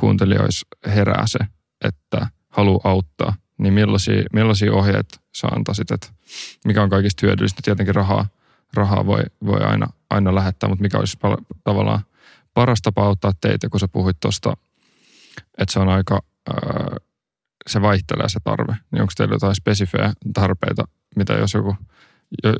kuuntelijoissa 0.00 0.66
herää 0.86 1.24
se, 1.26 1.38
että 1.84 2.26
haluaa 2.48 2.80
auttaa, 2.84 3.34
niin 3.58 3.74
millaisia, 3.74 4.22
millaisia 4.32 4.72
ohjeet 4.72 5.20
sä 5.36 5.46
antaisit, 5.46 5.90
että 5.90 6.06
mikä 6.64 6.82
on 6.82 6.90
kaikista 6.90 7.26
hyödyllistä? 7.26 7.60
Tietenkin 7.64 7.94
rahaa, 7.94 8.26
rahaa 8.74 9.06
voi, 9.06 9.22
voi 9.44 9.60
aina, 9.60 9.86
aina 10.10 10.34
lähettää, 10.34 10.68
mutta 10.68 10.82
mikä 10.82 10.98
olisi 10.98 11.18
pal- 11.20 11.44
tavallaan 11.64 12.00
paras 12.54 12.82
tapa 12.82 13.04
auttaa 13.04 13.32
teitä, 13.40 13.68
kun 13.68 13.80
sä 13.80 13.88
puhuit 13.88 14.16
tuosta, 14.20 14.56
että 15.58 15.72
se 15.72 15.80
on 15.80 15.88
aika, 15.88 16.20
ää, 16.48 16.96
se 17.66 17.82
vaihtelee 17.82 18.28
se 18.28 18.38
tarve. 18.44 18.76
Niin 18.92 19.02
onko 19.02 19.12
teillä 19.16 19.34
jotain 19.34 19.54
spesifejä 19.54 20.12
tarpeita, 20.34 20.84
mitä 21.16 21.32
jos 21.32 21.54
joku, 21.54 21.76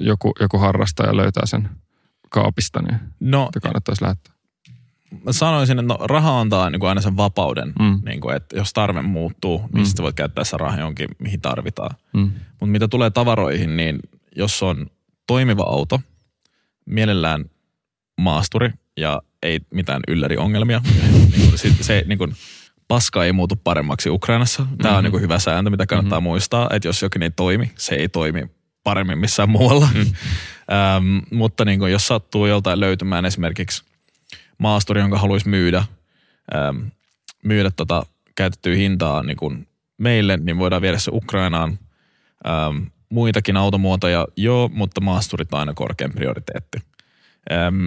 joku, 0.01 0.33
joku 0.41 0.59
harrastaja 0.59 1.17
löytää 1.17 1.47
sen 1.47 1.69
kaapista, 2.31 2.83
niin 2.83 2.99
no, 3.21 3.51
kannattaisi 3.63 4.03
lähettää? 4.05 4.35
mä 5.25 5.33
sanoisin, 5.33 5.79
että 5.79 5.95
no, 5.95 5.99
raha 6.07 6.41
antaa 6.41 6.71
niin 6.71 6.81
kuin 6.81 6.89
aina 6.89 7.01
sen 7.01 7.17
vapauden, 7.17 7.73
Mm. 7.79 8.01
niin 8.05 8.21
kuin, 8.21 8.37
että 8.37 8.57
jos 8.57 8.73
tarve 8.73 9.03
muuttuu, 9.03 9.59
niin 9.59 9.83
Mm. 9.83 9.85
sitten 9.85 10.03
voit 10.03 10.17
käyttää 10.17 10.45
se 10.45 10.57
raha 10.57 10.81
jonkin, 10.81 11.09
mihin 11.19 11.41
tarvitaan. 11.41 11.97
Mm. 12.13 12.21
Mutta 12.51 12.67
mitä 12.67 12.89
tulee 12.89 13.11
tavaroihin, 13.11 13.77
niin 13.77 13.99
jos 14.37 14.63
on 14.63 14.87
toimiva 15.27 15.63
auto, 15.63 16.01
mielellään 16.87 17.45
maasturi 18.21 18.71
ja 18.97 19.23
ei 19.43 19.61
mitään 19.75 20.01
ylläriongelmia, 20.09 20.81
niin 21.37 21.49
kuin, 21.49 21.59
sit 21.59 21.83
se 21.83 22.05
niin 22.07 22.19
kuin, 22.19 22.33
paska 22.89 23.25
ei 23.25 23.33
muutu 23.33 23.57
paremmaksi 23.65 24.11
Ukrainassa. 24.11 24.67
Tämä 24.83 24.95
on 24.95 24.99
Mhm. 25.01 25.05
niin 25.05 25.11
kuin 25.13 25.23
hyvä 25.23 25.39
sääntö, 25.39 25.71
mitä 25.71 25.87
kannattaa 25.87 26.21
muistaa, 26.21 26.69
että 26.73 26.89
jos 26.89 27.03
jokin 27.03 27.23
ei 27.23 27.31
toimi, 27.31 27.71
se 27.77 27.95
ei 27.95 28.09
toimi 28.09 28.45
paremmin 28.85 29.19
missään 29.19 29.51
muualla. 29.51 29.89
Mm. 29.95 30.13
Ähm, 30.73 31.19
mutta 31.31 31.65
niin 31.65 31.79
kuin, 31.79 31.93
jos 31.93 32.07
sattuu 32.07 32.47
joltain 32.47 32.81
löytymään 32.81 33.25
esimerkiksi 33.25 33.85
maasturi, 34.59 35.01
jonka 35.01 35.19
haluaisi 35.19 35.49
myydä, 35.49 35.85
ähm, 36.55 36.79
myydä 37.45 37.71
tota 37.71 38.07
käytettyä 38.37 38.75
hintaa 38.75 39.23
niin 39.23 39.37
kuin 39.37 39.69
meille, 39.99 40.37
niin 40.37 40.59
voidaan 40.59 40.83
viedä 40.83 40.99
se 40.99 41.11
Ukrainaan. 41.15 41.79
Ähm, 42.49 42.83
muitakin 43.09 43.57
automuotoja, 43.57 44.27
joo, 44.37 44.71
mutta 44.73 45.01
maasturit 45.01 45.55
on 45.55 45.61
aina 45.61 45.75
korkein 45.75 46.13
prioriteetti. 46.13 46.79
Ähm, 47.53 47.87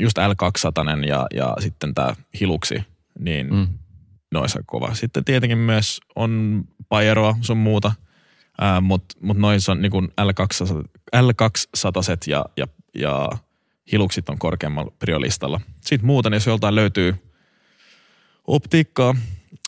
just 0.00 0.18
L200 0.18 1.06
ja, 1.06 1.26
ja 1.34 1.56
sitten 1.60 1.94
tämä 1.94 2.14
Hiluksi, 2.40 2.84
niin 3.18 3.46
mm. 3.46 3.56
Mm. 3.56 3.68
noissa 4.32 4.60
kova. 4.66 4.94
Sitten 4.94 5.24
tietenkin 5.24 5.58
myös 5.58 6.00
on 6.16 6.64
Pajeroa 6.88 7.36
sun 7.40 7.56
muuta, 7.56 7.92
äh, 8.62 8.82
mutta 8.82 9.16
mut 9.20 9.36
noissa 9.36 9.72
on 9.72 9.82
niin 9.82 9.92
kuin 9.92 10.08
L200, 10.08 10.82
L200 11.16 11.90
ja, 12.26 12.44
ja, 12.56 12.66
ja 12.94 13.30
Hiluksit 13.92 14.28
on 14.28 14.38
korkeammalla 14.38 14.92
priolistalla. 14.98 15.60
Sitten 15.80 16.06
muuten, 16.06 16.32
jos 16.32 16.46
joltain 16.46 16.74
löytyy 16.74 17.14
optiikkaa, 18.46 19.14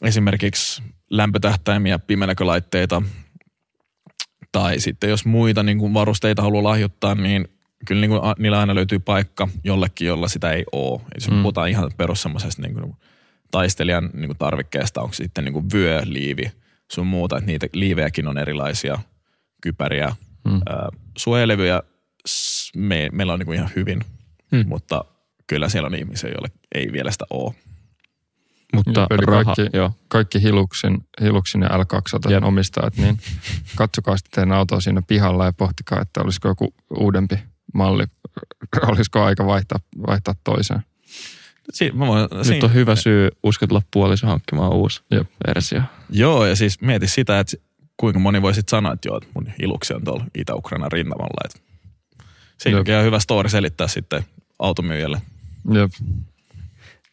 esimerkiksi 0.02 0.82
lämpötähtäimiä, 1.10 1.98
pimenäkölaitteita, 1.98 3.02
tai 4.52 4.80
sitten 4.80 5.10
jos 5.10 5.24
muita 5.24 5.62
niin 5.62 5.78
kuin 5.78 5.94
varusteita 5.94 6.42
haluaa 6.42 6.64
lahjoittaa, 6.64 7.14
niin 7.14 7.48
kyllä 7.86 8.00
niin 8.00 8.10
kuin, 8.10 8.24
a- 8.24 8.34
niillä 8.38 8.60
aina 8.60 8.74
löytyy 8.74 8.98
paikka 8.98 9.48
jollekin, 9.64 10.06
jolla 10.06 10.28
sitä 10.28 10.52
ei 10.52 10.64
ole. 10.72 11.00
Jos 11.14 11.30
mm. 11.30 11.36
Puhutaan 11.36 11.68
ihan 11.68 11.90
perus 11.96 12.22
semmoisesta 12.22 12.62
niin 12.62 12.74
kuin 12.74 12.96
taistelijan 13.50 14.10
niin 14.12 14.28
kuin 14.28 14.38
tarvikkeesta, 14.38 15.00
onko 15.00 15.14
sitten 15.14 15.44
niin 15.44 15.52
kuin 15.52 15.66
vyö, 15.72 16.02
liivi, 16.04 16.52
sun 16.90 17.06
muuta, 17.06 17.36
että 17.36 17.46
niitä 17.46 17.66
liivejäkin 17.72 18.28
on 18.28 18.38
erilaisia, 18.38 18.98
kypäriä, 19.62 20.16
Mm. 20.44 20.60
ää, 20.68 20.88
suojelevyjä 21.18 21.82
me, 22.76 23.08
meillä 23.12 23.32
on 23.32 23.38
niin 23.38 23.46
kuin 23.46 23.56
ihan 23.56 23.70
hyvin, 23.76 24.00
Mm. 24.52 24.64
mutta 24.66 25.04
kyllä 25.46 25.68
siellä 25.68 25.86
on 25.86 25.94
ihmisiä, 25.94 26.30
joille 26.30 26.48
ei 26.74 26.92
vielä 26.92 27.10
sitä 27.10 27.24
ole. 27.30 27.54
Mutta 28.74 29.06
Eli 29.10 29.26
raha, 29.26 29.44
kaikki- 29.44 29.76
joo. 29.76 29.92
Kaikki 30.08 30.42
Hiluksin, 30.42 30.98
Hiluksin 31.20 31.62
ja 31.62 31.68
L200 31.68 32.30
Jep. 32.32 32.44
omistajat, 32.44 32.96
niin 32.96 33.18
katsokaa 33.76 34.16
sitten 34.16 34.30
teidän 34.34 34.52
autoa 34.58 34.80
siinä 34.80 35.02
pihalla 35.06 35.44
ja 35.44 35.52
pohtikaa, 35.52 36.00
että 36.00 36.20
olisiko 36.22 36.48
joku 36.48 36.74
uudempi 36.98 37.38
malli, 37.74 38.04
olisiko 38.86 39.22
aika 39.22 39.46
vaihtaa, 39.46 39.78
vaihtaa 40.06 40.34
toiseen. 40.44 40.80
Si- 41.72 41.90
mä 41.94 42.06
voin, 42.06 42.28
Nyt 42.48 42.64
on 42.64 42.74
hyvä 42.74 42.96
syy 42.96 43.28
uskotella 43.42 43.82
puoliso 43.90 44.26
hankkimaan 44.26 44.72
uusi 44.72 45.02
Jep. 45.10 45.30
versio. 45.46 45.82
Joo, 46.10 46.46
ja 46.46 46.56
siis 46.56 46.80
mieti 46.80 47.08
sitä, 47.08 47.40
että 47.40 47.56
kuinka 47.96 48.18
moni 48.18 48.42
voi 48.42 48.54
sitten 48.54 48.70
sanoa, 48.70 48.92
että 48.92 49.08
joo, 49.08 49.20
mun 49.34 49.48
iluksi 49.62 49.94
on 49.94 50.04
tuolla 50.04 50.24
Itä-Ukrainan 50.34 50.92
rintamalla. 50.92 51.40
Että 51.44 51.58
siinä 52.58 52.74
Jep. 52.76 52.78
onkin 52.80 52.92
ihan 52.92 53.04
hyvä 53.04 53.18
story 53.18 53.48
selittää 53.48 53.88
sitten 53.88 54.24
automyyjälle. 54.58 55.22
Jep. 55.72 55.90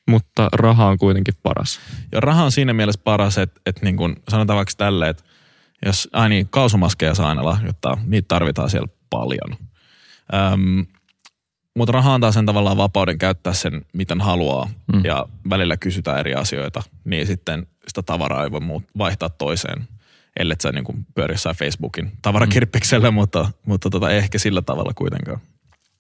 Mutta 0.07 0.49
raha 0.53 0.85
on 0.87 0.97
kuitenkin 0.97 1.33
paras. 1.43 1.79
Ja 2.11 2.19
raha 2.19 2.43
on 2.43 2.51
siinä 2.51 2.73
mielessä 2.73 3.01
paras, 3.03 3.37
että, 3.37 3.61
että 3.65 3.81
niin 3.83 3.97
kuin 3.97 4.15
sanotaan 4.29 4.57
vaikka 4.57 4.73
tälle, 4.77 5.09
että 5.09 5.23
jos, 5.85 6.09
ai 6.13 6.29
niin, 6.29 6.47
kausumaskeja 6.49 7.15
saa 7.15 7.29
aina 7.29 7.45
lahjoittaa, 7.45 7.97
niitä 8.05 8.27
tarvitaan 8.27 8.69
siellä 8.69 8.87
paljon. 9.09 9.57
Öm, 10.53 10.85
mutta 11.77 11.91
raha 11.91 12.13
antaa 12.13 12.31
sen 12.31 12.45
tavallaan 12.45 12.77
vapauden 12.77 13.17
käyttää 13.17 13.53
sen, 13.53 13.85
miten 13.93 14.21
haluaa, 14.21 14.69
Mm. 14.93 15.05
ja 15.05 15.25
välillä 15.49 15.77
kysytään 15.77 16.19
eri 16.19 16.33
asioita, 16.33 16.83
niin 17.05 17.27
sitten 17.27 17.67
sitä 17.87 18.01
tavaraa 18.03 18.43
ei 18.43 18.51
voi 18.51 18.59
muut, 18.59 18.83
vaihtaa 18.97 19.29
toiseen, 19.29 19.87
ellei 20.39 20.57
sä 20.63 20.71
niin 20.71 20.83
kuin 20.83 21.05
pyöri 21.15 21.33
jossain 21.33 21.55
Facebookin 21.55 22.11
tavarakirppiksellä, 22.21 23.11
mm. 23.11 23.15
mutta, 23.15 23.51
mutta 23.65 23.89
tota, 23.89 24.11
ehkä 24.11 24.39
sillä 24.39 24.61
tavalla 24.61 24.93
kuitenkaan. 24.93 25.39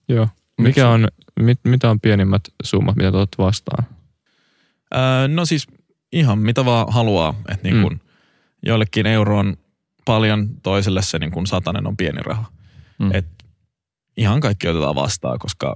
Joo. 0.09 0.27
Mikä 0.61 0.89
on, 0.89 1.07
mit, 1.39 1.59
mitä 1.63 1.89
on 1.89 1.99
pienimmät 1.99 2.41
summat, 2.63 2.95
mitä 2.95 3.11
tuot 3.11 3.29
vastaan? 3.37 3.85
Öö, 4.95 5.27
no 5.27 5.45
siis 5.45 5.67
ihan 6.11 6.39
mitä 6.39 6.65
vaan 6.65 6.93
haluaa, 6.93 7.33
että 7.49 7.67
niin 7.69 7.81
kun 7.81 7.93
mm. 7.93 7.99
joillekin 8.65 9.07
euro 9.07 9.39
on 9.39 9.57
paljon, 10.05 10.49
toiselle 10.63 11.01
se 11.01 11.19
niin 11.19 11.31
kun 11.31 11.47
satanen 11.47 11.87
on 11.87 11.97
pieni 11.97 12.19
raha. 12.25 12.45
Mm. 12.99 13.09
Et 13.13 13.25
ihan 14.17 14.39
kaikki 14.39 14.67
otetaan 14.67 14.95
vastaan, 14.95 15.39
koska 15.39 15.73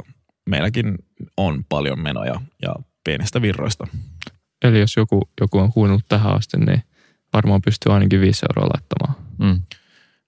meilläkin 0.49 0.97
on 1.37 1.65
paljon 1.69 1.99
menoja 1.99 2.41
ja 2.61 2.75
pienistä 3.03 3.41
virroista. 3.41 3.87
Eli 4.61 4.79
jos 4.79 4.95
joku, 4.95 5.29
joku 5.41 5.59
on 5.59 5.73
kuunnellut 5.73 6.05
tähän 6.07 6.35
asti, 6.35 6.57
niin 6.57 6.83
varmaan 7.33 7.61
pystyy 7.61 7.93
ainakin 7.93 8.21
5 8.21 8.45
euroa 8.49 8.69
laittamaan. 8.69 9.15
Mm. 9.39 9.61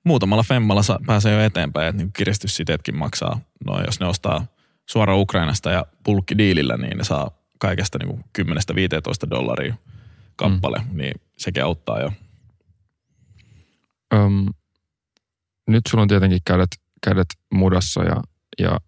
Muutamalla 0.05 0.43
femmalla 0.43 0.81
pääsee 1.05 1.33
jo 1.33 1.41
eteenpäin, 1.41 1.87
että 1.87 2.03
niin 2.03 2.13
kiristyssiteetkin 2.13 2.97
maksaa. 2.97 3.39
No 3.65 3.81
jos 3.85 3.99
ne 3.99 4.05
ostaa 4.05 4.45
suoraan 4.89 5.19
Ukrainasta 5.19 5.71
ja 5.71 5.85
pulkkidiilillä, 6.03 6.77
niin 6.77 6.97
ne 6.97 7.03
saa 7.03 7.31
kaikesta 7.59 7.97
niin 7.99 8.23
10-15 8.39 9.29
dollaria 9.29 9.75
kappale, 10.35 10.77
mm. 10.77 10.97
niin 10.97 11.21
sekin 11.37 11.63
auttaa 11.63 12.01
jo. 12.01 12.11
Öm, 14.13 14.45
nyt 15.67 15.81
sulla 15.89 16.01
on 16.01 16.07
tietenkin 16.07 16.39
kädet, 16.45 16.69
kädet 17.03 17.27
mudassa 17.53 18.03
ja, 18.03 18.21
ja 18.59 18.79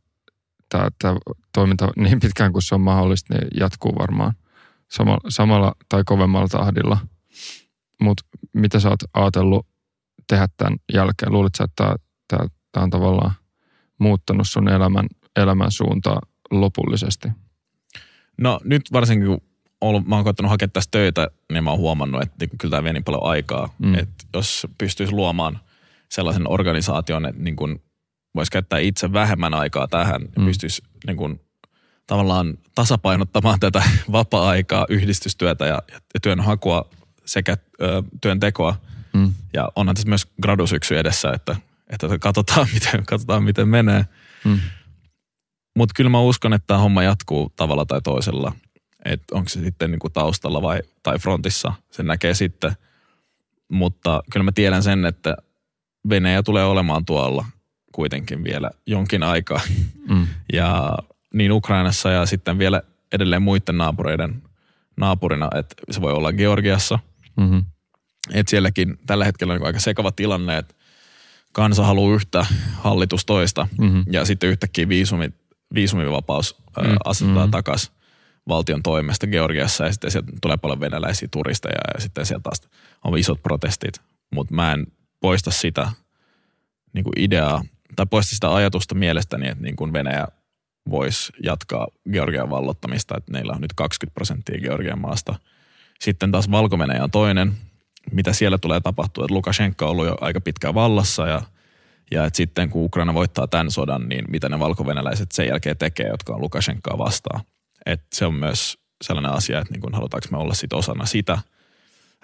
tämä 0.70 1.18
toiminta 1.54 1.90
niin 1.96 2.20
pitkään 2.20 2.52
kuin 2.52 2.64
se 2.64 2.76
on 2.76 2.82
mahdollista, 2.82 3.34
niin 3.34 3.48
jatkuu 3.60 3.96
varmaan 4.00 4.34
samalla, 4.92 5.30
samalla 5.30 5.76
tai 5.90 6.04
kovemmalla 6.06 6.48
tahdilla. 6.48 6.98
Mutta 8.02 8.24
mitä 8.54 8.80
sä 8.80 8.90
oot 8.90 9.00
ajatellut 9.14 9.68
tehdä 10.28 10.48
tämän 10.58 10.78
jälkeen? 10.94 11.32
Luuletko 11.32 11.58
sä, 11.58 11.64
että 11.64 11.96
tämä 12.72 12.84
on 12.84 12.90
tavallaan 12.90 13.34
muuttanut 14.00 14.48
sun 14.50 14.70
elämän, 14.70 15.08
elämän 15.36 15.72
suuntaa 15.72 16.22
lopullisesti? 16.52 17.28
No 18.38 18.60
nyt 18.64 18.82
varsinkin 18.94 19.28
kun 19.28 19.42
ollut, 19.82 20.08
mä 20.08 20.16
oon 20.16 20.24
koettanut 20.24 20.50
hakea 20.50 20.68
tästä 20.68 20.92
töitä, 20.92 21.28
niin 21.52 21.64
mä 21.64 21.70
oon 21.70 21.80
huomannut, 21.80 22.22
että 22.22 22.36
niin 22.40 22.58
kyllä 22.58 22.72
tämä 22.72 22.84
vie 22.84 22.94
niin 22.94 23.04
paljon 23.04 23.26
aikaa. 23.26 23.70
Mm. 23.80 23.88
Mm. 23.88 23.96
Että 23.96 24.26
jos 24.34 24.68
pystyisi 24.78 25.14
luomaan 25.14 25.60
sellaisen 26.12 26.52
organisaation, 26.52 27.26
että 27.26 27.42
niin 27.42 27.56
kuin 27.56 27.82
voisi 28.36 28.52
käyttää 28.52 28.80
itse 28.80 29.14
vähemmän 29.14 29.54
aikaa 29.54 29.88
tähän, 29.88 30.22
mm. 30.22 30.30
Mm. 30.38 30.46
pystyisi 30.46 30.84
niin 31.08 31.18
kuin 31.18 31.42
tavallaan 32.08 32.58
tasapainottamaan 32.76 33.60
tätä 33.60 33.84
vapaa-aikaa, 34.12 34.86
yhdistystyötä 34.90 35.66
ja, 35.66 35.82
ja 35.94 36.20
työnhakua 36.22 36.90
sekä 37.26 37.58
ö, 37.82 38.04
työntekoa. 38.22 38.76
Mm. 39.14 39.34
Ja 39.54 39.70
onhan 39.76 39.96
tässä 39.96 40.10
myös 40.10 40.28
gradusyksy 40.42 40.98
edessä, 40.98 41.32
että, 41.32 41.56
että 41.90 42.08
katsotaan, 42.20 42.68
miten, 42.74 43.06
katsotaan 43.06 43.44
miten 43.44 43.68
menee. 43.68 44.06
Mm. 44.46 44.60
Mutta 45.76 45.94
kyllä 45.96 46.10
mä 46.10 46.20
uskon, 46.20 46.54
että 46.54 46.68
tämä 46.68 46.80
homma 46.80 47.04
jatkuu 47.04 47.54
tavalla 47.56 47.86
tai 47.86 48.02
toisella. 48.02 48.52
Että 49.06 49.36
onko 49.36 49.50
se 49.50 49.60
sitten 49.60 49.92
niinku 49.92 50.10
taustalla 50.10 50.62
vai, 50.62 50.82
tai 51.04 51.20
frontissa, 51.20 51.74
sen 51.92 52.06
näkee 52.06 52.34
sitten. 52.34 52.72
Mutta 53.72 54.24
kyllä 54.32 54.44
mä 54.44 54.52
tiedän 54.52 54.84
sen, 54.84 55.06
että 55.06 55.38
Venäjä 56.10 56.44
tulee 56.44 56.66
olemaan 56.66 57.06
tuolla 57.06 57.46
kuitenkin 57.96 58.44
vielä 58.44 58.72
jonkin 58.86 59.24
aikaa. 59.24 59.62
Mm. 60.10 60.28
Ja 60.54 60.98
niin 61.34 61.52
Ukrainassa 61.52 62.10
ja 62.10 62.26
sitten 62.26 62.60
vielä 62.60 62.82
edelleen 63.12 63.42
muiden 63.42 63.78
naapureiden 63.78 64.42
naapurina, 64.98 65.50
että 65.56 65.76
se 65.92 66.02
voi 66.02 66.14
olla 66.14 66.34
Georgiassa. 66.34 67.00
Mm-hmm. 67.38 67.66
Että 68.34 68.50
sielläkin 68.50 69.00
tällä 69.08 69.26
hetkellä 69.26 69.54
on 69.54 69.66
aika 69.66 69.80
sekava 69.80 70.12
tilanne, 70.12 70.58
että 70.58 70.76
kansa 71.54 71.84
haluaa 71.84 72.16
yhtä, 72.16 72.46
hallitus 72.74 73.26
toista. 73.26 73.68
Mm-hmm. 73.78 74.04
Ja 74.12 74.26
sitten 74.26 74.50
yhtäkkiä 74.50 74.90
viisumi, 74.90 75.30
viisumivapaus 75.74 76.58
mm, 76.78 76.88
Mm, 76.88 76.98
asetetaan 77.06 77.52
takaisin 77.52 77.92
valtion 78.48 78.84
toimesta 78.84 79.28
Georgiassa 79.28 79.86
ja 79.86 79.92
sitten 79.92 80.12
sieltä 80.12 80.32
tulee 80.42 80.58
paljon 80.58 80.80
venäläisiä 80.80 81.28
turisteja 81.32 81.80
ja 81.94 82.02
sitten 82.02 82.26
sieltä 82.26 82.44
taas 82.44 82.62
on 83.04 83.18
isot 83.18 83.44
protestit. 83.44 84.02
Mutta 84.32 84.54
mä 84.54 84.74
en 84.74 84.88
poista 85.20 85.52
sitä 85.52 85.92
niin 86.94 87.04
kuin 87.04 87.20
ideaa 87.20 87.64
tai 87.96 88.06
poista 88.06 88.36
sitä 88.36 88.56
ajatusta 88.56 88.96
mielestäni, 88.96 89.48
että 89.48 89.64
niin 89.64 89.76
kuin 89.76 89.94
Venäjä 89.94 90.28
voisi 90.90 91.34
jatkaa 91.44 91.88
Georgian 92.12 92.50
vallottamista, 92.50 93.18
että 93.18 93.32
meillä 93.32 93.54
on 93.54 93.62
nyt 93.62 93.74
20 93.74 94.14
prosenttia 94.14 94.62
Georgian 94.62 95.00
maasta. 95.00 95.36
Sitten 96.00 96.32
taas 96.32 96.52
valko 96.52 96.78
on 97.02 97.12
toinen, 97.12 97.54
mitä 98.12 98.34
siellä 98.34 98.58
tulee 98.58 98.80
tapahtua, 98.80 99.26
että 99.26 99.34
Lukashenka 99.34 99.86
on 99.86 99.92
ollut 99.92 100.06
jo 100.06 100.18
aika 100.22 100.42
pitkään 100.42 100.76
vallassa 100.76 101.28
ja 101.28 101.42
ja 102.12 102.26
että 102.26 102.38
sitten 102.38 102.70
kun 102.70 102.86
Ukraina 102.86 103.14
voittaa 103.14 103.48
tämän 103.48 103.72
sodan, 103.72 104.10
niin 104.10 104.26
mitä 104.30 104.50
ne 104.50 104.60
valkovenäläiset 104.60 105.32
sen 105.32 105.48
jälkeen 105.48 105.78
tekee, 105.78 106.08
jotka 106.08 106.34
on 106.34 106.42
Lukashenkaa 106.42 106.98
vastaan. 106.98 107.42
että 107.86 108.08
se 108.14 108.26
on 108.26 108.34
myös 108.34 108.78
sellainen 109.04 109.32
asia, 109.32 109.60
että 109.60 109.74
niin 109.74 109.82
kuin 109.82 109.94
halutaanko 109.94 110.28
me 110.32 110.38
olla 110.38 110.54
sit 110.54 110.74
osana 110.74 111.06
sitä 111.06 111.38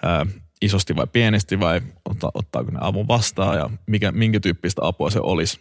ää, 0.02 0.26
isosti 0.62 0.96
vai 0.96 1.06
pienesti 1.06 1.60
vai 1.60 1.80
otta, 2.04 2.30
ottaako 2.34 2.70
ne 2.70 2.78
avun 2.80 3.08
vastaan 3.08 3.58
ja 3.58 3.70
mikä, 3.86 4.12
minkä 4.12 4.40
tyyppistä 4.40 4.86
apua 4.86 5.10
se 5.10 5.20
olisi. 5.20 5.60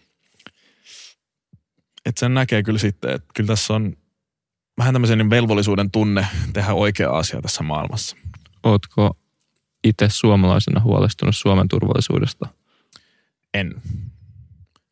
Että 2.05 2.19
sen 2.19 2.33
näkee 2.33 2.63
kyllä 2.63 2.79
sitten, 2.79 3.11
että 3.11 3.27
kyllä 3.35 3.47
tässä 3.47 3.73
on 3.73 3.93
vähän 4.77 4.93
tämmöisen 4.93 5.29
velvollisuuden 5.29 5.91
tunne 5.91 6.27
tehdä 6.53 6.73
oikea 6.73 7.11
asia 7.11 7.41
tässä 7.41 7.63
maailmassa. 7.63 8.17
Ootko 8.63 9.17
itse 9.83 10.09
suomalaisena 10.09 10.81
huolestunut 10.81 11.35
Suomen 11.35 11.67
turvallisuudesta? 11.67 12.47
En. 13.53 13.81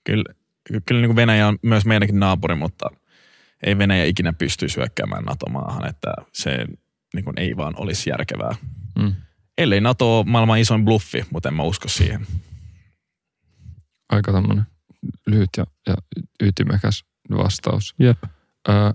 Kyllä, 0.04 0.24
kyllä 0.86 1.02
niin 1.02 1.10
kuin 1.10 1.16
Venäjä 1.16 1.48
on 1.48 1.58
myös 1.62 1.86
meidänkin 1.86 2.20
naapuri, 2.20 2.56
mutta 2.56 2.90
ei 3.64 3.78
Venäjä 3.78 4.06
ikinä 4.06 4.34
pysty 4.34 4.70
syökkäämään 4.70 5.24
NATO-maahan, 5.24 5.90
että 5.90 6.14
se 6.34 6.66
niin 7.14 7.26
kuin 7.26 7.40
ei 7.40 7.58
vaan 7.58 7.74
olisi 7.78 8.10
järkevää. 8.10 8.56
Mm. 9.00 9.14
Ellei 9.60 9.82
NATO 9.82 10.18
ole 10.20 10.26
maailman 10.26 10.60
isoin 10.60 10.86
bluffi, 10.86 11.26
mutta 11.32 11.50
en 11.50 11.56
mä 11.56 11.64
usko 11.64 11.88
siihen. 11.88 12.28
Aika 14.10 14.32
tämmöinen 14.32 14.64
lyhyt 15.28 15.50
ja, 15.58 15.66
ja 15.88 15.96
ytimekäs 16.44 17.04
vastaus. 17.38 17.96
Jep. 18.00 18.18
Öö, 18.70 18.92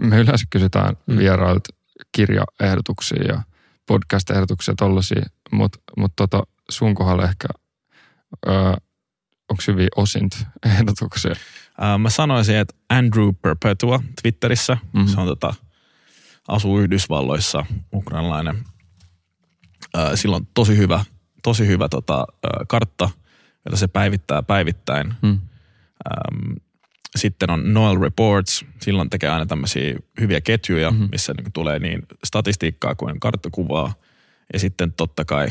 me 0.00 0.18
yleensä 0.18 0.46
kysytään 0.50 0.96
Mm. 1.06 1.18
vierailta 1.18 1.68
kirjaehdotuksia 2.12 3.22
ja 3.22 3.42
podcast-ehdotuksia 3.86 4.74
tollaisia, 4.78 5.26
mutta 5.52 5.78
mut 5.96 6.12
tota 6.16 6.42
sun 6.70 6.94
kohdalla 6.94 7.24
ehkä 7.24 7.48
öö, 8.48 8.54
onko 9.50 9.62
hyviä 9.68 9.88
osint-ehdotuksia? 9.96 11.34
Ää, 11.80 11.98
mä 11.98 12.10
sanoisin, 12.10 12.56
että 12.56 12.74
Andrew 12.90 13.28
Perpetua 13.42 14.02
Twitterissä, 14.22 14.74
Mhm. 14.74 14.98
mm-hmm. 14.98 15.14
se 15.14 15.20
on 15.20 15.26
tota, 15.26 15.54
asuu 16.48 16.78
Yhdysvalloissa, 16.80 17.66
ukrainalainen. 17.94 18.64
Ää, 19.94 20.16
sillä 20.16 20.36
on 20.36 20.46
tosi 20.54 20.76
hyvä, 20.76 21.04
tosi 21.42 21.66
hyvä 21.66 21.88
tota, 21.88 22.14
ää, 22.18 22.64
kartta, 22.68 23.10
jota 23.64 23.76
se 23.76 23.88
päivittää 23.88 24.42
päivittäin. 24.42 25.14
Mm. 25.22 25.30
Ähm, 25.30 26.52
sitten 27.16 27.50
on 27.50 27.74
Noel 27.74 28.00
Reports, 28.00 28.64
silloin 28.80 29.10
tekee 29.10 29.30
aina 29.30 29.46
tämmöisiä 29.46 29.96
hyviä 30.20 30.40
ketjuja, 30.40 30.90
mm-hmm. 30.90 31.08
missä 31.12 31.34
niin 31.34 31.52
tulee 31.52 31.78
niin 31.78 32.02
statistiikkaa 32.24 32.94
kuin 32.94 33.20
karttakuvaa. 33.20 33.94
Ja 34.52 34.58
sitten 34.58 34.92
totta 34.92 35.24
kai 35.24 35.48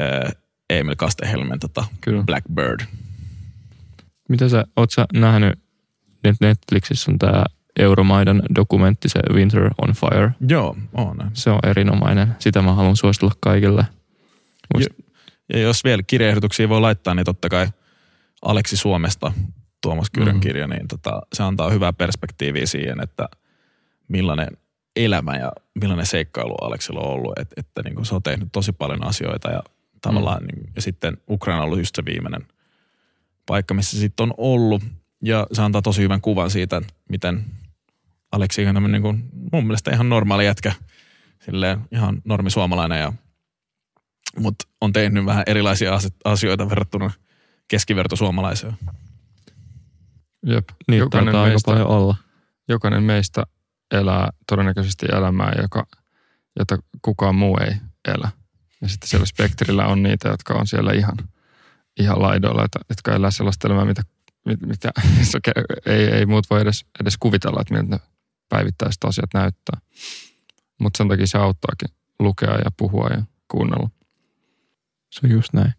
äh, 0.00 0.32
Emil 0.70 0.94
Kastehelmen 0.96 1.60
tota 1.60 1.84
Kyllä. 2.00 2.22
Blackbird. 2.22 2.80
Mitä 4.28 4.48
sä, 4.48 4.64
oot 4.76 4.90
sä 4.90 5.06
nähnyt, 5.12 5.58
että 6.24 6.46
Netflixissä 6.46 7.10
on 7.10 7.18
tää 7.18 7.44
Euromaidan 7.78 8.42
dokumentti, 8.54 9.08
se 9.08 9.20
Winter 9.32 9.70
on 9.82 9.92
Fire. 9.94 10.30
Joo, 10.48 10.76
on. 10.94 11.16
Se 11.32 11.50
on 11.50 11.58
erinomainen. 11.62 12.34
Sitä 12.38 12.62
mä 12.62 12.72
haluan 12.74 12.96
suositella 12.96 13.34
kaikille. 13.40 13.86
Muist- 14.76 15.04
Ja 15.52 15.58
jos 15.58 15.84
vielä 15.84 16.02
kirjaehdotuksia 16.06 16.68
voi 16.68 16.80
laittaa, 16.80 17.14
niin 17.14 17.24
totta 17.24 17.48
kai 17.48 17.66
Aleksi 18.42 18.76
Suomesta 18.76 19.32
Tuomas 19.82 20.10
Kyrön 20.10 20.34
Mhm. 20.34 20.40
kirja, 20.40 20.66
niin 20.66 20.88
tota, 20.88 21.22
se 21.32 21.42
antaa 21.42 21.70
hyvää 21.70 21.92
perspektiiviä 21.92 22.66
siihen, 22.66 23.00
että 23.02 23.28
millainen 24.08 24.48
elämä 24.96 25.36
ja 25.36 25.52
millainen 25.80 26.06
seikkailu 26.06 26.54
Aleksilla 26.54 27.00
on 27.00 27.10
ollut. 27.10 27.38
Et, 27.38 27.48
että 27.56 27.82
niin 27.84 27.94
kuin 27.94 28.06
se 28.06 28.14
on 28.14 28.22
tehnyt 28.22 28.48
tosi 28.52 28.72
paljon 28.72 29.06
asioita 29.06 29.50
ja 29.50 29.62
tavallaan, 30.02 30.42
mm. 30.42 30.46
niin, 30.46 30.72
ja 30.76 30.82
sitten 30.82 31.16
Ukraina 31.30 31.60
on 31.60 31.64
ollut 31.66 31.78
just 31.78 31.94
se 31.96 32.04
viimeinen 32.04 32.42
paikka, 33.46 33.74
missä 33.74 33.96
se 33.96 34.00
sitten 34.00 34.24
on 34.24 34.34
ollut. 34.38 34.82
Ja 35.22 35.46
se 35.52 35.62
antaa 35.62 35.82
tosi 35.82 36.02
hyvän 36.02 36.20
kuvan 36.20 36.50
siitä, 36.50 36.82
miten 37.08 37.44
Aleksi 38.34 38.66
on 38.66 38.74
tämmöinen 38.74 38.92
niin 38.92 39.02
kuin, 39.02 39.30
mun 39.52 39.66
mielestä 39.66 39.90
ihan 39.90 40.08
normaali 40.08 40.46
jätkä, 40.46 40.72
silleen 41.44 41.80
ihan 41.92 42.22
normi 42.24 42.50
suomalainen 42.50 43.00
ja 43.00 43.12
mutta 44.38 44.64
on 44.80 44.92
tehnyt 44.92 45.26
vähän 45.26 45.44
erilaisia 45.46 45.94
asi- 45.94 46.16
asioita 46.24 46.68
verrattuna 46.68 47.10
keskivertosuomalaiseen. 47.68 48.76
Jep. 50.46 50.68
Niitä 50.88 51.04
jokainen, 51.04 51.34
aika 51.34 51.48
meistä, 51.48 51.70
paljon 51.70 51.86
olla. 51.86 52.16
jokainen 52.68 53.02
meistä 53.02 53.44
elää 53.90 54.30
todennäköisesti 54.48 55.06
elämää, 55.12 55.52
joka, 55.62 55.86
jota 56.58 56.78
kukaan 57.02 57.34
muu 57.34 57.58
ei 57.58 57.74
elä. 58.14 58.30
Ja 58.80 58.88
sitten 58.88 59.08
siellä 59.08 59.26
spektrillä 59.26 59.86
on 59.86 60.02
niitä, 60.02 60.28
jotka 60.28 60.54
on 60.54 60.66
siellä 60.66 60.92
ihan, 60.92 61.16
ihan 62.00 62.22
laidoilla, 62.22 62.64
että- 62.64 62.80
jotka 62.88 63.14
elää 63.14 63.30
sellaista 63.30 63.68
elämää, 63.68 63.84
mitä, 63.84 64.02
mit- 64.46 64.66
mitä 64.66 64.90
ei, 65.86 66.04
ei 66.04 66.26
muut 66.26 66.50
voi 66.50 66.60
edes, 66.60 66.84
edes 67.00 67.16
kuvitella, 67.20 67.60
että 67.60 67.74
miltä 67.74 67.96
ne 67.96 68.13
päivittäiset 68.54 69.04
asiat 69.04 69.34
näyttää. 69.34 69.80
Mutta 70.80 70.98
sen 70.98 71.08
takia 71.08 71.26
se 71.26 71.38
auttaakin 71.38 71.88
lukea 72.18 72.54
ja 72.54 72.70
puhua 72.76 73.08
ja 73.08 73.22
kuunnella. 73.50 73.90
Se 75.10 75.20
on 75.24 75.30
just 75.30 75.52
näin. 75.52 75.72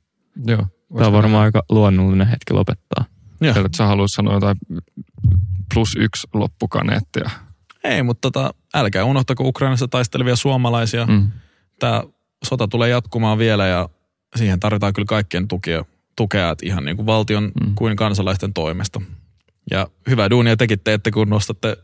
Joo. 0.46 0.68
Tämä 0.96 1.08
on 1.08 1.14
varmaan 1.14 1.44
aika 1.44 1.64
luonnollinen 1.70 2.28
hetki 2.28 2.54
lopettaa. 2.54 3.06
Joo. 3.42 3.56
Että 3.66 3.78
sä 3.78 3.86
haluat 3.86 4.12
sanoa 4.12 4.34
jotain 4.34 4.58
plus 5.74 5.96
yksi 6.00 6.28
loppukaneettia. 6.34 7.30
Ei, 7.84 8.04
mutta 8.04 8.32
tota, 8.32 8.54
älkää 8.74 9.04
unohtako 9.04 9.48
Ukrainassa 9.48 9.88
taistelevia 9.88 10.36
suomalaisia. 10.36 11.06
Mm. 11.06 11.32
Tämä 11.80 12.04
sota 12.46 12.68
tulee 12.68 12.90
jatkumaan 12.90 13.38
vielä 13.38 13.68
ja 13.68 13.90
siihen 14.36 14.60
tarvitaan 14.60 14.94
kyllä 14.94 15.06
kaikkien 15.06 15.48
tukia, 15.48 15.86
tukea 16.16 16.50
että 16.50 16.66
ihan 16.66 16.86
niin 16.86 16.96
kuin 16.96 17.06
valtion 17.06 17.44
mm. 17.44 17.68
Mm. 17.68 17.76
kuin 17.76 17.96
kansalaisten 17.96 18.54
toimesta. 18.54 19.02
Ja 19.72 19.88
hyvää 20.10 20.30
duunia 20.30 20.58
tekin 20.58 20.80
teette, 20.80 21.12
kun 21.12 21.30
nostatte 21.30 21.78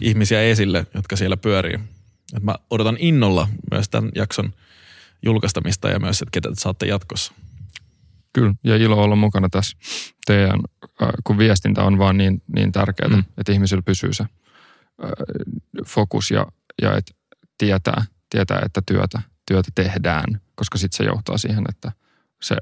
ihmisiä 0.00 0.42
esille, 0.42 0.86
jotka 0.94 1.16
siellä 1.16 1.36
pyörii. 1.36 1.78
Et 2.36 2.42
mä 2.42 2.54
odotan 2.70 2.96
innolla 3.00 3.48
myös 3.70 3.88
tämän 3.88 4.10
jakson 4.14 4.52
julkaistamista 5.22 5.88
ja 5.88 6.00
myös, 6.00 6.22
että 6.22 6.30
ketä 6.32 6.48
te 6.48 6.54
saatte 6.58 6.86
jatkossa. 6.86 7.32
Kyllä, 8.32 8.54
ja 8.64 8.76
ilo 8.76 9.02
olla 9.02 9.16
mukana 9.16 9.48
tässä 9.48 9.76
teidän, 10.26 10.60
äh, 11.02 11.08
kun 11.24 11.38
viestintä 11.38 11.82
on 11.82 11.98
vaan 11.98 12.16
niin, 12.16 12.42
niin 12.56 12.72
tärkeää, 12.72 13.08
Mm. 13.08 13.24
että 13.38 13.52
ihmisillä 13.52 13.82
pysyy 13.82 14.12
se 14.12 14.22
äh, 14.22 14.28
fokus 15.86 16.30
ja, 16.30 16.46
ja 16.82 16.96
että 16.96 17.12
tietää, 17.58 18.04
tietää, 18.30 18.62
että 18.64 18.82
työtä, 18.86 19.22
työtä 19.48 19.70
tehdään, 19.74 20.40
koska 20.54 20.78
sitten 20.78 20.96
se 20.96 21.04
johtaa 21.04 21.38
siihen, 21.38 21.64
että 21.68 21.92
se 22.42 22.56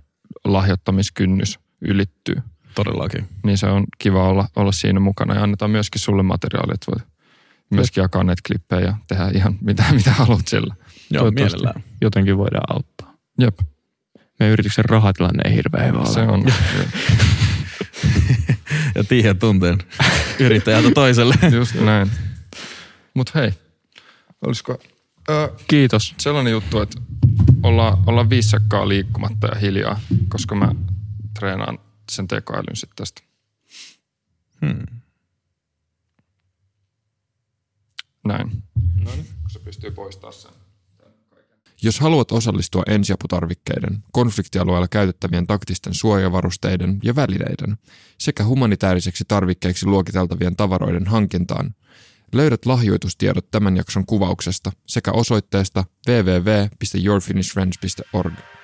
lahjoittamiskynnys 0.44 1.58
ylittyy. 1.80 2.36
Todellakin. 2.74 3.28
Niin 3.44 3.58
se 3.58 3.66
on 3.66 3.84
kiva 3.98 4.28
olla, 4.28 4.48
olla 4.56 4.72
siinä 4.72 5.00
mukana 5.00 5.34
ja 5.34 5.42
annetaan 5.42 5.70
myöskin 5.70 6.00
sulle 6.00 6.22
materiaalia, 6.22 6.74
että 6.74 6.92
voit 6.92 7.15
myöskin 7.70 8.02
jakaa 8.02 8.24
näitä 8.24 8.42
klippejä 8.46 8.80
ja 8.80 8.94
tehdä 9.08 9.30
ihan 9.34 9.58
mitä, 9.60 9.84
mitä 9.96 10.10
haluat 10.10 10.48
sillä. 10.48 10.74
Joo, 11.10 11.30
mielellään. 11.30 11.84
Jotenkin 12.00 12.38
voidaan 12.38 12.74
auttaa. 12.74 13.14
Jep, 13.40 13.58
Meidän 14.38 14.52
yrityksen 14.52 14.84
rahatilanne 14.84 15.42
ei 15.48 15.54
hirveän 15.56 15.86
hyvä 15.86 16.04
se 16.04 16.20
on. 16.20 16.44
Ja 18.94 19.04
tiedän 19.04 19.38
tunteen 19.38 19.78
yrittäjältä 20.38 20.90
toiselle. 20.90 21.34
Just 21.56 21.74
näin. 21.74 22.10
Mutta 23.14 23.32
hei, 23.34 23.52
olisiko 24.46 24.78
ö, 25.28 25.52
Kiitos. 25.68 26.14
sellainen 26.18 26.50
juttu, 26.50 26.80
että 26.80 27.00
ollaan, 27.62 27.98
ollaan 28.06 28.30
viisi 28.30 28.48
sekkaa 28.48 28.88
liikkumatta 28.88 29.46
ja 29.46 29.54
hiljaa, 29.60 30.00
koska 30.28 30.54
mä 30.54 30.72
treenaan 31.38 31.78
sen 32.12 32.28
tekoälyn 32.28 32.76
sitten 32.76 32.96
tästä. 32.96 33.22
Hmm. 34.66 34.86
Näin. 38.26 38.62
No 39.04 39.10
niin, 39.10 39.26
kun 39.42 39.50
se 39.50 39.58
pystyy 39.58 39.90
poistamaan 39.90 40.34
sen. 40.34 40.50
Jos 41.82 42.00
haluat 42.00 42.32
osallistua 42.32 42.82
ensiaputarvikkeiden, 42.86 44.02
konfliktialueella 44.12 44.88
käytettävien 44.88 45.46
taktisten 45.46 45.94
suojavarusteiden 45.94 47.00
ja 47.02 47.16
välineiden 47.16 47.76
sekä 48.18 48.44
humanitaariseksi 48.44 49.24
tarvikkeiksi 49.28 49.86
luokiteltavien 49.86 50.56
tavaroiden 50.56 51.06
hankintaan, 51.06 51.74
löydät 52.32 52.66
lahjoitustiedot 52.66 53.50
tämän 53.50 53.76
jakson 53.76 54.06
kuvauksesta 54.06 54.72
sekä 54.86 55.12
osoitteesta 55.12 55.84
www.yourfinishfriends.org. 56.08 58.55